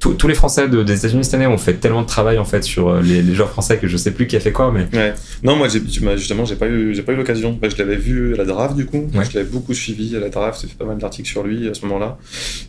tous 0.00 0.14
tous 0.14 0.28
les 0.28 0.34
Français 0.34 0.68
de- 0.68 0.82
des 0.84 0.96
États-Unis 0.98 1.24
cette 1.24 1.34
année 1.34 1.46
ont 1.48 1.58
fait 1.58 1.74
tellement 1.74 2.02
de 2.02 2.06
travail 2.06 2.38
en 2.38 2.44
fait 2.44 2.62
sur 2.62 2.88
euh, 2.88 3.00
les, 3.02 3.20
les 3.20 3.34
joueurs 3.34 3.50
français 3.50 3.78
que 3.78 3.88
je 3.88 3.96
sais 3.96 4.12
plus 4.12 4.26
qui 4.28 4.36
a 4.36 4.40
fait 4.40 4.52
quoi, 4.52 4.70
mais 4.72 4.86
Ouais. 4.96 5.12
Non, 5.42 5.56
moi, 5.56 5.66
m'as- 6.02 6.16
justement, 6.16 6.44
j'ai 6.44 6.54
pas 6.56 6.68
eu, 6.68 6.94
j'ai 6.94 7.02
pas 7.02 7.12
eu 7.12 7.16
l'occasion. 7.16 7.58
Bah, 7.60 7.68
je 7.68 7.76
l'avais 7.76 7.96
vu 7.96 8.34
à 8.34 8.36
la 8.38 8.44
draft, 8.44 8.76
du 8.76 8.86
coup. 8.86 9.08
Ouais. 9.14 9.24
Je 9.28 9.36
l'avais 9.36 9.48
beaucoup 9.50 9.74
suivi 9.74 10.16
à 10.16 10.20
la 10.20 10.28
draft. 10.28 10.60
J'ai 10.62 10.68
fait 10.68 10.76
pas 10.78 10.84
mal 10.84 10.98
d'articles 10.98 11.28
sur 11.28 11.42
lui 11.42 11.68
à 11.68 11.74
ce 11.74 11.84
moment-là. 11.86 12.16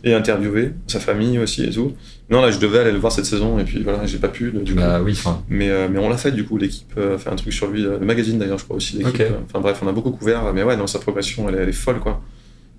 Et 0.04 0.12
interviewé, 0.12 0.72
sa 0.88 0.98
famille 1.00 1.38
aussi 1.38 1.64
et 1.64 1.70
tout. 1.70 1.92
Non, 2.30 2.40
là, 2.42 2.50
je 2.50 2.58
devais 2.58 2.78
aller 2.80 2.92
le 2.92 2.98
voir 2.98 3.12
cette 3.12 3.26
saison. 3.26 3.58
Et 3.60 3.64
puis 3.64 3.82
voilà, 3.82 4.06
j'ai 4.06 4.18
pas 4.18 4.28
pu, 4.28 4.50
du 4.52 4.72
coup. 4.74 4.80
bah 4.80 5.00
oui, 5.04 5.12
enfin 5.12 5.42
Mais, 5.48 5.68
euh, 5.70 5.88
mais 5.90 5.98
on 6.00 6.08
l'a 6.08 6.16
fait, 6.16 6.32
du 6.32 6.44
coup. 6.44 6.56
L'équipe 6.58 6.92
euh, 6.98 7.14
a 7.14 7.18
fait 7.18 7.30
un 7.30 7.36
truc 7.36 7.52
sur 7.52 7.68
lui. 7.68 7.82
Le 7.82 7.98
magazine, 8.00 8.38
d'ailleurs, 8.38 8.58
je 8.58 8.64
crois 8.64 8.76
aussi. 8.76 8.96
L'équipe. 8.98 9.22
Enfin 9.48 9.60
bref, 9.60 9.78
on 9.82 9.88
a 9.88 9.92
beaucoup 9.92 10.10
couvert. 10.10 10.52
Mais 10.52 10.62
ouais, 10.64 10.76
non, 10.76 10.86
sa 10.88 10.98
progression, 10.98 11.48
elle 11.48 11.54
elle 11.60 11.68
est 11.68 11.72
folle, 11.72 12.00
quoi. 12.00 12.20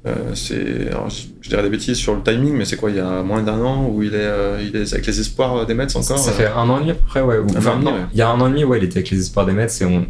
Euh, 0.08 0.34
c'est, 0.34 0.90
je, 1.42 1.50
dirais 1.50 1.62
des 1.62 1.70
bêtises 1.70 1.98
sur 1.98 2.16
le 2.16 2.24
timing, 2.24 2.56
mais 2.56 2.66
c'est 2.66 2.76
quoi 2.76 2.90
Il 2.90 2.96
y 2.96 3.00
a 3.00 3.22
moins 3.22 3.44
d'un 3.44 3.62
an 3.62 3.88
où 3.88 4.02
il 4.02 4.16
est, 4.16 4.18
euh, 4.18 4.60
il 4.60 4.76
est 4.76 4.92
avec 4.94 5.06
les 5.06 5.20
espoirs 5.20 5.68
des 5.68 5.76
Mets 5.76 5.96
encore 5.96 6.18
ça 6.18 6.32
euh, 6.32 6.34
fait 6.34 6.48
un 6.48 6.68
an 6.70 6.78
et 6.78 6.80
demi 6.80 6.92
à 6.92 6.96
peu 6.96 7.06
près, 7.06 7.22
ouais. 7.22 7.38
an 7.38 7.46
Enfin 7.56 7.80
ouais. 7.80 7.92
il 8.12 8.18
y 8.18 8.22
a 8.24 8.30
un 8.30 8.42
an 8.42 8.48
et 8.48 8.50
demi, 8.50 8.64
ouais, 8.64 8.80
il 8.80 8.84
était 8.84 8.98
avec 8.98 9.12
les 9.12 9.20
espoirs 9.20 9.46
des 9.46 9.54
Mets 9.54 9.68
et 9.80 9.86
on. 9.86 10.08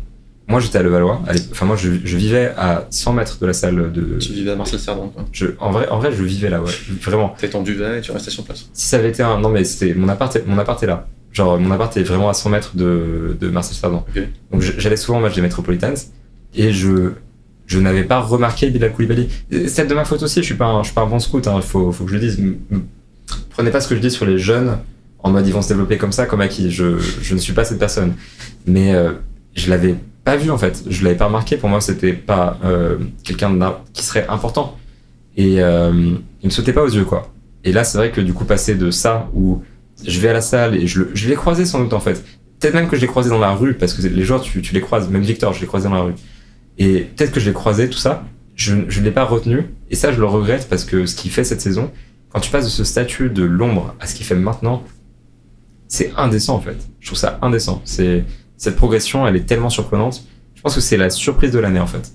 Moi 0.48 0.60
j'étais 0.60 0.80
à 0.80 0.84
Levallois, 0.84 1.22
enfin 1.52 1.66
moi 1.66 1.76
je, 1.76 1.92
je 2.04 2.18
vivais 2.18 2.52
à 2.58 2.86
100 2.90 3.14
mètres 3.14 3.38
de 3.40 3.46
la 3.46 3.54
salle 3.54 3.92
de. 3.92 4.18
Tu 4.18 4.34
vivais 4.34 4.52
à 4.52 4.56
Marcel 4.56 4.80
Cerdan, 4.80 5.10
quoi. 5.10 5.26
Je, 5.32 5.48
en 5.60 5.72
vrai, 5.72 5.88
en 5.90 6.00
vrai, 6.00 6.12
je 6.12 6.24
vivais 6.24 6.50
là, 6.50 6.62
ouais, 6.62 6.72
vraiment. 7.02 7.36
T'es 7.38 7.50
ton 7.50 7.62
duvet 7.62 8.00
et 8.00 8.02
tu 8.02 8.12
restais 8.12 8.32
sur 8.32 8.44
place. 8.44 8.70
Si 8.74 8.88
ça 8.88 8.98
avait 8.98 9.10
été 9.10 9.24
un, 9.24 9.40
non 9.40 9.50
mais 9.50 9.64
c'était 9.64 9.94
mon 9.94 10.10
appart, 10.10 10.38
mon 10.48 10.58
appart 10.58 10.82
est 10.84 10.88
là. 10.88 11.08
Genre 11.32 11.60
mon 11.60 11.72
appart 11.72 11.96
est 11.96 12.04
vraiment 12.04 12.30
à 12.30 12.34
100 12.34 12.50
mètres 12.50 12.72
de, 12.76 13.38
de 13.40 13.50
Marcel 13.50 13.76
Cerdan. 13.76 14.04
Donc 14.52 14.62
j'allais 14.62 14.98
souvent 14.98 15.20
au 15.20 15.22
match 15.22 15.36
des 15.36 15.42
Metropolitans 15.42 15.94
et 16.56 16.74
je 16.74 17.12
je 17.72 17.80
n'avais 17.80 18.04
pas 18.04 18.20
remarqué 18.20 18.70
Bilal 18.70 18.92
Koulibaly. 18.92 19.30
Et 19.50 19.70
C'est 19.70 19.86
de 19.86 19.94
ma 19.94 20.04
faute 20.04 20.24
aussi. 20.24 20.42
Je 20.42 20.46
suis 20.46 20.56
pas 20.56 20.66
un, 20.66 20.82
je 20.84 20.88
suis 20.88 20.94
pas 20.94 21.04
un 21.04 21.08
bon 21.08 21.20
scout. 21.20 21.48
Il 21.56 21.62
faut 21.62 21.92
faut 21.94 22.04
que 22.04 22.10
je 22.12 22.16
le 22.16 22.22
dise. 22.22 22.38
Prenez 23.52 23.72
pas 23.72 23.80
ce 23.80 23.88
que 23.88 23.96
je 23.96 24.02
dis 24.02 24.12
sur 24.12 24.26
les 24.26 24.38
jeunes 24.38 24.78
en 25.24 25.30
mode 25.30 25.48
ils 25.48 25.54
vont 25.54 25.62
se 25.62 25.70
développer 25.70 25.98
comme 25.98 26.12
ça, 26.12 26.26
comme 26.26 26.42
acquis. 26.42 26.70
Je 26.70 26.98
je 27.00 27.34
ne 27.34 27.40
suis 27.40 27.54
pas 27.54 27.64
cette 27.64 27.80
personne. 27.80 28.16
Mais 28.66 28.94
euh, 28.94 29.14
je 29.56 29.70
l'avais 29.70 29.96
pas 30.26 30.36
vu 30.36 30.52
en 30.52 30.58
fait. 30.58 30.84
Je 30.90 31.04
l'avais 31.06 31.16
pas 31.16 31.28
remarqué. 31.28 31.56
Pour 31.56 31.70
moi 31.70 31.80
c'était 31.80 32.14
pas 32.14 32.60
euh, 32.66 32.98
quelqu'un 33.24 33.58
qui 33.94 34.04
serait 34.04 34.28
important. 34.28 34.78
Et 35.38 35.62
euh, 35.62 35.92
il 36.42 36.46
me 36.46 36.52
sautait 36.52 36.74
pas 36.74 36.84
aux 36.84 36.90
yeux 36.90 37.06
quoi. 37.06 37.32
Et 37.64 37.72
là, 37.72 37.84
c'est 37.84 37.98
vrai 37.98 38.12
que 38.12 38.22
du 38.22 38.34
coup, 38.34 38.46
passer 38.46 38.76
de 38.76 38.92
ça 38.92 39.30
où 39.34 39.64
je 40.06 40.20
vais 40.20 40.30
à 40.30 40.34
la 40.34 40.42
salle 40.42 40.76
et 40.76 40.88
je, 40.88 41.04
je 41.14 41.30
l'ai 41.30 41.36
croisé 41.36 41.66
sans 41.66 41.80
doute 41.80 41.94
en 41.94 42.00
fait. 42.00 42.24
Peut-être 42.60 42.74
même 42.74 42.88
que 42.88 42.96
je 42.96 43.02
l'ai 43.02 43.08
croisé 43.08 43.30
dans 43.30 43.40
la 43.40 43.54
rue 43.54 43.76
parce 43.76 43.94
que 43.94 44.06
les 44.06 44.24
joueurs, 44.24 44.42
tu, 44.42 44.62
tu 44.62 44.74
les 44.74 44.82
croises. 44.82 45.10
Même 45.10 45.22
Victor, 45.22 45.54
je 45.54 45.62
l'ai 45.62 45.68
croisé 45.68 45.88
dans 45.88 45.96
la 45.96 46.02
rue. 46.02 46.14
Et 46.78 47.02
peut-être 47.02 47.32
que 47.32 47.40
je 47.40 47.48
l'ai 47.48 47.54
croisé, 47.54 47.90
tout 47.90 47.98
ça. 47.98 48.24
Je 48.56 48.74
ne 48.76 49.04
l'ai 49.04 49.12
pas 49.12 49.24
retenu. 49.24 49.66
Et 49.90 49.96
ça, 49.96 50.12
je 50.12 50.20
le 50.20 50.26
regrette 50.26 50.68
parce 50.70 50.86
que 50.86 51.06
ce 51.06 51.16
qu'il 51.16 51.32
fait 51.32 51.44
cette 51.44 51.62
saison, 51.62 51.92
quand 52.30 52.40
tu 52.40 52.52
passes 52.52 52.66
de 52.66 52.70
ce 52.70 52.84
statut 52.84 53.30
de 53.30 53.44
l'ombre 53.44 53.96
à 54.00 54.08
ce 54.08 54.16
qu'il 54.16 54.26
fait 54.26 54.36
maintenant, 54.36 54.84
c'est 55.88 56.14
indécent 56.16 56.56
en 56.56 56.62
fait. 56.62 56.78
Je 57.00 57.08
trouve 57.08 57.18
ça 57.20 57.38
indécent. 57.42 57.82
C'est 57.84 58.24
cette 58.58 58.76
progression, 58.76 59.28
elle 59.28 59.36
est 59.36 59.46
tellement 59.46 59.70
surprenante. 59.70 60.24
Je 60.56 60.62
pense 60.62 60.76
que 60.76 60.82
c'est 60.82 60.98
la 60.98 61.10
surprise 61.10 61.52
de 61.52 61.60
l'année 61.60 61.80
en 61.80 61.88
fait. 61.88 62.14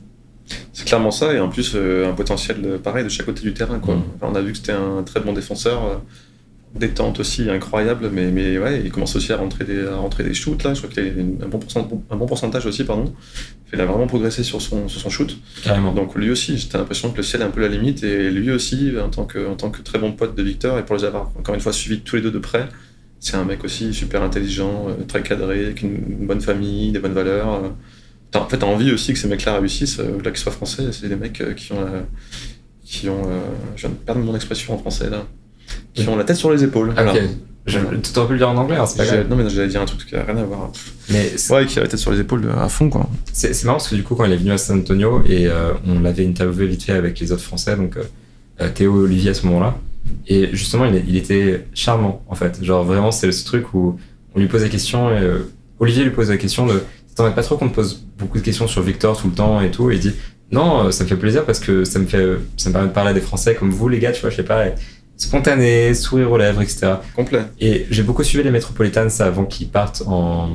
C'est 0.72 0.86
clairement 0.86 1.10
ça, 1.10 1.34
et 1.34 1.40
en 1.40 1.48
plus 1.48 1.72
euh, 1.74 2.08
un 2.08 2.14
potentiel 2.14 2.78
pareil 2.82 3.04
de 3.04 3.08
chaque 3.08 3.26
côté 3.26 3.42
du 3.42 3.52
terrain. 3.52 3.78
Quoi. 3.78 3.96
Mm. 3.96 4.04
on 4.22 4.34
a 4.34 4.40
vu 4.40 4.52
que 4.52 4.58
c'était 4.58 4.72
un 4.72 5.02
très 5.02 5.20
bon 5.20 5.32
défenseur, 5.32 5.84
euh, 5.84 5.96
détente 6.78 7.20
aussi 7.20 7.48
incroyable, 7.50 8.10
mais, 8.12 8.30
mais 8.30 8.58
ouais, 8.58 8.82
il 8.84 8.90
commence 8.90 9.16
aussi 9.16 9.32
à 9.32 9.36
rentrer 9.36 9.64
des, 9.64 9.86
à 9.86 9.96
rentrer 9.96 10.24
des 10.24 10.34
shoots 10.34 10.62
là. 10.62 10.74
Je 10.74 10.82
crois 10.82 10.92
qu'il 10.92 11.02
a 11.02 11.44
un 11.44 11.48
bon, 11.48 11.60
un 12.10 12.16
bon 12.16 12.26
pourcentage 12.26 12.66
aussi, 12.66 12.84
pardon. 12.84 13.12
Il 13.72 13.80
a 13.80 13.86
vraiment 13.86 14.06
progressé 14.06 14.42
sur 14.42 14.62
son, 14.62 14.88
sur 14.88 15.00
son 15.00 15.10
shoot. 15.10 15.36
Carrément. 15.62 15.92
Donc 15.92 16.14
lui 16.14 16.30
aussi, 16.30 16.56
j'ai 16.56 16.68
l'impression 16.78 17.10
que 17.10 17.16
le 17.18 17.22
ciel 17.22 17.42
est 17.42 17.44
un 17.44 17.50
peu 17.50 17.60
la 17.60 17.68
limite, 17.68 18.02
et 18.04 18.30
lui 18.30 18.50
aussi, 18.50 18.92
en 19.02 19.08
tant 19.08 19.24
que, 19.24 19.46
en 19.48 19.56
tant 19.56 19.70
que 19.70 19.82
très 19.82 19.98
bon 19.98 20.12
pote 20.12 20.34
de 20.34 20.42
Victor, 20.42 20.78
et 20.78 20.84
pour 20.84 20.96
les 20.96 21.04
avoir 21.04 21.32
encore 21.38 21.54
une 21.54 21.60
fois 21.60 21.72
suivis 21.72 22.00
tous 22.00 22.16
les 22.16 22.22
deux 22.22 22.30
de 22.30 22.38
près, 22.38 22.68
c'est 23.20 23.36
un 23.36 23.44
mec 23.44 23.64
aussi 23.64 23.92
super 23.94 24.22
intelligent, 24.22 24.88
euh, 24.88 25.04
très 25.04 25.22
cadré, 25.22 25.64
avec 25.66 25.82
une, 25.82 26.26
bonne 26.26 26.40
famille, 26.40 26.92
des 26.92 26.98
bonnes 26.98 27.14
valeurs. 27.14 27.54
Euh. 27.54 28.38
en 28.38 28.48
fait, 28.48 28.58
t'as 28.58 28.66
envie 28.66 28.92
aussi 28.92 29.12
que 29.12 29.18
ces 29.18 29.28
mecs-là 29.28 29.58
réussissent, 29.58 29.98
euh, 29.98 30.14
au-delà 30.14 30.30
qu'ils 30.30 30.40
soient 30.40 30.52
français. 30.52 30.92
C'est 30.92 31.08
des 31.08 31.16
mecs 31.16 31.42
qui 31.56 31.72
ont, 31.72 31.86
qui 32.84 33.08
ont, 33.08 33.22
je 33.74 33.80
viens 33.82 33.90
de 33.90 33.94
perdre 33.96 34.20
mon 34.20 34.34
expression 34.36 34.74
en 34.74 34.78
français 34.78 35.10
là, 35.10 35.26
qui 35.94 36.08
ont 36.08 36.16
la 36.16 36.24
tête 36.24 36.36
sur 36.36 36.50
les 36.50 36.64
épaules. 36.64 36.90
Ok. 36.90 37.20
Tu 37.66 37.76
aurais 38.16 38.26
pu 38.28 38.32
le 38.34 38.38
dire 38.38 38.48
en 38.48 38.56
anglais, 38.56 38.76
hein, 38.76 38.86
c'est 38.86 38.96
pas 38.96 39.06
grave. 39.06 39.26
Non, 39.28 39.34
mais 39.34 39.48
j'allais 39.50 39.66
dire 39.66 39.82
un 39.82 39.86
truc 39.86 40.06
qui 40.06 40.14
n'a 40.14 40.22
rien 40.22 40.36
à 40.36 40.44
voir. 40.44 40.70
Mais 41.10 41.32
ouais, 41.50 41.66
qui 41.66 41.78
a 41.78 41.82
la 41.82 41.88
tête 41.88 41.98
sur 41.98 42.12
les 42.12 42.20
épaules 42.20 42.48
à 42.56 42.68
fond, 42.68 42.88
quoi. 42.88 43.08
C'est 43.32 43.64
marrant 43.64 43.78
parce 43.78 43.88
que 43.88 43.96
du 43.96 44.04
coup, 44.04 44.14
quand 44.14 44.24
il 44.24 44.32
est 44.32 44.36
venu 44.36 44.52
à 44.52 44.58
San 44.58 44.78
Antonio 44.78 45.22
et 45.28 45.48
on 45.86 46.00
l'avait 46.00 46.26
interviewé 46.26 46.68
vite 46.68 46.84
fait 46.84 46.92
avec 46.92 47.18
les 47.18 47.32
autres 47.32 47.42
Français, 47.42 47.74
donc 47.76 47.96
Théo 48.74 49.00
et 49.00 49.04
Olivier 49.04 49.30
à 49.30 49.34
ce 49.34 49.46
moment-là, 49.46 49.76
et 50.26 50.50
justement, 50.52 50.84
il, 50.86 51.16
était 51.16 51.66
charmant, 51.74 52.22
en 52.28 52.34
fait. 52.34 52.62
Genre, 52.62 52.84
vraiment, 52.84 53.12
c'est 53.12 53.30
ce 53.32 53.44
truc 53.44 53.74
où 53.74 53.98
on 54.34 54.40
lui 54.40 54.48
pose 54.48 54.62
la 54.62 54.68
question, 54.68 55.10
et, 55.10 55.20
euh, 55.20 55.38
Olivier 55.78 56.04
lui 56.04 56.10
pose 56.10 56.30
la 56.30 56.36
question 56.36 56.66
de 56.66 56.82
T'en 57.14 57.30
pas 57.32 57.42
trop 57.42 57.56
qu'on 57.56 57.70
te 57.70 57.74
pose 57.74 58.04
beaucoup 58.18 58.36
de 58.36 58.42
questions 58.42 58.68
sur 58.68 58.82
Victor 58.82 59.18
tout 59.18 59.28
le 59.28 59.32
temps 59.32 59.62
et 59.62 59.70
tout, 59.70 59.90
et 59.90 59.94
il 59.94 60.00
dit 60.00 60.12
Non, 60.52 60.84
euh, 60.84 60.90
ça 60.90 61.04
me 61.04 61.08
fait 61.08 61.16
plaisir 61.16 61.46
parce 61.46 61.60
que 61.60 61.84
ça 61.84 61.98
me, 61.98 62.04
fait, 62.04 62.36
ça 62.58 62.68
me 62.68 62.74
permet 62.74 62.88
de 62.88 62.92
parler 62.92 63.10
à 63.10 63.14
des 63.14 63.22
Français 63.22 63.54
comme 63.54 63.70
vous, 63.70 63.88
les 63.88 63.98
gars, 63.98 64.12
tu 64.12 64.20
vois, 64.20 64.28
je 64.28 64.36
sais 64.36 64.42
pas, 64.42 64.66
spontané, 65.16 65.94
sourire 65.94 66.30
aux 66.30 66.38
lèvres, 66.38 66.62
etc. 66.62 66.94
Complet. 67.14 67.42
Et 67.60 67.86
j'ai 67.90 68.02
beaucoup 68.02 68.22
suivi 68.22 68.44
les 68.44 68.50
Metropolitans 68.50 69.08
avant 69.20 69.44
qu'ils 69.44 69.68
partent 69.68 70.02
en. 70.06 70.50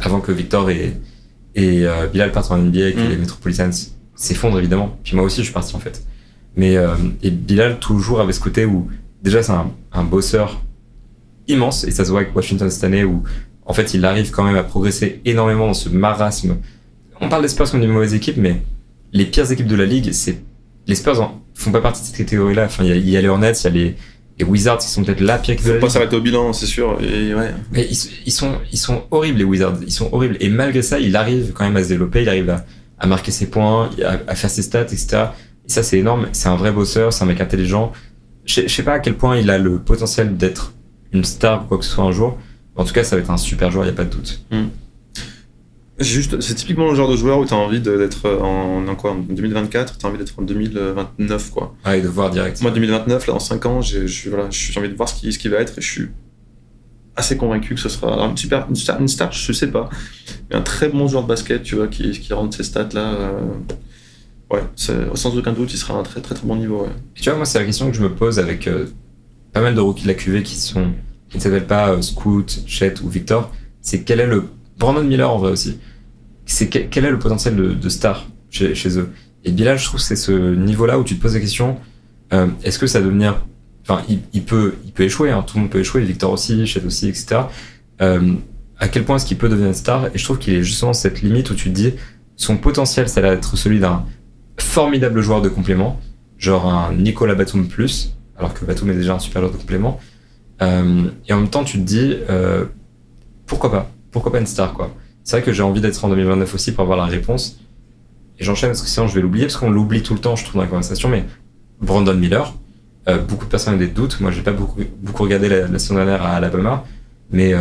avant 0.00 0.20
que 0.20 0.32
Victor 0.32 0.70
et, 0.70 0.94
et 1.54 1.86
euh, 1.86 2.06
Bilal 2.06 2.32
partent 2.32 2.50
en 2.50 2.58
NBA 2.58 2.88
et 2.88 2.92
que 2.92 3.00
mm. 3.00 3.08
les 3.08 3.16
Metropolitans 3.16 3.70
s'effondrent 4.14 4.58
évidemment. 4.58 4.96
Puis 5.04 5.16
moi 5.16 5.24
aussi, 5.24 5.38
je 5.38 5.44
suis 5.44 5.54
parti 5.54 5.74
en 5.74 5.80
fait. 5.80 6.02
Mais 6.56 6.76
euh, 6.76 6.94
et 7.22 7.30
Bilal 7.30 7.78
toujours 7.78 8.20
avait 8.20 8.32
ce 8.32 8.40
côté 8.40 8.64
où 8.64 8.88
déjà 9.22 9.42
c'est 9.42 9.52
un, 9.52 9.70
un, 9.92 10.04
bosseur 10.04 10.62
immense 11.46 11.84
et 11.84 11.90
ça 11.90 12.04
se 12.04 12.10
voit 12.10 12.20
avec 12.20 12.34
Washington 12.34 12.68
cette 12.70 12.84
année 12.84 13.04
où 13.04 13.22
en 13.64 13.72
fait 13.72 13.94
il 13.94 14.04
arrive 14.04 14.30
quand 14.30 14.44
même 14.44 14.56
à 14.56 14.64
progresser 14.64 15.20
énormément 15.24 15.66
dans 15.66 15.74
ce 15.74 15.88
marasme. 15.88 16.56
On 17.20 17.28
parle 17.28 17.42
des 17.42 17.48
Spurs 17.48 17.70
comme 17.70 17.80
d'une 17.80 17.90
mauvaise 17.90 18.14
équipe, 18.14 18.36
mais 18.36 18.62
les 19.12 19.24
pires 19.24 19.50
équipes 19.50 19.66
de 19.66 19.74
la 19.74 19.86
ligue, 19.86 20.12
c'est 20.12 20.40
les 20.86 20.94
Spurs 20.94 21.20
en 21.20 21.40
font 21.58 21.72
pas 21.72 21.80
partie 21.80 22.02
de 22.02 22.06
cette 22.06 22.16
catégorie-là. 22.16 22.64
Enfin, 22.64 22.84
il 22.84 23.08
y, 23.08 23.16
a 23.16 23.20
les 23.20 23.28
Hornets, 23.28 23.52
il 23.52 23.64
y 23.64 23.66
a 23.66 23.70
les, 23.70 23.96
les 24.38 24.44
Wizards 24.44 24.78
qui 24.78 24.88
sont 24.88 25.02
peut-être 25.02 25.20
la 25.20 25.38
pire 25.38 25.56
ligue. 25.56 25.64
Faut 25.64 25.80
pas 25.80 25.88
s'arrêter 25.88 26.16
au 26.16 26.20
bilan, 26.20 26.52
c'est 26.52 26.66
sûr. 26.66 26.98
Et 27.02 27.34
ouais. 27.34 27.52
Mais 27.72 27.86
ils, 27.90 27.98
ils, 28.26 28.32
sont 28.32 28.58
ils 28.72 28.78
sont 28.78 29.04
horribles 29.10 29.38
les 29.38 29.44
Wizards. 29.44 29.78
Ils 29.82 29.92
sont 29.92 30.08
horribles 30.12 30.36
et 30.40 30.48
malgré 30.48 30.82
ça, 30.82 30.98
il 30.98 31.16
arrive 31.16 31.52
quand 31.54 31.64
même 31.64 31.76
à 31.76 31.82
se 31.82 31.88
développer. 31.88 32.22
Il 32.22 32.28
arrive 32.28 32.50
à, 32.50 32.64
à 32.98 33.06
marquer 33.06 33.32
ses 33.32 33.46
points, 33.46 33.90
à, 34.04 34.18
à 34.26 34.34
faire 34.34 34.50
ses 34.50 34.62
stats, 34.62 34.82
etc. 34.82 35.26
Et 35.66 35.72
ça, 35.72 35.82
c'est 35.82 35.98
énorme. 35.98 36.28
C'est 36.32 36.48
un 36.48 36.56
vrai 36.56 36.72
bosseur, 36.72 37.12
c'est 37.12 37.24
un 37.24 37.26
mec 37.26 37.40
intelligent. 37.40 37.92
Je 38.44 38.66
sais 38.66 38.82
pas 38.82 38.94
à 38.94 38.98
quel 39.00 39.14
point 39.14 39.36
il 39.36 39.50
a 39.50 39.58
le 39.58 39.78
potentiel 39.78 40.36
d'être 40.36 40.72
une 41.12 41.24
star 41.24 41.64
ou 41.64 41.66
quoi 41.66 41.78
que 41.78 41.84
ce 41.84 41.90
soit 41.90 42.04
un 42.04 42.12
jour. 42.12 42.38
En 42.76 42.84
tout 42.84 42.92
cas, 42.92 43.04
ça 43.04 43.16
va 43.16 43.22
être 43.22 43.30
un 43.30 43.36
super 43.36 43.70
joueur, 43.70 43.84
il 43.84 43.88
n'y 43.88 43.92
a 43.92 43.96
pas 43.96 44.04
de 44.04 44.10
doute. 44.10 44.40
Hmm. 44.50 44.68
Juste, 46.00 46.40
c'est 46.40 46.54
typiquement 46.54 46.88
le 46.88 46.94
genre 46.94 47.10
de 47.10 47.16
joueur 47.16 47.38
où 47.40 47.44
tu 47.44 47.52
as 47.52 47.56
envie 47.56 47.80
d'être 47.80 48.30
en, 48.40 48.86
en, 48.86 48.94
quoi, 48.94 49.12
en 49.12 49.16
2024, 49.16 49.98
tu 49.98 50.06
as 50.06 50.08
envie 50.08 50.18
d'être 50.18 50.34
en 50.38 50.42
2029. 50.42 51.50
Quoi. 51.50 51.74
Ah, 51.84 51.96
et 51.96 52.00
de 52.02 52.08
voir 52.08 52.30
direct. 52.30 52.62
Moi, 52.62 52.70
2029, 52.70 53.26
là, 53.26 53.34
en 53.34 53.38
5 53.40 53.66
ans, 53.66 53.80
j'ai 53.80 54.06
voilà, 54.28 54.44
envie 54.76 54.88
de 54.88 54.94
voir 54.94 55.08
ce 55.08 55.20
qui, 55.20 55.32
ce 55.32 55.38
qui 55.38 55.48
va 55.48 55.58
être 55.58 55.76
et 55.78 55.80
je 55.80 55.90
suis 55.90 56.08
assez 57.16 57.36
convaincu 57.36 57.74
que 57.74 57.80
ce 57.80 57.88
sera 57.88 58.24
une, 58.26 58.36
super, 58.36 58.66
une, 58.68 58.76
star, 58.76 59.00
une 59.00 59.08
star, 59.08 59.32
je 59.32 59.52
sais 59.52 59.66
pas, 59.66 59.88
mais 60.48 60.56
un 60.56 60.62
très 60.62 60.88
bon 60.88 61.08
joueur 61.08 61.24
de 61.24 61.28
basket, 61.28 61.64
tu 61.64 61.74
vois, 61.74 61.88
qui, 61.88 62.12
qui 62.12 62.32
rentre 62.32 62.56
ces 62.56 62.62
stats-là. 62.62 63.14
Euh, 63.14 63.40
Ouais, 64.50 64.62
sans 64.76 65.36
aucun 65.36 65.52
doute, 65.52 65.74
il 65.74 65.76
sera 65.76 65.94
à 65.94 65.98
un 65.98 66.02
très 66.02 66.20
très 66.22 66.34
très 66.34 66.46
bon 66.46 66.56
niveau. 66.56 66.84
Ouais. 66.84 66.88
tu 67.14 67.28
vois, 67.28 67.36
moi, 67.36 67.44
c'est 67.44 67.58
la 67.58 67.66
question 67.66 67.90
que 67.90 67.96
je 67.96 68.02
me 68.02 68.08
pose 68.08 68.38
avec 68.38 68.66
euh, 68.66 68.86
pas 69.52 69.60
mal 69.60 69.74
de 69.74 69.80
rookies 69.80 70.04
de 70.04 70.08
la 70.08 70.14
QV 70.14 70.42
qui 70.42 70.56
sont 70.56 70.92
qui 71.28 71.36
ne 71.36 71.42
s'appellent 71.42 71.66
pas 71.66 71.90
euh, 71.90 72.00
Scoot, 72.00 72.62
Chet 72.66 72.94
ou 73.02 73.10
Victor. 73.10 73.52
C'est 73.82 74.04
quel 74.04 74.20
est 74.20 74.26
le 74.26 74.44
Brandon 74.78 75.04
Miller 75.04 75.30
en 75.30 75.38
vrai 75.38 75.50
aussi. 75.50 75.78
C'est 76.46 76.68
quel, 76.68 77.04
est 77.04 77.10
le 77.10 77.18
potentiel 77.18 77.56
de, 77.56 77.88
star 77.88 78.26
chez, 78.50 78.98
eux? 78.98 79.10
Et 79.44 79.52
Bilal, 79.52 79.78
je 79.78 79.84
trouve, 79.84 80.00
c'est 80.00 80.16
ce 80.16 80.32
niveau-là 80.32 80.98
où 80.98 81.04
tu 81.04 81.16
te 81.16 81.22
poses 81.22 81.34
la 81.34 81.40
question 81.40 81.76
euh, 82.32 82.46
est-ce 82.62 82.78
que 82.78 82.86
ça 82.86 83.00
va 83.00 83.06
devenir 83.06 83.42
Enfin, 83.82 84.02
il, 84.34 84.44
peut 84.44 84.74
il 84.84 84.92
peut 84.92 85.04
échouer. 85.04 85.30
Hein, 85.30 85.42
tout 85.46 85.56
le 85.56 85.62
monde 85.62 85.70
peut 85.70 85.80
échouer. 85.80 86.02
Victor 86.02 86.30
aussi, 86.30 86.66
Chet 86.66 86.84
aussi, 86.84 87.08
etc. 87.08 87.40
à 87.98 88.88
quel 88.88 89.04
point 89.04 89.16
est-ce 89.16 89.24
qu'il 89.24 89.38
peut 89.38 89.48
devenir 89.48 89.74
star? 89.74 90.06
Et 90.14 90.18
je 90.18 90.24
trouve 90.24 90.38
qu'il 90.38 90.54
est 90.54 90.62
justement 90.62 90.92
cette 90.92 91.22
limite 91.22 91.50
où 91.50 91.54
tu 91.54 91.70
te 91.70 91.74
dis 91.74 91.94
son 92.38 92.56
potentiel, 92.56 93.08
ça 93.08 93.20
va 93.20 93.28
être 93.28 93.56
celui 93.56 93.80
d'un 93.80 94.06
formidable 94.58 95.20
joueur 95.20 95.42
de 95.42 95.48
complément, 95.48 96.00
genre 96.38 96.66
un 96.66 96.94
Nicolas 96.94 97.34
Batum 97.34 97.66
plus, 97.66 98.14
alors 98.36 98.54
que 98.54 98.64
Batum 98.64 98.90
est 98.90 98.94
déjà 98.94 99.16
un 99.16 99.18
super 99.18 99.42
joueur 99.42 99.52
de 99.52 99.58
complément. 99.58 100.00
Euh, 100.62 101.04
et 101.28 101.32
en 101.32 101.40
même 101.40 101.50
temps, 101.50 101.64
tu 101.64 101.78
te 101.78 101.82
dis, 101.82 102.16
euh, 102.30 102.64
pourquoi 103.46 103.70
pas? 103.70 103.90
Pourquoi 104.18 104.32
pas 104.32 104.40
une 104.40 104.46
star, 104.46 104.72
quoi 104.72 104.90
C'est 105.22 105.36
vrai 105.36 105.44
que 105.44 105.52
j'ai 105.52 105.62
envie 105.62 105.80
d'être 105.80 106.04
en 106.04 106.08
2029 106.08 106.52
aussi 106.52 106.72
pour 106.72 106.82
avoir 106.82 106.98
la 106.98 107.04
réponse. 107.04 107.60
Et 108.40 108.42
j'enchaîne 108.42 108.70
parce 108.70 108.82
que 108.82 108.88
sinon 108.88 109.06
je 109.06 109.14
vais 109.14 109.20
l'oublier, 109.20 109.44
parce 109.44 109.56
qu'on 109.56 109.70
l'oublie 109.70 110.02
tout 110.02 110.12
le 110.12 110.18
temps, 110.18 110.34
je 110.34 110.42
trouve, 110.42 110.56
dans 110.56 110.62
la 110.62 110.66
conversation, 110.66 111.08
mais 111.08 111.24
Brandon 111.80 112.16
Miller, 112.16 112.52
euh, 113.08 113.18
beaucoup 113.18 113.44
de 113.44 113.50
personnes 113.50 113.74
ont 113.74 113.78
des 113.78 113.86
doutes. 113.86 114.18
Moi, 114.18 114.32
j'ai 114.32 114.42
pas 114.42 114.50
beaucoup, 114.50 114.82
regardé 115.22 115.48
la, 115.48 115.78
saison 115.78 115.94
dernière 115.94 116.24
à 116.24 116.30
Alabama, 116.30 116.82
mais 117.30 117.54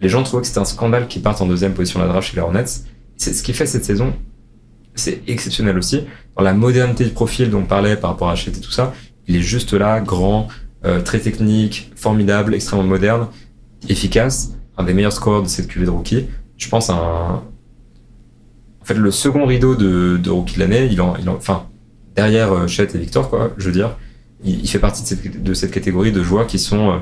les 0.00 0.08
gens 0.08 0.24
trouvaient 0.24 0.40
que 0.40 0.48
c'était 0.48 0.58
un 0.58 0.64
scandale 0.64 1.06
qu'il 1.06 1.22
parte 1.22 1.40
en 1.40 1.46
deuxième 1.46 1.74
position 1.74 2.00
de 2.00 2.06
la 2.06 2.10
draft 2.10 2.28
chez 2.28 2.34
les 2.34 2.42
Hornets. 2.42 2.64
C'est 3.16 3.32
ce 3.32 3.44
qui 3.44 3.52
fait 3.52 3.66
cette 3.66 3.84
saison, 3.84 4.12
c'est 4.96 5.22
exceptionnel 5.28 5.78
aussi. 5.78 6.00
Dans 6.36 6.42
la 6.42 6.54
modernité 6.54 7.04
du 7.04 7.10
profil 7.10 7.50
dont 7.50 7.60
on 7.60 7.66
parlait 7.66 7.94
par 7.94 8.10
rapport 8.10 8.30
à 8.30 8.32
Hachette 8.32 8.56
et 8.56 8.60
tout 8.60 8.72
ça, 8.72 8.92
il 9.28 9.36
est 9.36 9.42
juste 9.42 9.74
là, 9.74 10.00
grand, 10.00 10.48
euh, 10.84 11.00
très 11.00 11.20
technique, 11.20 11.92
formidable, 11.94 12.52
extrêmement 12.52 12.82
moderne, 12.82 13.28
efficace, 13.88 14.54
un 14.76 14.84
des 14.84 14.94
meilleurs 14.94 15.12
scores 15.12 15.42
de 15.42 15.48
cette 15.48 15.68
QV 15.68 15.86
de 15.86 15.90
rookie. 15.90 16.26
Je 16.56 16.68
pense 16.68 16.90
à 16.90 16.94
un... 16.94 17.34
En 17.34 18.84
fait, 18.84 18.94
le 18.94 19.10
second 19.10 19.46
rideau 19.46 19.74
de, 19.74 20.18
de 20.18 20.30
rookie 20.30 20.56
de 20.56 20.60
l'année, 20.60 20.88
il 20.90 21.00
en, 21.00 21.16
il 21.16 21.28
en, 21.28 21.34
enfin, 21.34 21.66
derrière 22.14 22.52
euh, 22.52 22.66
Chet 22.66 22.88
et 22.94 22.98
Victor, 22.98 23.30
quoi, 23.30 23.52
je 23.56 23.66
veux 23.66 23.72
dire, 23.72 23.96
il, 24.44 24.60
il 24.60 24.68
fait 24.68 24.78
partie 24.78 25.02
de 25.02 25.06
cette, 25.06 25.42
de 25.42 25.54
cette, 25.54 25.70
catégorie 25.70 26.12
de 26.12 26.22
joueurs 26.22 26.46
qui 26.46 26.58
sont 26.58 26.90
euh, 26.90 26.98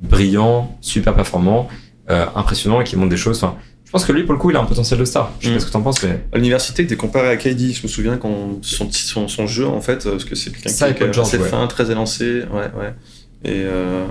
brillants, 0.00 0.78
super 0.80 1.14
performants, 1.14 1.68
euh, 2.08 2.24
impressionnants 2.34 2.80
et 2.80 2.84
qui 2.84 2.96
montrent 2.96 3.10
des 3.10 3.18
choses. 3.18 3.36
Enfin, 3.42 3.56
je 3.84 3.90
pense 3.90 4.04
que 4.04 4.12
lui, 4.12 4.24
pour 4.24 4.34
le 4.34 4.38
coup, 4.38 4.50
il 4.50 4.56
a 4.56 4.60
un 4.60 4.66
potentiel 4.66 4.98
de 4.98 5.04
star. 5.04 5.32
Je 5.40 5.46
sais 5.46 5.52
pas 5.52 5.56
mm. 5.56 5.60
ce 5.60 5.66
que 5.66 5.72
t'en 5.72 5.82
penses, 5.82 6.02
mais. 6.02 6.24
À 6.32 6.36
l'université, 6.36 6.82
était 6.82 6.96
comparé 6.96 7.28
à 7.28 7.36
KD. 7.36 7.72
Je 7.72 7.82
me 7.82 7.88
souviens 7.88 8.16
quand 8.16 8.58
son, 8.62 8.90
son, 8.90 9.28
son 9.28 9.46
jeu, 9.46 9.66
en 9.66 9.80
fait, 9.80 10.04
parce 10.04 10.24
que 10.24 10.34
c'est 10.34 10.50
quelqu'un 10.50 10.92
qui 10.92 11.02
est 11.02 11.18
assez 11.18 11.38
fin, 11.38 11.66
très 11.66 11.90
élancé. 11.90 12.42
Ouais, 12.52 12.70
ouais. 12.78 12.94
Et 13.44 13.64
euh, 13.64 14.06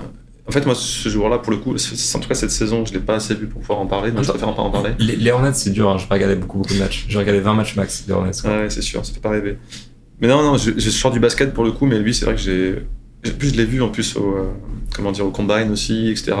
en 0.48 0.50
fait, 0.50 0.64
moi, 0.64 0.74
ce 0.74 1.08
joueur-là, 1.10 1.38
pour 1.38 1.52
le 1.52 1.58
coup, 1.58 1.74
en 1.74 2.18
tout 2.18 2.28
cas, 2.28 2.34
cette 2.34 2.50
saison, 2.50 2.86
je 2.86 2.94
l'ai 2.94 3.00
pas 3.00 3.16
assez 3.16 3.34
vu 3.34 3.46
pour 3.46 3.60
pouvoir 3.60 3.80
en 3.80 3.86
parler, 3.86 4.12
donc 4.12 4.24
je 4.24 4.30
préfère 4.30 4.54
pas 4.54 4.62
en 4.62 4.70
parler. 4.70 4.92
Les, 4.98 5.14
les 5.14 5.30
Hornets, 5.30 5.52
c'est 5.52 5.70
dur, 5.70 5.90
hein. 5.90 5.98
j'ai 5.98 6.06
pas 6.06 6.14
regardé 6.14 6.36
beaucoup, 6.36 6.58
beaucoup 6.58 6.72
de 6.72 6.78
matchs. 6.78 7.04
J'ai 7.06 7.18
regardé 7.18 7.40
20 7.40 7.52
matchs 7.52 7.76
max 7.76 8.06
des 8.06 8.12
Hornets. 8.14 8.46
Ouais, 8.46 8.70
c'est 8.70 8.80
sûr, 8.80 9.04
ça 9.04 9.12
fait 9.12 9.20
pas 9.20 9.28
rêver. 9.28 9.58
Mais 10.20 10.26
non, 10.26 10.42
non, 10.42 10.56
je, 10.56 10.70
je 10.76 10.90
sors 10.90 11.10
du 11.10 11.20
basket 11.20 11.52
pour 11.52 11.64
le 11.64 11.72
coup, 11.72 11.84
mais 11.84 11.98
lui, 11.98 12.14
c'est 12.14 12.24
vrai 12.24 12.34
que 12.34 12.40
j'ai. 12.40 12.82
Plus 13.38 13.50
je 13.50 13.56
l'ai 13.56 13.64
vu 13.64 13.82
en 13.82 13.88
plus 13.88 14.16
au, 14.16 14.36
euh, 14.36 14.44
comment 14.94 15.12
dire, 15.12 15.26
au 15.26 15.30
combine 15.30 15.70
aussi, 15.70 16.08
etc. 16.08 16.34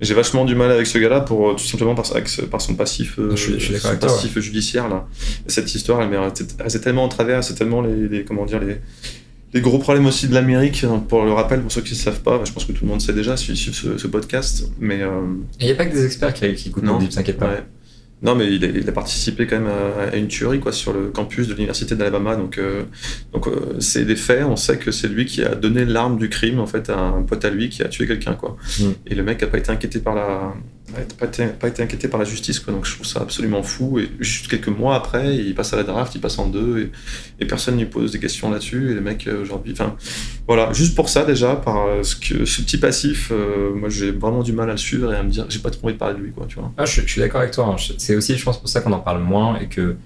J'ai 0.00 0.14
vachement 0.14 0.44
du 0.44 0.54
mal 0.54 0.70
avec 0.70 0.86
ce 0.86 0.98
gars-là 0.98 1.20
pour 1.20 1.50
euh, 1.50 1.52
tout 1.54 1.64
simplement 1.64 1.94
par, 1.94 2.04
par 2.50 2.60
son 2.60 2.74
passif, 2.74 3.18
euh, 3.18 3.36
je 3.36 3.76
son 3.76 3.96
passif 3.96 4.38
judiciaire 4.38 4.88
là. 4.88 5.06
cette 5.46 5.72
histoire, 5.74 6.02
elle, 6.02 6.12
est 6.12 6.80
tellement 6.80 7.04
en 7.04 7.08
travers, 7.08 7.44
c'est 7.44 7.54
tellement 7.54 7.80
les, 7.80 8.24
comment 8.24 8.44
dire 8.44 8.60
les, 8.60 8.80
les 9.52 9.60
gros 9.60 9.78
problèmes 9.78 10.06
aussi 10.06 10.28
de 10.28 10.34
l'Amérique. 10.34 10.84
Hein, 10.84 11.04
pour 11.08 11.24
le 11.24 11.32
rappel, 11.32 11.60
pour 11.60 11.72
ceux 11.72 11.82
qui 11.82 11.94
ne 11.94 11.98
savent 11.98 12.20
pas, 12.20 12.40
je 12.44 12.52
pense 12.52 12.64
que 12.64 12.72
tout 12.72 12.84
le 12.84 12.90
monde 12.90 13.00
sait 13.00 13.12
déjà 13.12 13.36
suivre 13.36 13.58
ce, 13.58 13.98
ce, 13.98 14.06
podcast, 14.06 14.70
mais 14.78 15.00
il 15.60 15.66
n'y 15.66 15.72
a 15.72 15.74
pas 15.74 15.86
que 15.86 15.92
des 15.92 16.04
experts 16.04 16.34
qui, 16.34 16.54
qui 16.54 16.68
écoutent 16.68 16.84
pas. 16.84 17.56
Non, 18.22 18.34
mais 18.34 18.52
il 18.54 18.88
a, 18.88 18.92
participé 18.92 19.46
quand 19.46 19.58
même 19.58 19.70
à, 20.12 20.14
une 20.16 20.28
tuerie 20.28 20.60
quoi, 20.60 20.72
sur 20.72 20.92
le 20.92 21.08
campus 21.08 21.48
de 21.48 21.54
l'université 21.54 21.94
d'Alabama. 21.94 22.36
Donc, 22.36 22.58
euh, 22.58 22.82
donc 23.32 23.48
euh, 23.48 23.76
c'est 23.78 24.04
des 24.04 24.16
faits. 24.16 24.44
On 24.44 24.56
sait 24.56 24.76
que 24.76 24.90
c'est 24.90 25.08
lui 25.08 25.24
qui 25.24 25.42
a 25.42 25.54
donné 25.54 25.86
l'arme 25.86 26.18
du 26.18 26.28
crime 26.28 26.60
en 26.60 26.66
fait 26.66 26.90
à 26.90 26.98
un 26.98 27.22
pote 27.22 27.44
à 27.44 27.50
lui 27.50 27.70
qui 27.70 27.82
a 27.82 27.88
tué 27.88 28.06
quelqu'un. 28.06 28.34
quoi. 28.34 28.56
Mm. 28.78 28.84
Et 29.06 29.14
le 29.14 29.22
mec 29.22 29.40
n'a 29.40 29.46
pas 29.46 29.56
été 29.56 29.70
inquiété 29.70 30.00
par 30.00 30.14
la, 30.14 30.54
pas 31.18 31.26
été, 31.26 31.46
pas 31.46 31.68
été 31.68 31.82
inquiété 31.82 32.08
par 32.08 32.18
la 32.18 32.26
justice. 32.26 32.60
Quoi. 32.60 32.72
Donc 32.72 32.86
je 32.86 32.94
trouve 32.94 33.06
ça 33.06 33.20
absolument 33.20 33.62
fou. 33.62 33.98
Et 33.98 34.10
juste 34.20 34.48
quelques 34.48 34.68
mois 34.68 34.94
après, 34.94 35.36
il 35.36 35.54
passe 35.54 35.72
à 35.72 35.76
la 35.76 35.82
draft, 35.82 36.14
il 36.14 36.20
passe 36.20 36.38
en 36.38 36.46
deux 36.46 36.90
et, 37.38 37.46
personne 37.46 37.74
ne 37.74 37.80
lui 37.80 37.86
pose 37.86 38.12
des 38.12 38.18
questions 38.18 38.50
là-dessus. 38.50 38.90
Et 38.90 38.94
le 38.94 39.00
mec 39.00 39.26
euh, 39.26 39.42
aujourd'hui, 39.42 39.72
enfin 39.72 39.96
voilà, 40.46 40.72
juste 40.72 40.94
pour 40.94 41.08
ça 41.08 41.24
déjà, 41.24 41.56
par 41.56 41.86
ce, 42.02 42.16
que, 42.16 42.44
ce 42.44 42.62
petit 42.62 42.78
passif, 42.78 43.32
moi 43.74 43.88
j'ai 43.88 44.10
vraiment 44.10 44.42
du 44.42 44.52
mal 44.52 44.68
à 44.68 44.72
le 44.72 44.78
suivre 44.78 45.12
et 45.12 45.16
à 45.16 45.22
me 45.22 45.30
dire, 45.30 45.46
j'ai 45.48 45.58
pas 45.60 45.70
trop 45.70 45.86
envie 45.86 45.94
de 45.94 45.98
parler 45.98 46.16
de 46.18 46.20
lui. 46.22 46.32
Quoi, 46.32 46.46
tu 46.48 46.56
vois. 46.56 46.72
Ah, 46.76 46.84
je, 46.84 47.00
suis 47.02 47.20
d'accord 47.20 47.40
avec 47.40 47.52
toi. 47.52 47.66
Hein. 47.66 47.76
C'est 47.98 48.16
aussi, 48.16 48.36
je 48.36 48.44
pense, 48.44 48.58
pour 48.58 48.68
ça 48.68 48.80
qu'on 48.80 48.92
en 48.92 49.00
parle 49.00 49.22
moins 49.22 49.58
et 49.58 49.66
que 49.66 49.96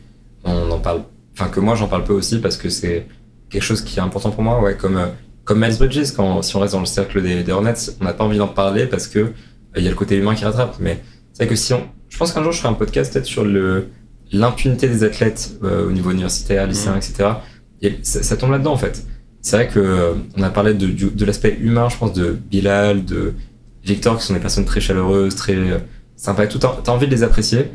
on 0.44 0.70
en 0.70 0.78
parle, 0.78 1.02
enfin 1.32 1.48
que 1.48 1.60
moi 1.60 1.74
j'en 1.74 1.88
parle 1.88 2.04
peu 2.04 2.12
aussi 2.12 2.38
parce 2.38 2.56
que 2.56 2.68
c'est 2.68 3.06
quelque 3.50 3.62
chose 3.62 3.82
qui 3.82 3.98
est 3.98 4.02
important 4.02 4.30
pour 4.30 4.42
moi. 4.42 4.60
Ouais, 4.62 4.76
comme 4.76 4.96
euh, 4.96 5.06
comme 5.44 5.60
Miles 5.60 5.76
Bridges, 5.76 6.12
quand 6.16 6.42
si 6.42 6.56
on 6.56 6.60
reste 6.60 6.72
dans 6.72 6.80
le 6.80 6.86
cercle 6.86 7.22
des, 7.22 7.50
Hornets, 7.50 7.74
on 8.00 8.04
n'a 8.04 8.14
pas 8.14 8.24
envie 8.24 8.38
d'en 8.38 8.48
parler 8.48 8.86
parce 8.86 9.06
que 9.06 9.18
euh, 9.18 9.28
il 9.76 9.84
y 9.84 9.86
a 9.86 9.90
le 9.90 9.96
côté 9.96 10.16
humain 10.16 10.34
qui 10.34 10.44
rattrape. 10.44 10.76
Mais 10.80 11.00
c'est 11.32 11.44
vrai 11.44 11.50
que 11.50 11.56
si 11.56 11.72
on, 11.72 11.82
je 12.08 12.16
pense 12.16 12.32
qu'un 12.32 12.42
jour 12.42 12.52
je 12.52 12.58
ferai 12.58 12.68
un 12.68 12.74
podcast 12.74 13.12
peut-être 13.12 13.26
sur 13.26 13.44
le 13.44 13.88
l'impunité 14.32 14.88
des 14.88 15.04
athlètes 15.04 15.58
euh, 15.62 15.86
au 15.86 15.92
niveau 15.92 16.10
universitaire, 16.10 16.66
lycéen, 16.66 16.94
mmh. 16.94 16.96
etc. 16.96 17.28
Et 17.82 17.98
ça, 18.02 18.36
tombe 18.36 18.50
là-dedans 18.50 18.72
en 18.72 18.78
fait. 18.78 19.04
C'est 19.42 19.56
vrai 19.56 19.68
que 19.68 20.14
on 20.36 20.42
a 20.42 20.50
parlé 20.50 20.72
de, 20.74 20.86
de 20.86 21.24
l'aspect 21.24 21.56
humain, 21.60 21.88
je 21.90 21.98
pense, 21.98 22.14
de 22.14 22.32
Bilal, 22.32 23.04
de 23.04 23.34
Victor, 23.84 24.18
qui 24.18 24.24
sont 24.24 24.32
des 24.32 24.40
personnes 24.40 24.64
très 24.64 24.80
chaleureuses, 24.80 25.36
très 25.36 25.56
sympa 26.16 26.44
et 26.44 26.48
tout. 26.48 26.58
T'as 26.58 26.92
envie 26.92 27.06
de 27.06 27.10
les 27.10 27.22
apprécier. 27.22 27.70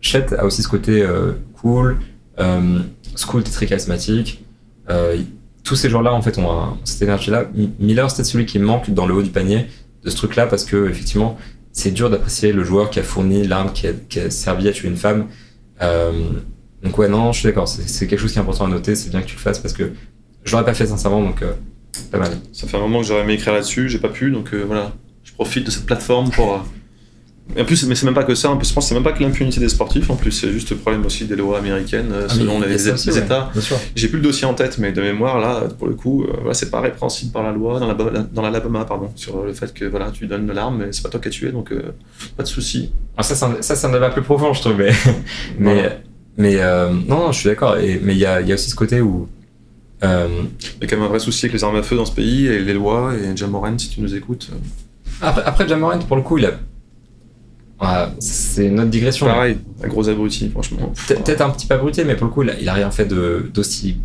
Chet 0.00 0.34
a 0.34 0.44
aussi 0.44 0.62
ce 0.62 0.68
côté 0.68 1.02
euh, 1.02 1.32
cool. 1.60 1.98
Euh, 2.38 2.78
School 3.16 3.42
très 3.44 3.66
charismatique. 3.66 4.44
Euh, 4.88 5.18
tous 5.62 5.76
ces 5.76 5.90
gens-là, 5.90 6.12
en 6.12 6.22
fait, 6.22 6.38
ont 6.38 6.78
cette 6.84 7.02
énergie-là. 7.02 7.44
Miller, 7.78 8.10
c'est 8.10 8.24
celui 8.24 8.46
qui 8.46 8.58
manque 8.58 8.90
dans 8.90 9.06
le 9.06 9.14
haut 9.14 9.22
du 9.22 9.30
panier 9.30 9.66
de 10.04 10.10
ce 10.10 10.16
truc-là 10.16 10.46
parce 10.46 10.64
que, 10.64 10.88
effectivement, 10.88 11.38
c'est 11.72 11.90
dur 11.90 12.10
d'apprécier 12.10 12.52
le 12.52 12.64
joueur 12.64 12.90
qui 12.90 12.98
a 12.98 13.02
fourni 13.02 13.46
l'arme 13.46 13.72
qui, 13.72 13.86
a, 13.86 14.30
servi 14.30 14.68
à 14.68 14.72
tuer 14.72 14.88
une 14.88 14.96
femme. 14.96 15.26
Euh, 15.82 16.12
donc, 16.82 16.98
ouais, 16.98 17.08
non, 17.08 17.32
je 17.32 17.40
suis 17.40 17.46
d'accord. 17.46 17.68
C'est 17.68 18.06
quelque 18.06 18.18
chose 18.18 18.32
qui 18.32 18.38
est 18.38 18.42
important 18.42 18.66
à 18.66 18.68
noter. 18.68 18.94
C'est 18.94 19.10
bien 19.10 19.20
que 19.22 19.26
tu 19.26 19.36
le 19.36 19.40
fasses 19.40 19.58
parce 19.58 19.74
que 19.74 19.92
je 20.44 20.52
l'aurais 20.52 20.64
pas 20.64 20.74
fait 20.74 20.86
sincèrement, 20.86 21.22
donc 21.22 21.42
euh, 21.42 21.52
pas 22.10 22.18
mal. 22.18 22.32
Ça 22.52 22.66
fait 22.66 22.76
un 22.76 22.80
moment 22.80 23.00
que 23.00 23.06
j'aurais 23.06 23.22
aimé 23.22 23.34
écrire 23.34 23.52
là-dessus, 23.52 23.88
j'ai 23.88 23.98
pas 23.98 24.08
pu, 24.08 24.30
donc 24.30 24.54
voilà. 24.54 24.92
Je 25.22 25.32
profite 25.32 25.66
de 25.66 25.70
cette 25.70 25.86
plateforme 25.86 26.30
pour 26.30 26.64
en 27.58 27.64
plus, 27.64 27.86
mais 27.86 27.94
c'est 27.94 28.04
même 28.04 28.14
pas 28.14 28.24
que 28.24 28.34
ça. 28.34 28.50
En 28.50 28.56
plus, 28.56 28.68
je 28.68 28.74
pense 28.74 28.88
c'est 28.88 28.94
même 28.94 29.02
pas 29.02 29.12
que 29.12 29.22
l'impunité 29.22 29.60
des 29.60 29.68
sportifs. 29.68 30.10
En 30.10 30.16
plus, 30.16 30.30
c'est 30.32 30.50
juste 30.50 30.70
le 30.70 30.76
problème 30.76 31.04
aussi 31.04 31.24
des 31.24 31.36
lois 31.36 31.58
américaines 31.58 32.10
euh, 32.12 32.26
ah, 32.28 32.32
selon 32.32 32.60
les, 32.60 32.88
États. 32.88 33.50
J'ai 33.94 34.08
plus 34.08 34.18
le 34.18 34.24
dossier 34.24 34.46
en 34.46 34.54
tête, 34.54 34.78
mais 34.78 34.92
de 34.92 35.00
mémoire, 35.00 35.38
là, 35.40 35.64
pour 35.78 35.88
le 35.88 35.94
coup, 35.94 36.24
euh, 36.24 36.32
voilà, 36.38 36.54
c'est 36.54 36.70
pas 36.70 36.80
répréhensible 36.80 37.32
par 37.32 37.42
la 37.42 37.52
loi 37.52 37.80
dans 37.80 37.86
la 37.86 37.94
dans 37.94 38.42
l'Alabama, 38.42 38.84
pardon, 38.84 39.10
sur 39.16 39.44
le 39.44 39.52
fait 39.52 39.72
que 39.72 39.84
voilà, 39.84 40.10
tu 40.10 40.26
donnes 40.26 40.46
de 40.46 40.52
l'arme, 40.52 40.78
mais 40.78 40.92
c'est 40.92 41.02
pas 41.02 41.08
toi 41.08 41.20
qui 41.20 41.28
as 41.28 41.30
tué, 41.30 41.50
donc 41.50 41.72
euh, 41.72 41.92
pas 42.36 42.42
de 42.42 42.48
souci. 42.48 42.92
Ah, 43.16 43.22
ça, 43.22 43.34
ça, 43.34 43.76
c'est 43.76 43.86
un 43.86 43.92
débat 43.92 44.10
plus 44.10 44.22
profond, 44.22 44.52
je 44.52 44.60
trouve. 44.60 44.76
Mais, 44.76 44.92
mais, 45.58 46.00
mais 46.36 46.58
non, 47.08 47.32
je 47.32 47.38
suis 47.38 47.48
d'accord. 47.48 47.76
Mais 47.76 48.14
il 48.14 48.18
y 48.18 48.26
a, 48.26 48.40
y 48.40 48.52
a 48.52 48.54
aussi 48.54 48.70
ce 48.70 48.76
côté 48.76 49.00
où 49.00 49.28
il 50.02 50.08
y 50.08 50.84
a 50.84 50.86
quand 50.86 50.96
même 50.96 51.04
un 51.04 51.08
vrai 51.08 51.18
souci 51.18 51.46
avec 51.46 51.54
les 51.54 51.64
armes 51.64 51.76
à 51.76 51.82
feu 51.82 51.96
dans 51.96 52.06
ce 52.06 52.14
pays 52.14 52.46
et 52.46 52.60
les 52.60 52.74
lois. 52.74 53.12
Et 53.14 53.36
Jamoran, 53.36 53.76
si 53.78 53.90
tu 53.90 54.00
nous 54.00 54.14
écoutes. 54.14 54.50
Après, 55.20 55.42
après 55.44 55.68
Jamoran, 55.68 55.98
pour 55.98 56.16
le 56.16 56.22
coup, 56.22 56.38
il 56.38 56.46
a 56.46 56.52
c'est 58.18 58.68
notre 58.68 58.90
digression. 58.90 59.26
Pareil, 59.26 59.58
un 59.82 59.88
gros 59.88 60.08
abruti, 60.08 60.50
franchement. 60.50 60.92
Peut-être 61.08 61.40
un 61.40 61.50
petit 61.50 61.66
peu 61.66 61.74
abruti, 61.74 62.04
mais 62.04 62.14
pour 62.14 62.26
le 62.26 62.32
coup, 62.32 62.42
il 62.42 62.68
a, 62.68 62.74
rien 62.74 62.90
fait 62.90 63.06
d'aussi. 63.06 63.96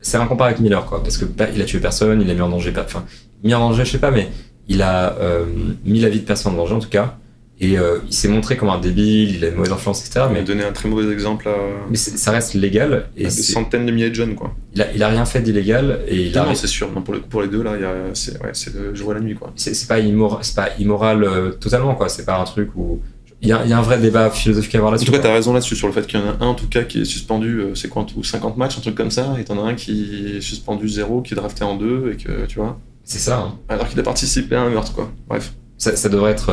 C'est 0.00 0.16
incomparable 0.16 0.54
avec 0.54 0.60
Miller, 0.60 0.84
quoi. 0.84 1.02
Parce 1.02 1.16
que 1.16 1.24
il 1.54 1.62
a 1.62 1.64
tué 1.64 1.78
personne, 1.78 2.20
il 2.20 2.30
a 2.30 2.34
mis 2.34 2.40
en 2.40 2.48
danger. 2.48 2.72
Enfin, 2.76 3.04
mis 3.44 3.54
en 3.54 3.60
danger, 3.60 3.84
je 3.84 3.92
sais 3.92 3.98
pas, 3.98 4.10
mais 4.10 4.28
il 4.68 4.82
a 4.82 5.16
euh, 5.18 5.46
mis 5.84 6.00
la 6.00 6.08
vie 6.08 6.20
de 6.20 6.24
personne 6.24 6.54
en 6.54 6.56
danger, 6.56 6.74
en 6.74 6.80
tout 6.80 6.88
cas. 6.88 7.18
Et 7.62 7.78
euh, 7.78 7.98
il 8.08 8.12
s'est 8.12 8.26
montré 8.26 8.56
comme 8.56 8.70
un 8.70 8.80
débile, 8.80 9.36
il 9.36 9.44
a 9.44 9.48
une 9.48 9.54
mauvaise 9.54 9.72
influence, 9.72 10.04
etc. 10.04 10.26
Mais 10.28 10.40
il 10.40 10.42
a 10.42 10.44
donné 10.44 10.64
un 10.64 10.72
très 10.72 10.88
mauvais 10.88 11.10
exemple 11.12 11.48
à. 11.48 11.54
Mais 11.88 11.96
ça 11.96 12.32
reste 12.32 12.54
légal. 12.54 13.06
Et 13.16 13.22
des 13.22 13.30
centaines 13.30 13.86
de 13.86 13.92
milliers 13.92 14.10
de 14.10 14.16
jeunes, 14.16 14.34
quoi. 14.34 14.52
Il 14.74 14.82
a, 14.82 14.92
il 14.92 15.00
a 15.00 15.06
rien 15.06 15.24
fait 15.24 15.40
d'illégal. 15.40 16.00
Et 16.08 16.26
il 16.26 16.36
non, 16.36 16.56
c'est 16.56 16.66
sûr. 16.66 16.90
Non, 16.90 17.02
pour, 17.02 17.14
le, 17.14 17.20
pour 17.20 17.40
les 17.40 17.46
deux, 17.46 17.62
là, 17.62 17.74
c'est 18.14 18.42
ouais, 18.42 18.50
le 18.74 18.94
jour 18.96 19.12
et 19.12 19.14
la 19.14 19.20
nuit, 19.20 19.36
quoi. 19.36 19.52
C'est 19.54 19.86
pas, 19.86 20.00
immor 20.00 20.40
pas 20.56 20.70
immoral 20.80 21.22
euh, 21.22 21.50
totalement, 21.52 21.94
quoi. 21.94 22.08
C'est 22.08 22.24
pas 22.26 22.36
un 22.36 22.44
truc 22.44 22.70
où. 22.74 23.00
Il 23.40 23.48
y, 23.48 23.52
a, 23.52 23.62
il 23.64 23.70
y, 23.70 23.72
a, 23.72 23.78
un 23.78 23.82
vrai 23.82 23.98
débat 23.98 24.30
philosophique 24.30 24.74
à 24.74 24.78
avoir 24.78 24.92
là-dessus. 24.92 25.08
En 25.08 25.12
tout 25.12 25.18
cas, 25.18 25.24
t'as 25.24 25.32
raison 25.32 25.52
là-dessus, 25.52 25.74
sur 25.74 25.88
le 25.88 25.92
fait 25.92 26.06
qu'il 26.06 26.18
y 26.18 26.22
en 26.22 26.26
a 26.26 26.44
un, 26.44 26.48
en 26.48 26.54
tout 26.54 26.68
cas, 26.68 26.82
qui 26.82 27.00
est 27.00 27.04
suspendu, 27.04 27.58
euh, 27.58 27.74
c'est 27.74 27.88
quoi, 27.88 28.06
ou 28.16 28.22
50 28.22 28.56
matchs, 28.56 28.78
un 28.78 28.80
truc 28.80 28.94
comme 28.94 29.10
ça, 29.10 29.34
et 29.38 29.44
t'en 29.44 29.64
as 29.64 29.68
un 29.68 29.74
qui 29.74 30.36
est 30.36 30.40
suspendu 30.40 30.88
zéro, 30.88 31.22
qui 31.22 31.34
est 31.34 31.36
drafté 31.36 31.64
en 31.64 31.76
deux, 31.76 32.12
et 32.12 32.16
que, 32.22 32.46
tu 32.46 32.60
vois. 32.60 32.78
C'est 33.02 33.18
ça. 33.18 33.38
Hein. 33.38 33.58
Alors 33.68 33.88
qu'il 33.88 33.98
a 33.98 34.04
participé 34.04 34.54
à 34.54 34.62
un 34.62 34.70
meurtre, 34.70 34.94
quoi. 34.94 35.10
Bref. 35.28 35.54
Ça, 35.76 35.96
ça 35.96 36.08
devrait 36.08 36.30
être 36.30 36.52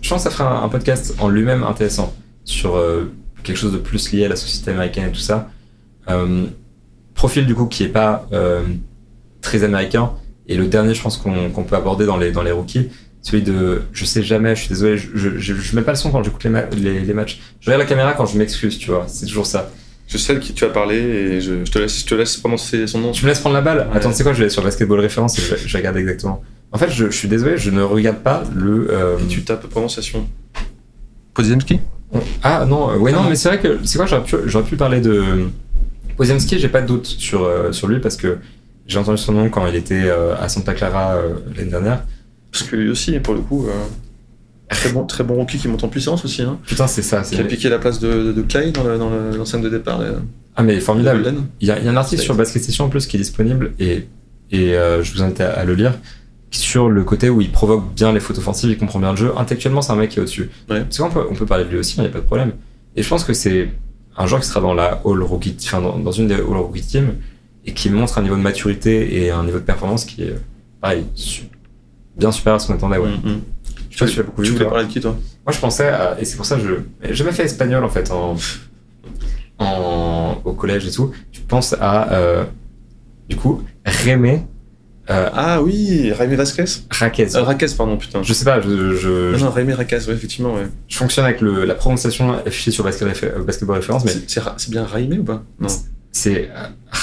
je 0.00 0.08
pense 0.08 0.24
que 0.24 0.30
ça 0.30 0.34
fera 0.34 0.62
un, 0.62 0.68
podcast 0.68 1.14
en 1.18 1.28
lui-même 1.28 1.62
intéressant 1.62 2.14
sur 2.44 2.76
euh, 2.76 3.12
quelque 3.42 3.56
chose 3.56 3.72
de 3.72 3.78
plus 3.78 4.12
lié 4.12 4.24
à 4.24 4.28
la 4.28 4.36
société 4.36 4.70
américaine 4.70 5.08
et 5.08 5.12
tout 5.12 5.20
ça. 5.20 5.50
Euh, 6.08 6.46
profil 7.14 7.46
du 7.46 7.54
coup 7.54 7.66
qui 7.66 7.84
est 7.84 7.88
pas 7.88 8.26
euh, 8.32 8.62
très 9.40 9.64
américain. 9.64 10.12
Et 10.46 10.56
le 10.56 10.66
dernier, 10.66 10.94
je 10.94 11.02
pense 11.02 11.18
qu'on 11.18 11.64
peut 11.64 11.76
aborder 11.76 12.06
dans 12.06 12.16
les, 12.16 12.32
dans 12.32 12.42
les 12.42 12.52
rookies, 12.52 12.88
celui 13.20 13.42
de 13.42 13.82
je 13.92 14.04
sais 14.06 14.22
jamais, 14.22 14.56
je 14.56 14.60
suis 14.60 14.68
désolé, 14.70 14.96
je, 14.96 15.38
je, 15.38 15.76
mets 15.76 15.82
pas 15.82 15.92
le 15.92 15.98
son 15.98 16.10
quand 16.10 16.22
j'écoute 16.22 16.44
les, 16.44 17.00
les, 17.00 17.12
matchs. 17.12 17.40
Je 17.60 17.66
regarde 17.66 17.82
la 17.82 17.86
caméra 17.86 18.14
quand 18.14 18.24
je 18.24 18.38
m'excuse, 18.38 18.78
tu 18.78 18.90
vois, 18.90 19.04
c'est 19.08 19.26
toujours 19.26 19.44
ça. 19.44 19.70
Je 20.06 20.16
sais 20.16 20.34
de 20.34 20.38
qui 20.38 20.54
tu 20.54 20.64
as 20.64 20.70
parlé 20.70 20.96
et 20.96 21.40
je, 21.42 21.70
te, 21.70 21.78
laisse, 21.78 22.00
je 22.00 22.06
te 22.06 22.14
laisse 22.14 22.38
prononcer 22.38 22.86
son 22.86 22.98
nom. 22.98 23.12
Tu 23.12 23.24
me 23.24 23.28
laisses 23.28 23.40
prendre 23.40 23.56
la 23.56 23.60
balle? 23.60 23.88
Attends, 23.92 24.10
c'est 24.10 24.22
quoi 24.22 24.32
Je 24.32 24.42
vais 24.42 24.48
sur 24.48 24.62
basketball 24.62 25.00
référence 25.00 25.38
et 25.38 25.42
je, 25.42 25.68
je 25.68 25.76
regarde 25.76 25.98
exactement. 25.98 26.42
En 26.70 26.78
fait, 26.78 26.90
je, 26.90 27.10
suis 27.10 27.28
désolé, 27.28 27.56
je 27.56 27.70
ne 27.70 27.82
regarde 27.82 28.18
pas 28.18 28.42
le. 28.54 28.88
Euh... 28.90 29.16
Tu 29.28 29.42
tapes 29.42 29.66
prononciation. 29.68 30.28
Poziemski 31.38 31.78
Ah 32.42 32.66
non, 32.68 32.90
euh, 32.90 32.96
ouais, 32.96 33.12
non, 33.12 33.22
mais 33.28 33.36
c'est 33.36 33.48
vrai 33.48 33.60
que. 33.60 33.78
C'est 33.84 33.96
quoi, 33.96 34.06
j'aurais 34.06 34.24
pu, 34.64 34.70
pu, 34.70 34.76
parler 34.76 35.00
de. 35.00 35.46
Poziemski, 36.16 36.58
j'ai 36.58 36.68
pas 36.68 36.82
de 36.82 36.88
doute 36.88 37.06
sur, 37.06 37.44
euh, 37.44 37.70
sur 37.70 37.86
lui 37.86 38.00
parce 38.00 38.16
que 38.16 38.38
j'ai 38.88 38.98
entendu 38.98 39.18
son 39.18 39.32
nom 39.32 39.48
quand 39.48 39.64
il 39.68 39.76
était 39.76 40.02
euh, 40.04 40.34
à 40.36 40.48
Santa 40.48 40.74
Clara 40.74 41.16
l'année 41.56 41.70
dernière. 41.70 42.02
Parce 42.50 42.64
que 42.64 42.74
lui 42.74 42.90
aussi, 42.90 43.18
pour 43.20 43.34
le 43.34 43.40
coup. 43.40 43.66
Très 44.68 44.90
bon, 44.90 45.04
très 45.06 45.24
bon 45.24 45.34
rookie 45.36 45.56
qui 45.56 45.66
monte 45.68 45.84
en 45.84 45.88
puissance 45.88 46.24
aussi. 46.26 46.42
Hein. 46.42 46.58
Putain, 46.66 46.86
c'est 46.86 47.00
ça. 47.00 47.22
Qui 47.22 47.40
a 47.40 47.44
piqué 47.44 47.70
la 47.70 47.78
place 47.78 48.00
de, 48.00 48.32
de 48.32 48.42
Clay 48.42 48.70
dans 48.70 48.84
l'enceinte 49.34 49.62
de 49.62 49.70
départ. 49.70 50.02
Ah, 50.56 50.62
mais 50.62 50.78
formidable. 50.80 51.34
Il 51.60 51.68
y, 51.68 51.70
a, 51.70 51.78
il 51.78 51.84
y, 51.86 51.88
a, 51.88 51.90
un 51.90 51.96
article 51.96 52.20
sur 52.20 52.34
Basket 52.34 52.62
Station 52.62 52.84
en 52.84 52.88
plus 52.90 53.06
qui 53.06 53.16
est 53.16 53.20
disponible 53.20 53.72
et, 53.78 54.08
et 54.50 54.72
je 54.72 55.12
vous 55.14 55.22
invite 55.22 55.40
à 55.40 55.64
le 55.64 55.74
lire 55.74 55.94
sur 56.50 56.88
le 56.88 57.04
côté 57.04 57.28
où 57.28 57.40
il 57.40 57.50
provoque 57.50 57.92
bien 57.94 58.12
les 58.12 58.20
fautes 58.20 58.38
offensives, 58.38 58.70
il 58.70 58.78
comprend 58.78 58.98
bien 58.98 59.10
le 59.10 59.16
jeu. 59.16 59.32
Intellectuellement, 59.36 59.82
c'est 59.82 59.92
un 59.92 59.96
mec 59.96 60.10
qui 60.10 60.18
est 60.18 60.22
au-dessus. 60.22 60.50
Ouais. 60.70 60.80
Parce 60.80 60.98
qu'on 60.98 61.10
peut, 61.10 61.26
on 61.30 61.34
peut 61.34 61.46
parler 61.46 61.64
de 61.64 61.70
lui 61.70 61.78
aussi, 61.78 61.96
il 61.98 62.02
n'y 62.02 62.06
a 62.06 62.10
pas 62.10 62.20
de 62.20 62.24
problème. 62.24 62.52
Et 62.96 63.02
je 63.02 63.08
pense 63.08 63.24
que 63.24 63.32
c'est 63.32 63.70
un 64.16 64.26
joueur 64.26 64.40
qui 64.40 64.48
sera 64.48 64.60
dans 64.60 64.74
la 64.74 65.00
All 65.04 65.22
Rookie, 65.22 65.56
enfin, 65.62 65.80
dans, 65.80 66.12
une 66.12 66.26
des 66.26 66.34
All 66.34 66.56
Rookie 66.56 66.82
Team 66.82 67.14
et 67.64 67.72
qui 67.72 67.90
montre 67.90 68.18
un 68.18 68.22
niveau 68.22 68.36
de 68.36 68.40
maturité 68.40 69.22
et 69.22 69.30
un 69.30 69.44
niveau 69.44 69.58
de 69.58 69.64
performance 69.64 70.04
qui 70.04 70.22
est, 70.22 70.34
pareil, 70.80 71.04
bien 72.16 72.32
supérieur 72.32 72.56
à 72.56 72.58
ce 72.58 72.66
qu'on 72.66 72.74
attendait, 72.74 72.98
ouais. 72.98 73.08
Mm-hmm. 73.08 73.38
Je 73.90 73.98
sais 73.98 74.04
pas 74.04 74.06
si 74.06 74.12
tu 74.14 74.18
l'as 74.18 74.26
beaucoup 74.26 74.42
vu. 74.42 74.54
Tu 74.54 74.64
parler 74.64 74.86
de 74.86 74.90
qui, 74.90 75.00
toi? 75.00 75.16
Moi, 75.46 75.52
je 75.52 75.58
pensais 75.60 75.88
à, 75.88 76.20
et 76.20 76.24
c'est 76.24 76.36
pour 76.36 76.46
ça 76.46 76.56
que 76.56 76.62
je, 77.02 77.14
jamais 77.14 77.32
fait 77.32 77.44
espagnol, 77.44 77.84
en 77.84 77.88
fait, 77.88 78.10
en, 78.10 78.36
en, 79.58 80.40
au 80.44 80.52
collège 80.52 80.86
et 80.86 80.90
tout. 80.90 81.12
Je 81.32 81.40
pense 81.46 81.74
à, 81.78 82.12
euh, 82.12 82.44
du 83.28 83.36
coup, 83.36 83.62
Rémé 83.84 84.42
euh, 85.10 85.30
ah 85.32 85.62
oui, 85.62 86.12
Raimé 86.12 86.36
Vasquez 86.36 86.64
Raquez. 86.90 87.34
Euh, 87.34 87.42
Raquez, 87.42 87.66
pardon, 87.76 87.96
putain. 87.96 88.22
Je 88.22 88.32
sais 88.32 88.44
pas, 88.44 88.60
je. 88.60 88.94
je 88.94 89.32
non, 89.32 89.46
non, 89.46 89.50
Raimé 89.50 89.72
Raquez, 89.74 90.00
ouais, 90.06 90.14
effectivement, 90.14 90.54
ouais. 90.54 90.66
Je 90.88 90.96
fonctionne 90.96 91.24
avec 91.24 91.40
le, 91.40 91.64
la 91.64 91.74
prononciation 91.74 92.32
affichée 92.46 92.70
sur 92.70 92.84
Basketball, 92.84 93.42
basketball 93.44 93.76
Référence, 93.76 94.04
mais. 94.04 94.12
C'est 94.26 94.70
bien 94.70 94.84
Raimé 94.84 95.18
ou 95.18 95.24
pas? 95.24 95.42
Non. 95.60 95.68
C'est 96.10 96.50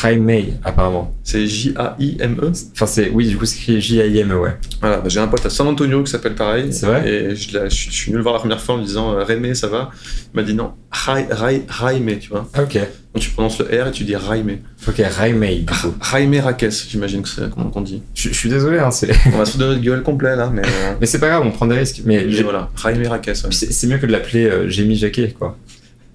Jaime, 0.01 0.57
apparemment. 0.63 1.15
C'est 1.23 1.45
J-A-I-M-E 1.45 2.51
Enfin, 2.73 2.85
c'est, 2.85 3.09
oui, 3.09 3.27
du 3.27 3.37
coup, 3.37 3.45
c'est 3.45 3.57
écrit 3.57 3.81
J-A-I-M-E, 3.81 4.35
ouais. 4.35 4.57
Voilà, 4.81 4.97
bah, 4.97 5.07
j'ai 5.07 5.19
un 5.19 5.27
pote 5.27 5.45
à 5.45 5.49
San 5.49 5.67
Antonio 5.67 6.03
qui 6.03 6.11
s'appelle 6.11 6.35
pareil. 6.35 6.73
C'est 6.73 6.85
vrai 6.85 7.07
Et 7.07 7.35
je, 7.35 7.57
je, 7.69 7.69
suis 7.69 8.07
venu 8.07 8.17
le 8.17 8.23
voir 8.23 8.33
la 8.33 8.39
première 8.39 8.61
fois 8.61 8.75
en 8.75 8.77
lui 8.79 8.85
disant 8.85 9.13
euh, 9.13 9.23
Rémé, 9.23 9.53
ça 9.55 9.67
va? 9.67 9.91
Il 10.33 10.37
m'a 10.37 10.43
dit 10.43 10.53
non, 10.53 10.73
Jaime, 10.91 12.19
tu 12.19 12.29
vois. 12.29 12.49
Ah, 12.53 12.63
ok. 12.63 12.75
Donc 12.75 13.23
tu 13.23 13.29
prononces 13.29 13.59
le 13.59 13.65
R 13.65 13.87
et 13.87 13.91
tu 13.91 14.03
dis 14.03 14.15
Raime. 14.15 14.57
Ok, 14.87 14.97
Raime, 14.97 15.45
du 15.59 15.65
coup. 15.65 15.95
Raime 16.01 16.35
Raquez, 16.39 16.71
j'imagine 16.89 17.21
que 17.21 17.29
c'est 17.29 17.49
comment 17.49 17.71
on 17.73 17.81
dit. 17.81 18.01
Je, 18.13 18.29
suis 18.29 18.49
désolé, 18.49 18.79
hein, 18.79 18.91
c'est. 18.91 19.11
on 19.33 19.37
va 19.37 19.45
se 19.45 19.57
donner 19.57 19.75
notre 19.75 19.85
gueule 19.85 20.03
complet 20.03 20.35
là, 20.35 20.49
mais. 20.51 20.63
Euh, 20.63 20.93
mais 20.99 21.05
c'est 21.05 21.19
pas 21.19 21.29
grave, 21.29 21.43
on 21.45 21.51
prend 21.51 21.67
des 21.67 21.75
risques. 21.75 22.01
Mais, 22.05 22.25
voilà, 22.41 22.69
Raime 22.75 23.05
Raquez. 23.07 23.31
Ouais. 23.31 23.51
C'est 23.51 23.87
mieux 23.87 23.97
que 23.97 24.05
de 24.05 24.11
l'appeler 24.11 24.45
euh, 24.45 24.69
Jamie 24.69 24.95
Jacquet, 24.95 25.33
quoi. 25.37 25.57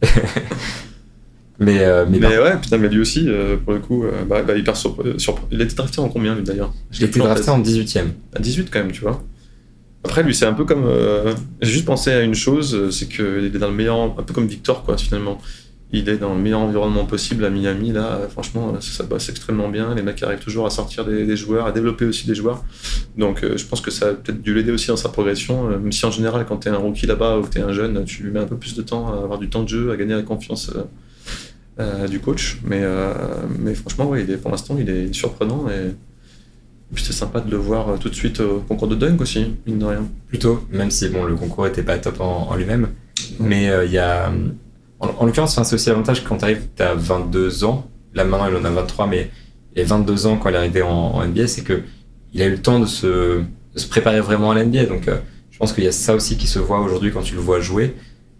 Mais, 1.60 1.80
euh, 1.80 2.06
mais, 2.08 2.18
ouais, 2.18 2.58
putain, 2.60 2.78
mais 2.78 2.88
lui 2.88 3.00
aussi, 3.00 3.26
euh, 3.28 3.56
pour 3.56 3.74
le 3.74 3.80
coup, 3.80 4.04
euh, 4.04 4.24
bah, 4.26 4.42
bah, 4.42 4.56
hyper 4.56 4.76
sur, 4.76 4.96
Il 5.52 5.60
a 5.60 5.64
été 5.64 5.74
drafté 5.74 6.00
en 6.00 6.08
combien, 6.08 6.34
lui, 6.34 6.42
d'ailleurs? 6.42 6.72
Il 6.94 7.04
a 7.04 7.06
été 7.06 7.20
drafté 7.20 7.50
en 7.50 7.60
18ème. 7.60 8.08
À 8.34 8.40
18, 8.40 8.70
quand 8.70 8.78
même, 8.78 8.92
tu 8.92 9.02
vois. 9.02 9.22
Après, 10.02 10.22
lui, 10.22 10.34
c'est 10.34 10.46
un 10.46 10.54
peu 10.54 10.64
comme. 10.64 10.84
Euh, 10.86 11.34
j'ai 11.60 11.72
juste 11.72 11.84
pensé 11.84 12.10
à 12.10 12.22
une 12.22 12.34
chose, 12.34 12.90
c'est 12.90 13.08
qu'il 13.08 13.44
est 13.44 13.58
dans 13.58 13.68
le 13.68 13.74
meilleur. 13.74 14.00
Un 14.00 14.22
peu 14.22 14.32
comme 14.32 14.46
Victor, 14.46 14.84
quoi, 14.84 14.96
finalement. 14.96 15.38
Il 15.92 16.08
est 16.08 16.18
dans 16.18 16.34
le 16.34 16.40
meilleur 16.40 16.60
environnement 16.60 17.04
possible 17.04 17.44
à 17.44 17.50
Miami. 17.50 17.92
Là, 17.92 18.20
franchement, 18.30 18.80
ça, 18.80 19.02
bosse 19.02 19.28
extrêmement 19.28 19.68
bien. 19.68 19.92
Les 19.94 20.02
mecs 20.02 20.22
arrivent 20.22 20.38
toujours 20.38 20.64
à 20.64 20.70
sortir 20.70 21.04
des, 21.04 21.36
joueurs, 21.36 21.66
à 21.66 21.72
développer 21.72 22.04
aussi 22.04 22.28
des 22.28 22.34
joueurs. 22.34 22.64
Donc, 23.18 23.42
euh, 23.42 23.56
je 23.56 23.66
pense 23.66 23.80
que 23.80 23.90
ça 23.90 24.10
a 24.10 24.12
peut-être 24.12 24.40
dû 24.40 24.54
l'aider 24.54 24.70
aussi 24.70 24.86
dans 24.86 24.96
sa 24.96 25.08
progression. 25.08 25.68
Euh, 25.68 25.78
même 25.78 25.90
si 25.90 26.06
en 26.06 26.12
général, 26.12 26.46
quand 26.46 26.58
tu 26.58 26.68
es 26.68 26.70
un 26.70 26.76
rookie 26.76 27.06
là-bas 27.06 27.38
ou 27.38 27.42
que 27.42 27.50
tu 27.50 27.58
es 27.58 27.62
un 27.62 27.72
jeune, 27.72 28.04
tu 28.04 28.22
lui 28.22 28.30
mets 28.30 28.38
un 28.38 28.46
peu 28.46 28.56
plus 28.56 28.76
de 28.76 28.82
temps 28.82 29.12
à 29.12 29.16
avoir 29.24 29.40
du 29.40 29.50
temps 29.50 29.64
de 29.64 29.68
jeu, 29.68 29.90
à 29.90 29.96
gagner 29.96 30.14
la 30.14 30.22
confiance 30.22 30.70
du 32.08 32.20
coach. 32.20 32.60
Mais, 32.64 32.82
mais 33.58 33.74
franchement, 33.74 34.14
il 34.14 34.30
est, 34.30 34.36
pour 34.36 34.50
l'instant, 34.50 34.76
il 34.78 34.88
est 34.88 35.12
surprenant. 35.12 35.68
Et, 35.68 35.94
puis 36.92 37.04
c'est 37.04 37.12
sympa 37.12 37.40
de 37.40 37.50
le 37.50 37.56
voir 37.56 37.88
euh, 37.88 37.96
tout 37.96 38.08
de 38.08 38.14
suite 38.14 38.40
au 38.40 38.60
concours 38.66 38.88
de 38.88 38.96
dunk 38.96 39.20
aussi, 39.20 39.54
mine 39.66 39.78
de 39.78 39.84
rien. 39.84 40.08
Plutôt, 40.28 40.64
même 40.70 40.90
si 40.90 41.08
bon, 41.08 41.24
le 41.24 41.36
concours 41.36 41.66
était 41.66 41.82
pas 41.82 41.98
top 41.98 42.20
en, 42.20 42.54
lui-même. 42.56 42.88
Mais 43.38 43.70
euh, 43.70 43.84
il 43.84 43.92
y 43.92 43.98
a. 43.98 44.32
En, 44.98 45.24
l'occurrence, 45.24 45.60
c'est 45.62 45.74
aussi 45.74 45.88
l'avantage 45.88 46.24
quand 46.24 46.38
tu 46.38 46.44
arrives, 46.44 46.66
tu 46.74 46.82
as 46.82 46.94
22 46.94 47.64
ans. 47.64 47.88
Là 48.14 48.24
maintenant, 48.24 48.48
il 48.48 48.56
en 48.56 48.64
a 48.64 48.70
23, 48.70 49.06
mais 49.06 49.30
a 49.76 49.84
22 49.84 50.26
ans 50.26 50.36
quand 50.36 50.48
il 50.48 50.56
est 50.56 50.58
arrivé 50.58 50.82
en, 50.82 51.24
NBA, 51.24 51.46
c'est 51.46 51.62
que 51.62 51.82
il 52.32 52.42
a 52.42 52.46
eu 52.46 52.50
le 52.50 52.62
temps 52.62 52.80
de 52.80 52.86
se, 52.86 53.42
préparer 53.88 54.20
vraiment 54.20 54.50
à 54.50 54.54
l'NBA. 54.54 54.86
Donc 54.86 55.06
euh, 55.06 55.18
je 55.50 55.58
pense 55.58 55.72
qu'il 55.72 55.84
y 55.84 55.88
a 55.88 55.92
ça 55.92 56.14
aussi 56.14 56.36
qui 56.36 56.48
se 56.48 56.58
voit 56.58 56.80
aujourd'hui 56.80 57.12
quand 57.12 57.22
tu 57.22 57.34
le 57.34 57.40
vois 57.40 57.60
jouer. 57.60 57.94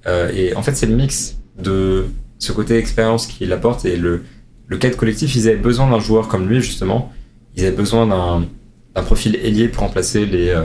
et 0.07 0.55
en 0.57 0.63
fait, 0.63 0.75
c'est 0.75 0.87
le 0.87 0.97
mix 0.97 1.37
de 1.57 2.07
ce 2.41 2.51
côté 2.51 2.77
expérience 2.77 3.29
qu'il 3.29 3.53
apporte 3.53 3.85
et 3.85 3.97
le, 3.97 4.25
le 4.67 4.77
cadre 4.77 4.97
collectif. 4.97 5.37
Ils 5.37 5.47
avaient 5.47 5.57
besoin 5.57 5.89
d'un 5.89 6.01
joueur 6.01 6.27
comme 6.27 6.49
lui, 6.49 6.61
justement 6.61 7.13
ils 7.57 7.65
avaient 7.65 7.77
besoin 7.77 8.07
d'un 8.07 9.03
profil 9.03 9.37
ailier 9.37 9.69
pour 9.69 9.83
remplacer 9.83 10.27
les, 10.27 10.49
euh, 10.49 10.65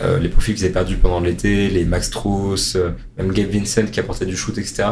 euh, 0.00 0.18
les 0.18 0.28
profils 0.28 0.54
qu'ils 0.54 0.64
avaient 0.64 0.72
perdus 0.72 0.96
pendant 0.96 1.20
l'été, 1.20 1.68
les 1.68 1.84
Max 1.84 2.10
Truss, 2.10 2.76
euh, 2.76 2.90
même 3.18 3.32
Gabe 3.32 3.50
Vincent 3.50 3.86
qui 3.86 4.00
apportait 4.00 4.26
du 4.26 4.36
shoot, 4.36 4.56
etc. 4.58 4.84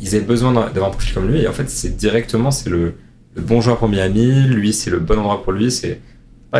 Ils 0.00 0.14
avaient 0.14 0.24
besoin 0.24 0.52
d'avoir 0.52 0.88
un 0.88 0.92
profil 0.92 1.14
comme 1.14 1.30
lui. 1.30 1.42
Et 1.42 1.48
en 1.48 1.52
fait, 1.52 1.68
c'est 1.68 1.96
directement, 1.96 2.50
c'est 2.50 2.70
le, 2.70 2.94
le, 3.34 3.42
bon 3.42 3.60
joueur 3.60 3.78
pour 3.78 3.88
Miami. 3.88 4.46
Lui, 4.46 4.72
c'est 4.72 4.90
le 4.90 4.98
bon 4.98 5.18
endroit 5.18 5.42
pour 5.42 5.52
lui. 5.52 5.70
C'est 5.70 6.00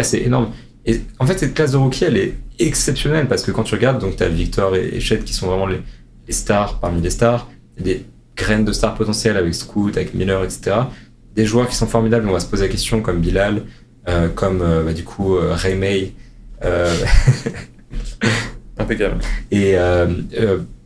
c'est 0.03 0.23
énorme. 0.23 0.51
Et 0.87 1.01
en 1.19 1.27
fait, 1.27 1.39
cette 1.39 1.53
classe 1.53 1.73
de 1.73 1.77
rookie, 1.77 2.05
elle 2.05 2.17
est 2.17 2.35
exceptionnelle 2.59 3.29
parce 3.29 3.43
que 3.43 3.51
quand 3.51 3.63
tu 3.63 3.75
regardes, 3.75 4.01
donc 4.01 4.17
tu 4.17 4.23
as 4.23 4.29
Victor 4.29 4.75
et, 4.75 5.01
Chet 5.01 5.19
qui 5.19 5.35
sont 5.35 5.47
vraiment 5.47 5.67
les, 5.67 5.81
les 6.27 6.33
stars 6.33 6.81
parmi 6.81 7.03
les 7.03 7.11
stars. 7.11 7.51
Graines 8.43 8.65
de 8.65 8.73
stars 8.73 8.95
potentielles 8.95 9.37
avec 9.37 9.55
Scoot, 9.55 9.97
avec 9.97 10.15
Miller, 10.15 10.43
etc. 10.45 10.77
Des 11.35 11.47
joueurs 11.47 11.69
qui 11.69 11.77
sont 11.77 11.87
formidables. 11.87 12.29
On 12.29 12.33
va 12.33 12.41
se 12.41 12.47
poser 12.47 12.65
la 12.65 12.71
question 12.71 13.01
comme 13.01 13.21
Bilal, 13.21 13.63
euh, 14.09 14.29
comme 14.29 14.61
euh, 14.63 14.83
bah, 14.85 14.93
du 14.93 15.05
coup 15.05 15.37
euh, 15.37 15.55
Ray 15.55 15.75
May. 15.75 16.13
Impeccable. 18.79 19.19
Et 19.51 19.77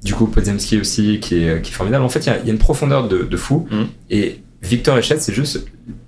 du 0.02 0.14
coup 0.14 0.26
Podzemski 0.26 0.80
aussi 0.80 1.18
qui 1.20 1.44
est, 1.44 1.62
qui 1.62 1.70
est 1.70 1.74
formidable. 1.74 2.04
En 2.04 2.08
fait, 2.08 2.24
il 2.26 2.32
y, 2.32 2.46
y, 2.46 2.50
a 2.50 2.52
une 2.52 2.58
profondeur 2.58 3.08
de, 3.08 3.22
de 3.22 3.36
fou. 3.36 3.66
Mm. 3.70 3.84
Et 4.10 4.40
Victor 4.62 5.02
Chet 5.02 5.18
c'est 5.18 5.34
juste 5.34 5.66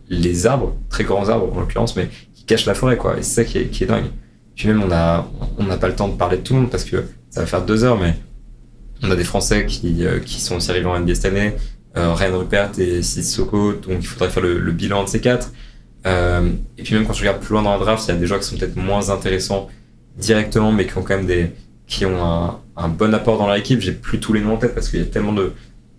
les 0.08 0.46
arbres, 0.46 0.74
très 0.88 1.04
grands 1.04 1.28
arbres 1.28 1.54
en 1.54 1.60
l'occurrence, 1.60 1.96
mais 1.96 2.08
qui 2.34 2.44
cachent 2.44 2.66
la 2.66 2.74
forêt, 2.74 2.96
quoi. 2.96 3.18
Et 3.18 3.22
c'est 3.22 3.42
ça 3.42 3.44
qui 3.44 3.58
est, 3.58 3.66
qui 3.66 3.84
est 3.84 3.86
dingue. 3.86 4.06
Puis 4.56 4.68
même, 4.68 4.82
on 4.82 4.90
a, 4.90 5.30
on 5.58 5.64
n'a 5.64 5.76
pas 5.76 5.88
le 5.88 5.94
temps 5.94 6.08
de 6.08 6.16
parler 6.16 6.38
de 6.38 6.42
tout 6.42 6.54
le 6.54 6.60
monde 6.60 6.70
parce 6.70 6.84
que 6.84 7.04
ça 7.30 7.40
va 7.40 7.46
faire 7.46 7.64
deux 7.64 7.84
heures, 7.84 7.98
mais 7.98 8.14
on 9.02 9.10
a 9.10 9.16
des 9.16 9.24
Français 9.24 9.66
qui, 9.66 10.04
qui 10.24 10.40
sont 10.40 10.56
aussi 10.56 10.70
arrivés 10.70 10.86
en 10.86 10.98
NBA 10.98 11.14
cette 11.14 11.26
année, 11.26 11.54
euh, 11.96 12.14
Ryan 12.14 12.38
Rupert 12.38 12.70
et 12.78 13.02
Sissoko, 13.02 13.72
donc 13.72 13.98
il 14.00 14.06
faudrait 14.06 14.30
faire 14.30 14.42
le, 14.42 14.72
bilan 14.72 15.04
de 15.04 15.08
ces 15.08 15.20
quatre. 15.20 15.52
Euh, 16.06 16.50
et 16.76 16.82
puis 16.82 16.94
même 16.94 17.06
quand 17.06 17.12
je 17.12 17.20
regarde 17.20 17.40
plus 17.40 17.52
loin 17.52 17.62
dans 17.62 17.72
la 17.72 17.78
draft, 17.78 18.04
il 18.06 18.08
y 18.10 18.14
a 18.14 18.16
des 18.16 18.26
joueurs 18.26 18.40
qui 18.40 18.46
sont 18.46 18.56
peut-être 18.56 18.76
moins 18.76 19.10
intéressants 19.10 19.68
directement, 20.16 20.70
mais 20.70 20.86
qui 20.86 20.96
ont 20.96 21.02
quand 21.02 21.16
même 21.16 21.26
des, 21.26 21.50
qui 21.86 22.06
ont 22.06 22.24
un, 22.24 22.60
un 22.76 22.88
bon 22.88 23.12
apport 23.14 23.38
dans 23.38 23.46
leur 23.46 23.56
équipe. 23.56 23.80
J'ai 23.80 23.92
plus 23.92 24.20
tous 24.20 24.32
les 24.32 24.40
noms 24.40 24.54
en 24.54 24.56
tête 24.58 24.74
parce 24.74 24.88
qu'il 24.88 25.00
y 25.00 25.02
a 25.02 25.06
tellement 25.06 25.32
de, 25.32 25.52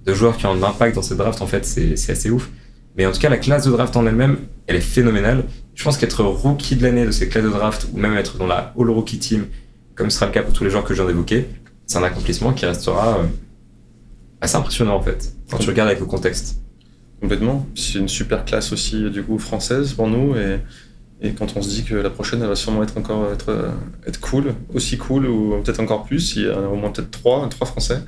de, 0.06 0.14
joueurs 0.14 0.38
qui 0.38 0.46
ont 0.46 0.52
un 0.52 0.64
impact 0.64 0.96
dans 0.96 1.02
cette 1.02 1.18
draft. 1.18 1.42
En 1.42 1.48
fait, 1.48 1.66
c'est 1.66 2.12
assez 2.12 2.30
ouf. 2.30 2.50
Mais 2.96 3.06
en 3.06 3.12
tout 3.12 3.20
cas, 3.20 3.30
la 3.30 3.38
classe 3.38 3.66
de 3.66 3.72
draft 3.72 3.96
en 3.98 4.06
elle-même, 4.06 4.38
elle 4.68 4.76
est 4.76 4.82
phénoménale. 4.82 5.46
Je 5.76 5.84
pense 5.84 5.98
qu'être 5.98 6.24
rookie 6.24 6.76
de 6.76 6.84
l'année 6.84 7.06
de 7.06 7.12
ces 7.12 7.30
classes 7.30 7.44
de 7.44 7.50
draft, 7.50 7.88
ou 7.94 7.98
même 7.98 8.16
être 8.16 8.38
dans 8.38 8.48
la 8.48 8.74
All 8.78 8.90
Rookie 8.90 9.20
Team, 9.20 9.48
comme 9.96 10.10
ce 10.10 10.16
sera 10.16 10.28
le 10.28 10.32
cas 10.32 10.44
pour 10.44 10.54
tous 10.54 10.64
les 10.64 10.70
joueurs 10.70 10.84
que 10.84 10.94
je 10.94 11.02
viens 11.02 11.10
d'évoquer, 11.10 11.48
c'est 11.90 11.98
un 11.98 12.04
accomplissement 12.04 12.54
qui 12.54 12.68
restera 12.68 13.18
euh, 13.18 13.24
assez 14.42 14.56
impressionnant 14.56 14.96
en 14.96 15.02
fait, 15.02 15.34
quand 15.50 15.58
tu 15.58 15.68
regardes 15.70 15.90
avec 15.90 16.00
le 16.00 16.06
contexte. 16.06 16.62
Complètement. 17.20 17.68
C'est 17.76 17.98
une 17.98 18.08
super 18.08 18.46
classe 18.46 18.72
aussi, 18.72 19.10
du 19.10 19.24
coup, 19.24 19.40
française 19.40 19.94
pour 19.94 20.08
nous. 20.08 20.36
Et, 20.36 20.60
et, 21.22 21.34
quand 21.34 21.58
on 21.58 21.62
se 21.62 21.68
dit 21.68 21.84
que 21.84 21.96
la 21.96 22.12
prochaine, 22.12 22.42
elle 22.42 22.48
va 22.48 22.56
sûrement 22.56 22.84
être 22.84 22.98
encore 22.98 23.34
être, 23.34 23.72
être 24.08 24.22
cool, 24.22 24.54
aussi 24.74 24.98
cool, 24.98 25.26
ou 25.26 25.62
peut-être 25.62 25.82
encore 25.82 26.06
plus, 26.06 26.38
il 26.38 26.44
y 26.44 26.48
a 26.48 26.58
au 26.60 26.76
moins 26.76 26.92
peut-être 26.92 27.12
trois, 27.12 27.50
trois 27.50 27.68
français. 27.68 28.02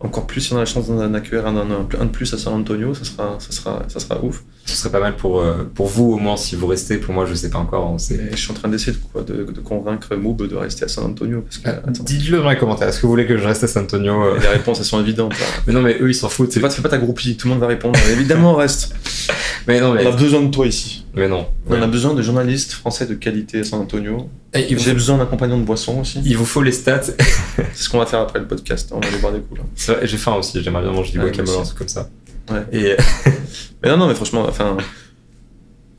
Encore 0.00 0.26
plus 0.26 0.40
si 0.40 0.52
on 0.52 0.56
a 0.56 0.60
la 0.60 0.64
chance 0.64 0.88
d'en 0.88 1.14
accueillir 1.14 1.46
un, 1.46 1.56
un, 1.56 1.88
un, 2.00 2.04
de 2.04 2.10
plus 2.10 2.32
à 2.32 2.38
San 2.38 2.54
Antonio, 2.54 2.94
ça 2.94 3.04
sera, 3.04 3.36
ça 3.40 3.52
sera, 3.52 3.82
ça 3.88 3.98
sera 3.98 4.22
ouf 4.22 4.44
ce 4.68 4.76
serait 4.76 4.90
pas 4.90 5.00
mal 5.00 5.16
pour, 5.16 5.40
euh, 5.40 5.64
pour 5.74 5.86
vous 5.86 6.12
au 6.12 6.18
moins 6.18 6.36
si 6.36 6.54
vous 6.54 6.66
restez. 6.66 6.98
Pour 6.98 7.14
moi, 7.14 7.24
je 7.26 7.34
sais 7.34 7.50
pas 7.50 7.58
encore. 7.58 7.96
je 7.98 8.36
suis 8.36 8.50
en 8.50 8.54
train 8.54 8.68
d'essayer 8.68 8.92
de, 8.92 9.22
de, 9.22 9.44
de, 9.44 9.60
convaincre 9.60 10.14
Moob 10.14 10.46
de 10.46 10.56
rester 10.56 10.84
à 10.84 10.88
San 10.88 11.04
Antonio. 11.04 11.44
Ah, 11.64 11.80
dites-le 11.88 12.38
dans 12.38 12.50
les 12.50 12.58
commentaires. 12.58 12.88
Est-ce 12.88 12.98
que 12.98 13.02
vous 13.02 13.12
voulez 13.12 13.26
que 13.26 13.38
je 13.38 13.46
reste 13.46 13.64
à 13.64 13.68
San 13.68 13.84
Antonio 13.84 14.22
euh 14.22 14.38
Les 14.38 14.48
réponses, 14.48 14.78
elles 14.78 14.84
sont 14.84 15.00
évidentes. 15.00 15.34
mais 15.66 15.72
non, 15.72 15.80
mais 15.80 15.96
eux, 16.00 16.10
ils 16.10 16.14
s'en 16.14 16.28
foutent. 16.28 16.52
C'est 16.52 16.60
pas, 16.60 16.70
fais 16.70 16.82
pas 16.82 16.90
ta 16.90 16.98
groupie. 16.98 17.36
Tout 17.36 17.48
le 17.48 17.54
monde 17.54 17.60
va 17.60 17.66
répondre. 17.66 17.98
Évidemment, 18.12 18.52
on 18.52 18.56
reste. 18.56 18.94
mais 19.68 19.80
non, 19.80 19.92
mais... 19.92 20.06
On 20.06 20.08
a 20.08 20.16
besoin 20.16 20.42
de 20.42 20.50
toi 20.50 20.66
ici. 20.66 21.04
Mais 21.14 21.28
non. 21.28 21.46
On 21.68 21.80
a 21.80 21.86
besoin 21.86 22.14
de 22.14 22.22
journalistes 22.22 22.72
français 22.72 23.06
de 23.06 23.14
qualité 23.14 23.60
à 23.60 23.64
San 23.64 23.80
Antonio. 23.80 24.30
J'ai 24.54 24.94
besoin 24.94 25.18
d'un 25.18 25.26
compagnon 25.26 25.58
de 25.58 25.64
boisson 25.64 26.00
aussi. 26.00 26.22
Il 26.24 26.38
vous 26.38 26.46
faut 26.46 26.62
les 26.62 26.72
stats. 26.72 27.02
C'est 27.56 27.66
ce 27.74 27.88
qu'on 27.90 27.98
va 27.98 28.06
faire 28.06 28.20
après 28.20 28.38
le 28.38 28.46
podcast. 28.46 28.90
On 28.92 29.00
va 29.00 29.08
aller 29.08 29.18
boire 29.18 29.34
des 29.34 29.40
coups. 29.40 29.60
J'ai 30.02 30.16
faim 30.16 30.34
aussi. 30.34 30.62
J'aimerais 30.62 30.82
bien 30.82 30.92
manger 30.92 31.12
du 31.12 31.18
guacamole, 31.18 31.66
comme 31.76 31.88
ça. 31.88 32.08
Ouais. 32.50 32.64
Et... 32.72 32.96
mais 33.82 33.90
non, 33.90 33.98
non, 33.98 34.08
mais 34.08 34.14
franchement, 34.14 34.46
enfin. 34.48 34.76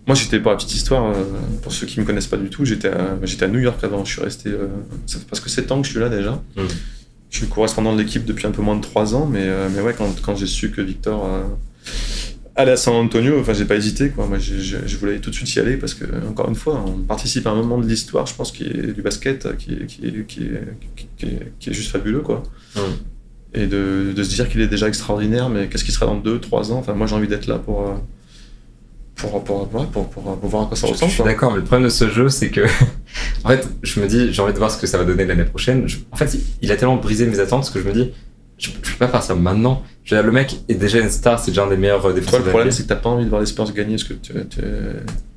Moi, 0.08 0.16
j'étais, 0.16 0.40
pour 0.40 0.50
la 0.50 0.58
petite 0.58 0.74
histoire, 0.74 1.06
euh, 1.06 1.24
pour 1.62 1.72
ceux 1.72 1.86
qui 1.86 2.00
ne 2.00 2.02
me 2.02 2.08
connaissent 2.08 2.26
pas 2.26 2.38
du 2.38 2.50
tout, 2.50 2.66
j'étais 2.66 2.88
à, 2.88 3.20
j'étais 3.22 3.46
à 3.46 3.48
New 3.48 3.60
York 3.60 3.84
avant. 3.84 4.04
Je 4.04 4.14
suis 4.14 4.22
resté. 4.24 4.50
Euh, 4.50 4.66
ça 5.06 5.20
fait 5.20 5.28
presque 5.28 5.48
7 5.48 5.72
ans 5.72 5.82
que 5.82 5.86
je 5.86 5.92
suis 5.92 6.00
là 6.00 6.10
déjà. 6.10 6.42
Mmh. 6.56 6.62
Je 7.30 7.38
suis 7.38 7.48
correspondant 7.48 7.94
de 7.94 8.02
l'équipe 8.02 8.26
depuis 8.26 8.48
un 8.48 8.52
peu 8.52 8.64
moins 8.64 8.76
de 8.76 8.82
3 8.82 9.14
ans, 9.14 9.28
mais, 9.28 9.44
euh, 9.44 9.70
mais 9.72 9.82
ouais, 9.82 9.94
quand, 9.96 10.20
quand 10.24 10.36
j'ai 10.36 10.48
su 10.48 10.72
que 10.72 10.82
Victor 10.82 11.30
allait 12.62 12.72
à 12.72 12.78
San 12.78 12.96
Antonio, 12.96 13.40
enfin, 13.40 13.54
j'ai 13.54 13.66
pas 13.66 13.76
hésité. 13.76 14.10
Quoi. 14.10 14.28
Moi, 14.28 14.38
je 14.40 14.98
voulais 14.98 15.20
tout 15.20 15.30
de 15.30 15.36
suite 15.36 15.54
y 15.56 15.60
aller 15.60 15.78
parce 15.78 15.94
que, 15.94 16.06
encore 16.28 16.50
une 16.50 16.56
fois, 16.56 16.84
on 16.86 17.00
participe 17.00 17.48
à 17.48 17.52
un 17.52 17.56
moment 17.56 17.78
de 17.78 17.88
l'histoire, 17.88 18.26
je 18.26 18.36
pense, 18.36 18.52
qui 18.52 18.64
est 18.64 18.94
du 18.94 19.02
basket, 19.02 19.58
qui 19.58 19.74
est, 19.74 19.86
qui 19.86 20.06
est, 20.06 20.26
qui 20.26 20.44
est, 20.44 21.54
qui 21.60 21.70
est, 21.70 21.74
juste 21.74 21.92
fabuleux. 21.92 22.22
Quoi. 22.22 22.44
Et 23.54 23.66
de, 23.66 24.14
de, 24.16 24.24
se 24.24 24.36
dire 24.36 24.48
qu'il 24.50 24.62
est 24.62 24.68
déjà 24.68 24.88
extraordinaire, 24.88 25.50
mais 25.50 25.68
qu'est-ce 25.68 25.84
qui 25.84 25.92
sera 25.92 26.06
dans 26.06 26.20
2-3 26.20 26.72
ans? 26.72 26.78
Enfin, 26.78 26.94
moi, 26.94 27.08
j'ai 27.08 27.16
envie 27.16 27.28
d'être 27.28 27.48
là 27.48 27.58
pour 27.58 28.00
pour, 29.20 29.44
pour, 29.44 29.68
pour, 29.68 30.10
pour, 30.10 30.50
voir 30.50 30.64
à 30.64 30.66
quoi 30.68 30.78
ça 30.78 30.88
ressemble. 30.88 31.10
Je 31.10 31.16
suis 31.16 31.24
d'accord, 31.24 31.52
mais 31.52 31.58
le 31.58 31.64
problème 31.64 31.86
de 31.86 31.94
ce 31.94 32.10
jeu, 32.10 32.30
c'est 32.30 32.50
que, 32.50 32.62
en 33.44 33.50
fait, 33.50 33.68
je 33.84 34.00
me 34.00 34.08
dis, 34.08 34.32
j'ai 34.34 34.42
envie 34.42 34.54
de 34.54 34.58
voir 34.58 34.72
ce 34.72 34.78
que 34.78 34.88
ça 34.88 34.98
va 34.98 35.04
donner 35.04 35.26
l'année 35.26 35.44
prochaine. 35.44 35.86
en 36.12 36.16
fait, 36.16 36.38
il 36.62 36.72
a 36.72 36.76
tellement 36.76 36.96
brisé 36.96 37.26
mes 37.26 37.40
attentes 37.40 37.70
que 37.72 37.82
je 37.82 37.88
me 37.88 37.94
dis, 37.94 38.12
je, 38.60 38.70
je 38.70 38.92
peux 38.92 38.98
pas 39.00 39.08
faire 39.08 39.24
ça 39.24 39.36
maintenant. 39.36 39.84
Je 40.04 40.14
veux 40.14 40.22
dire, 40.22 40.26
le 40.26 40.34
mec 40.34 40.60
est 40.68 40.76
déjà 40.76 41.00
une 41.00 41.10
star, 41.10 41.40
c'est 41.40 41.52
déjà 41.52 41.64
un 41.64 41.70
des 41.70 41.78
meilleurs 41.78 42.06
euh, 42.06 42.14
défenseurs. 42.14 42.42
le 42.42 42.50
problème, 42.50 42.72
c'est 42.72 42.84
que 42.84 42.90
t'as 42.90 42.96
pas 42.96 43.10
envie 43.10 43.26
de 43.26 43.30
voir 43.30 43.42
les 43.42 43.48
Spurs 43.48 43.72
gagner, 43.74 43.96
parce 43.96 44.04
que 44.04 44.14
tu, 44.14 44.34
tu... 44.50 44.62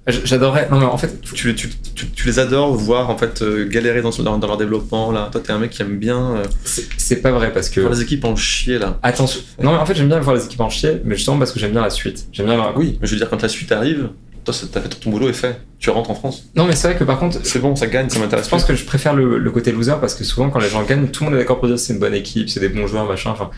J'adorerais. 0.07 0.69
Non, 0.71 0.81
mais 0.81 0.87
en 0.87 0.99
fait. 0.99 1.21
Tu, 1.21 1.55
tu, 1.55 1.69
tu, 1.95 2.27
les 2.27 2.39
adores 2.41 2.75
voir 2.75 3.09
en 3.09 3.17
fait 3.17 3.41
euh, 3.41 3.69
galérer 3.69 4.03
dans, 4.03 4.11
dans, 4.11 4.37
dans, 4.39 4.47
leur 4.49 4.57
développement. 4.57 5.13
Là, 5.13 5.29
toi, 5.31 5.41
t'es 5.41 5.53
un 5.53 5.59
mec 5.59 5.71
qui 5.71 5.83
aime 5.83 5.97
bien. 5.97 6.37
Euh, 6.37 6.45
c'est 6.65 7.23
pas 7.23 7.31
vrai 7.31 7.53
parce 7.53 7.69
que. 7.69 7.81
Voir 7.81 7.93
les 7.93 8.03
équipes 8.03 8.25
en 8.25 8.35
chier 8.35 8.79
là. 8.79 8.99
Attention. 9.05 9.41
Non, 9.63 9.73
mais 9.73 9.79
en 9.79 9.87
fait, 9.87 9.95
j'aime 9.95 10.09
bien 10.09 10.19
voir 10.19 10.35
les 10.35 10.45
équipes 10.45 10.61
en 10.61 10.71
chier, 10.71 11.01
mais 11.05 11.15
justement 11.15 11.39
parce 11.39 11.53
que 11.53 11.61
j'aime 11.61 11.71
bien 11.71 11.83
la 11.83 11.91
suite. 11.91 12.27
J'aime 12.33 12.47
bien. 12.47 12.57
La... 12.57 12.77
Oui, 12.77 12.99
mais 13.01 13.07
je 13.07 13.13
veux 13.13 13.19
dire, 13.19 13.31
quand 13.31 13.41
la 13.41 13.49
suite 13.49 13.71
arrive, 13.71 14.09
toi, 14.45 14.55
t'as 14.73 14.81
fait 14.81 14.89
ton 14.89 15.11
boulot 15.11 15.29
est 15.29 15.35
fait. 15.35 15.61
Tu 15.79 15.91
rentres 15.91 16.11
en 16.11 16.15
France. 16.15 16.51
Non, 16.55 16.67
mais 16.67 16.75
c'est 16.75 16.89
vrai 16.89 16.99
que 16.99 17.05
par 17.05 17.19
contre. 17.19 17.39
C'est 17.45 17.59
bon, 17.59 17.77
ça 17.77 17.87
gagne, 17.87 18.09
ça 18.09 18.19
m'intéresse. 18.19 18.47
Je 18.47 18.51
pense 18.51 18.65
que 18.65 18.75
je 18.75 18.85
préfère 18.85 19.15
le, 19.15 19.39
le, 19.39 19.51
côté 19.51 19.73
loser 19.73 19.95
parce 20.01 20.15
que 20.15 20.25
souvent, 20.25 20.51
quand 20.51 20.61
les 20.61 20.69
gens 20.69 20.83
gagnent, 20.83 21.09
tout 21.09 21.25
le 21.25 21.31
monde 21.31 21.39
est 21.39 21.43
d'accord 21.43 21.59
pour 21.59 21.69
dire 21.69 21.79
c'est 21.79 21.93
une 21.93 21.99
bonne 21.99 22.15
équipe, 22.15 22.49
c'est 22.49 22.61
des 22.61 22.69
bons 22.69 22.87
joueurs, 22.87 23.07
machin. 23.07 23.31
Enfin. 23.31 23.51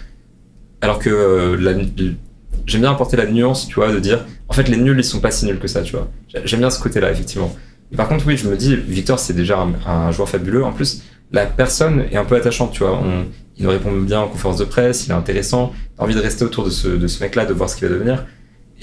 Alors 0.81 0.99
que 0.99 1.09
euh, 1.09 1.57
la 1.59 1.73
j'aime 2.67 2.83
bien 2.83 2.91
apporter 2.91 3.17
la 3.17 3.27
nuance, 3.27 3.67
tu 3.69 3.75
vois, 3.75 3.93
de 3.93 3.99
dire, 3.99 4.25
en 4.49 4.53
fait, 4.53 4.69
les 4.69 4.77
nuls, 4.77 4.99
ils 4.99 5.05
sont 5.05 5.21
pas 5.21 5.31
si 5.31 5.47
nuls 5.47 5.59
que 5.59 5.69
ça, 5.69 5.83
tu 5.83 5.93
vois. 5.93 6.09
J'aime 6.45 6.61
bien 6.61 6.71
ce 6.71 6.81
côté-là, 6.81 7.11
effectivement. 7.11 7.55
par 7.97 8.09
contre, 8.09 8.27
oui, 8.27 8.37
je 8.37 8.49
me 8.49 8.57
dis, 8.57 8.77
Victor, 8.77 9.19
c'est 9.19 9.35
déjà 9.35 9.67
un, 9.87 10.13
joueur 10.13 10.29
fabuleux. 10.29 10.65
En 10.65 10.73
plus, 10.73 11.03
la 11.33 11.47
personne 11.47 12.05
est 12.11 12.17
un 12.17 12.25
peu 12.25 12.37
attachante, 12.37 12.73
tu 12.73 12.81
vois. 12.81 12.99
On, 12.99 13.25
il 13.57 13.65
nous 13.65 13.71
répond 13.71 13.93
bien 13.93 14.21
en 14.21 14.29
conférence 14.29 14.59
de 14.59 14.65
presse, 14.65 15.07
il 15.07 15.11
est 15.11 15.15
intéressant. 15.15 15.73
T'as 15.97 16.05
envie 16.05 16.15
de 16.15 16.21
rester 16.21 16.45
autour 16.45 16.65
de 16.65 16.71
ce, 16.71 16.89
de 16.89 17.07
ce 17.07 17.23
mec-là, 17.23 17.45
de 17.45 17.53
voir 17.53 17.71
ce 17.71 17.77
qu'il 17.77 17.87
va 17.87 17.95
devenir. 17.95 18.25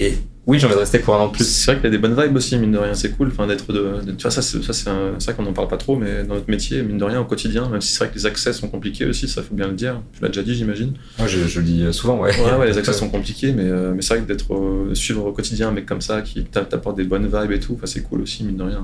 Et 0.02 0.14
oui, 0.48 0.58
j'ai 0.58 0.66
envie 0.66 0.74
de 0.74 0.80
rester 0.80 0.98
pour 0.98 1.14
un 1.14 1.18
an 1.18 1.28
de 1.28 1.32
plus. 1.32 1.44
C'est 1.44 1.70
vrai 1.70 1.76
qu'il 1.76 1.84
y 1.84 1.86
a 1.86 1.90
des 1.90 1.98
bonnes 1.98 2.20
vibes 2.20 2.34
aussi, 2.34 2.58
mine 2.58 2.72
de 2.72 2.78
rien. 2.78 2.94
C'est 2.94 3.16
cool, 3.16 3.28
enfin, 3.28 3.46
d'être 3.46 3.72
de, 3.72 4.00
Tu 4.16 4.22
vois, 4.22 4.32
ça, 4.32 4.42
c'est, 4.42 4.60
ça, 4.64 4.72
c'est, 4.72 4.90
vrai 4.90 5.34
qu'on 5.36 5.44
n'en 5.44 5.52
parle 5.52 5.68
pas 5.68 5.76
trop, 5.76 5.96
mais 5.96 6.24
dans 6.24 6.34
notre 6.34 6.50
métier, 6.50 6.82
mine 6.82 6.98
de 6.98 7.04
rien, 7.04 7.20
au 7.20 7.24
quotidien, 7.24 7.68
même 7.68 7.80
si 7.80 7.92
c'est 7.92 7.98
vrai 8.00 8.08
que 8.08 8.16
les 8.16 8.26
accès 8.26 8.52
sont 8.52 8.68
compliqués 8.68 9.06
aussi, 9.06 9.28
ça 9.28 9.42
faut 9.42 9.54
bien 9.54 9.68
le 9.68 9.74
dire. 9.74 10.02
Tu 10.12 10.20
l'as 10.20 10.28
déjà 10.28 10.42
dit, 10.42 10.56
j'imagine. 10.56 10.94
Moi, 11.18 11.28
je, 11.28 11.46
je, 11.46 11.60
le 11.60 11.64
dis 11.64 11.84
souvent, 11.92 12.18
ouais. 12.18 12.32
Ouais, 12.40 12.56
ouais 12.58 12.66
les 12.66 12.78
accès 12.78 12.92
sont 12.92 13.08
compliqués, 13.08 13.52
mais, 13.52 13.66
euh, 13.66 13.92
mais 13.94 14.02
c'est 14.02 14.14
vrai 14.14 14.24
que 14.24 14.28
d'être 14.28 14.52
euh, 14.52 14.92
suivre 14.94 15.24
au 15.26 15.32
quotidien 15.32 15.68
un 15.68 15.72
mec 15.72 15.86
comme 15.86 16.00
ça, 16.00 16.22
qui 16.22 16.42
t'apporte 16.42 16.96
des 16.96 17.04
bonnes 17.04 17.26
vibes 17.26 17.52
et 17.52 17.60
tout, 17.60 17.78
c'est 17.84 18.02
cool 18.02 18.22
aussi, 18.22 18.42
mine 18.42 18.56
de 18.56 18.64
rien. 18.64 18.82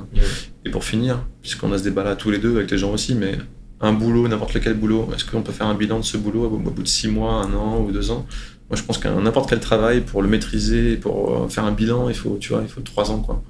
Et 0.65 0.71
pour 0.71 0.85
finir, 0.85 1.27
puisqu'on 1.43 1.73
a 1.73 1.79
ce 1.79 1.83
débat 1.83 2.05
là 2.05 2.15
tous 2.15 2.31
les 2.31 2.39
deux 2.39 2.57
avec 2.57 2.71
les 2.71 2.79
gens 2.79 2.93
aussi, 2.93 3.17
mais 3.17 3.37
un 3.81 3.93
boulot, 3.93 4.29
n'importe 4.29 4.55
lequel 4.55 4.75
boulot, 4.75 5.09
est-ce 5.15 5.25
qu'on 5.25 5.43
peut 5.43 5.53
faire 5.53 5.67
un 5.67 5.75
bilan 5.75 5.99
de 5.99 6.05
ce 6.05 6.17
boulot 6.17 6.45
au 6.45 6.59
bout 6.59 6.83
de 6.83 6.89
six 6.89 7.09
mois, 7.09 7.35
un 7.35 7.53
an 7.55 7.81
ou 7.81 7.91
deux 7.91 8.11
ans? 8.13 8.27
Moi, 8.71 8.77
je 8.77 8.83
pense 8.83 8.99
qu'un 8.99 9.21
n'importe 9.21 9.49
quel 9.49 9.61
travail, 9.61 10.03
pour 10.03 10.21
le 10.23 10.29
maîtriser, 10.29 10.97
pour 10.97 11.45
euh, 11.45 11.49
faire 11.49 11.65
un 11.65 11.73
bilan, 11.73 12.09
il 12.09 12.15
faut, 12.15 12.37
tu 12.39 12.53
vois, 12.53 12.61
il 12.63 12.69
faut 12.69 12.83
trois 12.83 13.11
ans, 13.11 13.19
quoi. 13.21 13.43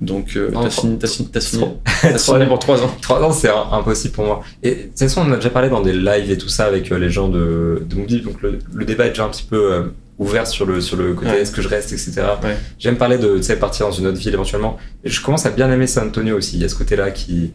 Donc, 0.00 0.36
euh, 0.36 0.50
t'as 0.52 0.70
signé, 0.70 0.96
t'as 0.98 1.06
signé, 1.08 1.28
t'as 1.32 1.40
signé, 1.40 1.66
signé 2.18 2.46
pour 2.46 2.58
trois 2.60 2.82
ans. 2.82 2.90
Trois 3.00 3.20
ans, 3.22 3.32
c'est 3.32 3.48
impossible 3.48 4.14
pour 4.14 4.26
moi. 4.26 4.42
Et 4.62 4.70
de 4.70 4.82
toute 4.82 4.98
façon, 4.98 5.22
on 5.26 5.32
a 5.32 5.36
déjà 5.36 5.50
parlé 5.50 5.68
dans 5.70 5.80
des 5.80 5.92
lives 5.92 6.30
et 6.30 6.38
tout 6.38 6.48
ça 6.48 6.66
avec 6.66 6.92
euh, 6.92 6.98
les 6.98 7.10
gens 7.10 7.28
de, 7.28 7.82
de 7.84 7.94
Moody, 7.96 8.20
donc 8.20 8.40
le, 8.42 8.58
le, 8.72 8.84
débat 8.84 9.06
est 9.06 9.10
déjà 9.10 9.24
un 9.24 9.28
petit 9.28 9.42
peu 9.42 9.72
euh, 9.72 9.82
ouvert 10.18 10.46
sur 10.46 10.66
le, 10.66 10.80
sur 10.80 10.96
le 10.96 11.14
côté 11.14 11.30
Ouais. 11.32 11.40
est-ce 11.40 11.50
que 11.50 11.62
je 11.62 11.68
reste, 11.68 11.92
etc. 11.92 12.12
Ouais. 12.44 12.56
J'aime 12.78 12.96
parler 12.96 13.18
de, 13.18 13.38
tu 13.38 13.42
sais, 13.42 13.56
partir 13.56 13.86
dans 13.86 13.92
une 13.92 14.06
autre 14.06 14.18
ville 14.18 14.34
éventuellement. 14.34 14.76
Et 15.02 15.10
je 15.10 15.20
commence 15.20 15.46
à 15.46 15.50
bien 15.50 15.70
aimer 15.72 15.88
San 15.88 16.08
Antonio 16.08 16.36
aussi. 16.36 16.56
Il 16.56 16.62
y 16.62 16.64
a 16.64 16.68
ce 16.68 16.76
côté-là 16.76 17.10
qui, 17.10 17.52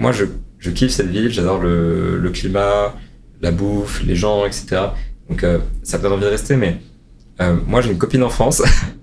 moi, 0.00 0.10
je, 0.10 0.24
je 0.58 0.70
kiffe 0.70 0.90
cette 0.90 1.10
ville, 1.10 1.30
j'adore 1.30 1.60
le, 1.60 2.18
le 2.18 2.30
climat, 2.30 2.92
la 3.40 3.52
bouffe, 3.52 4.02
les 4.04 4.16
gens, 4.16 4.46
etc. 4.46 4.78
Donc, 5.28 5.42
euh, 5.42 5.58
ça 5.82 5.98
me 5.98 6.02
donne 6.02 6.12
envie 6.12 6.24
de 6.24 6.28
rester, 6.28 6.56
mais 6.56 6.78
euh, 7.40 7.56
moi, 7.66 7.80
j'ai 7.80 7.90
une 7.90 7.98
copine 7.98 8.22
en 8.22 8.28
France. 8.28 8.62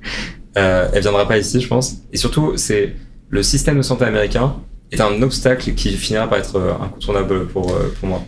euh, 0.58 0.90
elle 0.94 1.02
viendra 1.02 1.28
pas 1.28 1.38
ici, 1.38 1.62
je 1.62 1.68
pense. 1.68 1.98
Et 2.12 2.18
surtout, 2.18 2.54
c'est 2.58 2.96
le 3.30 3.44
système 3.44 3.78
de 3.78 3.82
santé 3.82 4.06
américain 4.06 4.56
est 4.92 5.02
un 5.02 5.22
obstacle 5.22 5.74
qui 5.74 5.92
finira 5.94 6.28
par 6.28 6.38
être 6.38 6.58
euh, 6.58 6.74
incontournable 6.74 7.48
pour, 7.48 7.72
euh, 7.72 7.94
pour 8.00 8.10
moi. 8.10 8.24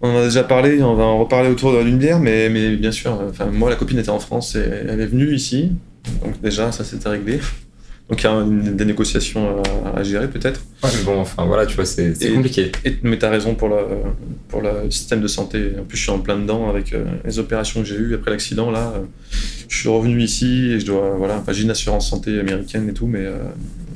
On 0.00 0.10
en 0.10 0.18
a 0.18 0.24
déjà 0.24 0.44
parlé, 0.44 0.82
on 0.82 0.94
va 0.94 1.04
en 1.04 1.18
reparler 1.18 1.48
autour 1.48 1.82
d'une 1.82 1.98
bière, 1.98 2.20
mais, 2.20 2.48
mais 2.48 2.76
bien 2.76 2.92
sûr, 2.92 3.18
euh, 3.20 3.50
moi, 3.50 3.70
la 3.70 3.76
copine 3.76 3.98
était 3.98 4.10
en 4.10 4.18
France 4.18 4.54
et 4.54 4.64
elle 4.88 5.00
est 5.00 5.06
venue 5.06 5.32
ici, 5.34 5.72
donc 6.24 6.40
déjà, 6.40 6.70
ça 6.72 6.84
s'était 6.84 7.08
réglé. 7.08 7.40
Donc 8.08 8.22
il 8.22 8.24
y 8.24 8.26
a 8.26 8.32
une- 8.32 8.74
des 8.76 8.84
négociations 8.86 9.62
à, 9.94 9.98
à 9.98 10.02
gérer 10.02 10.28
peut-être. 10.28 10.62
Ouais, 10.82 10.88
mais 10.96 11.02
bon, 11.04 11.18
enfin 11.20 11.44
voilà, 11.44 11.66
tu 11.66 11.76
vois, 11.76 11.84
c'est 11.84 12.14
compliqué. 12.34 12.72
Et, 12.84 12.96
mais 13.02 13.18
t'as 13.18 13.28
raison 13.28 13.54
pour, 13.54 13.68
la, 13.68 13.82
pour 14.48 14.62
le 14.62 14.90
système 14.90 15.20
de 15.20 15.28
santé. 15.28 15.72
En 15.78 15.84
plus, 15.84 15.98
je 15.98 16.02
suis 16.04 16.10
en 16.12 16.18
plein 16.20 16.38
dedans 16.38 16.70
avec 16.70 16.94
euh, 16.94 17.04
les 17.24 17.38
opérations 17.38 17.82
que 17.82 17.86
j'ai 17.86 17.96
eues 17.96 18.14
après 18.14 18.30
l'accident. 18.30 18.70
Là, 18.70 18.94
euh, 18.96 19.00
je 19.68 19.76
suis 19.76 19.88
revenu 19.90 20.22
ici 20.22 20.70
et 20.72 20.80
je 20.80 20.86
dois. 20.86 21.16
Voilà, 21.18 21.36
enfin, 21.36 21.52
j'ai 21.52 21.64
une 21.64 21.70
assurance 21.70 22.08
santé 22.08 22.40
américaine 22.40 22.88
et 22.88 22.94
tout, 22.94 23.06
mais, 23.06 23.26
euh, 23.26 23.36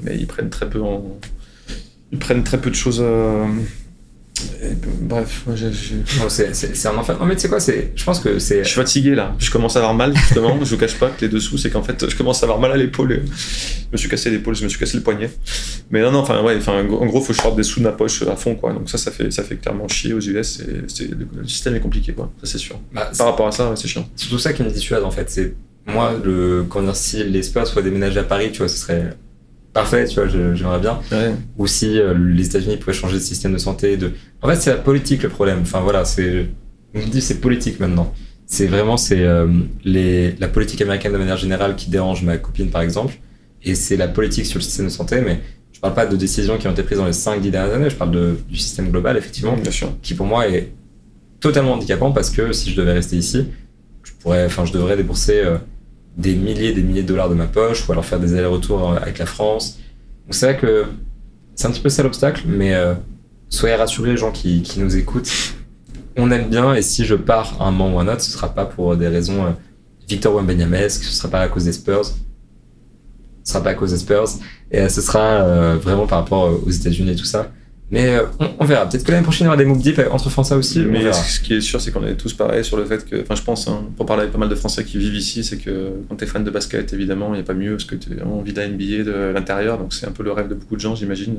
mais 0.03 0.17
ils 0.19 0.27
prennent 0.27 0.51
très 0.51 0.69
peu 0.69 0.83
en. 0.83 1.19
Ils 2.13 2.19
prennent 2.19 2.45
très 2.45 2.59
peu 2.61 2.69
de 2.69 2.75
choses. 2.75 3.03
Euh, 4.63 4.73
bref, 5.03 5.43
moi, 5.47 5.57
Non, 6.21 6.29
c'est- 6.29 6.55
C'est 6.55 6.75
c'est 6.77 6.89
un 6.89 6.97
enfer. 6.97 7.19
Non, 7.19 7.27
mais 7.27 7.35
tu 7.37 7.43
sais 7.43 7.49
quoi, 7.49 7.61
c'est- 7.61 7.93
je 7.95 8.05
pense 8.05 8.21
que 8.21 8.39
c'est. 8.39 8.63
je 8.65 8.69
suis 8.69 8.77
fatigué 8.77 9.15
là. 9.15 9.35
Je 9.39 9.51
commence 9.51 9.77
à 9.77 9.81
avoir 9.81 9.95
mal 9.95 10.15
justement. 10.17 10.59
je 10.63 10.71
vous 10.71 10.77
cache 10.79 10.95
pas 10.95 11.09
que 11.11 11.21
les 11.23 11.29
dessous, 11.29 11.59
c'est 11.59 11.71
qu'en 11.71 11.83
fait, 11.83 12.09
je 12.09 12.17
commence 12.17 12.43
à 12.43 12.47
avoir 12.47 12.59
mal 12.61 12.73
à 12.73 12.77
l'épaule. 12.77 13.23
Je 13.25 13.93
me 13.93 13.97
suis 13.97 14.09
cassé 14.09 14.31
l'épaule, 14.31 14.55
je 14.55 14.65
me 14.65 14.69
suis 14.69 14.79
cassé 14.79 14.97
le 14.97 15.03
poignet. 15.03 15.31
Mais 15.91 16.01
non, 16.01 16.11
non, 16.13 16.21
enfin 16.21 16.43
ouais, 16.43 16.57
enfin 16.57 16.81
en 16.83 17.07
gros, 17.07 17.21
faut 17.21 17.29
que 17.29 17.35
je 17.35 17.43
sorte 17.43 17.57
des 17.57 17.63
sous 17.63 17.81
de 17.81 17.85
ma 17.85 17.93
poche 17.93 18.23
à 18.23 18.37
fond 18.37 18.55
quoi. 18.55 18.73
Donc 18.73 18.89
ça, 18.89 18.99
ça 18.99 19.11
fait, 19.11 19.31
ça 19.31 19.43
fait 19.45 19.57
clairement 19.57 19.89
chier 19.89 20.13
aux 20.15 20.21
US. 20.21 20.61
Et 20.61 20.65
c'est- 20.89 21.11
le, 21.11 21.27
le 21.37 21.47
système 21.49 21.75
est 21.77 21.81
compliqué 21.81 22.13
quoi. 22.13 22.31
Ça 22.43 22.51
c'est 22.53 22.59
sûr. 22.59 22.79
bah, 22.93 23.09
c'est 23.13 23.19
Par 23.19 23.27
rapport 23.29 23.47
à 23.49 23.53
ça, 23.53 23.69
ouais, 23.71 23.77
c'est 23.77 23.89
chiant. 23.89 24.09
surtout 24.17 24.39
ça 24.39 24.53
qui 24.53 24.63
me 24.63 24.71
dissuade 24.71 25.03
en 25.05 25.11
fait. 25.11 25.29
C'est 25.31 25.55
moi, 25.87 26.15
le, 26.25 26.65
quand 26.69 26.95
si 26.95 27.25
les 27.25 27.43
Spurs 27.43 27.67
soient 27.67 27.83
déménagés 27.83 28.21
à 28.21 28.25
Paris, 28.25 28.51
tu 28.53 28.59
vois, 28.59 28.69
ce 28.69 28.79
serait 28.79 29.11
parfait, 29.73 30.07
tu 30.07 30.21
vois, 30.21 30.29
j'aimerais 30.29 30.81
bien. 30.81 31.01
Ouais. 31.11 31.35
Ou 31.59 31.67
si 31.67 31.99
euh, 31.99 32.15
les 32.15 32.47
États-Unis 32.47 32.77
pouvaient 32.77 32.93
changer 32.93 33.15
de 33.17 33.23
système 33.23 33.53
de 33.53 33.59
santé. 33.59 33.97
De... 33.97 34.13
En 34.43 34.49
fait, 34.49 34.57
c'est 34.57 34.71
la 34.71 34.77
politique 34.77 35.23
le 35.23 35.29
problème. 35.29 35.61
Enfin 35.63 35.81
voilà, 35.81 36.05
c'est. 36.05 36.49
On 36.95 36.99
me 36.99 37.07
dit 37.07 37.21
c'est 37.21 37.41
politique 37.41 37.81
maintenant. 37.81 38.13
C'est 38.47 38.67
vraiment 38.67 38.99
c'est 38.99 39.21
euh, 39.21 39.49
les 39.85 40.33
la 40.33 40.49
politique 40.49 40.83
américaine 40.83 41.13
de 41.13 41.19
manière 41.19 41.39
générale 41.39 41.75
qui 41.75 41.89
dérange 41.89 42.23
ma 42.23 42.37
copine 42.37 42.69
par 42.69 42.83
exemple, 42.83 43.15
et 43.63 43.75
c'est 43.75 43.97
la 43.97 44.09
politique 44.09 44.45
sur 44.45 44.59
le 44.59 44.65
système 44.65 44.87
de 44.87 44.91
santé. 44.91 45.23
Mais 45.23 45.41
je 45.73 45.81
parle 45.81 45.95
pas 45.95 46.05
de 46.05 46.17
décisions 46.17 46.59
qui 46.59 46.69
ont 46.69 46.73
été 46.73 46.83
prises 46.83 46.99
dans 46.99 47.07
les 47.07 47.13
5-10 47.13 47.51
dernières 47.51 47.75
années. 47.75 47.89
Je 47.89 47.97
parle 47.97 48.11
de, 48.11 48.37
du 48.49 48.59
système 48.59 48.91
global 48.91 49.17
effectivement, 49.17 49.57
bien 49.57 49.71
sûr. 49.71 49.91
qui 50.03 50.15
pour 50.15 50.27
moi 50.27 50.49
est 50.49 50.71
totalement 51.41 51.73
handicapant 51.73 52.13
parce 52.13 52.31
que 52.31 52.53
si 52.53 52.71
je 52.71 52.77
devais 52.77 52.93
rester 52.93 53.17
ici, 53.17 53.49
je 54.05 54.13
pourrais, 54.21 54.45
enfin 54.45 54.65
je 54.65 54.73
devrais 54.73 54.97
débourser 54.97 55.41
euh, 55.41 55.57
des 56.17 56.35
milliers 56.35 56.73
des 56.73 56.83
milliers 56.83 57.03
de 57.03 57.09
dollars 57.09 57.29
de 57.29 57.35
ma 57.35 57.47
poche 57.47 57.89
ou 57.89 57.93
alors 57.93 58.05
faire 58.05 58.21
des 58.21 58.35
allers-retours 58.35 58.93
euh, 58.93 58.97
avec 58.97 59.19
la 59.19 59.27
France. 59.27 59.79
Donc 60.25 60.35
c'est 60.35 60.47
vrai 60.47 60.57
que 60.59 60.85
c'est 61.55 61.67
un 61.67 61.71
petit 61.71 61.81
peu 61.81 61.89
ça 61.89 62.03
l'obstacle, 62.03 62.43
mais 62.47 62.75
euh, 62.75 62.95
soyez 63.49 63.75
rassurés 63.75 64.11
les 64.11 64.17
gens 64.17 64.33
qui, 64.33 64.63
qui 64.63 64.81
nous 64.81 64.97
écoutent. 64.97 65.31
On 66.17 66.31
aime 66.31 66.49
bien 66.49 66.75
et 66.75 66.83
si 66.83 67.05
je 67.05 67.15
pars 67.15 67.61
un 67.63 67.71
moment 67.71 67.97
ou 67.97 68.01
un 68.01 68.09
autre, 68.09 68.21
ce 68.21 68.31
sera 68.31 68.55
pas 68.55 68.67
pour 68.67 68.97
des 68.97 69.09
raisons 69.09 69.47
euh, 69.47 69.51
Victor 70.09 70.35
Wembanyamesque, 70.35 71.05
ce 71.05 71.13
sera 71.13 71.29
pas 71.29 71.41
à 71.41 71.49
cause 71.49 71.65
des 71.65 71.73
Spurs, 71.73 72.05
ce 72.05 73.53
sera 73.53 73.63
pas 73.63 73.71
à 73.71 73.75
cause 73.75 73.93
des 73.93 73.99
Spurs 73.99 74.29
et 74.71 74.81
euh, 74.81 74.89
ce 74.89 75.01
sera 75.01 75.21
euh, 75.21 75.77
vraiment 75.81 76.07
par 76.07 76.21
rapport 76.21 76.61
aux 76.67 76.71
États-Unis 76.71 77.13
et 77.13 77.17
tout 77.17 77.25
ça. 77.25 77.51
Mais 77.93 78.17
euh, 78.17 78.23
on, 78.41 78.49
on 78.61 78.65
verra. 78.65 78.89
Peut-être 78.89 79.05
que 79.05 79.13
l'année 79.13 79.23
prochaine 79.23 79.45
il 79.45 79.49
y 79.49 79.49
aura 79.49 79.57
des 79.59 79.67
moves 79.67 79.83
deep 79.83 80.01
entre 80.11 80.31
Français 80.31 80.55
aussi. 80.55 80.81
Mais 80.81 81.13
ce 81.13 81.41
qui 81.41 81.55
est 81.55 81.61
sûr, 81.61 81.79
c'est 81.81 81.91
qu'on 81.93 82.05
est 82.07 82.15
tous 82.17 82.33
pareils 82.33 82.65
sur 82.65 82.79
le 82.79 82.87
fait 82.87 83.05
que, 83.09 83.21
enfin, 83.21 83.35
je 83.35 83.43
pense, 83.43 83.69
hein, 83.69 83.85
pour 83.97 84.07
parler 84.07 84.23
avec 84.23 84.33
pas 84.33 84.39
mal 84.39 84.49
de 84.49 84.55
Français 84.55 84.83
qui 84.85 84.97
vivent 84.99 85.15
ici, 85.15 85.45
c'est 85.45 85.59
que 85.59 85.91
quand 86.09 86.17
t'es 86.17 86.27
fan 86.27 86.43
de 86.43 86.51
basket, 86.51 86.93
évidemment, 86.95 87.29
il 87.35 87.35
n'y 87.35 87.41
a 87.41 87.45
pas 87.45 87.53
mieux 87.55 87.73
parce 87.73 87.85
que 87.85 87.95
tu 87.95 88.09
envie 88.25 88.55
d'un 88.55 88.67
NBA 88.69 89.05
de 89.05 89.33
l'intérieur, 89.35 89.79
donc 89.79 89.93
c'est 89.93 90.07
un 90.07 90.11
peu 90.13 90.23
le 90.23 90.33
rêve 90.33 90.49
de 90.49 90.55
beaucoup 90.55 90.75
de 90.75 90.81
gens, 90.81 90.95
j'imagine, 90.95 91.37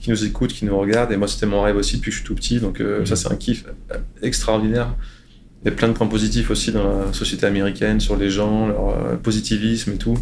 qui 0.00 0.10
nous 0.10 0.24
écoutent, 0.24 0.52
qui 0.52 0.64
nous 0.64 0.78
regardent. 0.78 1.10
Et 1.12 1.16
moi, 1.16 1.26
c'était 1.28 1.46
mon 1.46 1.60
rêve 1.60 1.76
aussi 1.76 1.96
depuis 1.96 2.10
que 2.10 2.16
je 2.16 2.20
suis 2.20 2.26
tout 2.26 2.34
petit, 2.36 2.60
donc 2.60 2.80
euh, 2.80 3.00
Mhm. 3.00 3.06
ça, 3.06 3.16
c'est 3.16 3.32
un 3.32 3.36
kiff 3.36 3.64
euh, 3.90 3.96
extraordinaire. 4.22 4.94
Il 5.64 5.70
y 5.70 5.72
a 5.72 5.76
plein 5.76 5.88
de 5.88 5.94
points 5.94 6.06
positifs 6.06 6.50
aussi 6.50 6.70
dans 6.72 6.84
la 7.06 7.12
société 7.12 7.46
américaine, 7.46 7.98
sur 7.98 8.16
les 8.16 8.30
gens, 8.30 8.68
leur 8.68 9.18
positivisme 9.22 9.92
et 9.92 9.96
tout. 9.96 10.16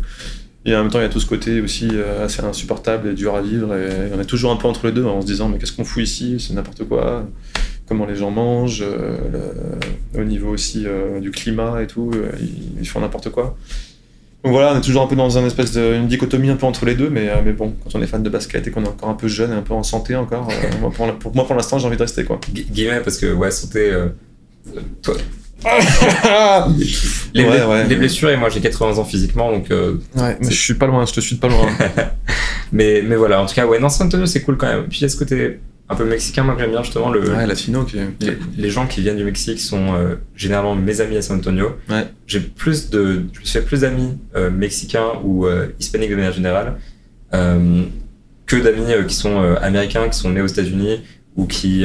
Et 0.64 0.76
en 0.76 0.82
même 0.82 0.92
temps, 0.92 1.00
il 1.00 1.02
y 1.02 1.06
a 1.06 1.08
tout 1.08 1.18
ce 1.18 1.26
côté 1.26 1.60
aussi 1.60 1.88
euh, 1.92 2.24
assez 2.24 2.40
insupportable 2.42 3.08
et 3.08 3.14
dur 3.14 3.34
à 3.34 3.42
vivre. 3.42 3.74
Et 3.74 4.12
on 4.16 4.20
est 4.20 4.24
toujours 4.24 4.52
un 4.52 4.56
peu 4.56 4.68
entre 4.68 4.86
les 4.86 4.92
deux 4.92 5.04
en 5.04 5.20
se 5.20 5.26
disant, 5.26 5.48
mais 5.48 5.58
qu'est-ce 5.58 5.72
qu'on 5.72 5.84
fout 5.84 6.02
ici? 6.04 6.36
C'est 6.38 6.54
n'importe 6.54 6.84
quoi. 6.84 7.26
Comment 7.88 8.06
les 8.06 8.14
gens 8.14 8.30
mangent, 8.30 8.84
euh, 8.86 9.16
au 10.16 10.22
niveau 10.22 10.50
aussi 10.50 10.84
euh, 10.86 11.18
du 11.18 11.30
climat 11.32 11.82
et 11.82 11.86
tout, 11.88 12.12
ils, 12.80 12.86
font 12.88 13.00
n'importe 13.00 13.30
quoi. 13.30 13.56
Donc 14.44 14.52
voilà, 14.52 14.72
on 14.72 14.78
est 14.78 14.82
toujours 14.82 15.02
un 15.02 15.06
peu 15.08 15.16
dans 15.16 15.36
une 15.36 15.46
espèce 15.46 15.72
de 15.72 15.98
dichotomie 16.06 16.50
un 16.50 16.56
peu 16.56 16.66
entre 16.66 16.84
les 16.86 16.94
deux, 16.94 17.10
mais, 17.10 17.28
mais 17.44 17.52
bon, 17.52 17.74
quand 17.82 17.98
on 17.98 18.02
est 18.02 18.06
fan 18.06 18.22
de 18.22 18.30
basket 18.30 18.66
et 18.66 18.70
qu'on 18.70 18.84
est 18.84 18.88
encore 18.88 19.08
un 19.08 19.14
peu 19.14 19.28
jeune 19.28 19.50
et 19.50 19.54
un 19.54 19.62
peu 19.62 19.74
en 19.74 19.82
santé 19.82 20.14
encore, 20.16 20.48
moi, 20.80 20.90
pour, 20.90 21.34
moi 21.34 21.44
pour 21.46 21.54
l'instant 21.54 21.78
j'ai 21.78 21.86
envie 21.86 21.96
de 21.96 22.02
rester 22.02 22.24
quoi. 22.24 22.40
Gu- 22.52 22.66
Guillemets, 22.70 23.00
parce 23.00 23.18
que 23.18 23.32
ouais, 23.32 23.50
santé. 23.50 23.92
toi, 25.02 25.14
les, 27.34 27.44
Ouais, 27.44 27.58
ble- 27.60 27.68
ouais. 27.68 27.86
les 27.88 27.96
blessures, 27.96 28.30
et 28.30 28.36
moi 28.36 28.48
j'ai 28.48 28.60
80 28.60 28.98
ans 28.98 29.04
physiquement, 29.04 29.50
donc. 29.52 29.70
euh, 29.70 29.94
Ouais, 30.16 30.36
mais 30.40 30.50
je 30.50 30.60
suis 30.60 30.74
pas 30.74 30.86
loin, 30.86 31.04
je 31.06 31.12
te 31.12 31.20
suis 31.20 31.36
de 31.36 31.40
pas 31.40 31.48
loin. 31.48 31.66
mais, 32.72 33.02
mais 33.06 33.16
voilà, 33.16 33.40
en 33.42 33.46
tout 33.46 33.54
cas, 33.54 33.66
ouais, 33.66 33.78
non, 33.78 33.88
San 33.88 34.06
Antonio 34.06 34.26
c'est 34.26 34.42
cool 34.42 34.56
quand 34.56 34.66
même. 34.68 34.84
Puis 34.88 34.98
il 34.98 35.02
y 35.02 35.04
a 35.04 35.08
ce 35.08 35.16
côté 35.16 35.60
un 35.88 35.94
peu 35.94 36.04
mexicain, 36.04 36.42
moi 36.42 36.54
que 36.54 36.60
j'aime 36.62 36.70
bien 36.70 36.82
justement. 36.82 37.10
Le, 37.10 37.20
ouais, 37.34 37.46
latino 37.46 37.84
qui 37.84 37.96
les, 38.20 38.38
les 38.56 38.70
gens 38.70 38.86
qui 38.86 39.02
viennent 39.02 39.16
du 39.16 39.24
Mexique 39.24 39.60
sont 39.60 39.94
euh, 39.94 40.14
généralement 40.34 40.74
mes 40.74 41.00
amis 41.00 41.16
à 41.16 41.22
San 41.22 41.36
Antonio. 41.38 41.76
Ouais. 41.90 42.06
J'ai 42.26 42.40
plus 42.40 42.88
de, 42.90 43.24
je 43.32 43.40
me 43.40 43.44
suis 43.44 43.58
fait 43.58 43.64
plus 43.64 43.80
d'amis 43.80 44.16
euh, 44.36 44.50
mexicains 44.50 45.08
ou 45.22 45.46
euh, 45.46 45.68
hispaniques 45.80 46.10
de 46.10 46.16
manière 46.16 46.32
générale 46.32 46.74
euh, 47.34 47.82
que 48.46 48.56
d'amis 48.56 48.90
euh, 48.92 49.02
qui 49.04 49.14
sont 49.14 49.42
euh, 49.42 49.56
américains, 49.60 50.08
qui 50.08 50.18
sont 50.18 50.30
nés 50.30 50.40
aux 50.40 50.46
États-Unis 50.46 51.02
ou 51.36 51.46
qui. 51.46 51.84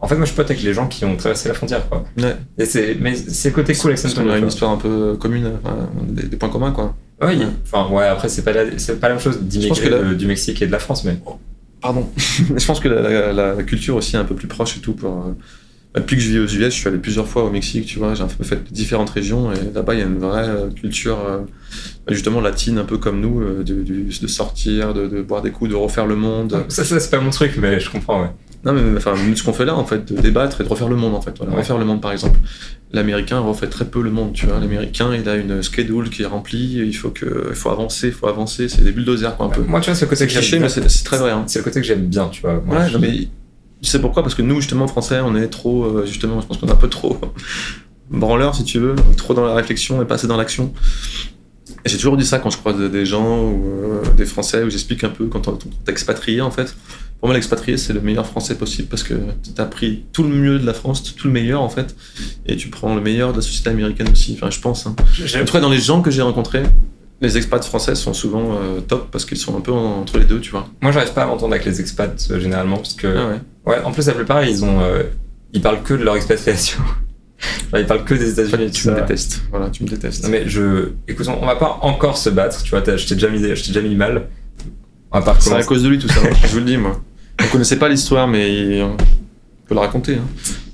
Euh, 0.00 0.04
en 0.04 0.08
fait, 0.08 0.16
moi 0.16 0.24
je 0.26 0.32
pote 0.32 0.50
avec 0.50 0.62
les 0.62 0.72
gens 0.74 0.86
qui 0.88 1.04
ont 1.04 1.16
traversé 1.16 1.48
la 1.48 1.54
frontière, 1.54 1.88
quoi. 1.88 2.04
Ouais. 2.18 2.36
Et 2.58 2.64
c'est, 2.64 2.96
mais 3.00 3.14
c'est 3.14 3.50
le 3.50 3.54
côté 3.54 3.74
cool 3.74 3.90
avec 3.90 3.98
San 3.98 4.10
Antonio. 4.12 4.32
a 4.32 4.38
une 4.38 4.48
histoire 4.48 4.70
un 4.70 4.76
peu 4.76 5.16
commune, 5.18 5.50
enfin, 5.62 5.76
des, 6.08 6.24
des 6.24 6.36
points 6.36 6.48
communs 6.48 6.72
quoi. 6.72 6.94
Ouais. 7.22 7.36
enfin, 7.64 7.86
ouais, 7.94 8.06
après, 8.06 8.28
c'est 8.30 8.42
pas, 8.42 8.52
la, 8.52 8.78
c'est 8.78 8.98
pas 8.98 9.08
la 9.08 9.14
même 9.14 9.22
chose 9.22 9.40
d'immigrer 9.42 9.90
la- 9.90 10.14
du 10.14 10.26
Mexique 10.26 10.62
et 10.62 10.66
de 10.66 10.72
la 10.72 10.78
France, 10.78 11.04
mais. 11.04 11.18
Pardon. 11.82 12.08
je 12.16 12.66
pense 12.66 12.80
que 12.80 12.88
la, 12.88 13.32
la- 13.32 13.54
la 13.56 13.62
culture 13.62 13.96
aussi 13.96 14.16
est 14.16 14.18
un 14.18 14.24
peu 14.24 14.34
plus 14.34 14.48
proche 14.48 14.76
et 14.78 14.80
tout. 14.80 14.92
Pour, 14.94 15.10
euh, 15.26 15.32
depuis 15.94 16.16
que 16.16 16.22
je 16.22 16.28
vis 16.30 16.38
aux 16.38 16.44
US, 16.46 16.64
je 16.66 16.78
suis 16.78 16.88
allé 16.88 16.98
plusieurs 16.98 17.26
fois 17.26 17.42
au 17.44 17.50
Mexique, 17.50 17.84
tu 17.86 17.98
vois, 17.98 18.14
j'ai 18.14 18.24
fait 18.44 18.62
différentes 18.72 19.10
régions 19.10 19.50
et 19.52 19.56
là-bas 19.74 19.94
il 19.94 19.98
y 20.00 20.02
a 20.02 20.06
une 20.06 20.18
vraie 20.18 20.48
euh, 20.48 20.70
culture 20.70 21.18
euh, 21.28 21.38
bah, 22.06 22.12
justement 22.12 22.40
latine, 22.40 22.78
un 22.78 22.84
peu 22.84 22.96
comme 22.96 23.20
nous, 23.20 23.40
euh, 23.40 23.64
de, 23.64 24.26
sortir, 24.28 24.94
de, 24.94 25.08
de 25.08 25.20
boire 25.20 25.42
des 25.42 25.50
coups, 25.50 25.68
de 25.70 25.74
refaire 25.74 26.06
le 26.06 26.14
monde. 26.16 26.64
Ça, 26.68 26.84
ça 26.84 27.00
c'est 27.00 27.10
pas 27.10 27.18
mon 27.20 27.30
truc, 27.30 27.58
mais 27.60 27.80
je 27.80 27.90
comprends, 27.90 28.22
ouais. 28.22 28.30
Non, 28.64 28.74
mais 28.74 28.80
enfin, 28.98 29.14
ce 29.34 29.42
qu'on 29.42 29.52
fait 29.54 29.64
là, 29.64 29.74
en 29.74 29.84
fait, 29.86 30.12
de 30.12 30.20
débattre 30.20 30.60
et 30.60 30.64
de 30.64 30.68
refaire 30.68 30.88
le 30.88 30.96
monde, 30.96 31.14
en 31.14 31.20
fait. 31.22 31.32
Voilà, 31.38 31.52
Ouais. 31.52 31.60
Refaire 31.60 31.78
le 31.78 31.84
monde, 31.86 32.02
par 32.02 32.12
exemple. 32.12 32.38
L'américain 32.92 33.38
refait 33.38 33.68
très 33.68 33.86
peu 33.86 34.02
le 34.02 34.10
monde, 34.10 34.32
tu 34.34 34.46
vois. 34.46 34.58
L'américain, 34.60 35.14
il 35.14 35.26
a 35.28 35.36
une 35.36 35.62
schedule 35.62 36.10
qui 36.10 36.22
est 36.22 36.26
remplie, 36.26 36.74
il 36.86 36.92
faut, 36.92 37.08
que, 37.10 37.46
il 37.50 37.54
faut 37.54 37.70
avancer, 37.70 38.08
il 38.08 38.12
faut 38.12 38.26
avancer, 38.26 38.68
c'est 38.68 38.82
des 38.82 38.92
bulldozers, 38.92 39.36
quoi, 39.36 39.46
un 39.46 39.48
peu. 39.48 39.62
Moi, 39.62 39.80
tu 39.80 39.86
vois, 39.90 39.94
c'est 39.94 40.04
le 40.04 40.10
côté 40.10 40.28
C'est 40.28 40.34
que 40.34 40.42
j'aime 40.46 40.60
bien. 40.60 40.68
c'est 40.68 40.86
c'est 40.90 41.04
très 41.04 41.16
vrai, 41.18 41.30
hein. 41.30 41.44
C'est 41.46 41.60
le 41.60 41.64
côté 41.64 41.80
que 41.80 41.86
j'aime 41.86 42.06
bien, 42.06 42.28
tu 42.28 42.42
vois. 42.42 42.60
Moi, 42.66 42.76
Ouais, 42.80 42.88
je- 42.88 42.94
non, 42.94 42.98
mais 43.00 43.28
sais 43.82 43.98
pourquoi? 43.98 44.22
Parce 44.22 44.34
que 44.34 44.42
nous, 44.42 44.56
justement, 44.60 44.86
Français, 44.88 45.20
on 45.24 45.34
est 45.36 45.46
trop, 45.48 45.84
euh, 45.84 46.04
justement, 46.06 46.40
je 46.42 46.46
pense 46.46 46.58
qu'on 46.58 46.66
est 46.66 46.72
un 46.72 46.76
peu 46.76 46.88
trop 46.90 47.18
branleurs, 48.10 48.54
si 48.54 48.64
tu 48.64 48.78
veux, 48.78 48.94
trop 49.16 49.32
dans 49.34 49.44
la 49.46 49.54
réflexion 49.54 50.02
et 50.02 50.04
pas 50.04 50.16
assez 50.16 50.26
dans 50.26 50.36
l'action. 50.36 50.72
Et 51.84 51.88
j'ai 51.88 51.96
toujours 51.96 52.16
dit 52.18 52.26
ça 52.26 52.38
quand 52.40 52.50
je 52.50 52.58
croise 52.58 52.76
des 52.78 53.06
gens 53.06 53.42
ou 53.42 53.62
euh, 53.64 54.02
des 54.16 54.26
Français, 54.26 54.62
où 54.64 54.68
j'explique 54.70 55.02
un 55.04 55.08
peu 55.08 55.26
quand 55.28 55.48
on 55.48 55.52
t'es 55.52 55.92
expatrié, 55.92 56.40
en 56.42 56.50
fait. 56.50 56.74
Pour 57.20 57.28
moi, 57.28 57.34
l'expatrié, 57.34 57.76
c'est 57.76 57.92
le 57.92 58.00
meilleur 58.00 58.26
français 58.26 58.54
possible 58.54 58.88
parce 58.88 59.02
que 59.02 59.12
tu 59.14 59.60
as 59.60 59.66
pris 59.66 60.04
tout 60.12 60.22
le 60.22 60.30
mieux 60.30 60.58
de 60.58 60.64
la 60.64 60.72
France, 60.72 61.02
tout 61.02 61.26
le 61.26 61.32
meilleur, 61.32 61.60
en 61.60 61.68
fait, 61.68 61.94
et 62.46 62.56
tu 62.56 62.68
prends 62.68 62.94
le 62.94 63.02
meilleur 63.02 63.32
de 63.32 63.36
la 63.36 63.42
société 63.42 63.68
américaine 63.68 64.08
aussi, 64.10 64.32
enfin, 64.36 64.50
je 64.50 64.58
pense. 64.58 64.86
Hein. 64.86 64.96
En 64.98 65.44
tout 65.44 65.52
cas, 65.52 65.60
dans 65.60 65.68
les 65.68 65.80
gens 65.80 66.00
que 66.00 66.10
j'ai 66.10 66.22
rencontrés, 66.22 66.62
les 67.20 67.36
expats 67.36 67.62
français 67.62 67.94
sont 67.94 68.14
souvent 68.14 68.54
euh, 68.54 68.80
top 68.80 69.10
parce 69.10 69.26
qu'ils 69.26 69.36
sont 69.36 69.54
un 69.54 69.60
peu 69.60 69.70
en- 69.72 70.00
entre 70.00 70.18
les 70.18 70.24
deux, 70.24 70.40
tu 70.40 70.50
vois. 70.50 70.66
Moi, 70.80 70.92
j'arrive 70.92 71.12
pas 71.12 71.24
à 71.24 71.26
m'entendre 71.26 71.52
avec 71.52 71.66
les 71.66 71.78
expats 71.78 72.26
euh, 72.30 72.40
généralement 72.40 72.78
parce 72.78 72.94
que 72.94 73.06
Ah 73.06 73.28
ouais. 73.28 73.40
Ouais, 73.66 73.82
en 73.84 73.92
plus, 73.92 74.06
la 74.06 74.14
plupart, 74.14 74.42
ils 74.42 74.64
ont, 74.64 74.80
euh, 74.80 75.02
ils 75.52 75.60
parlent 75.60 75.82
que 75.82 75.92
de 75.92 76.02
leur 76.02 76.16
expatriation. 76.16 76.78
ils 77.76 77.84
parlent 77.84 78.04
que 78.04 78.14
des 78.14 78.30
États-Unis. 78.30 78.70
tu 78.70 78.88
me 78.88 78.94
détestes. 78.94 79.42
Voilà, 79.50 79.68
tu 79.68 79.84
me 79.84 79.88
détestes. 79.88 80.24
Non, 80.24 80.30
mais 80.30 80.48
je, 80.48 80.92
écoute, 81.06 81.26
on, 81.28 81.44
va 81.44 81.56
pas 81.56 81.78
encore 81.82 82.16
se 82.16 82.30
battre. 82.30 82.62
Tu 82.62 82.70
vois, 82.70 82.82
je 82.82 83.06
t'ai 83.06 83.14
déjà 83.14 83.28
mis, 83.28 83.40
je 83.40 83.62
t'ai 83.62 83.68
déjà 83.72 83.82
mis 83.82 83.94
mal. 83.94 84.28
On 85.12 85.20
C'est 85.40 85.52
à 85.52 85.64
cause 85.64 85.82
de 85.82 85.88
lui 85.88 85.98
tout 85.98 86.08
ça. 86.08 86.20
je 86.42 86.48
vous 86.52 86.58
le 86.60 86.64
dis, 86.64 86.76
moi. 86.78 86.98
On 87.42 87.46
connaissait 87.52 87.78
pas 87.78 87.88
l'histoire, 87.88 88.28
mais 88.28 88.82
on 88.82 88.96
peut 89.66 89.74
la 89.74 89.82
raconter. 89.82 90.14
Hein. 90.14 90.26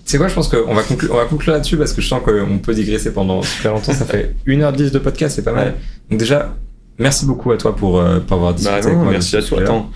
C'est 0.05 0.19
quoi, 0.19 0.29
je 0.29 0.35
pense 0.35 0.49
qu'on 0.49 0.73
va 0.73 0.83
conclure, 0.83 1.11
on 1.13 1.17
va 1.17 1.25
conclure 1.25 1.53
là-dessus 1.53 1.77
parce 1.77 1.93
que 1.93 2.01
je 2.01 2.07
sens 2.07 2.23
qu'on 2.23 2.59
peut 2.59 2.75
digresser 2.75 3.13
pendant 3.13 3.43
super 3.43 3.73
longtemps. 3.73 3.93
Ça 3.93 4.05
fait 4.05 4.37
1h10 4.47 4.93
de 4.93 4.99
podcast, 5.01 5.35
c'est 5.35 5.43
pas 5.43 5.53
mal. 5.53 5.75
Donc 6.11 6.21
déjà, 6.21 6.55
merci 6.99 7.27
beaucoup 7.27 7.51
à 7.51 7.57
toi 7.57 7.75
pour, 7.75 7.99
euh, 7.99 8.21
pour 8.21 8.37
avoir 8.37 8.55
discuté 8.55 8.81
bah 8.81 8.87
avec 8.87 8.99
moi. 8.99 9.11
Merci 9.11 9.37
à 9.37 9.43
toi. 9.43 9.61
Attends, 9.61 9.91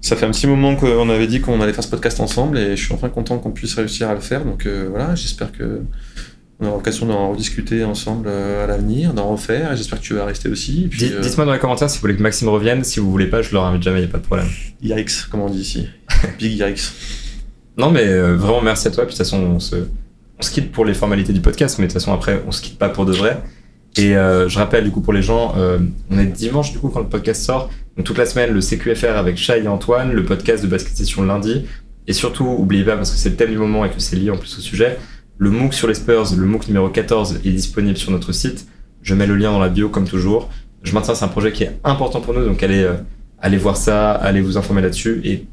ça 0.00 0.16
fait 0.16 0.26
un 0.26 0.32
petit 0.32 0.48
moment 0.48 0.74
qu'on 0.74 1.08
avait 1.08 1.28
dit 1.28 1.40
qu'on 1.40 1.60
allait 1.60 1.72
faire 1.72 1.84
ce 1.84 1.88
podcast 1.88 2.18
ensemble 2.18 2.58
et 2.58 2.76
je 2.76 2.84
suis 2.84 2.92
enfin 2.92 3.08
content 3.08 3.38
qu'on 3.38 3.52
puisse 3.52 3.74
réussir 3.74 4.10
à 4.10 4.14
le 4.14 4.20
faire. 4.20 4.44
Donc 4.44 4.66
euh, 4.66 4.88
voilà, 4.90 5.14
j'espère 5.14 5.52
que 5.52 5.82
on 6.60 6.66
aura 6.66 6.76
l'occasion 6.76 7.06
d'en 7.06 7.30
rediscuter 7.30 7.84
ensemble 7.84 8.26
euh, 8.28 8.64
à 8.64 8.66
l'avenir, 8.66 9.12
d'en 9.12 9.28
refaire, 9.30 9.72
et 9.72 9.76
j'espère 9.76 10.00
que 10.00 10.04
tu 10.04 10.14
vas 10.14 10.24
rester 10.24 10.48
aussi. 10.48 10.88
Dites-moi 10.90 11.46
dans 11.46 11.52
les 11.52 11.58
commentaires 11.58 11.90
si 11.90 11.98
vous 11.98 12.02
voulez 12.02 12.16
que 12.16 12.22
Maxime 12.22 12.48
revienne, 12.48 12.84
si 12.84 13.00
vous 13.00 13.10
voulez 13.10 13.26
pas, 13.26 13.42
je 13.42 13.52
leur 13.52 13.64
invite 13.64 13.82
jamais, 13.82 13.98
il 13.98 14.02
n'y 14.02 14.08
a 14.08 14.12
pas 14.12 14.18
de 14.18 14.24
problème. 14.24 14.46
Yikes, 14.82 15.28
comme 15.30 15.40
on 15.40 15.48
dit 15.48 15.60
ici? 15.60 15.88
Big 16.38 16.58
yikes. 16.58 16.90
Non, 17.76 17.90
mais 17.90 18.06
euh, 18.06 18.36
vraiment 18.36 18.62
merci 18.62 18.88
à 18.88 18.90
toi. 18.90 19.04
Puis 19.04 19.14
de 19.14 19.18
toute 19.18 19.26
façon, 19.26 19.38
on 19.38 19.60
se, 19.60 19.76
quitte 20.52 20.72
pour 20.72 20.84
les 20.84 20.94
formalités 20.94 21.32
du 21.32 21.40
podcast, 21.40 21.78
mais 21.78 21.86
de 21.86 21.92
toute 21.92 22.00
façon, 22.00 22.12
après, 22.12 22.42
on 22.46 22.52
se 22.52 22.62
quitte 22.62 22.78
pas 22.78 22.88
pour 22.88 23.06
de 23.06 23.12
vrai. 23.12 23.42
Et 23.96 24.16
euh, 24.16 24.48
je 24.48 24.58
rappelle, 24.58 24.84
du 24.84 24.90
coup, 24.90 25.00
pour 25.00 25.12
les 25.12 25.22
gens, 25.22 25.54
euh, 25.56 25.78
on 26.10 26.18
est 26.18 26.26
dimanche, 26.26 26.72
du 26.72 26.78
coup, 26.78 26.88
quand 26.88 27.00
le 27.00 27.08
podcast 27.08 27.42
sort. 27.42 27.70
Donc, 27.96 28.06
toute 28.06 28.18
la 28.18 28.26
semaine, 28.26 28.52
le 28.52 28.60
CQFR 28.60 29.16
avec 29.16 29.36
Chai 29.36 29.62
et 29.64 29.68
Antoine, 29.68 30.12
le 30.12 30.24
podcast 30.24 30.62
de 30.62 30.68
Basket 30.68 30.96
Session 30.96 31.22
lundi. 31.22 31.64
Et 32.06 32.12
surtout, 32.12 32.44
oubliez 32.44 32.84
pas, 32.84 32.96
parce 32.96 33.10
que 33.10 33.16
c'est 33.16 33.30
le 33.30 33.36
thème 33.36 33.50
du 33.50 33.58
moment 33.58 33.84
et 33.84 33.90
que 33.90 33.98
c'est 33.98 34.16
lié 34.16 34.30
en 34.30 34.36
plus 34.36 34.58
au 34.58 34.60
sujet, 34.60 34.98
le 35.38 35.50
MOOC 35.50 35.72
sur 35.72 35.88
les 35.88 35.94
Spurs, 35.94 36.34
le 36.36 36.46
MOOC 36.46 36.68
numéro 36.68 36.88
14, 36.88 37.40
est 37.44 37.50
disponible 37.50 37.96
sur 37.96 38.10
notre 38.10 38.32
site. 38.32 38.66
Je 39.02 39.14
mets 39.14 39.26
le 39.26 39.36
lien 39.36 39.52
dans 39.52 39.58
la 39.58 39.68
bio, 39.68 39.88
comme 39.88 40.06
toujours. 40.06 40.50
Je 40.82 40.92
maintiens, 40.92 41.14
c'est 41.14 41.24
un 41.24 41.28
projet 41.28 41.50
qui 41.50 41.64
est 41.64 41.78
important 41.82 42.20
pour 42.20 42.34
nous, 42.34 42.44
donc 42.44 42.62
allez, 42.62 42.88
allez 43.40 43.56
voir 43.56 43.76
ça, 43.76 44.12
allez 44.12 44.42
vous 44.42 44.58
informer 44.58 44.82
là-dessus. 44.82 45.22
Et 45.24 45.46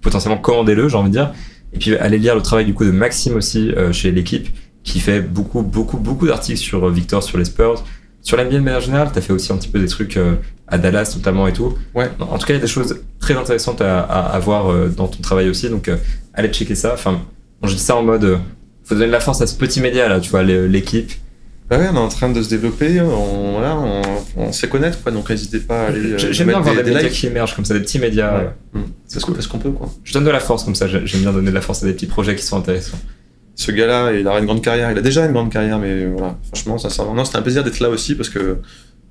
potentiellement 0.00 0.38
commandez-le, 0.38 0.88
j'ai 0.88 0.96
envie 0.96 1.10
de 1.10 1.14
dire. 1.14 1.32
Et 1.72 1.78
puis 1.78 1.96
allez 1.96 2.18
lire 2.18 2.34
le 2.34 2.42
travail 2.42 2.64
du 2.64 2.74
coup 2.74 2.84
de 2.84 2.90
Maxime 2.90 3.36
aussi 3.36 3.70
euh, 3.70 3.92
chez 3.92 4.10
l'équipe, 4.10 4.48
qui 4.82 5.00
fait 5.00 5.20
beaucoup, 5.20 5.62
beaucoup, 5.62 5.98
beaucoup 5.98 6.26
d'articles 6.26 6.58
sur 6.58 6.86
euh, 6.86 6.90
Victor, 6.90 7.22
sur 7.22 7.38
les 7.38 7.44
Spurs. 7.44 7.84
Sur 8.22 8.36
l'NBA 8.36 8.56
de 8.56 8.58
manière 8.58 8.80
générale, 8.80 9.10
t'as 9.12 9.22
fait 9.22 9.32
aussi 9.32 9.50
un 9.52 9.56
petit 9.56 9.68
peu 9.68 9.78
des 9.78 9.86
trucs 9.86 10.16
euh, 10.16 10.34
à 10.68 10.76
Dallas 10.78 11.14
notamment 11.16 11.46
et 11.46 11.52
tout. 11.52 11.74
Ouais. 11.94 12.10
En 12.20 12.38
tout 12.38 12.46
cas, 12.46 12.52
il 12.52 12.56
y 12.56 12.58
a 12.58 12.62
des 12.62 12.66
choses 12.66 13.00
très 13.18 13.34
intéressantes 13.34 13.80
à, 13.80 14.00
à, 14.00 14.38
voir 14.38 14.72
dans 14.90 15.08
ton 15.08 15.22
travail 15.22 15.48
aussi. 15.48 15.70
Donc 15.70 15.90
allez 16.34 16.48
checker 16.48 16.74
ça. 16.74 16.92
Enfin, 16.92 17.20
je 17.64 17.72
dis 17.72 17.78
ça 17.78 17.96
en 17.96 18.02
mode, 18.02 18.38
faut 18.84 18.94
donner 18.94 19.06
de 19.06 19.12
la 19.12 19.20
force 19.20 19.40
à 19.40 19.46
ce 19.46 19.54
petit 19.54 19.80
média 19.80 20.08
là, 20.08 20.20
tu 20.20 20.30
vois, 20.30 20.42
l'équipe. 20.42 21.12
Bah 21.70 21.78
ouais, 21.78 21.86
on 21.92 21.94
est 21.94 21.98
en 21.98 22.08
train 22.08 22.28
de 22.28 22.42
se 22.42 22.48
développer, 22.48 23.00
on, 23.00 23.52
voilà, 23.52 23.78
on, 24.36 24.52
fait 24.52 24.68
connaître, 24.68 25.00
quoi, 25.04 25.12
donc 25.12 25.30
n'hésitez 25.30 25.60
pas 25.60 25.84
à 25.84 25.86
aller. 25.86 26.18
J'aime 26.18 26.48
bien 26.48 26.58
voir 26.58 26.74
des, 26.74 26.82
médias 26.82 27.08
qui 27.08 27.28
émergent 27.28 27.54
comme 27.54 27.64
ça, 27.64 27.74
des 27.74 27.80
petits 27.80 28.00
médias. 28.00 28.52
Ouais. 28.74 28.80
C'est 29.06 29.22
cool 29.22 29.34
parce 29.34 29.46
qu'on 29.46 29.60
peut, 29.60 29.70
quoi. 29.70 29.88
Je 30.02 30.12
donne 30.12 30.24
de 30.24 30.30
la 30.30 30.40
force 30.40 30.64
comme 30.64 30.74
ça, 30.74 30.88
j'aime 30.88 31.20
bien 31.20 31.32
donner 31.32 31.50
de 31.50 31.54
la 31.54 31.60
force 31.60 31.84
à 31.84 31.86
des 31.86 31.92
petits 31.92 32.06
projets 32.06 32.34
qui 32.34 32.42
sont 32.42 32.56
intéressants. 32.56 32.98
Ce 33.54 33.70
gars-là, 33.70 34.12
il 34.14 34.26
a 34.26 34.36
une 34.40 34.46
grande 34.46 34.62
carrière, 34.62 34.90
il 34.90 34.98
a 34.98 35.00
déjà 35.00 35.24
une 35.24 35.32
grande 35.32 35.52
carrière, 35.52 35.78
mais 35.78 36.06
voilà, 36.06 36.36
franchement, 36.48 36.76
ça 36.76 36.90
c'était 36.90 37.36
un 37.36 37.42
plaisir 37.42 37.62
d'être 37.62 37.78
là 37.78 37.88
aussi 37.88 38.16
parce 38.16 38.30
que 38.30 38.58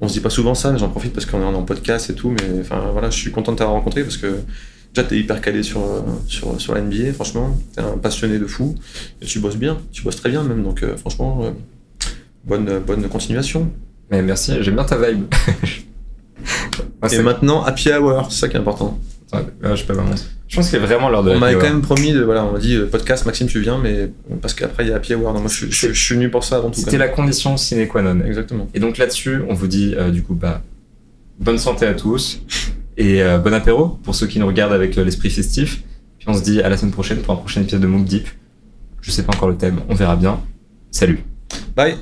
on 0.02 0.10
se 0.10 0.14
dit 0.14 0.20
pas 0.20 0.30
souvent 0.30 0.54
ça, 0.54 0.74
mais 0.74 0.80
j'en 0.80 0.90
profite 0.90 1.14
parce 1.14 1.26
qu'on 1.26 1.40
est 1.40 1.56
en 1.56 1.64
podcast 1.64 2.10
et 2.10 2.14
tout, 2.14 2.32
mais 2.32 2.60
enfin 2.60 2.90
voilà, 2.92 3.10
je 3.10 3.18
suis 3.18 3.32
content 3.32 3.54
de 3.54 3.58
t'avoir 3.58 3.78
rencontré 3.78 4.04
parce 4.04 4.18
que 4.18 4.40
déjà 4.94 5.08
t'es 5.08 5.18
hyper 5.18 5.40
calé 5.40 5.64
sur, 5.64 5.82
sur, 6.28 6.60
sur 6.60 6.74
la 6.74 6.82
NBA, 6.82 7.14
franchement, 7.14 7.58
t'es 7.74 7.82
un 7.82 7.98
passionné 7.98 8.38
de 8.38 8.48
fou, 8.48 8.76
et 9.22 9.26
tu 9.26 9.40
bosses 9.40 9.58
bien, 9.58 9.78
tu 9.94 10.04
bosses 10.04 10.18
très 10.18 10.30
bien 10.30 10.44
même, 10.44 10.62
donc 10.62 10.84
euh, 10.84 10.98
franchement. 10.98 11.40
Euh, 11.44 11.52
bonne, 12.46 12.80
bonne 12.80 13.08
continuation. 13.08 13.72
Mais 14.12 14.22
merci, 14.22 14.54
j'aime 14.62 14.76
bien 14.76 14.84
ta 14.84 14.98
vibe. 14.98 15.26
et 17.12 17.20
maintenant, 17.20 17.64
happy 17.64 17.92
hour, 17.92 18.32
c'est 18.32 18.40
ça 18.40 18.48
qui 18.50 18.56
est 18.56 18.60
important. 18.60 19.00
je, 19.32 19.76
sais 19.76 19.84
pas 19.86 19.94
vraiment. 19.94 20.16
je 20.48 20.56
pense 20.56 20.70
qu'il 20.70 20.78
est 20.78 20.86
vraiment 20.86 21.10
l'heure 21.10 21.24
de. 21.24 21.32
On 21.32 21.40
m'avait 21.40 21.56
quand 21.56 21.70
même 21.70 21.82
promis, 21.82 22.12
de, 22.12 22.22
voilà, 22.22 22.44
on 22.46 22.54
m'a 22.54 22.60
dit 22.60 22.76
euh, 22.76 22.88
podcast, 22.88 23.26
Maxime, 23.26 23.48
tu 23.48 23.60
viens, 23.60 23.78
mais 23.78 24.10
parce 24.42 24.54
qu'après 24.54 24.84
il 24.86 24.90
y 24.90 24.94
a 24.94 24.96
happy 24.96 25.14
hour. 25.14 25.32
moi, 25.34 25.44
je, 25.48 25.68
je, 25.70 25.94
suis 25.94 26.16
venu 26.16 26.30
pour 26.30 26.44
ça 26.44 26.58
avant 26.58 26.72
tout. 26.72 26.80
C'était 26.80 26.98
la 26.98 27.08
condition 27.08 27.56
sine 27.58 27.88
qua 27.88 28.02
non. 28.02 28.26
Exactement. 28.26 28.68
Et 28.74 28.80
donc 28.80 28.98
là-dessus, 28.98 29.42
on 29.48 29.54
vous 29.54 29.68
dit 29.68 29.94
euh, 29.96 30.10
du 30.10 30.24
coup, 30.24 30.34
bah, 30.34 30.62
bonne 31.40 31.60
santé 31.60 31.86
à 31.86 31.94
tous 31.94 32.42
et 32.98 33.22
euh, 33.22 33.38
bon 33.38 33.54
apéro 33.54 33.88
pour 34.04 34.16
ceux 34.16 34.28
qui 34.28 34.40
nous 34.40 34.48
regardent 34.48 34.74
avec 34.74 34.96
l'esprit 34.96 35.30
festif. 35.30 35.84
Puis 36.18 36.28
on 36.28 36.34
se 36.34 36.42
dit 36.42 36.62
à 36.62 36.70
la 36.70 36.78
semaine 36.78 36.92
prochaine 36.92 37.20
pour 37.20 37.34
un 37.34 37.38
prochain 37.38 37.62
épisode 37.62 37.82
de 37.82 37.88
Mook 37.88 38.04
Deep. 38.06 38.28
Je 39.02 39.12
sais 39.12 39.24
pas 39.24 39.34
encore 39.34 39.50
le 39.50 39.56
thème, 39.56 39.80
on 39.88 39.96
verra 39.96 40.16
bien. 40.16 40.42
Salut. 40.92 41.24
Bye. 41.76 41.96